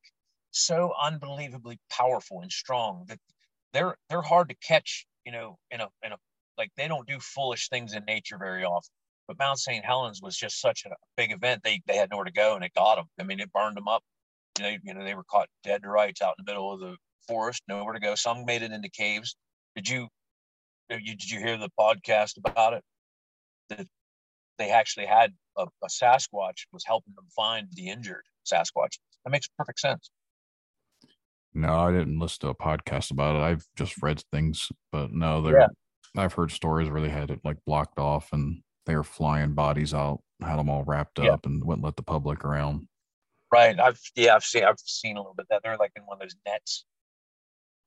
so 0.49 0.93
unbelievably 0.99 1.79
powerful 1.91 2.41
and 2.41 2.51
strong 2.51 3.05
that 3.07 3.19
they're 3.71 3.95
they're 4.09 4.23
hard 4.23 4.49
to 4.49 4.55
catch. 4.55 5.05
You 5.25 5.31
know, 5.31 5.57
in 5.71 5.81
a 5.81 5.87
in 6.03 6.11
a 6.11 6.17
like 6.57 6.71
they 6.77 6.87
don't 6.87 7.07
do 7.07 7.19
foolish 7.19 7.69
things 7.69 7.93
in 7.93 8.05
nature 8.05 8.37
very 8.37 8.63
often. 8.63 8.89
But 9.27 9.39
Mount 9.39 9.57
St. 9.59 9.83
Helens 9.83 10.21
was 10.21 10.37
just 10.37 10.61
such 10.61 10.85
a 10.85 10.95
big 11.17 11.31
event. 11.31 11.61
They 11.63 11.81
they 11.87 11.97
had 11.97 12.09
nowhere 12.11 12.25
to 12.25 12.31
go, 12.31 12.55
and 12.55 12.63
it 12.63 12.73
got 12.75 12.95
them. 12.95 13.05
I 13.19 13.23
mean, 13.23 13.39
it 13.39 13.51
burned 13.51 13.77
them 13.77 13.87
up. 13.87 14.03
You 14.57 14.63
know, 14.63 14.77
you 14.83 14.93
know, 14.93 15.03
they 15.03 15.15
were 15.15 15.23
caught 15.23 15.49
dead 15.63 15.81
to 15.83 15.89
rights 15.89 16.21
out 16.21 16.35
in 16.37 16.45
the 16.45 16.51
middle 16.51 16.71
of 16.71 16.79
the 16.79 16.95
forest, 17.27 17.63
nowhere 17.67 17.93
to 17.93 17.99
go. 17.99 18.15
Some 18.15 18.45
made 18.45 18.61
it 18.61 18.71
into 18.71 18.89
caves. 18.89 19.35
Did 19.75 19.89
you, 19.89 20.07
did 20.89 21.29
you 21.29 21.39
hear 21.39 21.57
the 21.57 21.69
podcast 21.77 22.37
about 22.37 22.73
it? 22.73 22.83
That 23.69 23.87
they 24.57 24.69
actually 24.69 25.07
had 25.07 25.33
a, 25.57 25.65
a 25.83 25.87
Sasquatch 25.87 26.67
was 26.71 26.85
helping 26.85 27.13
them 27.15 27.25
find 27.35 27.67
the 27.73 27.89
injured 27.89 28.23
Sasquatch. 28.45 28.99
That 29.23 29.31
makes 29.31 29.47
perfect 29.57 29.79
sense. 29.79 30.09
No, 31.55 31.73
I 31.73 31.91
didn't 31.91 32.19
listen 32.19 32.39
to 32.41 32.49
a 32.49 32.55
podcast 32.55 33.11
about 33.11 33.35
it. 33.35 33.39
I've 33.39 33.65
just 33.75 34.01
read 34.01 34.21
things, 34.31 34.69
but 34.91 35.11
no, 35.11 35.41
there. 35.41 35.59
Yeah. 35.59 35.67
I've 36.17 36.33
heard 36.33 36.51
stories 36.51 36.89
where 36.89 37.01
they 37.01 37.09
had 37.09 37.31
it 37.31 37.39
like 37.43 37.57
blocked 37.65 37.99
off 37.99 38.29
and 38.31 38.61
they 38.85 38.95
were 38.95 39.03
flying 39.03 39.53
bodies 39.53 39.93
out, 39.93 40.21
had 40.41 40.57
them 40.57 40.69
all 40.69 40.83
wrapped 40.83 41.19
yeah. 41.19 41.31
up, 41.31 41.45
and 41.45 41.63
wouldn't 41.63 41.83
let 41.83 41.95
the 41.95 42.03
public 42.03 42.43
around. 42.45 42.87
Right. 43.51 43.79
I've 43.79 43.99
yeah, 44.15 44.35
I've 44.35 44.43
seen 44.43 44.63
I've 44.63 44.79
seen 44.79 45.17
a 45.17 45.19
little 45.19 45.33
bit 45.33 45.47
that 45.49 45.61
they're 45.63 45.77
like 45.77 45.91
in 45.95 46.03
one 46.03 46.17
of 46.17 46.21
those 46.21 46.35
nets. 46.45 46.85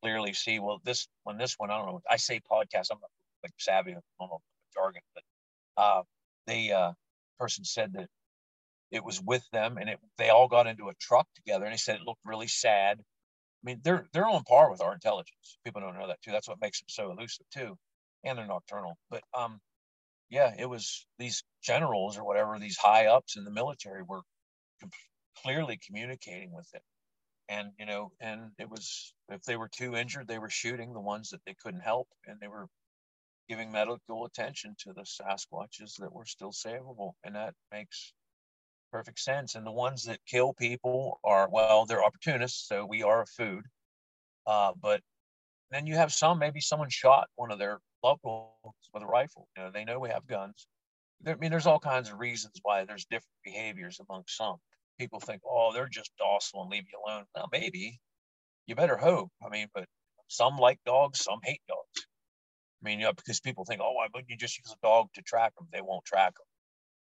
Clearly 0.03 0.33
see. 0.33 0.59
Well, 0.59 0.81
this 0.85 1.07
when 1.25 1.39
this 1.39 1.55
one, 1.59 1.71
I 1.71 1.77
don't 1.77 1.87
know. 1.87 2.01
I 2.09 2.16
say 2.16 2.41
podcast. 2.51 2.89
I'm 2.91 2.99
not 3.01 3.11
like 3.43 3.53
savvy 3.59 3.95
on 4.19 4.29
jargon, 4.75 5.03
but 5.14 5.25
uh, 5.77 6.03
they 6.47 6.73
uh, 6.73 6.93
person 7.39 7.64
said 7.64 7.93
that 7.95 8.09
it 8.91 9.05
was 9.05 9.21
with 9.23 9.45
them 9.53 9.77
and 9.79 9.91
it, 9.91 9.99
they 10.16 10.31
all 10.31 10.49
got 10.49 10.66
into 10.66 10.89
a 10.89 10.95
truck 11.01 11.27
together 11.35 11.64
and 11.64 11.73
he 11.73 11.79
said 11.79 11.97
it 11.97 12.07
looked 12.07 12.25
really 12.25 12.49
sad. 12.49 13.01
I 13.62 13.66
mean, 13.66 13.80
they're 13.84 14.06
they're 14.12 14.28
on 14.28 14.44
par 14.44 14.70
with 14.70 14.80
our 14.80 14.94
intelligence. 14.94 15.59
People 15.64 15.80
don't 15.80 15.98
know 15.98 16.09
that 16.09 16.22
too. 16.22 16.32
That's 16.32 16.48
what 16.48 16.61
makes 16.61 16.80
them 16.80 16.88
so 16.88 17.11
elusive 17.12 17.46
too, 17.50 17.76
and 18.24 18.38
they're 18.38 18.46
nocturnal. 18.46 18.98
But 19.11 19.22
um, 19.34 19.61
yeah, 20.30 20.54
it 20.59 20.66
was 20.66 21.06
these 21.18 21.44
generals 21.62 22.18
or 22.18 22.24
whatever, 22.24 22.59
these 22.59 22.78
high 22.78 23.06
ups 23.06 23.36
in 23.36 23.44
the 23.44 23.50
military 23.52 24.02
were 24.02 24.22
clearly 25.42 25.78
communicating 25.86 26.52
with 26.52 26.68
it, 26.74 26.82
and 27.48 27.72
you 27.78 27.86
know, 27.86 28.12
and 28.20 28.52
it 28.59 28.70
was 28.70 29.14
if 29.30 29.42
they 29.44 29.56
were 29.56 29.68
too 29.70 29.96
injured, 29.96 30.28
they 30.28 30.38
were 30.38 30.50
shooting 30.50 30.92
the 30.94 31.00
ones 31.00 31.30
that 31.30 31.40
they 31.46 31.54
couldn't 31.62 31.80
help, 31.80 32.09
and 32.26 32.40
they 32.40 32.48
were 32.48 32.68
giving 33.48 33.72
medical 33.72 34.26
attention 34.26 34.76
to 34.80 34.92
the 34.92 35.02
Sasquatches 35.04 35.96
that 35.98 36.12
were 36.12 36.26
still 36.26 36.52
savable. 36.52 37.12
And 37.24 37.34
that 37.36 37.54
makes 37.72 38.14
perfect 38.93 39.18
sense. 39.20 39.55
And 39.55 39.66
the 39.66 39.72
ones 39.72 40.05
that 40.05 40.18
kill 40.26 40.53
people 40.53 41.20
are, 41.24 41.49
well, 41.51 41.86
they're 41.86 42.05
opportunists. 42.05 42.68
So 42.68 42.84
we 42.86 43.03
are 43.03 43.22
a 43.22 43.26
food. 43.26 43.64
Uh, 44.47 44.72
but 44.80 45.01
then 45.70 45.86
you 45.86 45.95
have 45.95 46.12
some, 46.12 46.39
maybe 46.39 46.61
someone 46.61 46.89
shot 46.91 47.28
one 47.36 47.51
of 47.53 47.59
their 47.59 47.78
loved 48.02 48.20
ones 48.23 48.48
with 48.94 49.02
a 49.02 49.06
rifle. 49.06 49.48
You 49.56 49.65
know, 49.65 49.70
they 49.70 49.85
know 49.85 49.98
we 49.98 50.09
have 50.10 50.27
guns. 50.27 50.66
There, 51.20 51.35
I 51.35 51.39
mean, 51.39 51.51
there's 51.51 51.66
all 51.66 51.81
kinds 51.81 52.10
of 52.10 52.19
reasons 52.19 52.55
why 52.62 52.85
there's 52.85 53.05
different 53.05 53.36
behaviors 53.44 54.01
among 54.09 54.24
some. 54.28 54.56
People 54.98 55.20
think, 55.20 55.43
oh, 55.48 55.73
they're 55.73 55.89
just 55.89 56.10
docile 56.19 56.62
and 56.62 56.70
leave 56.70 56.85
you 56.93 56.98
alone. 57.05 57.24
Well, 57.35 57.48
maybe. 57.52 58.01
You 58.66 58.74
better 58.74 58.97
hope. 58.97 59.31
I 59.44 59.48
mean, 59.48 59.69
but 59.74 59.86
some 60.28 60.56
like 60.56 60.78
dogs, 60.85 61.24
some 61.24 61.40
hate 61.43 61.62
dogs. 61.69 62.06
I 62.82 62.89
mean, 62.89 63.01
you 63.01 63.06
know, 63.06 63.12
because 63.12 63.40
people 63.40 63.65
think, 63.65 63.81
oh, 63.82 63.93
why 63.93 64.06
wouldn't 64.12 64.31
you 64.31 64.36
just 64.36 64.59
use 64.59 64.73
a 64.73 64.86
dog 64.86 65.09
to 65.15 65.23
track 65.23 65.55
them? 65.56 65.69
They 65.73 65.81
won't 65.81 66.05
track 66.05 66.35
them. 66.36 66.47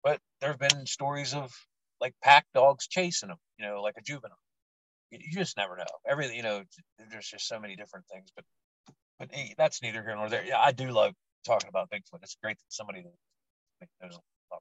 But 0.03 0.21
there 0.41 0.51
have 0.51 0.59
been 0.61 0.87
stories 0.87 1.35
of 1.35 1.53
like 2.01 2.15
pack 2.23 2.47
dogs 2.55 2.87
chasing 2.89 3.29
them, 3.29 3.39
you 3.59 3.67
know, 3.67 3.83
like 3.83 3.97
a 3.99 4.03
juvenile. 4.03 4.39
You, 5.11 5.19
you 5.23 5.33
just 5.33 5.57
never 5.57 5.77
know. 5.77 5.85
Everything, 6.09 6.37
you 6.37 6.43
know, 6.43 6.63
there's 7.11 7.29
just 7.29 7.49
so 7.49 7.61
many 7.61 7.77
different 7.77 8.07
things. 8.13 8.31
But 8.35 8.45
but 9.19 9.31
hey, 9.33 9.55
that's 9.59 9.83
neither 9.83 10.03
here 10.03 10.17
nor 10.17 10.29
there. 10.29 10.45
Yeah, 10.45 10.61
I 10.61 10.73
do 10.73 10.91
love 10.91 11.15
talking 11.47 11.69
about 11.69 11.91
Bigfoot. 11.91 12.23
It's 12.23 12.37
great 12.43 12.59
that 12.59 12.65
somebody 12.69 13.05
that 13.81 13.89
knows 14.03 14.19
a 14.53 14.57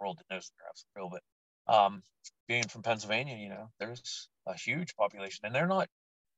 world 0.00 0.18
that 0.18 0.34
knows 0.34 0.48
the 0.48 0.54
graphs 0.62 0.84
real. 0.96 1.10
But 1.10 1.74
um, 1.74 2.02
being 2.48 2.64
from 2.64 2.82
Pennsylvania, 2.82 3.36
you 3.36 3.50
know, 3.50 3.70
there's 3.80 4.28
a 4.46 4.54
huge 4.54 4.96
population, 4.96 5.46
and 5.46 5.54
they're 5.54 5.66
not 5.68 5.88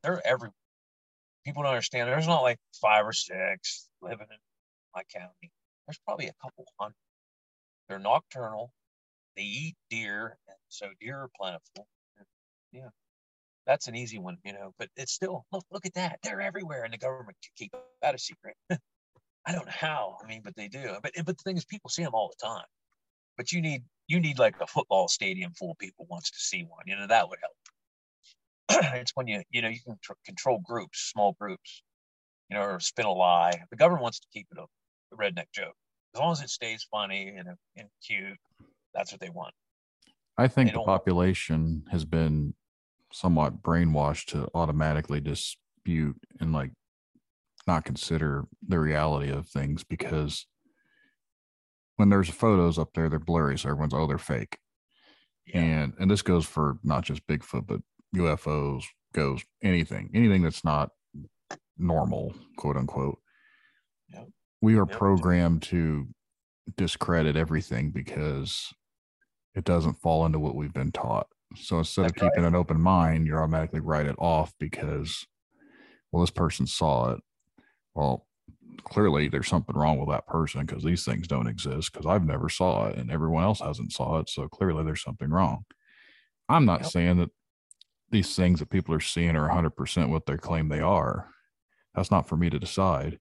they're 0.02 0.27
everywhere 0.27 0.52
people 1.44 1.62
don't 1.62 1.72
understand. 1.72 2.09
There's 2.09 2.27
not 2.27 2.43
like 2.43 2.59
five 2.81 3.06
or 3.06 3.12
six 3.12 3.89
living 4.02 4.27
in 4.31 4.39
my 4.94 5.02
county. 5.12 5.51
There's 5.86 6.01
probably 6.06 6.27
a 6.27 6.35
couple 6.43 6.64
hundred. 6.78 6.94
They're 7.90 7.98
nocturnal. 7.98 8.70
They 9.36 9.42
eat 9.42 9.76
deer, 9.90 10.38
and 10.46 10.56
so 10.68 10.90
deer 11.00 11.22
are 11.22 11.30
plentiful. 11.36 11.88
Yeah, 12.72 12.90
that's 13.66 13.88
an 13.88 13.96
easy 13.96 14.20
one, 14.20 14.38
you 14.44 14.52
know. 14.52 14.72
But 14.78 14.90
it's 14.96 15.12
still 15.12 15.44
look 15.52 15.64
look 15.72 15.86
at 15.86 15.94
that. 15.94 16.20
They're 16.22 16.40
everywhere, 16.40 16.84
and 16.84 16.94
the 16.94 16.98
government 16.98 17.36
can 17.42 17.50
keep 17.56 17.72
that 18.00 18.14
a 18.14 18.18
secret. 18.18 18.54
I 18.70 19.52
don't 19.52 19.66
know 19.66 19.72
how. 19.74 20.18
I 20.22 20.28
mean, 20.28 20.42
but 20.44 20.54
they 20.54 20.68
do. 20.68 20.98
But 21.02 21.12
but 21.16 21.36
the 21.36 21.42
thing 21.42 21.56
is, 21.56 21.64
people 21.64 21.90
see 21.90 22.04
them 22.04 22.14
all 22.14 22.30
the 22.30 22.46
time. 22.46 22.64
But 23.36 23.50
you 23.50 23.60
need 23.60 23.82
you 24.06 24.20
need 24.20 24.38
like 24.38 24.54
a 24.60 24.68
football 24.68 25.08
stadium 25.08 25.52
full 25.54 25.72
of 25.72 25.78
people 25.78 26.06
wants 26.08 26.30
to 26.30 26.38
see 26.38 26.62
one. 26.62 26.84
You 26.86 26.94
know 26.94 27.08
that 27.08 27.28
would 27.28 27.40
help. 28.68 28.84
it's 28.94 29.12
when 29.16 29.26
you 29.26 29.42
you 29.50 29.62
know 29.62 29.68
you 29.68 29.80
can 29.84 29.98
tr- 30.00 30.12
control 30.24 30.60
groups, 30.64 31.10
small 31.12 31.34
groups, 31.40 31.82
you 32.50 32.56
know, 32.56 32.62
or 32.62 32.78
spin 32.78 33.06
a 33.06 33.12
lie. 33.12 33.64
The 33.70 33.76
government 33.76 34.04
wants 34.04 34.20
to 34.20 34.28
keep 34.32 34.46
it 34.52 34.58
a, 34.58 34.62
a 34.62 35.16
redneck 35.16 35.46
joke 35.52 35.74
as 36.14 36.20
long 36.20 36.32
as 36.32 36.40
it 36.42 36.50
stays 36.50 36.86
funny 36.90 37.34
and, 37.36 37.48
and 37.76 37.88
cute. 38.06 38.36
That's 38.94 39.12
what 39.12 39.20
they 39.20 39.30
want. 39.30 39.54
I 40.36 40.48
think 40.48 40.72
the 40.72 40.80
population 40.80 41.84
has 41.90 42.04
been 42.04 42.54
somewhat 43.12 43.62
brainwashed 43.62 44.26
to 44.26 44.48
automatically 44.54 45.20
dispute 45.20 46.16
and 46.40 46.52
like 46.52 46.70
not 47.66 47.84
consider 47.84 48.46
the 48.66 48.80
reality 48.80 49.30
of 49.30 49.48
things 49.48 49.84
because 49.84 50.46
when 51.96 52.08
there's 52.08 52.30
photos 52.30 52.78
up 52.78 52.94
there, 52.94 53.10
they're 53.10 53.18
blurry, 53.18 53.58
so 53.58 53.68
everyone's 53.68 53.92
oh 53.92 54.06
they're 54.06 54.18
fake. 54.18 54.56
Yeah. 55.46 55.60
And 55.60 55.94
and 56.00 56.10
this 56.10 56.22
goes 56.22 56.46
for 56.46 56.78
not 56.82 57.04
just 57.04 57.26
Bigfoot, 57.26 57.66
but 57.66 57.80
UFOs, 58.16 58.84
ghosts, 59.12 59.46
anything, 59.62 60.10
anything 60.14 60.42
that's 60.42 60.64
not 60.64 60.90
normal, 61.76 62.34
quote 62.56 62.76
unquote. 62.76 63.18
We 64.60 64.74
are 64.76 64.86
yep. 64.88 64.98
programmed 64.98 65.62
to 65.64 66.06
discredit 66.76 67.36
everything 67.36 67.90
because 67.90 68.72
it 69.54 69.64
doesn't 69.64 70.00
fall 70.00 70.26
into 70.26 70.38
what 70.38 70.54
we've 70.54 70.72
been 70.72 70.92
taught. 70.92 71.26
So 71.56 71.78
instead 71.78 72.04
That's 72.04 72.12
of 72.12 72.16
keeping 72.16 72.42
right. 72.42 72.48
an 72.48 72.54
open 72.54 72.80
mind, 72.80 73.26
you 73.26 73.34
automatically 73.36 73.80
write 73.80 74.06
it 74.06 74.16
off 74.18 74.52
because, 74.58 75.26
well, 76.12 76.20
this 76.20 76.30
person 76.30 76.66
saw 76.66 77.12
it. 77.12 77.20
Well, 77.94 78.26
clearly 78.84 79.28
there's 79.28 79.48
something 79.48 79.76
wrong 79.76 79.98
with 79.98 80.08
that 80.10 80.26
person 80.26 80.64
because 80.64 80.84
these 80.84 81.04
things 81.04 81.26
don't 81.26 81.48
exist 81.48 81.92
because 81.92 82.06
I've 82.06 82.24
never 82.24 82.48
saw 82.48 82.88
it 82.88 82.96
and 82.96 83.10
everyone 83.10 83.42
else 83.42 83.60
hasn't 83.60 83.92
saw 83.92 84.18
it. 84.18 84.28
So 84.28 84.48
clearly 84.48 84.84
there's 84.84 85.02
something 85.02 85.30
wrong. 85.30 85.64
I'm 86.48 86.64
not 86.64 86.82
yep. 86.82 86.90
saying 86.90 87.16
that 87.18 87.30
these 88.10 88.34
things 88.34 88.60
that 88.60 88.70
people 88.70 88.94
are 88.94 89.00
seeing 89.00 89.36
are 89.36 89.48
100% 89.48 90.08
what 90.08 90.26
they 90.26 90.36
claim 90.36 90.68
they 90.68 90.80
are. 90.80 91.28
That's 91.94 92.10
not 92.10 92.28
for 92.28 92.36
me 92.36 92.50
to 92.50 92.58
decide. 92.58 93.18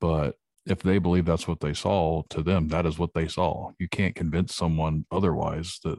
But 0.00 0.36
if 0.66 0.82
they 0.82 0.98
believe 0.98 1.24
that's 1.24 1.46
what 1.46 1.60
they 1.60 1.72
saw, 1.72 2.22
to 2.30 2.42
them, 2.42 2.68
that 2.68 2.86
is 2.86 2.98
what 2.98 3.14
they 3.14 3.28
saw. 3.28 3.70
You 3.78 3.88
can't 3.88 4.14
convince 4.14 4.54
someone 4.54 5.06
otherwise 5.10 5.78
that 5.84 5.98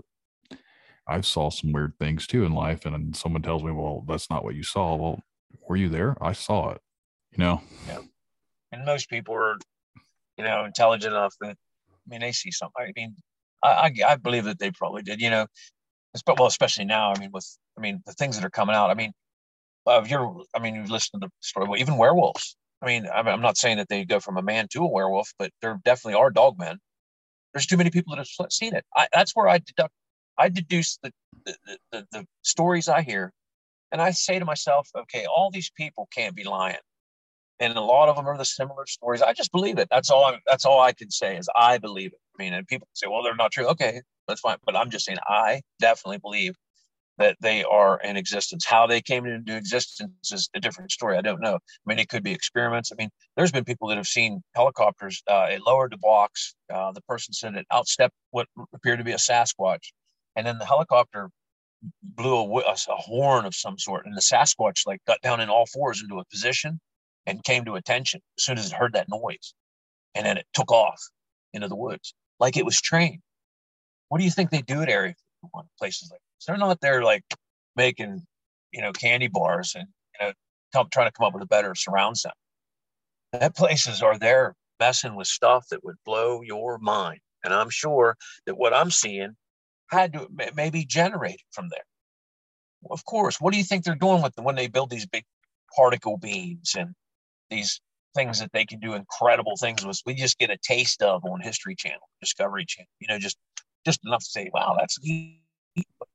i've 1.08 1.26
saw 1.26 1.50
some 1.50 1.72
weird 1.72 1.94
things 2.00 2.28
too 2.28 2.44
in 2.44 2.54
life. 2.54 2.86
And 2.86 3.16
someone 3.16 3.42
tells 3.42 3.64
me, 3.64 3.72
well, 3.72 4.04
that's 4.08 4.30
not 4.30 4.44
what 4.44 4.56
you 4.56 4.64
saw. 4.64 4.96
Well, 4.96 5.22
were 5.68 5.78
you 5.78 5.90
there? 5.90 6.18
I 6.22 6.34
saw 6.34 6.72
it, 6.72 6.82
you 7.32 7.44
know? 7.44 7.62
Yeah. 7.88 8.00
And 8.74 8.86
most 8.86 9.10
people 9.10 9.34
are, 9.36 9.58
you 10.38 10.44
know, 10.44 10.66
intelligent 10.66 11.14
enough 11.14 11.34
that, 11.40 11.56
I 11.90 12.10
mean, 12.10 12.20
they 12.20 12.34
see 12.34 12.52
something. 12.52 12.86
I 12.86 12.92
mean, 12.96 13.16
I, 13.64 13.70
I, 13.70 13.94
I 14.12 14.16
believe 14.18 14.44
that 14.44 14.60
they 14.60 14.72
probably 14.72 15.02
did, 15.02 15.22
you 15.22 15.30
know, 15.30 15.48
well, 16.28 16.48
especially 16.48 16.86
now. 16.86 17.14
I 17.14 17.20
mean, 17.20 17.30
with, 17.32 17.48
I 17.78 17.82
mean, 17.82 18.02
the 18.06 18.14
things 18.14 18.36
that 18.36 18.46
are 18.46 18.50
coming 18.50 18.76
out. 18.76 18.90
I 18.90 18.96
mean, 18.96 19.14
you're, 20.08 20.44
I 20.54 20.60
mean, 20.60 20.76
you've 20.76 20.92
listened 20.92 21.22
to 21.22 21.28
the 21.28 21.34
story, 21.40 21.68
well, 21.68 21.80
even 21.80 21.98
werewolves. 21.98 22.58
I 22.82 22.86
mean, 22.86 23.08
I'm 23.12 23.42
not 23.42 23.58
saying 23.58 23.78
that 23.78 23.90
they 23.90 24.06
go 24.06 24.20
from 24.20 24.38
a 24.38 24.42
man 24.42 24.68
to 24.72 24.84
a 24.84 24.88
werewolf, 24.88 25.34
but 25.40 25.52
there 25.62 25.80
definitely 25.84 26.20
are 26.20 26.30
dog 26.30 26.60
men. 26.60 26.78
There's 27.54 27.66
too 27.66 27.78
many 27.78 27.90
people 27.90 28.16
that 28.16 28.28
have 28.40 28.52
seen 28.52 28.76
it. 28.76 28.86
I, 28.96 29.08
that's 29.14 29.36
where 29.36 29.48
I 29.48 29.58
deduct, 29.58 29.94
I 30.38 30.50
deduce 30.50 30.98
the 31.02 31.12
the, 31.46 31.56
the 31.92 32.08
the 32.12 32.28
stories 32.44 32.88
I 32.88 33.02
hear, 33.02 33.32
and 33.92 34.02
I 34.02 34.12
say 34.12 34.38
to 34.38 34.46
myself, 34.46 34.90
okay, 34.96 35.26
all 35.26 35.50
these 35.50 35.72
people 35.76 36.08
can't 36.14 36.36
be 36.36 36.44
lying, 36.44 36.78
and 37.60 37.76
a 37.76 37.82
lot 37.82 38.10
of 38.10 38.16
them 38.16 38.28
are 38.28 38.38
the 38.38 38.46
similar 38.46 38.86
stories. 38.86 39.22
I 39.22 39.34
just 39.34 39.52
believe 39.52 39.80
it. 39.80 39.88
That's 39.90 40.12
all. 40.12 40.26
I, 40.26 40.38
that's 40.46 40.66
all 40.66 40.80
I 40.80 40.94
can 40.94 41.10
say 41.10 41.38
is 41.38 41.50
I 41.56 41.80
believe 41.80 42.14
it. 42.14 42.20
I 42.38 42.44
mean, 42.44 42.54
and 42.54 42.68
people 42.68 42.88
say, 42.94 43.08
well, 43.08 43.24
they're 43.24 43.36
not 43.36 43.52
true. 43.52 43.68
Okay, 43.70 44.02
that's 44.28 44.42
fine. 44.42 44.58
But 44.66 44.76
I'm 44.76 44.92
just 44.92 45.06
saying 45.06 45.18
I 45.28 45.62
definitely 45.80 46.20
believe 46.20 46.56
that 47.18 47.38
they 47.42 47.64
are 47.64 48.00
in 48.02 48.16
existence. 48.16 48.66
How 48.66 48.86
they 48.86 49.02
came 49.02 49.26
into 49.26 49.56
existence 49.56 50.32
is 50.32 50.50
a 50.54 50.60
different 50.60 50.92
story. 50.92 51.18
I 51.18 51.22
don't 51.22 51.42
know. 51.42 51.56
I 51.56 51.60
mean, 51.86 52.00
it 52.00 52.10
could 52.10 52.24
be 52.24 52.32
experiments. 52.32 52.92
I 52.92 52.96
mean, 52.98 53.10
there's 53.36 53.52
been 53.52 53.64
people 53.64 53.88
that 53.90 53.98
have 53.98 54.08
seen 54.08 54.44
helicopters. 54.56 55.24
Uh, 55.28 55.48
it 55.50 55.62
lowered 55.66 55.92
the 55.92 55.98
box. 55.98 56.56
Uh, 56.72 56.92
the 56.92 57.02
person 57.02 57.34
said 57.34 57.56
it 57.56 57.66
outstepped 57.72 58.12
what 58.32 58.48
appeared 58.74 59.00
to 59.00 59.06
be 59.06 59.14
a 59.14 59.18
Sasquatch, 59.18 59.92
and 60.36 60.46
then 60.46 60.60
the 60.60 60.66
helicopter 60.66 61.30
blew 62.02 62.36
a, 62.36 62.60
a, 62.62 62.76
a 62.90 62.96
horn 62.96 63.46
of 63.46 63.56
some 63.56 63.78
sort, 63.78 64.06
and 64.06 64.16
the 64.16 64.22
Sasquatch 64.22 64.86
like 64.86 65.00
got 65.08 65.22
down 65.22 65.42
in 65.42 65.50
all 65.50 65.66
fours 65.66 66.02
into 66.02 66.20
a 66.20 66.26
position 66.26 66.80
and 67.26 67.44
came 67.44 67.66
to 67.66 67.76
attention 67.76 68.22
as 68.38 68.44
soon 68.44 68.58
as 68.58 68.68
it 68.68 68.74
heard 68.74 68.94
that 68.94 69.10
noise, 69.10 69.54
and 70.14 70.26
then 70.26 70.38
it 70.38 70.46
took 70.54 70.72
off 70.72 71.02
into 71.54 71.68
the 71.68 71.76
woods 71.76 72.14
like 72.40 72.58
it 72.58 72.66
was 72.66 72.80
trained. 72.80 73.22
What 74.10 74.20
do 74.20 74.24
you 74.24 74.32
think 74.32 74.52
they 74.52 74.62
do 74.62 74.82
at 74.82 74.90
Area 74.90 75.16
51 75.42 75.66
places 75.78 76.10
like 76.12 76.22
this? 76.38 76.46
They're 76.46 76.58
not 76.58 76.82
there 76.82 77.04
like 77.04 77.24
making, 77.76 78.26
you 78.72 78.82
know, 78.82 78.92
candy 78.92 79.28
bars 79.28 79.76
and 79.76 79.88
you 80.20 80.28
know, 80.28 80.34
come, 80.74 80.88
trying 80.92 81.08
to 81.08 81.14
come 81.14 81.28
up 81.28 81.34
with 81.34 81.44
a 81.44 81.48
better 81.48 81.76
surround 81.76 82.18
sound. 82.18 82.36
That 83.34 83.56
places 83.56 84.02
are 84.02 84.18
there 84.18 84.56
messing 84.80 85.16
with 85.16 85.28
stuff 85.28 85.68
that 85.70 85.84
would 85.84 85.98
blow 86.06 86.42
your 86.42 86.78
mind. 86.78 87.20
And 87.44 87.54
I'm 87.54 87.70
sure 87.70 88.16
that 88.46 88.58
what 88.58 88.74
I'm 88.74 88.92
seeing 88.92 89.36
had 89.92 90.14
to 90.14 90.28
maybe 90.56 90.86
generated 90.86 91.46
from 91.52 91.70
there. 91.70 91.84
Of 92.92 93.06
course, 93.06 93.40
what 93.40 93.52
do 93.52 93.58
you 93.58 93.64
think 93.64 93.84
they're 93.84 93.96
doing 93.96 94.22
with 94.22 94.36
them 94.36 94.46
when 94.46 94.56
they 94.56 94.68
build 94.68 94.90
these 94.90 95.06
big 95.06 95.24
particle 95.76 96.18
beams 96.18 96.76
and 96.78 96.94
these 97.50 97.82
things 98.16 98.40
that 98.40 98.52
they 98.54 98.66
can 98.66 98.80
do 98.80 98.94
incredible 98.94 99.56
things 99.58 99.86
with? 99.86 100.02
We 100.06 100.14
just 100.16 100.38
get 100.38 100.50
a 100.50 100.58
taste 100.58 101.02
of 101.02 101.24
on 101.26 101.42
History 101.42 101.76
Channel, 101.76 102.08
Discovery 102.22 102.66
Channel. 102.66 102.90
You 103.00 103.08
know, 103.08 103.20
just 103.20 103.38
just 103.86 104.00
enough 104.06 104.20
to 104.20 104.30
say, 104.30 104.50
wow, 104.54 104.76
that's. 104.78 104.98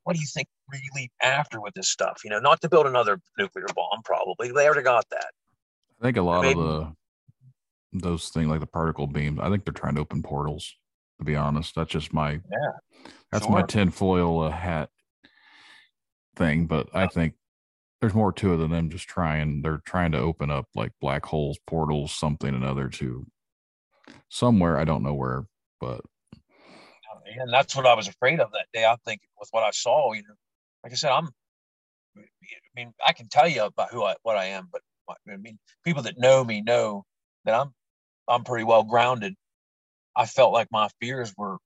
What 0.04 0.16
do 0.16 0.20
you 0.20 0.26
think 0.32 0.48
really 0.68 1.10
after 1.22 1.60
with 1.60 1.74
this 1.74 1.88
stuff? 1.88 2.22
You 2.24 2.30
know, 2.30 2.40
not 2.40 2.60
to 2.62 2.68
build 2.68 2.86
another 2.86 3.20
nuclear 3.38 3.66
bomb, 3.74 4.02
probably. 4.04 4.50
They 4.50 4.66
already 4.66 4.82
got 4.82 5.08
that. 5.10 5.30
I 6.00 6.04
think 6.04 6.16
a 6.16 6.22
lot 6.22 6.42
Maybe. 6.42 6.60
of 6.60 6.66
the 6.66 6.92
those 7.92 8.30
things 8.30 8.48
like 8.48 8.60
the 8.60 8.66
particle 8.66 9.06
beams, 9.06 9.38
I 9.40 9.50
think 9.50 9.64
they're 9.64 9.72
trying 9.72 9.96
to 9.96 10.00
open 10.00 10.22
portals, 10.22 10.74
to 11.18 11.24
be 11.24 11.36
honest. 11.36 11.74
That's 11.74 11.90
just 11.90 12.12
my 12.12 12.32
yeah. 12.32 13.08
That's 13.30 13.44
sure. 13.44 13.54
my 13.54 13.62
tinfoil 13.62 14.40
uh, 14.40 14.50
hat 14.50 14.90
thing, 16.36 16.66
but 16.66 16.88
I 16.94 17.06
think 17.06 17.34
there's 18.00 18.14
more 18.14 18.32
to 18.32 18.54
it 18.54 18.56
than 18.56 18.70
them 18.70 18.90
just 18.90 19.08
trying. 19.08 19.62
They're 19.62 19.82
trying 19.84 20.12
to 20.12 20.18
open 20.18 20.50
up 20.50 20.66
like 20.74 20.92
black 21.00 21.24
holes, 21.24 21.58
portals, 21.66 22.12
something 22.12 22.54
another 22.54 22.88
to 22.88 23.26
somewhere. 24.28 24.78
I 24.78 24.84
don't 24.84 25.02
know 25.02 25.14
where, 25.14 25.44
but 25.80 26.00
and 27.38 27.52
that's 27.52 27.76
what 27.76 27.86
I 27.86 27.94
was 27.94 28.08
afraid 28.08 28.40
of 28.40 28.50
that 28.52 28.66
day. 28.72 28.84
I 28.84 28.96
think 29.04 29.20
with 29.38 29.48
what 29.52 29.62
I 29.64 29.70
saw, 29.70 30.12
you 30.12 30.22
know, 30.22 30.34
like 30.84 30.92
I 30.92 30.96
said, 30.96 31.10
I'm. 31.10 31.28
I 32.16 32.22
mean, 32.76 32.92
I 33.06 33.12
can 33.12 33.28
tell 33.28 33.48
you 33.48 33.64
about 33.64 33.90
who 33.92 34.04
I 34.04 34.16
what 34.22 34.36
I 34.36 34.46
am, 34.46 34.68
but 34.72 34.82
I 35.10 35.36
mean, 35.36 35.58
people 35.84 36.02
that 36.04 36.18
know 36.18 36.44
me 36.44 36.62
know 36.62 37.04
that 37.44 37.54
I'm 37.54 37.72
I'm 38.28 38.44
pretty 38.44 38.64
well 38.64 38.82
grounded. 38.82 39.34
I 40.16 40.26
felt 40.26 40.52
like 40.52 40.68
my 40.70 40.88
fears 41.00 41.32
were, 41.36 41.56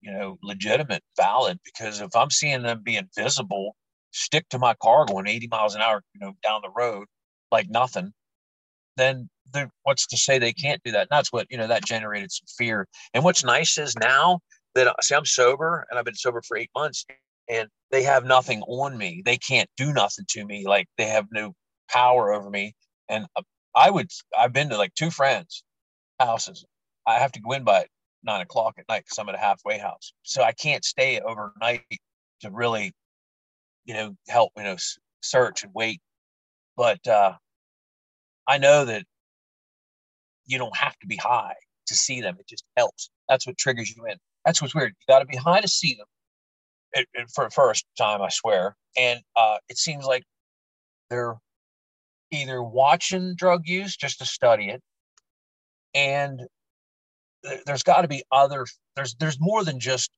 you 0.00 0.12
know, 0.12 0.38
legitimate, 0.42 1.02
valid, 1.16 1.58
because 1.64 2.00
if 2.00 2.14
I'm 2.14 2.30
seeing 2.30 2.62
them 2.62 2.82
being 2.84 3.08
visible, 3.16 3.76
stick 4.12 4.48
to 4.50 4.58
my 4.58 4.74
car 4.82 5.06
going 5.06 5.26
80 5.26 5.48
miles 5.48 5.74
an 5.74 5.80
hour, 5.82 6.02
you 6.14 6.20
know, 6.20 6.34
down 6.42 6.60
the 6.62 6.70
road 6.70 7.06
like 7.50 7.68
nothing, 7.70 8.12
then 8.96 9.28
what's 9.82 10.06
to 10.08 10.16
say 10.16 10.38
they 10.38 10.52
can't 10.52 10.82
do 10.84 10.92
that? 10.92 11.02
And 11.02 11.08
that's 11.10 11.32
what 11.32 11.46
you 11.50 11.56
know 11.56 11.66
that 11.66 11.84
generated 11.84 12.32
some 12.32 12.46
fear. 12.58 12.86
And 13.12 13.24
what's 13.24 13.44
nice 13.44 13.78
is 13.78 13.94
now 13.96 14.40
that 14.74 14.94
see 15.02 15.14
I'm 15.14 15.24
sober 15.24 15.86
and 15.90 15.98
I've 15.98 16.04
been 16.04 16.14
sober 16.14 16.42
for 16.42 16.56
eight 16.56 16.70
months 16.74 17.04
and 17.48 17.68
they 17.90 18.02
have 18.02 18.24
nothing 18.24 18.62
on 18.62 18.96
me. 18.96 19.22
They 19.24 19.36
can't 19.36 19.68
do 19.76 19.92
nothing 19.92 20.24
to 20.30 20.44
me. 20.44 20.66
Like 20.66 20.86
they 20.98 21.06
have 21.06 21.26
no 21.30 21.54
power 21.90 22.32
over 22.32 22.50
me. 22.50 22.74
And 23.08 23.26
uh, 23.36 23.42
I 23.76 23.90
would, 23.90 24.10
I've 24.36 24.52
been 24.52 24.70
to 24.70 24.76
like 24.76 24.94
two 24.94 25.10
friends' 25.10 25.62
houses. 26.18 26.64
I 27.06 27.18
have 27.18 27.32
to 27.32 27.40
go 27.40 27.52
in 27.52 27.64
by 27.64 27.86
nine 28.22 28.40
o'clock 28.40 28.74
at 28.78 28.88
night 28.88 29.04
because 29.04 29.18
I'm 29.18 29.28
at 29.28 29.34
a 29.34 29.38
halfway 29.38 29.78
house. 29.78 30.12
So 30.22 30.42
I 30.42 30.52
can't 30.52 30.84
stay 30.84 31.20
overnight 31.20 31.84
to 32.40 32.50
really, 32.50 32.92
you 33.84 33.94
know, 33.94 34.16
help, 34.28 34.52
you 34.56 34.64
know, 34.64 34.76
search 35.22 35.64
and 35.64 35.72
wait. 35.74 36.00
But 36.76 37.06
uh, 37.06 37.34
I 38.48 38.58
know 38.58 38.84
that 38.86 39.04
you 40.46 40.58
don't 40.58 40.76
have 40.76 40.98
to 40.98 41.06
be 41.06 41.16
high 41.16 41.54
to 41.86 41.94
see 41.94 42.20
them. 42.20 42.36
It 42.38 42.48
just 42.48 42.64
helps. 42.76 43.10
That's 43.28 43.46
what 43.46 43.58
triggers 43.58 43.94
you 43.94 44.06
in. 44.06 44.16
That's 44.44 44.60
what's 44.60 44.74
weird. 44.74 44.94
You 45.00 45.12
got 45.12 45.20
to 45.20 45.26
be 45.26 45.36
high 45.36 45.60
to 45.60 45.68
see 45.68 45.94
them 45.94 46.06
it, 46.94 47.08
it, 47.14 47.30
for 47.34 47.44
the 47.44 47.50
first 47.50 47.84
time, 47.98 48.22
I 48.22 48.28
swear. 48.28 48.76
And 48.96 49.20
uh, 49.36 49.58
it 49.68 49.78
seems 49.78 50.04
like 50.04 50.24
they're 51.10 51.36
either 52.30 52.62
watching 52.62 53.34
drug 53.36 53.66
use 53.66 53.96
just 53.96 54.18
to 54.20 54.24
study 54.24 54.68
it, 54.68 54.80
and 55.94 56.40
th- 57.44 57.62
there's 57.66 57.82
got 57.82 58.02
to 58.02 58.08
be 58.08 58.22
other. 58.32 58.66
There's 58.96 59.14
there's 59.16 59.38
more 59.40 59.64
than 59.64 59.80
just 59.80 60.10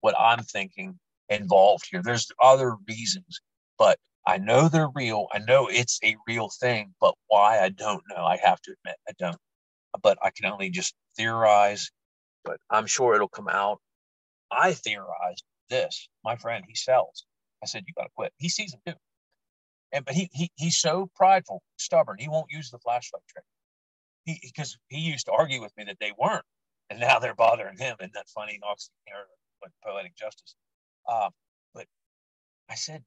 what 0.00 0.14
I'm 0.18 0.42
thinking 0.42 0.98
involved 1.28 1.86
here. 1.90 2.02
There's 2.02 2.28
other 2.42 2.76
reasons, 2.88 3.40
but 3.78 3.98
I 4.26 4.38
know 4.38 4.68
they're 4.68 4.90
real. 4.94 5.26
I 5.32 5.40
know 5.40 5.68
it's 5.68 5.98
a 6.04 6.16
real 6.26 6.50
thing, 6.60 6.94
but 7.00 7.14
why 7.26 7.60
I 7.60 7.70
don't 7.70 8.02
know. 8.08 8.24
I 8.24 8.38
have 8.44 8.60
to 8.62 8.72
admit 8.72 8.96
I 9.08 9.12
don't. 9.18 9.38
But 10.02 10.18
I 10.22 10.30
can 10.30 10.50
only 10.50 10.70
just 10.70 10.94
theorize 11.16 11.90
but 12.44 12.58
I'm 12.70 12.86
sure 12.86 13.14
it'll 13.14 13.28
come 13.28 13.48
out. 13.48 13.80
I 14.50 14.72
theorized 14.72 15.44
this. 15.68 16.08
My 16.24 16.36
friend, 16.36 16.64
he 16.68 16.74
sells. 16.74 17.24
I 17.62 17.66
said, 17.66 17.84
you 17.86 17.94
got 17.94 18.04
to 18.04 18.10
quit. 18.16 18.32
He 18.38 18.48
sees 18.48 18.72
them 18.72 18.80
too. 18.86 18.94
And, 19.92 20.04
but 20.04 20.14
he, 20.14 20.30
he, 20.32 20.50
he's 20.56 20.78
so 20.78 21.10
prideful, 21.14 21.62
stubborn. 21.76 22.16
He 22.18 22.28
won't 22.28 22.50
use 22.50 22.70
the 22.70 22.78
flashlight 22.78 23.22
trick. 23.28 23.44
He, 24.24 24.38
because 24.42 24.78
he 24.88 25.00
used 25.00 25.26
to 25.26 25.32
argue 25.32 25.60
with 25.60 25.76
me 25.76 25.84
that 25.84 25.98
they 26.00 26.12
weren't. 26.18 26.44
And 26.90 27.00
now 27.00 27.18
they're 27.18 27.34
bothering 27.34 27.76
him. 27.78 27.96
And 28.00 28.10
that 28.14 28.28
funny, 28.28 28.58
with 29.62 29.72
poetic 29.84 30.16
justice. 30.16 30.54
Uh, 31.08 31.30
but 31.74 31.86
I 32.68 32.74
said, 32.74 33.02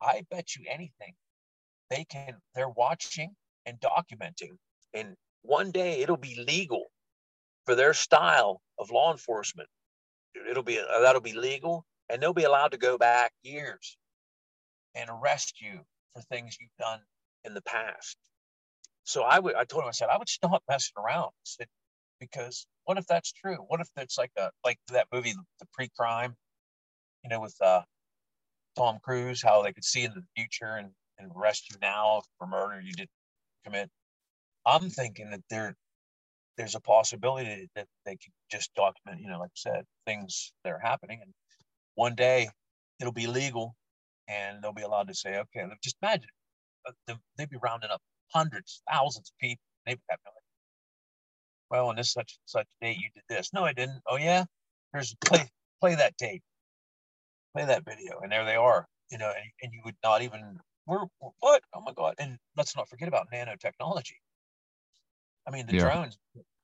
I 0.00 0.24
bet 0.30 0.56
you 0.56 0.64
anything 0.68 1.14
they 1.90 2.04
can, 2.04 2.36
they're 2.54 2.68
watching 2.68 3.34
and 3.66 3.78
documenting. 3.80 4.56
And 4.94 5.14
one 5.42 5.70
day 5.70 6.00
it'll 6.00 6.16
be 6.16 6.42
legal 6.46 6.89
for 7.70 7.76
their 7.76 7.94
style 7.94 8.60
of 8.80 8.90
law 8.90 9.12
enforcement. 9.12 9.68
It'll 10.50 10.64
be 10.64 10.82
that'll 11.02 11.20
be 11.20 11.34
legal, 11.34 11.84
and 12.08 12.20
they'll 12.20 12.32
be 12.32 12.42
allowed 12.42 12.72
to 12.72 12.78
go 12.78 12.98
back 12.98 13.30
years 13.44 13.96
and 14.96 15.08
arrest 15.08 15.60
you 15.60 15.82
for 16.12 16.22
things 16.22 16.56
you've 16.60 16.76
done 16.80 16.98
in 17.44 17.54
the 17.54 17.62
past. 17.62 18.16
So 19.04 19.22
I 19.22 19.38
would, 19.38 19.54
I 19.54 19.62
told 19.62 19.84
him, 19.84 19.88
I 19.88 19.92
said, 19.92 20.08
I 20.08 20.18
would 20.18 20.28
stop 20.28 20.64
messing 20.68 20.94
around. 20.98 21.30
Said, 21.44 21.68
because 22.18 22.66
what 22.86 22.98
if 22.98 23.06
that's 23.06 23.30
true? 23.30 23.58
What 23.68 23.80
if 23.80 23.88
it's 23.96 24.18
like 24.18 24.32
a 24.36 24.50
like 24.64 24.80
that 24.90 25.06
movie, 25.12 25.34
The 25.60 25.66
Pre-Crime, 25.72 26.34
you 27.22 27.30
know, 27.30 27.38
with 27.38 27.54
uh, 27.60 27.82
Tom 28.76 28.98
Cruise, 29.00 29.42
how 29.42 29.62
they 29.62 29.72
could 29.72 29.84
see 29.84 30.02
in 30.02 30.12
the 30.14 30.24
future 30.36 30.74
and, 30.74 30.90
and 31.20 31.30
arrest 31.36 31.70
you 31.70 31.76
now 31.80 32.22
for 32.36 32.48
murder 32.48 32.80
you 32.80 32.94
didn't 32.94 33.10
commit. 33.64 33.90
I'm 34.66 34.90
thinking 34.90 35.30
that 35.30 35.42
there 35.50 35.76
there's 36.56 36.74
a 36.74 36.80
possibility 36.80 37.68
that 37.74 37.86
they 38.04 38.12
could 38.12 38.32
just 38.50 38.74
document, 38.74 39.20
you 39.22 39.28
know, 39.28 39.38
like 39.38 39.50
I 39.50 39.56
said, 39.56 39.84
things 40.06 40.52
that 40.64 40.72
are 40.72 40.78
happening. 40.78 41.20
And 41.22 41.32
one 41.94 42.14
day 42.14 42.48
it'll 43.00 43.12
be 43.12 43.26
legal 43.26 43.74
and 44.28 44.62
they'll 44.62 44.72
be 44.72 44.82
allowed 44.82 45.08
to 45.08 45.14
say, 45.14 45.38
okay, 45.38 45.64
just 45.82 45.96
imagine 46.02 46.28
uh, 46.86 47.14
they'd 47.36 47.50
be 47.50 47.56
rounding 47.62 47.90
up 47.90 48.00
hundreds, 48.32 48.82
thousands 48.90 49.30
of 49.30 49.38
people. 49.38 49.62
They 49.86 49.92
would 49.92 50.00
have 50.10 50.18
no 50.24 50.30
idea. 50.30 50.40
Well, 51.70 51.88
on 51.88 51.96
this 51.96 52.12
such 52.12 52.38
such 52.46 52.66
date, 52.80 52.98
you 52.98 53.08
did 53.14 53.22
this. 53.28 53.52
No, 53.52 53.64
I 53.64 53.72
didn't. 53.72 54.02
Oh 54.06 54.16
yeah, 54.16 54.44
here's 54.92 55.14
play 55.24 55.48
play 55.80 55.94
that 55.94 56.16
tape, 56.18 56.42
play 57.54 57.64
that 57.64 57.84
video, 57.84 58.20
and 58.20 58.30
there 58.30 58.44
they 58.44 58.56
are. 58.56 58.86
You 59.10 59.18
know, 59.18 59.28
and, 59.34 59.50
and 59.62 59.72
you 59.72 59.80
would 59.84 59.96
not 60.02 60.22
even 60.22 60.58
we're 60.86 61.04
what? 61.40 61.62
Oh 61.74 61.80
my 61.80 61.92
god! 61.92 62.14
And 62.18 62.38
let's 62.56 62.76
not 62.76 62.88
forget 62.88 63.08
about 63.08 63.28
nanotechnology. 63.32 64.16
I 65.46 65.50
mean, 65.50 65.66
the 65.66 65.74
yeah. 65.74 65.82
drones. 65.82 66.18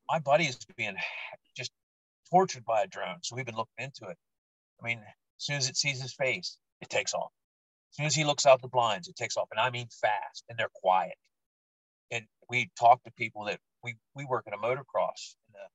My 0.09 0.19
buddy 0.19 0.45
is 0.45 0.59
being 0.77 0.97
just 1.57 1.73
tortured 2.31 2.65
by 2.65 2.83
a 2.83 2.87
drone, 2.87 3.19
so 3.23 3.37
we've 3.37 3.47
been 3.47 3.57
looking 3.57 3.75
into 3.79 4.07
it. 4.07 4.17
I 4.81 4.87
mean, 4.87 4.99
as 4.99 5.45
soon 5.45 5.57
as 5.57 5.69
it 5.69 5.77
sees 5.77 6.01
his 6.01 6.15
face, 6.15 6.59
it 6.81 6.89
takes 6.89 7.15
off. 7.15 7.33
As 7.91 7.97
soon 7.97 8.07
as 8.07 8.15
he 8.15 8.25
looks 8.25 8.47
out 8.47 8.63
the 8.63 8.69
blinds, 8.69 9.09
it 9.09 9.17
takes 9.17 9.37
off, 9.37 9.49
and 9.51 9.61
I 9.61 9.71
mean 9.71 9.89
fast, 10.01 10.45
and 10.49 10.59
they're 10.59 10.71
quiet. 10.75 11.17
And 12.11 12.27
we 12.49 12.71
talk 12.79 13.03
to 13.05 13.11
people 13.13 13.45
that 13.47 13.59
we 13.83 13.97
we 14.15 14.25
work 14.25 14.45
in 14.47 14.53
a 14.53 14.59
motocross. 14.59 15.35
In 15.49 15.55
the, 15.55 15.69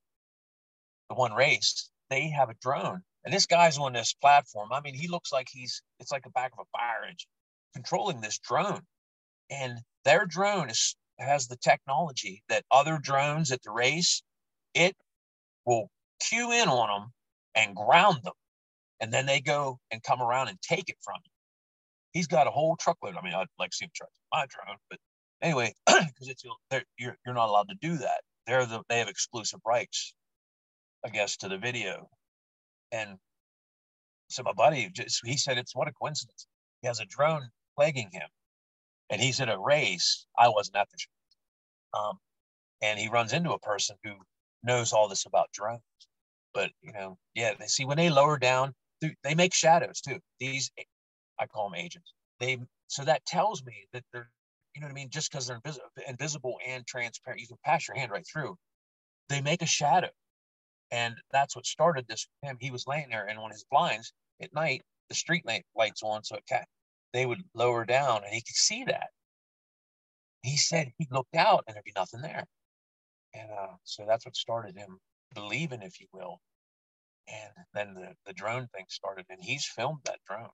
the 1.10 1.14
one 1.14 1.32
race, 1.34 1.90
they 2.08 2.28
have 2.30 2.48
a 2.48 2.54
drone, 2.54 3.02
and 3.24 3.34
this 3.34 3.46
guy's 3.46 3.78
on 3.78 3.92
this 3.92 4.14
platform. 4.14 4.72
I 4.72 4.80
mean, 4.80 4.94
he 4.94 5.08
looks 5.08 5.32
like 5.32 5.48
he's 5.50 5.82
it's 5.98 6.12
like 6.12 6.22
the 6.22 6.30
back 6.30 6.52
of 6.52 6.60
a 6.60 6.78
fire 6.78 7.04
engine 7.04 7.28
controlling 7.74 8.20
this 8.20 8.38
drone, 8.38 8.82
and 9.50 9.80
their 10.04 10.26
drone 10.26 10.70
is 10.70 10.96
has 11.18 11.46
the 11.46 11.56
technology 11.56 12.42
that 12.48 12.64
other 12.70 12.98
drones 12.98 13.50
at 13.52 13.62
the 13.62 13.70
race, 13.70 14.22
it 14.74 14.96
will 15.64 15.90
cue 16.20 16.52
in 16.52 16.68
on 16.68 16.88
them 16.88 17.12
and 17.54 17.76
ground 17.76 18.20
them. 18.22 18.32
And 19.00 19.12
then 19.12 19.26
they 19.26 19.40
go 19.40 19.78
and 19.90 20.02
come 20.02 20.22
around 20.22 20.48
and 20.48 20.60
take 20.62 20.88
it 20.88 20.96
from 21.02 21.16
you. 21.24 21.30
He's 22.12 22.26
got 22.26 22.46
a 22.46 22.50
whole 22.50 22.76
truckload. 22.76 23.16
I 23.16 23.22
mean, 23.22 23.34
I'd 23.34 23.46
like 23.58 23.70
to 23.70 23.76
see 23.76 23.84
him 23.86 23.90
try 23.94 24.06
my 24.32 24.46
drone, 24.48 24.76
but 24.90 24.98
anyway, 25.40 25.74
because 25.86 26.28
it's 26.28 26.44
you're 26.98 27.16
you're 27.26 27.34
not 27.34 27.48
allowed 27.48 27.68
to 27.68 27.76
do 27.80 27.96
that. 27.98 28.20
They're 28.46 28.66
the 28.66 28.82
they 28.88 28.98
have 28.98 29.08
exclusive 29.08 29.60
rights, 29.66 30.14
I 31.04 31.08
guess, 31.08 31.36
to 31.38 31.48
the 31.48 31.58
video. 31.58 32.08
And 32.92 33.18
so 34.28 34.42
my 34.42 34.52
buddy 34.52 34.90
just 34.92 35.20
he 35.24 35.36
said 35.36 35.58
it's 35.58 35.74
what 35.74 35.88
a 35.88 35.92
coincidence. 35.92 36.46
He 36.82 36.88
has 36.88 37.00
a 37.00 37.06
drone 37.06 37.48
plaguing 37.76 38.10
him 38.12 38.28
and 39.12 39.20
he's 39.20 39.40
in 39.40 39.50
a 39.50 39.60
race. 39.60 40.26
I 40.36 40.48
wasn't 40.48 40.78
at 40.78 40.88
the 40.90 40.96
show. 40.98 42.00
Um, 42.00 42.18
and 42.80 42.98
he 42.98 43.08
runs 43.08 43.34
into 43.34 43.52
a 43.52 43.58
person 43.58 43.96
who 44.02 44.14
knows 44.64 44.92
all 44.92 45.06
this 45.06 45.26
about 45.26 45.52
drones. 45.52 45.82
But 46.54 46.70
you 46.80 46.92
know, 46.92 47.18
yeah, 47.34 47.52
they 47.58 47.66
see 47.66 47.84
when 47.84 47.98
they 47.98 48.10
lower 48.10 48.38
down, 48.38 48.74
they 49.00 49.34
make 49.34 49.54
shadows 49.54 50.00
too. 50.00 50.18
These, 50.40 50.70
I 51.38 51.46
call 51.46 51.70
them 51.70 51.78
agents. 51.78 52.12
They 52.40 52.58
so 52.88 53.04
that 53.04 53.24
tells 53.24 53.64
me 53.64 53.86
that 53.92 54.04
they're, 54.12 54.30
you 54.74 54.80
know 54.80 54.86
what 54.86 54.92
I 54.92 54.94
mean. 54.94 55.10
Just 55.10 55.30
because 55.30 55.46
they're 55.46 55.60
invisible, 56.08 56.58
and 56.66 56.86
transparent, 56.86 57.40
you 57.40 57.46
can 57.46 57.58
pass 57.64 57.88
your 57.88 57.96
hand 57.96 58.10
right 58.10 58.26
through. 58.30 58.56
They 59.28 59.40
make 59.40 59.62
a 59.62 59.66
shadow, 59.66 60.10
and 60.90 61.14
that's 61.32 61.54
what 61.54 61.66
started 61.66 62.06
this. 62.08 62.26
Him, 62.42 62.56
he 62.60 62.70
was 62.70 62.86
laying 62.86 63.10
there, 63.10 63.26
and 63.26 63.38
on 63.38 63.50
his 63.50 63.64
blinds 63.70 64.12
at 64.40 64.54
night, 64.54 64.82
the 65.08 65.14
street 65.14 65.46
light 65.46 65.64
lights 65.76 66.02
on, 66.02 66.22
so 66.22 66.36
it 66.36 66.44
they 67.12 67.26
would 67.26 67.42
lower 67.54 67.84
down 67.84 68.22
and 68.24 68.32
he 68.34 68.40
could 68.40 68.56
see 68.56 68.84
that. 68.84 69.08
He 70.42 70.56
said 70.56 70.92
he 70.98 71.06
looked 71.10 71.36
out 71.36 71.64
and 71.66 71.74
there'd 71.74 71.84
be 71.84 71.92
nothing 71.94 72.20
there. 72.22 72.44
And 73.34 73.50
uh, 73.50 73.74
so 73.84 74.04
that's 74.06 74.26
what 74.26 74.36
started 74.36 74.76
him 74.76 74.98
believing, 75.34 75.82
if 75.82 76.00
you 76.00 76.06
will. 76.12 76.40
And 77.28 77.52
then 77.74 77.94
the, 77.94 78.14
the 78.26 78.32
drone 78.32 78.66
thing 78.74 78.86
started 78.88 79.26
and 79.30 79.38
he's 79.40 79.64
filmed 79.64 80.00
that 80.04 80.18
drone. 80.28 80.48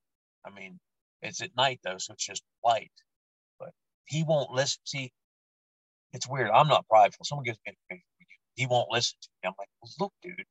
I 0.46 0.50
mean, 0.50 0.78
it's 1.22 1.40
at 1.42 1.56
night 1.56 1.80
though, 1.82 1.98
so 1.98 2.12
it's 2.12 2.26
just 2.26 2.42
light. 2.64 2.92
But 3.58 3.70
he 4.04 4.22
won't 4.22 4.50
listen. 4.50 4.80
See, 4.84 5.12
it's 6.12 6.28
weird. 6.28 6.50
I'm 6.50 6.68
not 6.68 6.86
prideful. 6.88 7.24
Someone 7.24 7.44
gives 7.44 7.58
me 7.66 7.72
information. 7.90 8.04
He 8.54 8.66
won't 8.66 8.90
listen 8.90 9.16
to 9.22 9.28
me. 9.42 9.48
I'm 9.48 9.54
like, 9.58 9.68
well, 9.82 9.92
look, 10.00 10.12
dude, 10.22 10.44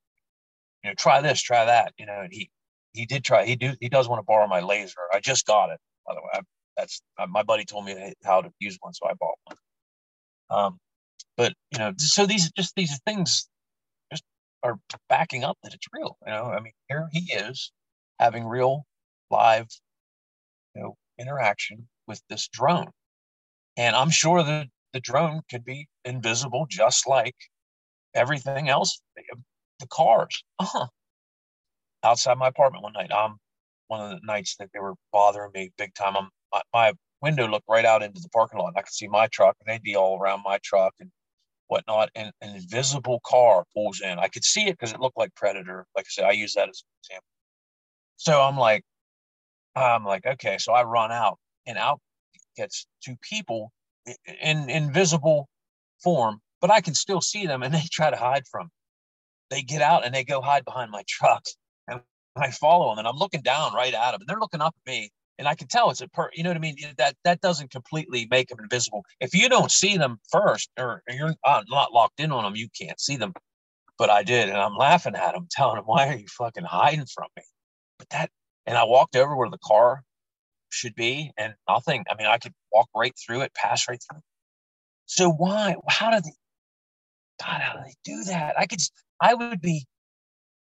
you 0.83 0.89
know, 0.89 0.93
try 0.95 1.21
this, 1.21 1.41
try 1.41 1.65
that. 1.65 1.93
You 1.97 2.05
know, 2.05 2.21
and 2.21 2.33
he 2.33 2.49
he 2.93 3.05
did 3.05 3.23
try. 3.23 3.45
He 3.45 3.55
do 3.55 3.73
he 3.79 3.89
does 3.89 4.07
want 4.07 4.19
to 4.19 4.25
borrow 4.25 4.47
my 4.47 4.61
laser. 4.61 5.01
I 5.13 5.19
just 5.19 5.45
got 5.45 5.69
it 5.71 5.79
by 6.07 6.13
the 6.13 6.21
way. 6.21 6.29
I, 6.33 6.41
that's 6.77 7.01
my 7.27 7.43
buddy 7.43 7.65
told 7.65 7.85
me 7.85 8.13
how 8.23 8.41
to 8.41 8.51
use 8.59 8.77
one, 8.81 8.93
so 8.93 9.07
I 9.09 9.13
bought 9.19 9.37
one. 9.45 9.57
Um, 10.49 10.77
but 11.35 11.53
you 11.71 11.79
know, 11.79 11.93
so 11.97 12.25
these 12.25 12.51
just 12.51 12.75
these 12.75 12.99
things 13.05 13.49
just 14.11 14.23
are 14.63 14.79
backing 15.09 15.43
up 15.43 15.57
that 15.63 15.73
it's 15.73 15.87
real. 15.91 16.17
You 16.25 16.33
know, 16.33 16.45
I 16.45 16.59
mean, 16.59 16.73
here 16.87 17.07
he 17.11 17.33
is 17.33 17.71
having 18.19 18.45
real 18.45 18.85
live, 19.31 19.67
you 20.75 20.83
know, 20.83 20.95
interaction 21.19 21.87
with 22.07 22.21
this 22.29 22.47
drone, 22.47 22.91
and 23.75 23.95
I'm 23.95 24.11
sure 24.11 24.43
that 24.43 24.67
the 24.93 24.99
drone 24.99 25.41
could 25.49 25.65
be 25.65 25.87
invisible, 26.05 26.67
just 26.69 27.07
like 27.07 27.35
everything 28.13 28.69
else. 28.69 29.01
The 29.79 29.87
cars, 29.87 30.43
uh-huh. 30.57 30.87
outside 32.03 32.37
my 32.39 32.47
apartment 32.47 32.83
one 32.83 32.93
night. 32.93 33.11
I'm 33.13 33.37
one 33.87 34.01
of 34.01 34.09
the 34.11 34.25
nights 34.25 34.55
that 34.59 34.69
they 34.73 34.79
were 34.79 34.95
bothering 35.11 35.51
me 35.53 35.71
big 35.77 35.93
time. 35.93 36.15
I'm, 36.17 36.29
my, 36.51 36.61
my 36.73 36.93
window 37.21 37.47
looked 37.47 37.67
right 37.67 37.85
out 37.85 38.03
into 38.03 38.21
the 38.21 38.29
parking 38.29 38.59
lot. 38.59 38.73
I 38.75 38.81
could 38.81 38.93
see 38.93 39.07
my 39.07 39.27
truck, 39.27 39.55
and 39.59 39.67
they'd 39.67 39.83
be 39.83 39.95
all 39.95 40.19
around 40.19 40.41
my 40.43 40.59
truck 40.63 40.93
and 40.99 41.11
whatnot. 41.67 42.09
And 42.15 42.31
an 42.41 42.55
invisible 42.55 43.21
car 43.25 43.65
pulls 43.73 44.01
in. 44.01 44.19
I 44.19 44.27
could 44.27 44.43
see 44.43 44.67
it 44.67 44.77
because 44.77 44.93
it 44.93 44.99
looked 44.99 45.17
like 45.17 45.33
Predator. 45.35 45.85
Like 45.95 46.05
I 46.05 46.09
said, 46.09 46.25
I 46.25 46.31
use 46.31 46.53
that 46.53 46.69
as 46.69 46.83
an 46.83 46.89
example. 47.03 47.27
So 48.17 48.41
I'm 48.41 48.57
like, 48.57 48.83
I'm 49.75 50.03
like, 50.03 50.25
okay. 50.25 50.57
So 50.59 50.73
I 50.73 50.83
run 50.83 51.11
out, 51.11 51.37
and 51.65 51.77
out 51.77 51.99
gets 52.55 52.87
two 53.03 53.15
people 53.21 53.71
in 54.41 54.69
invisible 54.69 55.47
form, 56.03 56.39
but 56.61 56.71
I 56.71 56.81
can 56.81 56.93
still 56.93 57.21
see 57.21 57.45
them, 57.45 57.63
and 57.63 57.73
they 57.73 57.83
try 57.91 58.09
to 58.09 58.17
hide 58.17 58.43
from. 58.49 58.65
Me. 58.65 58.71
They 59.49 59.61
get 59.61 59.81
out 59.81 60.05
and 60.05 60.13
they 60.13 60.25
go 60.25 60.41
hide 60.41 60.65
behind 60.65 60.91
my 60.91 61.03
truck. 61.07 61.43
I 62.39 62.51
follow 62.51 62.89
them 62.89 62.99
and 62.99 63.07
I'm 63.07 63.17
looking 63.17 63.41
down 63.41 63.73
right 63.73 63.93
at 63.93 64.11
them 64.11 64.21
and 64.21 64.27
they're 64.27 64.39
looking 64.39 64.61
up 64.61 64.75
at 64.85 64.91
me 64.91 65.09
and 65.39 65.47
I 65.47 65.55
can 65.55 65.67
tell 65.67 65.89
it's 65.89 66.01
a 66.01 66.07
per, 66.07 66.29
you 66.33 66.43
know 66.43 66.49
what 66.49 66.57
I 66.57 66.59
mean? 66.59 66.77
That, 66.97 67.15
that 67.23 67.41
doesn't 67.41 67.71
completely 67.71 68.27
make 68.29 68.49
them 68.49 68.59
invisible. 68.59 69.05
If 69.19 69.35
you 69.35 69.49
don't 69.49 69.71
see 69.71 69.97
them 69.97 70.19
first 70.31 70.69
or 70.79 71.03
you're 71.07 71.35
not 71.45 71.65
locked 71.69 72.19
in 72.19 72.31
on 72.31 72.43
them, 72.43 72.55
you 72.55 72.67
can't 72.79 72.99
see 72.99 73.17
them. 73.17 73.33
But 73.97 74.09
I 74.09 74.23
did. 74.23 74.49
And 74.49 74.57
I'm 74.57 74.75
laughing 74.75 75.15
at 75.15 75.33
them, 75.33 75.47
telling 75.51 75.75
them, 75.75 75.85
why 75.85 76.07
are 76.07 76.15
you 76.15 76.27
fucking 76.27 76.63
hiding 76.63 77.05
from 77.05 77.27
me? 77.35 77.43
But 77.99 78.09
that, 78.09 78.31
and 78.65 78.77
I 78.77 78.83
walked 78.83 79.15
over 79.15 79.35
where 79.35 79.49
the 79.49 79.59
car 79.63 80.03
should 80.69 80.95
be 80.95 81.31
and 81.37 81.53
nothing. 81.69 82.03
I 82.09 82.15
mean, 82.15 82.27
I 82.27 82.37
could 82.37 82.53
walk 82.73 82.89
right 82.95 83.13
through 83.17 83.41
it, 83.41 83.53
pass 83.53 83.87
right 83.87 84.01
through. 84.09 84.21
So 85.05 85.31
why, 85.31 85.75
how 85.87 86.11
did 86.11 86.23
they, 86.23 86.33
God, 87.39 87.61
how 87.61 87.73
do 87.73 87.79
they 87.85 87.95
do 88.03 88.23
that? 88.25 88.59
I 88.59 88.65
could, 88.65 88.79
I 89.21 89.33
would 89.33 89.61
be 89.61 89.85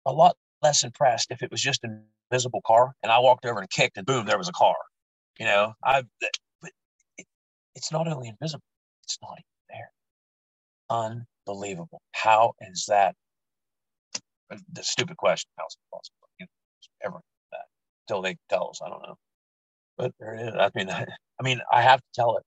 a 0.05 0.13
lot 0.13 0.37
less 0.63 0.85
impressed 0.85 1.31
if 1.31 1.43
it 1.43 1.51
was 1.51 1.61
just 1.61 1.85
an 1.85 2.05
invisible 2.31 2.63
car 2.67 2.93
and 3.03 3.13
I 3.13 3.19
walked 3.19 3.45
over 3.45 3.61
and 3.61 3.71
kicked 3.71 3.97
and 3.97 4.07
boom, 4.07 4.27
there 4.27 4.39
was 4.39 4.49
a 4.49 4.53
car. 4.53 4.77
You 5.39 5.47
know, 5.47 5.75
I, 5.85 6.03
but 6.63 6.71
it, 7.19 7.27
it's 7.75 7.93
not 7.93 8.09
only 8.09 8.29
invisible, 8.29 8.65
it's 9.05 9.19
not 9.23 9.39
even 9.39 9.45
there. 9.69 11.25
Unbelievable. 11.47 12.01
How 12.13 12.55
is 12.61 12.87
that? 12.89 13.15
The 14.73 14.83
stupid 14.83 15.17
question. 15.17 15.51
How's 15.59 15.75
it 15.75 15.95
possible? 15.95 16.29
You 16.39 16.47
know, 16.47 17.09
ever 17.09 17.21
that 17.53 17.65
until 18.09 18.23
they 18.23 18.37
tell 18.49 18.71
us. 18.71 18.81
I 18.85 18.89
don't 18.89 19.03
know. 19.03 19.17
But 19.99 20.13
there 20.19 20.35
it 20.35 20.49
is. 20.49 20.55
I 20.55 20.71
mean, 20.75 20.91
I, 20.91 21.07
I 21.41 21.43
mean, 21.43 21.61
I 21.73 21.83
have 21.83 22.01
to 22.01 22.07
tell 22.15 22.37
it. 22.37 22.45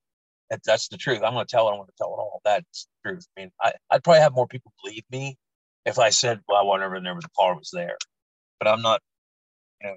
That, 0.49 0.61
that's 0.65 0.87
the 0.87 0.97
truth. 0.97 1.21
I'm 1.23 1.33
going 1.33 1.45
to 1.45 1.51
tell 1.51 1.67
it. 1.67 1.71
I'm 1.71 1.77
going 1.77 1.87
to 1.87 1.93
tell 1.97 2.07
it 2.07 2.19
all. 2.19 2.41
That's 2.43 2.87
the 3.03 3.09
truth. 3.09 3.27
I 3.37 3.41
mean, 3.41 3.51
I, 3.61 3.73
I'd 3.91 4.03
probably 4.03 4.21
have 4.21 4.33
more 4.33 4.47
people 4.47 4.73
believe 4.83 5.03
me 5.11 5.37
if 5.85 5.99
I 5.99 6.09
said, 6.09 6.41
well, 6.47 6.57
I 6.57 6.83
over 6.83 6.99
there, 6.99 7.13
but 7.13 7.23
the 7.23 7.29
car 7.37 7.55
was 7.55 7.69
there. 7.73 7.97
But 8.59 8.67
I'm 8.67 8.81
not, 8.81 9.01
you 9.81 9.89
know, 9.89 9.95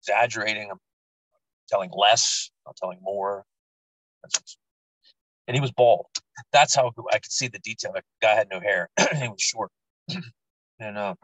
exaggerating. 0.00 0.70
I'm 0.70 0.78
telling 1.68 1.90
less, 1.92 2.50
I'm 2.66 2.74
telling 2.76 2.98
more. 3.02 3.44
And 5.46 5.54
he 5.56 5.60
was 5.60 5.72
bald. 5.72 6.06
That's 6.52 6.74
how 6.74 6.92
I 7.12 7.18
could 7.18 7.32
see 7.32 7.48
the 7.48 7.58
detail. 7.58 7.92
The 7.94 8.02
guy 8.20 8.34
had 8.34 8.48
no 8.50 8.60
hair. 8.60 8.88
he 9.16 9.28
was 9.28 9.40
short. 9.40 9.70
and 10.80 10.96
uh, 10.98 11.14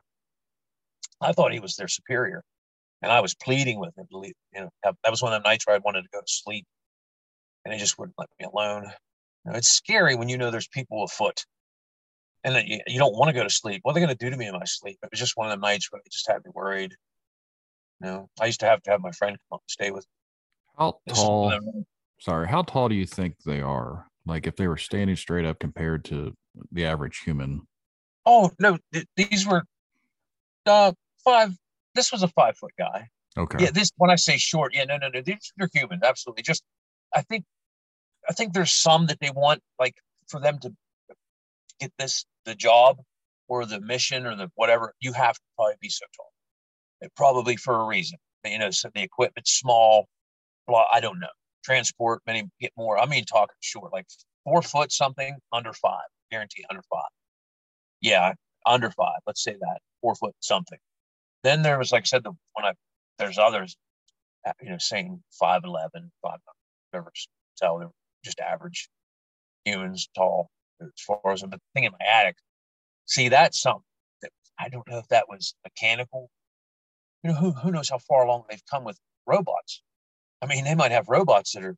I 1.20 1.32
thought 1.32 1.52
he 1.52 1.60
was 1.60 1.76
their 1.76 1.88
superior. 1.88 2.42
And 3.00 3.12
I 3.12 3.20
was 3.20 3.34
pleading 3.34 3.78
with 3.78 3.96
him 3.96 4.06
to. 4.10 4.32
You 4.54 4.60
know, 4.60 4.70
that 4.82 5.10
was 5.10 5.22
one 5.22 5.32
of 5.32 5.42
the 5.42 5.48
nights 5.48 5.66
where 5.66 5.76
I 5.76 5.80
wanted 5.84 6.02
to 6.02 6.08
go 6.12 6.20
to 6.20 6.26
sleep. 6.26 6.66
And 7.64 7.72
he 7.72 7.78
just 7.78 7.98
wouldn't 7.98 8.18
let 8.18 8.28
me 8.40 8.46
alone. 8.52 8.84
You 9.44 9.52
know, 9.52 9.58
it's 9.58 9.68
scary 9.68 10.16
when 10.16 10.28
you 10.28 10.36
know 10.36 10.50
there's 10.50 10.68
people 10.68 11.04
afoot 11.04 11.44
and 12.44 12.68
you, 12.68 12.80
you 12.86 12.98
don't 12.98 13.14
want 13.14 13.28
to 13.28 13.34
go 13.34 13.42
to 13.42 13.50
sleep. 13.50 13.80
What 13.82 13.92
are 13.92 13.94
they 13.94 14.00
going 14.00 14.16
to 14.16 14.24
do 14.24 14.30
to 14.30 14.36
me 14.36 14.46
in 14.46 14.52
my 14.52 14.64
sleep? 14.64 14.98
It 15.02 15.10
was 15.10 15.20
just 15.20 15.36
one 15.36 15.50
of 15.50 15.58
the 15.58 15.66
nights 15.66 15.90
where 15.90 16.00
it 16.04 16.12
just 16.12 16.28
had 16.28 16.44
me 16.44 16.50
worried. 16.54 16.94
You 18.00 18.06
know, 18.06 18.28
I 18.40 18.46
used 18.46 18.60
to 18.60 18.66
have 18.66 18.82
to 18.82 18.90
have 18.90 19.00
my 19.00 19.10
friend 19.10 19.36
come 19.36 19.56
up 19.56 19.62
and 19.62 19.70
stay 19.70 19.90
with. 19.90 20.04
me. 20.04 20.10
How 20.78 21.00
tall? 21.08 21.52
Sorry, 22.20 22.48
how 22.48 22.62
tall 22.62 22.88
do 22.88 22.94
you 22.94 23.06
think 23.06 23.34
they 23.44 23.60
are? 23.60 24.06
Like 24.26 24.46
if 24.46 24.56
they 24.56 24.68
were 24.68 24.76
standing 24.76 25.16
straight 25.16 25.44
up 25.44 25.58
compared 25.58 26.04
to 26.06 26.34
the 26.72 26.84
average 26.84 27.20
human? 27.24 27.62
Oh 28.26 28.50
no, 28.58 28.78
th- 28.92 29.06
these 29.16 29.46
were 29.46 29.62
uh 30.66 30.92
five. 31.24 31.56
This 31.94 32.12
was 32.12 32.22
a 32.22 32.28
five 32.28 32.56
foot 32.58 32.72
guy. 32.78 33.08
Okay. 33.36 33.64
Yeah, 33.64 33.70
this 33.70 33.90
when 33.96 34.10
I 34.10 34.16
say 34.16 34.36
short, 34.36 34.74
yeah, 34.74 34.84
no, 34.84 34.96
no, 34.96 35.08
no, 35.08 35.22
these 35.22 35.52
are 35.60 35.68
human, 35.72 36.00
absolutely. 36.04 36.42
Just, 36.42 36.62
I 37.14 37.22
think, 37.22 37.44
I 38.28 38.32
think 38.32 38.52
there's 38.52 38.72
some 38.72 39.06
that 39.06 39.20
they 39.20 39.30
want 39.30 39.62
like 39.78 39.94
for 40.26 40.40
them 40.40 40.58
to 40.60 40.72
get 41.80 41.92
this 41.98 42.24
the 42.44 42.54
job 42.54 42.98
or 43.48 43.64
the 43.66 43.80
mission 43.80 44.26
or 44.26 44.36
the 44.36 44.50
whatever. 44.54 44.94
You 45.00 45.12
have 45.12 45.34
to 45.34 45.40
probably 45.56 45.74
be 45.80 45.88
so 45.88 46.04
tall. 46.16 47.10
Probably 47.16 47.56
for 47.56 47.80
a 47.80 47.84
reason. 47.84 48.18
You 48.44 48.58
know, 48.58 48.70
so 48.70 48.90
the 48.94 49.02
equipment's 49.02 49.52
small. 49.52 50.06
Blah, 50.66 50.86
I 50.92 51.00
don't 51.00 51.20
know. 51.20 51.28
Transport 51.64 52.22
many 52.26 52.44
get 52.60 52.72
more. 52.76 52.98
I 52.98 53.06
mean, 53.06 53.24
talking 53.24 53.54
short, 53.60 53.92
like 53.92 54.06
four 54.44 54.62
foot 54.62 54.92
something, 54.92 55.36
under 55.52 55.72
five, 55.72 56.06
guarantee 56.30 56.64
under 56.70 56.82
five. 56.90 57.10
Yeah, 58.00 58.32
under 58.66 58.90
five. 58.90 59.18
Let's 59.26 59.42
say 59.42 59.56
that 59.60 59.78
four 60.00 60.14
foot 60.14 60.34
something. 60.40 60.78
Then 61.42 61.62
there 61.62 61.78
was, 61.78 61.92
like 61.92 62.02
I 62.02 62.04
said, 62.04 62.24
the 62.24 62.32
when 62.54 62.64
I 62.64 62.72
there's 63.18 63.38
others, 63.38 63.76
uh, 64.46 64.52
you 64.62 64.70
know, 64.70 64.78
saying 64.78 65.22
5'11, 65.42 65.88
5, 66.22 66.38
never 66.92 67.12
tell 67.56 67.78
they're 67.78 67.88
just 68.24 68.40
average 68.40 68.88
humans 69.64 70.08
tall 70.14 70.48
as 70.80 70.90
far 71.06 71.32
as 71.32 71.42
but 71.42 71.52
the 71.52 71.60
thing 71.74 71.84
in 71.84 71.92
my 71.92 72.06
attic. 72.06 72.36
See, 73.06 73.28
that's 73.28 73.60
something 73.60 73.82
that 74.22 74.30
I 74.58 74.68
don't 74.68 74.86
know 74.88 74.98
if 74.98 75.08
that 75.08 75.28
was 75.28 75.54
mechanical. 75.64 76.30
You 77.22 77.30
know, 77.30 77.36
who 77.36 77.52
who 77.52 77.70
knows 77.70 77.88
how 77.88 77.98
far 77.98 78.24
along 78.24 78.44
they've 78.48 78.62
come 78.70 78.84
with 78.84 78.98
robots. 79.26 79.82
I 80.42 80.46
mean, 80.46 80.64
they 80.64 80.74
might 80.74 80.92
have 80.92 81.08
robots 81.08 81.52
that 81.52 81.64
are 81.64 81.76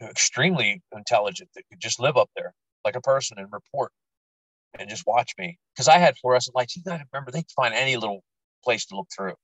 you 0.00 0.06
know, 0.06 0.10
extremely 0.10 0.82
intelligent 0.92 1.50
that 1.54 1.64
could 1.70 1.80
just 1.80 2.00
live 2.00 2.16
up 2.16 2.30
there 2.36 2.54
like 2.84 2.96
a 2.96 3.00
person 3.00 3.38
and 3.38 3.48
report 3.52 3.92
and 4.78 4.88
just 4.88 5.06
watch 5.06 5.32
me. 5.38 5.58
Because 5.74 5.88
I 5.88 5.98
had 5.98 6.16
fluorescent 6.18 6.56
lights. 6.56 6.76
You 6.76 6.82
gotta 6.82 7.04
remember 7.12 7.30
they 7.30 7.40
can 7.40 7.48
find 7.56 7.74
any 7.74 7.96
little 7.96 8.22
place 8.64 8.86
to 8.86 8.96
look 8.96 9.08
through. 9.14 9.34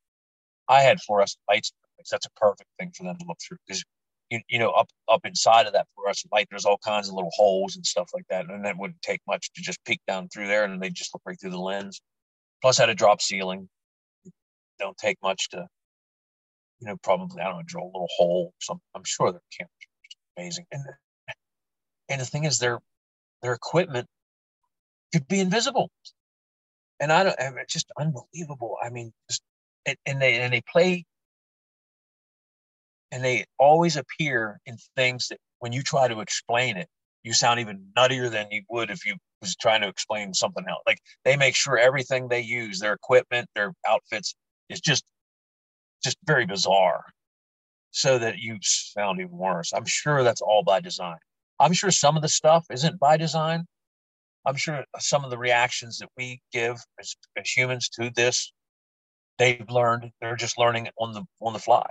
I 0.68 0.82
had 0.82 1.00
fluorescent 1.00 1.42
lights. 1.48 1.72
That's 2.10 2.26
a 2.26 2.30
perfect 2.36 2.68
thing 2.78 2.92
for 2.96 3.04
them 3.04 3.16
to 3.18 3.24
look 3.26 3.38
through 3.46 3.58
because 3.66 3.84
you, 4.30 4.40
you 4.48 4.58
know 4.58 4.70
up 4.70 4.88
up 5.08 5.24
inside 5.24 5.66
of 5.66 5.72
that 5.74 5.86
fluorescent 5.94 6.32
light, 6.32 6.48
there's 6.50 6.64
all 6.64 6.78
kinds 6.78 7.08
of 7.08 7.14
little 7.14 7.30
holes 7.34 7.76
and 7.76 7.86
stuff 7.86 8.10
like 8.14 8.26
that, 8.30 8.46
and 8.48 8.64
that 8.64 8.78
wouldn't 8.78 9.02
take 9.02 9.20
much 9.26 9.52
to 9.54 9.62
just 9.62 9.84
peek 9.84 10.00
down 10.06 10.28
through 10.28 10.48
there, 10.48 10.64
and 10.64 10.80
they 10.80 10.90
just 10.90 11.14
look 11.14 11.22
right 11.26 11.38
through 11.40 11.50
the 11.50 11.58
lens. 11.58 12.00
Plus, 12.62 12.78
I 12.78 12.82
had 12.82 12.90
a 12.90 12.94
drop 12.94 13.20
ceiling. 13.20 13.68
Don't 14.78 14.96
take 14.98 15.18
much 15.22 15.48
to, 15.50 15.66
you 16.80 16.88
know, 16.88 16.96
probably 17.02 17.40
I 17.40 17.44
don't 17.44 17.56
know, 17.58 17.62
drill 17.66 17.84
a 17.84 17.86
little 17.86 18.08
hole. 18.16 18.52
Some 18.60 18.80
I'm 18.94 19.04
sure 19.04 19.32
their 19.32 19.40
cameras 19.58 19.70
are 19.82 20.42
amazing, 20.42 20.66
and 20.72 20.84
and 22.08 22.20
the 22.20 22.26
thing 22.26 22.44
is, 22.44 22.58
their 22.58 22.80
their 23.42 23.52
equipment 23.52 24.08
could 25.12 25.28
be 25.28 25.40
invisible, 25.40 25.90
and 27.00 27.12
I 27.12 27.24
don't. 27.24 27.36
It's 27.38 27.72
just 27.72 27.90
unbelievable. 27.98 28.76
I 28.82 28.90
mean, 28.90 29.12
just 29.30 29.42
and, 29.86 29.96
and 30.06 30.20
they 30.20 30.40
and 30.40 30.52
they 30.52 30.62
play 30.70 31.04
and 33.12 33.24
they 33.24 33.44
always 33.58 33.96
appear 33.96 34.60
in 34.66 34.76
things 34.96 35.28
that 35.28 35.38
when 35.60 35.72
you 35.72 35.82
try 35.82 36.08
to 36.08 36.20
explain 36.20 36.76
it 36.76 36.88
you 37.26 37.32
sound 37.32 37.58
even 37.58 37.84
nuttier 37.96 38.30
than 38.30 38.46
you 38.52 38.62
would 38.70 38.88
if 38.88 39.04
you 39.04 39.16
was 39.40 39.56
trying 39.56 39.80
to 39.80 39.88
explain 39.88 40.32
something 40.32 40.64
else. 40.68 40.82
Like 40.86 41.00
they 41.24 41.36
make 41.36 41.56
sure 41.56 41.76
everything 41.76 42.28
they 42.28 42.40
use 42.40 42.78
their 42.78 42.92
equipment 42.92 43.48
their 43.54 43.72
outfits 43.86 44.36
is 44.68 44.80
just 44.80 45.04
just 46.04 46.16
very 46.24 46.46
bizarre 46.46 47.04
so 47.90 48.18
that 48.18 48.38
you 48.38 48.58
sound 48.62 49.18
even 49.20 49.36
worse. 49.36 49.72
I'm 49.72 49.86
sure 49.86 50.22
that's 50.22 50.40
all 50.40 50.62
by 50.62 50.78
design. 50.80 51.16
I'm 51.58 51.72
sure 51.72 51.90
some 51.90 52.14
of 52.14 52.22
the 52.22 52.28
stuff 52.28 52.64
isn't 52.70 53.00
by 53.00 53.16
design. 53.16 53.66
I'm 54.46 54.56
sure 54.56 54.84
some 54.98 55.24
of 55.24 55.30
the 55.30 55.38
reactions 55.38 55.98
that 55.98 56.10
we 56.16 56.40
give 56.52 56.76
as, 57.00 57.16
as 57.36 57.50
humans 57.50 57.88
to 58.00 58.10
this 58.14 58.52
they've 59.38 59.68
learned 59.68 60.10
they're 60.20 60.36
just 60.36 60.58
learning 60.58 60.88
on 60.98 61.12
the 61.12 61.24
on 61.42 61.52
the 61.52 61.58
fly 61.58 61.86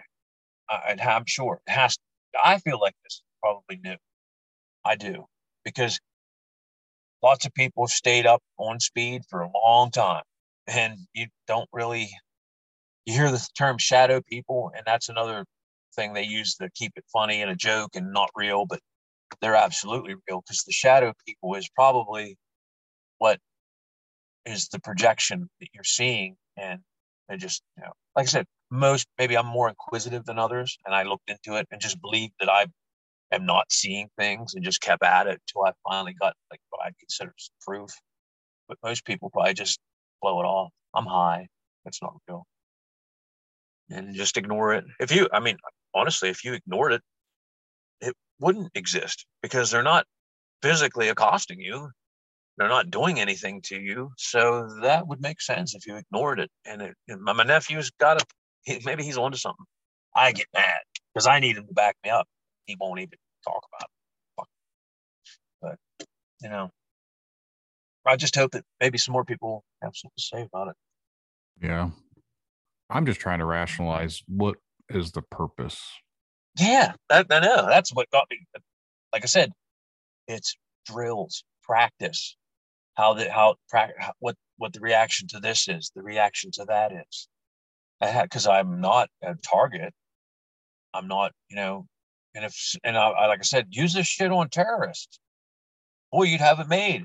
I'm 0.70 1.26
sure 1.28 1.60
it 1.68 1.72
has 1.72 1.96
to 1.96 2.02
i 2.44 2.58
feel 2.60 2.80
like 2.80 2.96
this 3.04 3.14
is 3.14 3.22
probably 3.42 3.80
new. 3.84 3.96
I 4.86 4.96
do 4.96 5.26
because 5.64 6.00
lots 7.24 7.46
of 7.46 7.54
people 7.54 7.88
stayed 7.88 8.26
up 8.26 8.42
on 8.58 8.80
speed 8.80 9.24
for 9.30 9.42
a 9.42 9.50
long 9.66 9.92
time 9.92 10.24
and 10.68 10.98
you 11.14 11.28
don't 11.48 11.70
really 11.74 12.10
you 13.06 13.14
hear 13.14 13.32
the 13.32 13.46
term 13.58 13.78
shadow 13.78 14.22
people 14.30 14.72
and 14.76 14.84
that's 14.86 15.10
another 15.10 15.46
thing 15.96 16.14
they 16.14 16.24
use 16.24 16.56
to 16.56 16.70
keep 16.76 16.94
it 16.96 17.06
funny 17.14 17.42
and 17.42 17.50
a 17.52 17.56
joke 17.56 17.96
and 17.96 18.12
not 18.12 18.30
real 18.36 18.66
but 18.66 18.80
they're 19.42 19.56
absolutely 19.56 20.16
real 20.30 20.42
because 20.42 20.64
the 20.64 20.72
shadow 20.72 21.14
people 21.28 21.56
is 21.56 21.70
probably 21.76 22.38
what 23.20 23.40
is 24.46 24.68
the 24.70 24.80
projection 24.80 25.50
that 25.60 25.70
you're 25.74 25.84
seeing 25.84 26.36
and 26.58 26.82
they 27.30 27.38
just, 27.38 27.64
you 27.78 27.84
know, 27.84 27.92
like 28.16 28.26
I 28.26 28.28
said, 28.28 28.46
most 28.80 29.08
maybe 29.18 29.38
I'm 29.38 29.46
more 29.46 29.70
inquisitive 29.70 30.26
than 30.26 30.40
others, 30.40 30.78
and 30.86 30.96
I 30.96 31.04
looked 31.04 31.30
into 31.30 31.58
it 31.58 31.68
and 31.72 31.82
just 31.82 32.02
believed 32.02 32.34
that 32.40 32.50
I 32.50 32.68
am 33.32 33.46
not 33.46 33.72
seeing 33.72 34.10
things, 34.18 34.54
and 34.56 34.64
just 34.64 34.82
kept 34.82 35.04
at 35.04 35.28
it 35.28 35.42
until 35.48 35.68
I 35.68 35.74
finally 35.90 36.14
got 36.14 36.36
like 36.52 36.60
what 36.70 36.86
I'd 36.86 36.98
consider 37.00 37.34
proof. 37.66 37.92
But 38.68 38.78
most 38.84 39.06
people 39.06 39.30
probably 39.30 39.54
just 39.54 39.80
blow 40.22 40.42
it 40.42 40.46
off. 40.46 40.72
I'm 40.96 41.06
high. 41.06 41.48
That's 41.84 42.02
not 42.02 42.16
real, 42.28 42.46
and 43.90 44.16
just 44.16 44.38
ignore 44.38 44.74
it. 44.74 44.86
If 45.00 45.12
you, 45.12 45.28
I 45.34 45.40
mean, 45.40 45.58
honestly, 45.94 46.30
if 46.30 46.44
you 46.44 46.54
ignored 46.54 46.94
it, 46.94 47.02
it 48.02 48.14
wouldn't 48.40 48.72
exist 48.76 49.26
because 49.42 49.72
they're 49.72 49.84
not 49.84 50.06
physically 50.62 51.10
accosting 51.10 51.60
you 51.60 51.90
they're 52.58 52.70
not 52.70 52.90
doing 52.90 53.20
anything 53.20 53.62
to 53.64 53.80
you. 53.80 54.12
So 54.18 54.70
that 54.82 55.08
would 55.08 55.22
make 55.22 55.42
sense 55.42 55.76
if 55.76 55.86
you 55.86 55.98
ignored 55.98 56.40
it. 56.40 56.50
And 56.66 56.82
it, 56.82 56.96
my 57.08 57.44
nephew's 57.44 57.92
got 58.00 58.22
a, 58.22 58.26
he, 58.66 58.82
maybe 58.86 59.04
he's 59.04 59.18
onto 59.18 59.38
something. 59.38 59.66
I 60.16 60.32
get 60.34 60.48
mad 60.54 60.82
because 61.14 61.28
I 61.28 61.40
need 61.40 61.58
him 61.58 61.68
to 61.68 61.74
back 61.74 61.96
me 62.04 62.10
up. 62.10 62.28
He 62.66 62.76
won't 62.80 63.00
even 63.00 63.18
talk 63.44 63.64
about 63.74 63.88
it. 63.88 64.48
But, 65.62 66.08
you 66.42 66.50
know, 66.50 66.70
I 68.06 68.16
just 68.18 68.36
hope 68.36 68.52
that 68.52 68.64
maybe 68.80 68.98
some 68.98 69.14
more 69.14 69.26
people 69.26 69.64
have 69.82 69.96
something 69.96 70.14
to 70.18 70.24
say 70.24 70.42
about 70.44 70.68
it. 70.70 70.76
Yeah. 71.62 71.90
I'm 72.90 73.06
just 73.06 73.20
trying 73.20 73.40
to 73.40 73.46
rationalize 73.46 74.22
what 74.28 74.58
is 74.90 75.12
the 75.12 75.22
purpose. 75.22 75.82
Yeah, 76.60 76.94
I, 77.10 77.26
I 77.30 77.40
know. 77.40 77.66
That's 77.68 77.94
what 77.94 78.10
got 78.12 78.28
me. 78.30 78.46
Like 79.12 79.24
I 79.24 79.28
said, 79.28 79.52
it's 80.28 80.56
drills, 80.86 81.44
practice, 81.64 82.38
how 82.94 83.14
the 83.16 83.32
how, 83.32 83.56
what 84.20 84.36
what 84.58 84.74
the 84.74 84.80
reaction 84.80 85.28
to 85.30 85.40
this 85.40 85.68
is, 85.68 85.92
the 85.96 86.04
reaction 86.04 86.52
to 86.54 86.66
that 86.66 86.92
is. 86.92 87.28
Because 88.24 88.48
I'm 88.48 88.82
not 88.82 89.10
a 89.22 89.36
target. 89.36 89.94
I'm 90.94 91.08
not, 91.08 91.34
you 91.50 91.56
know, 91.56 91.88
and 92.36 92.46
if 92.46 92.76
and 92.84 92.98
I, 92.98 93.10
I 93.10 93.28
like 93.28 93.40
I 93.40 93.44
said, 93.44 93.68
use 93.70 93.94
this 93.94 94.08
shit 94.08 94.32
on 94.32 94.50
terrorists. 94.50 95.20
Boy, 96.12 96.24
you'd 96.24 96.42
have 96.42 96.60
it 96.60 96.68
made. 96.68 97.04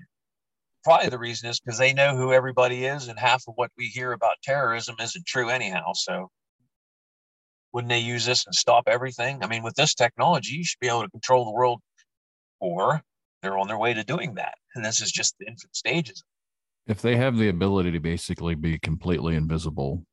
Probably 0.85 1.09
the 1.09 1.19
reason 1.19 1.51
is 1.51 1.61
because 1.61 1.79
they 1.79 1.93
know 1.93 2.17
who 2.17 2.33
everybody 2.33 2.85
is, 2.87 3.09
and 3.09 3.19
half 3.19 3.45
of 3.47 3.55
what 3.57 3.71
we 3.77 3.87
hear 3.87 4.13
about 4.13 4.37
terrorism 4.43 4.97
isn't 5.01 5.27
true 5.27 5.51
anyhow. 5.51 5.93
So, 5.95 6.31
wouldn't 7.73 7.91
they 7.91 7.99
use 7.99 8.25
this 8.25 8.47
and 8.47 8.55
stop 8.55 8.85
everything? 8.87 9.43
I 9.43 9.47
mean, 9.47 9.63
with 9.63 9.75
this 9.75 9.95
technology, 9.95 10.55
you 10.55 10.65
should 10.65 10.81
be 10.81 10.89
able 10.89 11.03
to 11.03 11.11
control 11.11 11.45
the 11.45 11.53
world, 11.53 11.81
or 12.61 13.03
they're 13.43 13.59
on 13.59 13.69
their 13.69 13.79
way 13.79 13.95
to 13.95 14.05
doing 14.05 14.35
that. 14.35 14.55
And 14.75 14.85
this 14.85 15.01
is 15.01 15.13
just 15.13 15.37
the 15.39 15.47
infant 15.47 15.75
stages. 15.75 16.23
If 16.87 17.03
they 17.03 17.17
have 17.17 17.37
the 17.37 17.49
ability 17.49 17.93
to 17.93 18.01
basically 18.01 18.55
be 18.55 18.79
completely 18.79 19.37
invisible, 19.37 20.05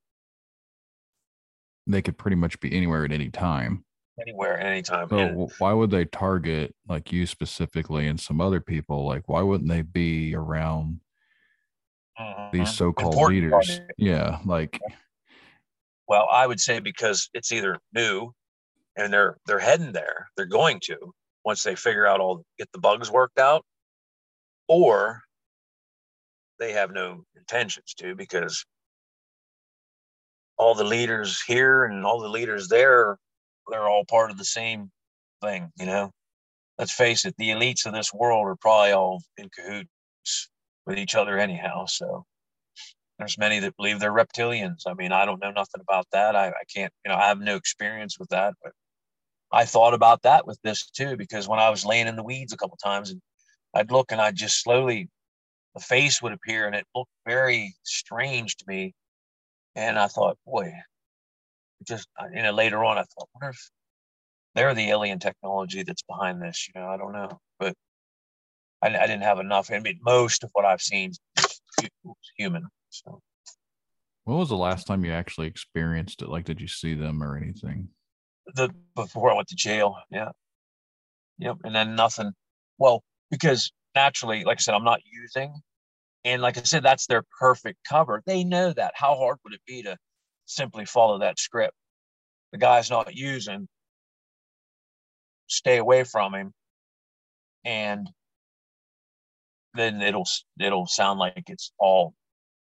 they 1.88 2.02
could 2.02 2.18
pretty 2.18 2.36
much 2.36 2.60
be 2.60 2.76
anywhere 2.76 3.06
at 3.06 3.12
any 3.12 3.30
time. 3.30 3.84
Anywhere, 4.20 4.60
anytime. 4.60 5.10
So 5.10 5.18
and, 5.18 5.52
why 5.60 5.74
would 5.74 5.92
they 5.92 6.06
target 6.06 6.74
like 6.88 7.12
you 7.12 7.26
specifically 7.26 8.08
and 8.08 8.20
some 8.20 8.42
other 8.42 8.60
people? 8.60 9.06
Like, 9.06 9.28
why 9.28 9.42
wouldn't 9.42 9.70
they 9.70 9.84
be 9.84 10.36
around 10.36 11.00
uh-huh. 12.18 12.50
these 12.52 12.74
so-called 12.74 13.30
leaders? 13.30 13.52
Party. 13.52 13.80
Yeah, 13.98 14.40
like. 14.46 14.80
Well, 16.08 16.28
I 16.32 16.48
would 16.48 16.60
say 16.60 16.80
because 16.80 17.30
it's 17.34 17.52
either 17.52 17.78
new, 17.94 18.32
and 18.96 19.14
they're 19.14 19.38
they're 19.46 19.60
heading 19.60 19.92
there. 19.92 20.28
They're 20.36 20.46
going 20.46 20.80
to, 20.86 20.98
once 21.46 21.64
they 21.64 21.76
figure 21.76 22.08
out 22.08 22.20
all 22.20 22.44
get 22.58 22.70
the 22.74 22.80
bugs 22.80 23.12
worked 23.12 23.40
out 23.40 23.64
or 24.68 25.22
they 26.60 26.74
have 26.74 26.92
no 26.92 27.24
intentions 27.36 27.94
to 27.96 28.16
because 28.16 28.66
all 30.58 30.76
the 30.76 30.84
leaders 30.84 31.42
here 31.42 31.86
and 31.86 32.06
all 32.06 32.20
the 32.20 32.30
leaders 32.30 32.68
there 32.68 33.18
they're 33.70 33.88
all 33.88 34.06
part 34.06 34.32
of 34.32 34.38
the 34.38 34.46
same 34.46 34.92
thing 35.42 35.72
you 35.78 35.86
know 35.86 36.12
let's 36.80 36.92
face 36.92 37.26
it 37.26 37.36
the 37.38 37.50
elites 37.50 37.86
of 37.86 37.94
this 37.94 38.14
world 38.14 38.48
are 38.48 38.56
probably 38.56 38.92
all 38.92 39.22
in 39.38 39.50
cahoots 39.50 40.50
with 40.86 40.98
each 40.98 41.16
other 41.16 41.38
anyhow 41.38 41.86
so 41.86 42.26
there's 43.18 43.38
many 43.38 43.60
that 43.60 43.76
believe 43.78 44.00
they're 44.00 44.14
reptilians. 44.14 44.84
I 44.86 44.94
mean, 44.94 45.12
I 45.12 45.26
don't 45.26 45.42
know 45.42 45.52
nothing 45.52 45.82
about 45.82 46.06
that. 46.12 46.36
I, 46.36 46.50
I 46.50 46.64
can't, 46.74 46.94
you 47.04 47.10
know, 47.10 47.18
I 47.18 47.28
have 47.28 47.40
no 47.40 47.56
experience 47.56 48.20
with 48.20 48.30
that, 48.30 48.54
but 48.64 48.74
I 49.52 49.66
thought 49.66 49.94
about 49.94 50.22
that 50.24 50.46
with 50.46 50.60
this 50.64 50.90
too, 50.90 51.18
because 51.18 51.48
when 51.48 51.60
I 51.60 51.70
was 51.70 51.86
laying 51.86 52.08
in 52.08 52.16
the 52.16 52.24
weeds 52.24 52.54
a 52.54 52.58
couple 52.58 52.78
times 52.84 53.10
and 53.10 53.22
I'd 53.74 53.92
look 53.92 54.12
and 54.12 54.22
I'd 54.22 54.36
just 54.36 54.62
slowly, 54.62 55.10
the 55.74 55.82
face 55.82 56.22
would 56.22 56.34
appear 56.34 56.68
and 56.68 56.76
it 56.76 56.86
looked 56.94 57.12
very 57.26 57.76
strange 57.84 58.56
to 58.58 58.66
me. 58.68 58.94
And 59.78 60.00
I 60.00 60.08
thought, 60.08 60.40
boy, 60.44 60.74
just, 61.88 62.08
uh, 62.20 62.26
you 62.34 62.42
know, 62.42 62.52
later 62.52 62.84
on, 62.84 62.98
I 62.98 63.04
thought, 63.04 63.30
wonder 63.36 63.52
if 63.52 63.70
they're 64.56 64.74
the 64.74 64.90
alien 64.90 65.20
technology 65.20 65.84
that's 65.84 66.02
behind 66.02 66.42
this. 66.42 66.68
You 66.74 66.82
know, 66.82 66.88
I 66.88 66.98
don't 66.98 67.14
know, 67.14 67.40
but 67.60 67.76
I, 68.82 68.88
I 68.88 69.06
didn't 69.06 69.22
have 69.22 69.40
enough. 69.40 69.72
I 69.72 69.78
mean, 69.78 70.00
most 70.02 70.44
of 70.44 70.50
what 70.54 70.66
I've 70.66 70.82
seen 70.82 71.12
is 71.38 71.62
human. 72.36 72.68
So, 72.90 73.22
when 74.24 74.38
was 74.38 74.50
the 74.50 74.58
last 74.58 74.88
time 74.88 75.06
you 75.06 75.12
actually 75.12 75.46
experienced 75.46 76.24
it? 76.24 76.30
Like, 76.30 76.46
did 76.46 76.60
you 76.60 76.68
see 76.68 76.96
them 76.96 77.22
or 77.22 77.38
anything? 77.38 77.90
The 78.56 78.74
before 78.96 79.32
I 79.32 79.36
went 79.36 79.50
to 79.50 79.56
jail, 79.56 79.96
yeah, 80.10 80.32
yep, 81.38 81.58
and 81.64 81.76
then 81.76 81.96
nothing. 81.96 82.32
Well, 82.80 83.04
because 83.30 83.72
naturally, 83.94 84.44
like 84.44 84.58
I 84.58 84.62
said, 84.62 84.74
I'm 84.74 84.84
not 84.84 85.02
using, 85.06 85.54
and 86.24 86.42
like 86.42 86.58
I 86.58 86.64
said, 86.64 86.84
that's 86.84 87.08
their 87.08 87.24
perfect 87.40 87.80
cover. 87.88 88.22
They 88.26 88.44
know 88.44 88.74
that. 88.74 88.94
How 88.96 89.16
hard 89.16 89.38
would 89.44 89.54
it 89.54 89.62
be 89.66 89.84
to 89.84 89.98
simply 90.46 90.86
follow 90.86 91.20
that 91.20 91.40
script? 91.40 91.74
The 92.52 92.58
guy's 92.58 92.90
not 92.90 93.16
using. 93.16 93.68
Stay 95.48 95.78
away 95.78 96.04
from 96.04 96.34
him, 96.36 96.54
and 97.64 98.10
then 99.74 100.02
it'll 100.02 100.28
it'll 100.60 100.88
sound 100.88 101.20
like 101.20 101.44
it's 101.48 101.72
all 101.80 102.14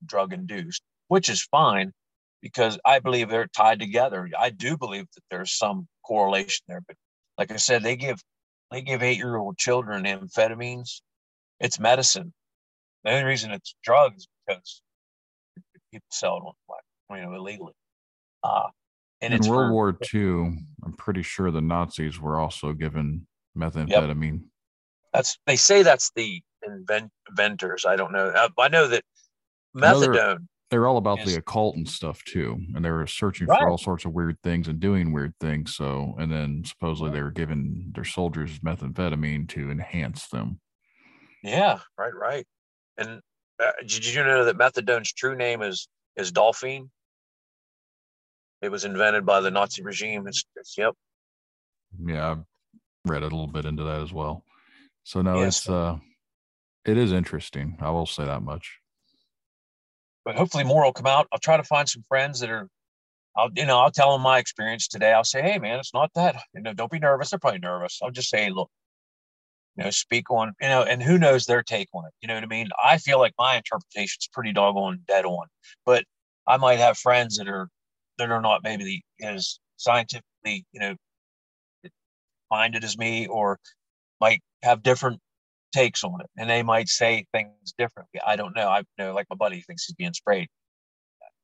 drug 0.04 0.32
induced, 0.32 0.82
which 1.08 1.28
is 1.28 1.42
fine 1.42 1.92
because 2.40 2.78
I 2.84 2.98
believe 2.98 3.28
they're 3.28 3.46
tied 3.46 3.78
together. 3.80 4.28
I 4.38 4.50
do 4.50 4.76
believe 4.76 5.06
that 5.14 5.24
there's 5.30 5.52
some 5.52 5.86
correlation 6.06 6.64
there, 6.68 6.82
but 6.86 6.96
like 7.38 7.52
I 7.52 7.56
said, 7.56 7.82
they 7.82 7.96
give 7.96 8.20
they 8.70 8.82
give 8.82 9.02
eight 9.02 9.18
year 9.18 9.36
old 9.36 9.58
children 9.58 10.04
amphetamines. 10.04 11.02
It's 11.60 11.78
medicine. 11.78 12.32
The 13.04 13.10
only 13.10 13.24
reason 13.24 13.50
it's 13.50 13.74
drugs 13.82 14.26
because 14.46 14.82
people 15.92 16.06
sell 16.10 16.36
it 16.36 16.40
on 16.40 16.52
black, 16.68 17.20
you 17.20 17.26
know 17.26 17.34
illegally. 17.34 17.74
Uh, 18.42 18.68
and 19.20 19.34
in 19.34 19.40
World 19.48 19.68
for, 19.68 19.72
War 19.72 19.98
II, 20.12 20.58
I'm 20.84 20.94
pretty 20.98 21.22
sure 21.22 21.50
the 21.50 21.60
Nazis 21.60 22.20
were 22.20 22.40
also 22.40 22.72
given 22.72 23.26
methamphetamine. 23.56 24.32
Yep. 24.32 24.40
That's 25.12 25.38
they 25.46 25.56
say 25.56 25.82
that's 25.82 26.10
the 26.16 26.42
invent, 26.66 27.10
inventors. 27.28 27.84
I 27.86 27.96
don't 27.96 28.12
know. 28.12 28.30
I, 28.34 28.44
uh, 28.44 28.48
I 28.58 28.68
know 28.68 28.88
that 28.88 29.04
methadone. 29.76 30.12
They're, 30.12 30.38
they're, 30.70 30.86
all 30.88 30.96
about 30.96 31.20
is, 31.20 31.32
the 31.32 31.38
occult 31.38 31.76
and 31.76 31.88
stuff 31.88 32.22
too, 32.24 32.58
and 32.74 32.84
they 32.84 32.90
were 32.90 33.06
searching 33.06 33.46
right. 33.46 33.60
for 33.60 33.68
all 33.68 33.78
sorts 33.78 34.04
of 34.04 34.12
weird 34.12 34.38
things 34.42 34.68
and 34.68 34.80
doing 34.80 35.12
weird 35.12 35.34
things. 35.40 35.76
So, 35.76 36.14
and 36.18 36.32
then 36.32 36.62
supposedly 36.64 37.12
they 37.12 37.22
were 37.22 37.30
giving 37.30 37.92
their 37.94 38.04
soldiers 38.04 38.58
methamphetamine 38.60 39.48
to 39.50 39.70
enhance 39.70 40.28
them. 40.28 40.60
Yeah, 41.44 41.80
right, 41.98 42.14
right. 42.14 42.46
And 42.98 43.20
uh, 43.62 43.72
did 43.86 44.06
you 44.06 44.22
know 44.22 44.44
that 44.44 44.56
methadone's 44.56 45.12
true 45.12 45.36
name 45.36 45.62
is 45.62 45.88
is 46.16 46.32
Dolophine? 46.32 46.88
It 48.60 48.70
was 48.70 48.84
invented 48.84 49.26
by 49.26 49.40
the 49.40 49.50
Nazi 49.50 49.82
regime. 49.82 50.26
It's, 50.28 50.44
it's 50.54 50.78
yep. 50.78 50.94
Yeah, 52.04 52.30
I've 52.30 52.44
read 53.04 53.22
a 53.22 53.24
little 53.24 53.48
bit 53.48 53.64
into 53.64 53.82
that 53.84 54.00
as 54.00 54.12
well. 54.12 54.44
So 55.04 55.20
no, 55.22 55.40
yes. 55.40 55.58
it's 55.58 55.68
uh 55.68 55.98
it 56.84 56.96
is 56.96 57.12
interesting. 57.12 57.76
I 57.80 57.90
will 57.90 58.06
say 58.06 58.24
that 58.24 58.42
much. 58.42 58.78
But 60.24 60.36
hopefully 60.36 60.64
more 60.64 60.84
will 60.84 60.92
come 60.92 61.06
out. 61.06 61.26
I'll 61.32 61.38
try 61.38 61.56
to 61.56 61.64
find 61.64 61.88
some 61.88 62.04
friends 62.08 62.40
that 62.40 62.50
are 62.50 62.68
I'll 63.36 63.50
you 63.56 63.66
know, 63.66 63.78
I'll 63.80 63.90
tell 63.90 64.12
them 64.12 64.22
my 64.22 64.38
experience 64.38 64.86
today. 64.88 65.12
I'll 65.12 65.24
say, 65.24 65.42
hey 65.42 65.58
man, 65.58 65.78
it's 65.78 65.94
not 65.94 66.10
that, 66.14 66.36
you 66.54 66.62
know, 66.62 66.72
don't 66.72 66.90
be 66.90 66.98
nervous. 66.98 67.30
They're 67.30 67.38
probably 67.38 67.60
nervous. 67.60 67.98
I'll 68.02 68.10
just 68.10 68.30
say, 68.30 68.50
look, 68.50 68.70
you 69.76 69.84
know, 69.84 69.90
speak 69.90 70.30
on, 70.30 70.52
you 70.60 70.68
know, 70.68 70.82
and 70.82 71.02
who 71.02 71.18
knows 71.18 71.46
their 71.46 71.62
take 71.62 71.88
on 71.94 72.04
it. 72.04 72.12
You 72.20 72.28
know 72.28 72.34
what 72.34 72.44
I 72.44 72.46
mean? 72.46 72.68
I 72.82 72.98
feel 72.98 73.18
like 73.18 73.32
my 73.38 73.56
interpretation 73.56 74.18
is 74.20 74.28
pretty 74.32 74.52
doggone 74.52 75.00
dead 75.08 75.24
on. 75.24 75.46
But 75.86 76.04
I 76.46 76.56
might 76.58 76.78
have 76.78 76.98
friends 76.98 77.38
that 77.38 77.48
are 77.48 77.68
that 78.18 78.30
are 78.30 78.42
not 78.42 78.62
maybe 78.62 79.02
as 79.22 79.58
scientifically, 79.76 80.66
you 80.72 80.80
know, 80.80 80.94
minded 82.50 82.84
as 82.84 82.98
me 82.98 83.26
or 83.26 83.58
might 84.20 84.42
have 84.62 84.82
different 84.82 85.20
takes 85.72 86.04
on 86.04 86.20
it 86.20 86.28
and 86.36 86.50
they 86.50 86.62
might 86.62 86.88
say 86.88 87.24
things 87.32 87.72
differently. 87.78 88.20
I 88.24 88.36
don't 88.36 88.54
know. 88.54 88.68
I 88.68 88.80
you 88.80 88.84
know 88.98 89.14
like 89.14 89.26
my 89.30 89.36
buddy 89.36 89.62
thinks 89.62 89.86
he's 89.86 89.94
being 89.94 90.12
sprayed. 90.12 90.48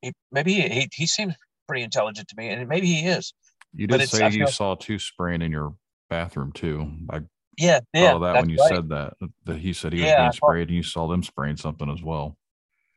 He, 0.02 0.12
maybe 0.30 0.52
he, 0.52 0.68
he, 0.68 0.88
he 0.92 1.06
seems 1.06 1.34
pretty 1.66 1.82
intelligent 1.82 2.28
to 2.28 2.34
me 2.36 2.50
and 2.50 2.68
maybe 2.68 2.86
he 2.88 3.06
is. 3.06 3.32
You 3.72 3.86
did 3.86 4.08
say 4.08 4.28
you 4.30 4.46
saw 4.48 4.74
two 4.74 4.98
spraying 4.98 5.40
in 5.40 5.50
your 5.50 5.74
bathroom 6.10 6.52
too. 6.52 6.90
I 7.10 7.22
yeah, 7.58 7.80
yeah. 7.92 8.18
that 8.18 8.36
when 8.36 8.50
you 8.50 8.56
right. 8.56 8.68
said 8.68 8.88
that 8.90 9.14
that 9.44 9.58
he 9.58 9.72
said 9.72 9.92
he 9.92 10.02
was 10.02 10.14
being 10.14 10.32
sprayed 10.32 10.68
and 10.68 10.76
you 10.76 10.82
saw 10.82 11.08
them 11.08 11.22
spraying 11.22 11.56
something 11.56 11.90
as 11.90 12.02
well. 12.02 12.36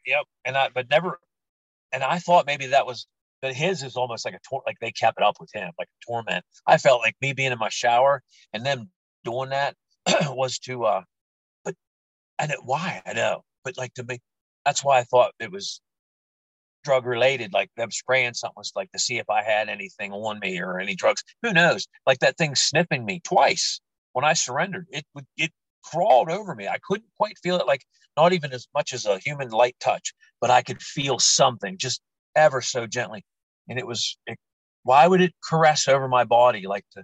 Yep, 0.06 0.26
and 0.46 0.58
I 0.58 0.70
but 0.74 0.90
never, 0.90 1.20
and 1.92 2.04
I 2.04 2.20
thought 2.20 2.46
maybe 2.46 2.68
that 2.68 2.86
was 2.86 3.08
but 3.42 3.54
his 3.54 3.82
is 3.84 3.96
almost 3.96 4.24
like 4.24 4.36
a 4.36 4.40
tor- 4.48 4.64
like 4.66 4.78
they 4.80 4.92
kept 4.92 5.20
it 5.20 5.24
up 5.24 5.38
with 5.40 5.50
him 5.54 5.72
like 5.78 5.88
a 5.88 6.06
torment. 6.06 6.46
I 6.68 6.78
felt 6.78 7.02
like 7.02 7.16
me 7.22 7.34
being 7.34 7.52
in 7.52 7.58
my 7.58 7.70
shower 7.70 8.22
and 8.54 8.66
them 8.66 8.90
doing 9.24 9.50
that 9.50 9.76
was 10.28 10.60
to 10.60 10.86
uh 10.86 11.02
but 11.66 11.76
and 12.40 12.52
it, 12.52 12.60
why 12.64 13.02
I 13.06 13.14
know 13.14 13.44
but 13.64 13.78
like 13.78 13.94
to 13.96 14.04
me 14.04 14.20
that's 14.66 14.84
why 14.84 15.00
I 15.00 15.04
thought 15.04 15.34
it 15.40 15.52
was 15.52 15.82
drug 16.84 17.06
related 17.06 17.54
like 17.54 17.70
them 17.78 17.92
spraying 17.92 18.34
something 18.34 18.56
was 18.58 18.72
like 18.76 18.92
to 18.92 19.00
see 19.00 19.18
if 19.20 19.30
I 19.30 19.44
had 19.44 19.70
anything 19.70 20.12
on 20.12 20.40
me 20.40 20.60
or 20.60 20.80
any 20.80 20.96
drugs 20.96 21.24
who 21.42 21.54
knows 21.54 21.88
like 22.08 22.20
that 22.20 22.38
thing 22.38 22.56
sniffing 22.56 23.06
me 23.06 23.22
twice 23.24 23.80
when 24.14 24.26
I 24.26 24.34
surrendered 24.34 24.88
it 24.90 25.06
would 25.16 25.26
it 25.38 25.52
crawled 25.84 26.30
over 26.30 26.56
me 26.56 26.68
I 26.68 26.80
couldn't 26.88 27.10
quite 27.18 27.38
feel 27.42 27.58
it 27.58 27.68
like 27.68 27.84
not 28.18 28.34
even 28.34 28.52
as 28.52 28.68
much 28.74 28.94
as 28.94 29.06
a 29.06 29.20
human 29.20 29.50
light 29.50 29.76
touch 29.80 30.14
but 30.40 30.52
I 30.52 30.62
could 30.62 30.82
feel 30.82 31.20
something 31.20 31.78
just 31.78 32.02
ever 32.36 32.62
so 32.62 32.88
gently 32.88 33.24
and 33.70 33.80
it 33.80 33.88
was 33.88 34.18
it, 34.28 34.38
why 34.84 35.08
would 35.08 35.22
it 35.22 35.34
caress 35.48 35.88
over 35.88 36.08
my 36.08 36.24
body 36.24 36.68
like 36.68 36.86
to 36.94 37.04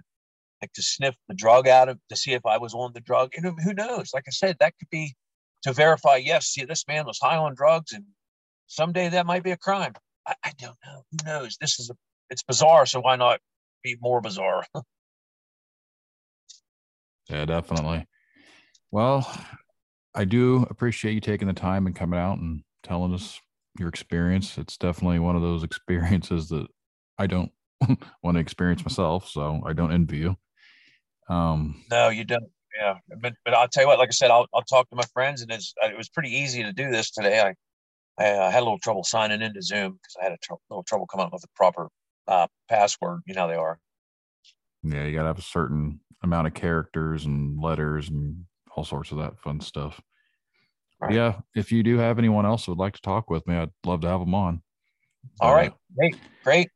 like 0.62 0.72
to 0.72 0.82
sniff 0.82 1.14
the 1.28 1.34
drug 1.34 1.68
out 1.68 1.88
of 1.88 1.98
to 2.08 2.16
see 2.16 2.32
if 2.32 2.44
I 2.44 2.58
was 2.58 2.74
on 2.74 2.92
the 2.92 3.00
drug. 3.00 3.32
And 3.36 3.58
who 3.62 3.74
knows? 3.74 4.10
Like 4.12 4.24
I 4.26 4.30
said, 4.30 4.56
that 4.60 4.74
could 4.78 4.90
be 4.90 5.14
to 5.62 5.72
verify. 5.72 6.16
Yes, 6.16 6.46
see, 6.46 6.64
this 6.64 6.86
man 6.88 7.06
was 7.06 7.18
high 7.22 7.36
on 7.36 7.54
drugs, 7.54 7.92
and 7.92 8.04
someday 8.66 9.08
that 9.10 9.26
might 9.26 9.44
be 9.44 9.52
a 9.52 9.56
crime. 9.56 9.92
I, 10.26 10.34
I 10.44 10.52
don't 10.58 10.76
know. 10.84 11.02
Who 11.10 11.18
knows? 11.24 11.56
This 11.60 11.78
is 11.78 11.90
a 11.90 11.94
it's 12.30 12.42
bizarre. 12.42 12.86
So 12.86 13.00
why 13.00 13.16
not 13.16 13.40
be 13.82 13.96
more 14.00 14.20
bizarre? 14.20 14.64
yeah, 17.28 17.44
definitely. 17.44 18.06
Well, 18.90 19.30
I 20.14 20.24
do 20.24 20.66
appreciate 20.70 21.12
you 21.12 21.20
taking 21.20 21.48
the 21.48 21.54
time 21.54 21.86
and 21.86 21.94
coming 21.94 22.18
out 22.18 22.38
and 22.38 22.62
telling 22.82 23.14
us 23.14 23.40
your 23.78 23.88
experience. 23.88 24.58
It's 24.58 24.76
definitely 24.76 25.18
one 25.18 25.36
of 25.36 25.42
those 25.42 25.62
experiences 25.64 26.48
that 26.48 26.66
I 27.18 27.26
don't 27.26 27.52
want 28.22 28.36
to 28.36 28.40
experience 28.40 28.84
myself, 28.84 29.28
so 29.28 29.60
I 29.64 29.72
don't 29.72 29.92
envy 29.92 30.18
you. 30.18 30.36
Um, 31.28 31.84
no, 31.90 32.08
you 32.08 32.24
don't. 32.24 32.44
Yeah, 32.78 32.94
but 33.20 33.32
but 33.44 33.54
I'll 33.54 33.68
tell 33.68 33.82
you 33.82 33.88
what. 33.88 33.98
Like 33.98 34.08
I 34.08 34.12
said, 34.12 34.30
I'll 34.30 34.46
I'll 34.54 34.62
talk 34.62 34.88
to 34.90 34.96
my 34.96 35.04
friends, 35.12 35.42
and 35.42 35.50
it's 35.50 35.74
it 35.82 35.96
was 35.96 36.08
pretty 36.08 36.30
easy 36.30 36.62
to 36.62 36.72
do 36.72 36.90
this 36.90 37.10
today. 37.10 37.40
I 37.40 37.54
I, 38.18 38.50
had 38.50 38.60
a 38.60 38.64
little 38.64 38.78
trouble 38.78 39.04
signing 39.04 39.42
into 39.42 39.62
Zoom 39.62 39.92
because 39.92 40.16
I 40.20 40.24
had 40.24 40.32
a 40.32 40.38
tr- 40.42 40.54
little 40.70 40.84
trouble 40.84 41.06
coming 41.06 41.26
up 41.26 41.32
with 41.32 41.42
the 41.42 41.48
proper 41.54 41.88
uh, 42.26 42.46
password. 42.68 43.20
You 43.26 43.34
know 43.34 43.42
how 43.42 43.46
they 43.46 43.54
are. 43.54 43.78
Yeah, 44.82 45.04
you 45.04 45.14
gotta 45.14 45.28
have 45.28 45.38
a 45.38 45.42
certain 45.42 46.00
amount 46.22 46.46
of 46.46 46.54
characters 46.54 47.24
and 47.24 47.60
letters 47.60 48.08
and 48.08 48.44
all 48.76 48.84
sorts 48.84 49.12
of 49.12 49.18
that 49.18 49.38
fun 49.38 49.60
stuff. 49.60 50.00
Right. 51.00 51.12
Yeah, 51.12 51.40
if 51.54 51.70
you 51.70 51.82
do 51.82 51.98
have 51.98 52.18
anyone 52.18 52.46
else 52.46 52.66
who 52.66 52.72
would 52.72 52.78
like 52.78 52.94
to 52.94 53.00
talk 53.00 53.30
with 53.30 53.46
me, 53.46 53.56
I'd 53.56 53.70
love 53.84 54.00
to 54.00 54.08
have 54.08 54.20
them 54.20 54.34
on. 54.34 54.62
All 55.40 55.52
uh, 55.52 55.54
right, 55.54 55.72
great, 55.96 56.16
great. 56.42 56.70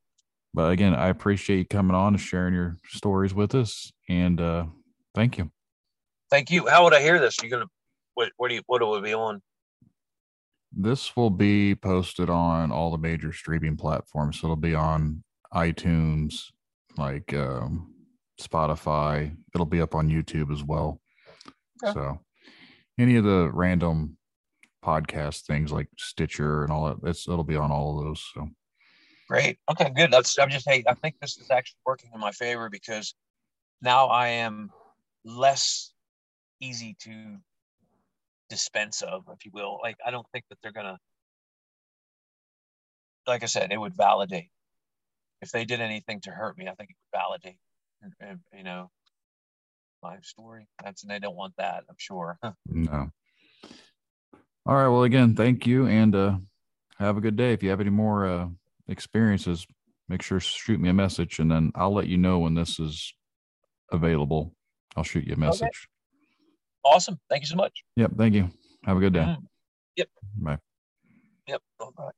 But 0.55 0.71
again, 0.71 0.95
I 0.95 1.09
appreciate 1.09 1.59
you 1.59 1.65
coming 1.65 1.97
on 1.97 2.15
and 2.15 2.21
sharing 2.21 2.55
your 2.55 2.77
stories 2.87 3.35
with 3.35 3.55
us, 3.55 3.93
and 4.09 4.41
uh, 4.41 4.67
thank 5.15 5.39
you. 5.39 5.51
Thank 6.31 6.51
you. 6.51 6.67
How 6.67 6.85
would 6.85 6.95
I 6.95 7.01
hear 7.01 7.19
this? 7.19 7.37
You're 7.43 7.51
gonna 7.51 7.71
what? 8.15 8.33
What 8.37 8.49
do 8.49 8.55
you? 8.55 8.63
What 8.67 8.83
will 8.83 8.97
it 8.97 9.03
be 9.03 9.15
on? 9.15 9.43
This 10.75 11.17
will 11.17 11.31
be 11.31 11.75
posted 11.75 12.31
on 12.31 12.73
all 12.73 12.91
the 12.91 12.99
major 12.99 13.33
streaming 13.33 13.77
platforms. 13.77 14.41
So 14.41 14.47
it'll 14.47 14.57
be 14.57 14.75
on 14.75 15.23
iTunes, 15.53 16.45
like 16.97 17.35
um, 17.35 17.92
Spotify. 18.43 19.37
It'll 19.55 19.67
be 19.67 19.81
up 19.81 19.95
on 19.95 20.09
YouTube 20.09 20.53
as 20.53 20.63
well. 20.63 21.01
Okay. 21.85 21.93
So 21.93 22.21
any 22.99 23.17
of 23.17 23.25
the 23.25 23.51
random 23.53 24.17
podcast 24.85 25.43
things 25.43 25.71
like 25.73 25.89
Stitcher 25.97 26.65
and 26.65 26.73
all 26.73 26.87
that, 26.87 27.09
it's 27.09 27.29
it'll 27.29 27.45
be 27.45 27.57
on 27.57 27.71
all 27.71 27.99
of 27.99 28.05
those. 28.05 28.25
So 28.35 28.49
great. 29.29 29.59
Okay, 29.71 29.91
good. 29.95 30.11
That's 30.11 30.39
I'm 30.39 30.51
just 30.51 30.69
hey, 30.69 30.85
I 30.87 30.95
think 30.95 31.17
this 31.21 31.39
is 31.39 31.51
actually 31.51 31.79
working 31.87 32.11
in 32.15 32.21
my 32.21 32.33
favor 32.33 32.69
because 32.69 33.15
now 33.81 34.07
I 34.07 34.29
am 34.29 34.71
less 35.25 35.93
easy 36.61 36.97
to 37.01 37.37
dispense 38.49 39.03
of, 39.03 39.25
if 39.33 39.45
you 39.45 39.51
will. 39.55 39.79
Like 39.83 39.97
I 40.05 40.11
don't 40.11 40.27
think 40.33 40.45
that 40.51 40.59
they're 40.63 40.73
gonna 40.73 40.99
like 43.27 43.43
I 43.43 43.47
said, 43.47 43.73
it 43.73 43.79
would 43.79 43.97
validate. 43.97 44.51
If 45.41 45.51
they 45.51 45.65
did 45.65 45.81
anything 45.81 46.21
to 46.23 46.31
hurt 46.31 46.57
me, 46.57 46.69
I 46.69 46.75
think 46.75 46.91
it 46.91 46.97
would 47.13 47.19
validate, 47.19 47.59
you 48.55 48.63
know, 48.63 48.91
my 50.03 50.17
story. 50.23 50.67
That's 50.83 51.03
and 51.03 51.11
they 51.11 51.19
don't 51.19 51.37
want 51.37 51.55
that. 51.59 51.85
I'm 51.89 51.97
sure. 51.99 52.39
no. 52.67 53.11
All 54.67 54.75
right. 54.75 54.89
Well, 54.89 55.05
again, 55.05 55.35
thank 55.35 55.67
you, 55.67 55.87
and 55.87 56.15
uh, 56.15 56.37
have 56.99 57.17
a 57.17 57.21
good 57.21 57.37
day. 57.37 57.53
If 57.53 57.63
you 57.63 57.71
have 57.71 57.81
any 57.81 57.91
more 57.91 58.27
uh, 58.27 58.49
experiences, 58.89 59.67
make 60.09 60.23
sure 60.23 60.41
shoot 60.41 60.81
me 60.81 60.89
a 60.89 60.93
message, 60.93 61.39
and 61.39 61.51
then 61.51 61.73
I'll 61.75 61.95
let 61.95 62.07
you 62.07 62.17
know 62.17 62.39
when 62.39 62.55
this 62.55 62.79
is 62.79 63.13
available. 63.91 64.55
I'll 64.97 65.05
shoot 65.05 65.27
you 65.27 65.35
a 65.35 65.39
message. 65.39 65.63
Okay. 65.63 65.71
Awesome. 66.85 67.19
Thank 67.31 67.43
you 67.43 67.47
so 67.47 67.57
much. 67.57 67.85
Yep. 67.97 68.13
Thank 68.17 68.35
you. 68.35 68.51
Have 68.85 68.97
a 68.97 69.01
good 69.01 69.13
day. 69.13 69.21
Mm-hmm. 69.21 69.45
Yep. 69.97 70.09
Bye. 70.37 70.59
Yep. 71.49 71.63
Bye. 71.79 72.11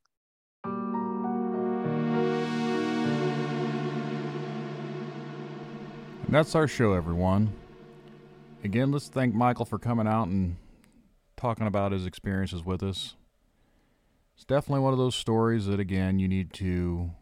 And 6.35 6.41
that's 6.41 6.57
our 6.57 6.67
show, 6.67 6.95
everyone. 6.95 7.53
Again, 8.65 8.91
let's 8.91 9.07
thank 9.07 9.37
Michael 9.37 9.65
for 9.65 9.79
coming 9.79 10.09
out 10.09 10.27
and 10.27 10.57
talking 11.37 11.69
about 11.69 11.93
his 11.93 12.07
experiences 12.07 12.65
with 12.65 12.83
us. 12.83 13.15
It's 14.35 14.45
definitely 14.45 14.81
one 14.81 14.93
of 14.93 14.99
those 14.99 15.15
stories 15.15 15.67
that, 15.67 15.79
again, 15.79 16.19
you 16.19 16.27
need 16.27 16.53
to 16.55 17.13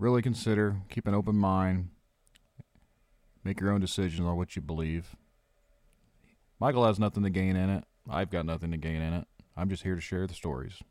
really 0.00 0.22
consider, 0.22 0.78
keep 0.88 1.06
an 1.06 1.14
open 1.14 1.36
mind, 1.36 1.90
make 3.44 3.60
your 3.60 3.70
own 3.70 3.80
decisions 3.80 4.26
on 4.26 4.36
what 4.36 4.56
you 4.56 4.62
believe. 4.62 5.14
Michael 6.58 6.86
has 6.86 6.98
nothing 6.98 7.22
to 7.22 7.30
gain 7.30 7.54
in 7.54 7.70
it. 7.70 7.84
I've 8.10 8.30
got 8.30 8.44
nothing 8.44 8.72
to 8.72 8.76
gain 8.76 9.02
in 9.02 9.12
it. 9.12 9.28
I'm 9.56 9.68
just 9.68 9.84
here 9.84 9.94
to 9.94 10.00
share 10.00 10.26
the 10.26 10.34
stories. 10.34 10.82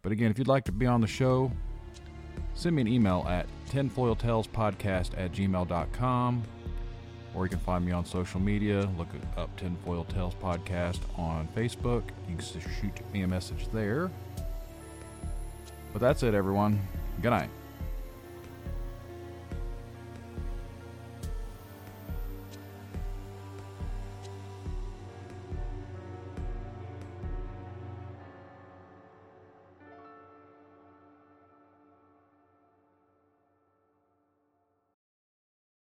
But 0.00 0.12
again, 0.12 0.30
if 0.30 0.38
you'd 0.38 0.48
like 0.48 0.64
to 0.64 0.72
be 0.72 0.86
on 0.86 1.02
the 1.02 1.06
show, 1.06 1.52
send 2.56 2.74
me 2.74 2.82
an 2.82 2.88
email 2.88 3.24
at 3.28 3.46
tinfoiltalespodcast 3.70 5.10
at 5.16 5.32
gmail.com 5.32 6.42
or 7.36 7.44
you 7.44 7.50
can 7.50 7.58
find 7.58 7.84
me 7.84 7.92
on 7.92 8.04
social 8.04 8.40
media. 8.40 8.88
Look 8.96 9.08
up 9.36 9.54
Tinfoil 9.56 10.04
Tales 10.04 10.34
Podcast 10.42 11.00
on 11.18 11.46
Facebook. 11.54 12.02
You 12.28 12.36
can 12.36 12.44
shoot 12.80 13.12
me 13.12 13.22
a 13.22 13.28
message 13.28 13.68
there. 13.72 14.10
But 15.92 16.00
that's 16.00 16.22
it, 16.22 16.34
everyone. 16.34 16.80
Good 17.20 17.30
night. 17.30 17.50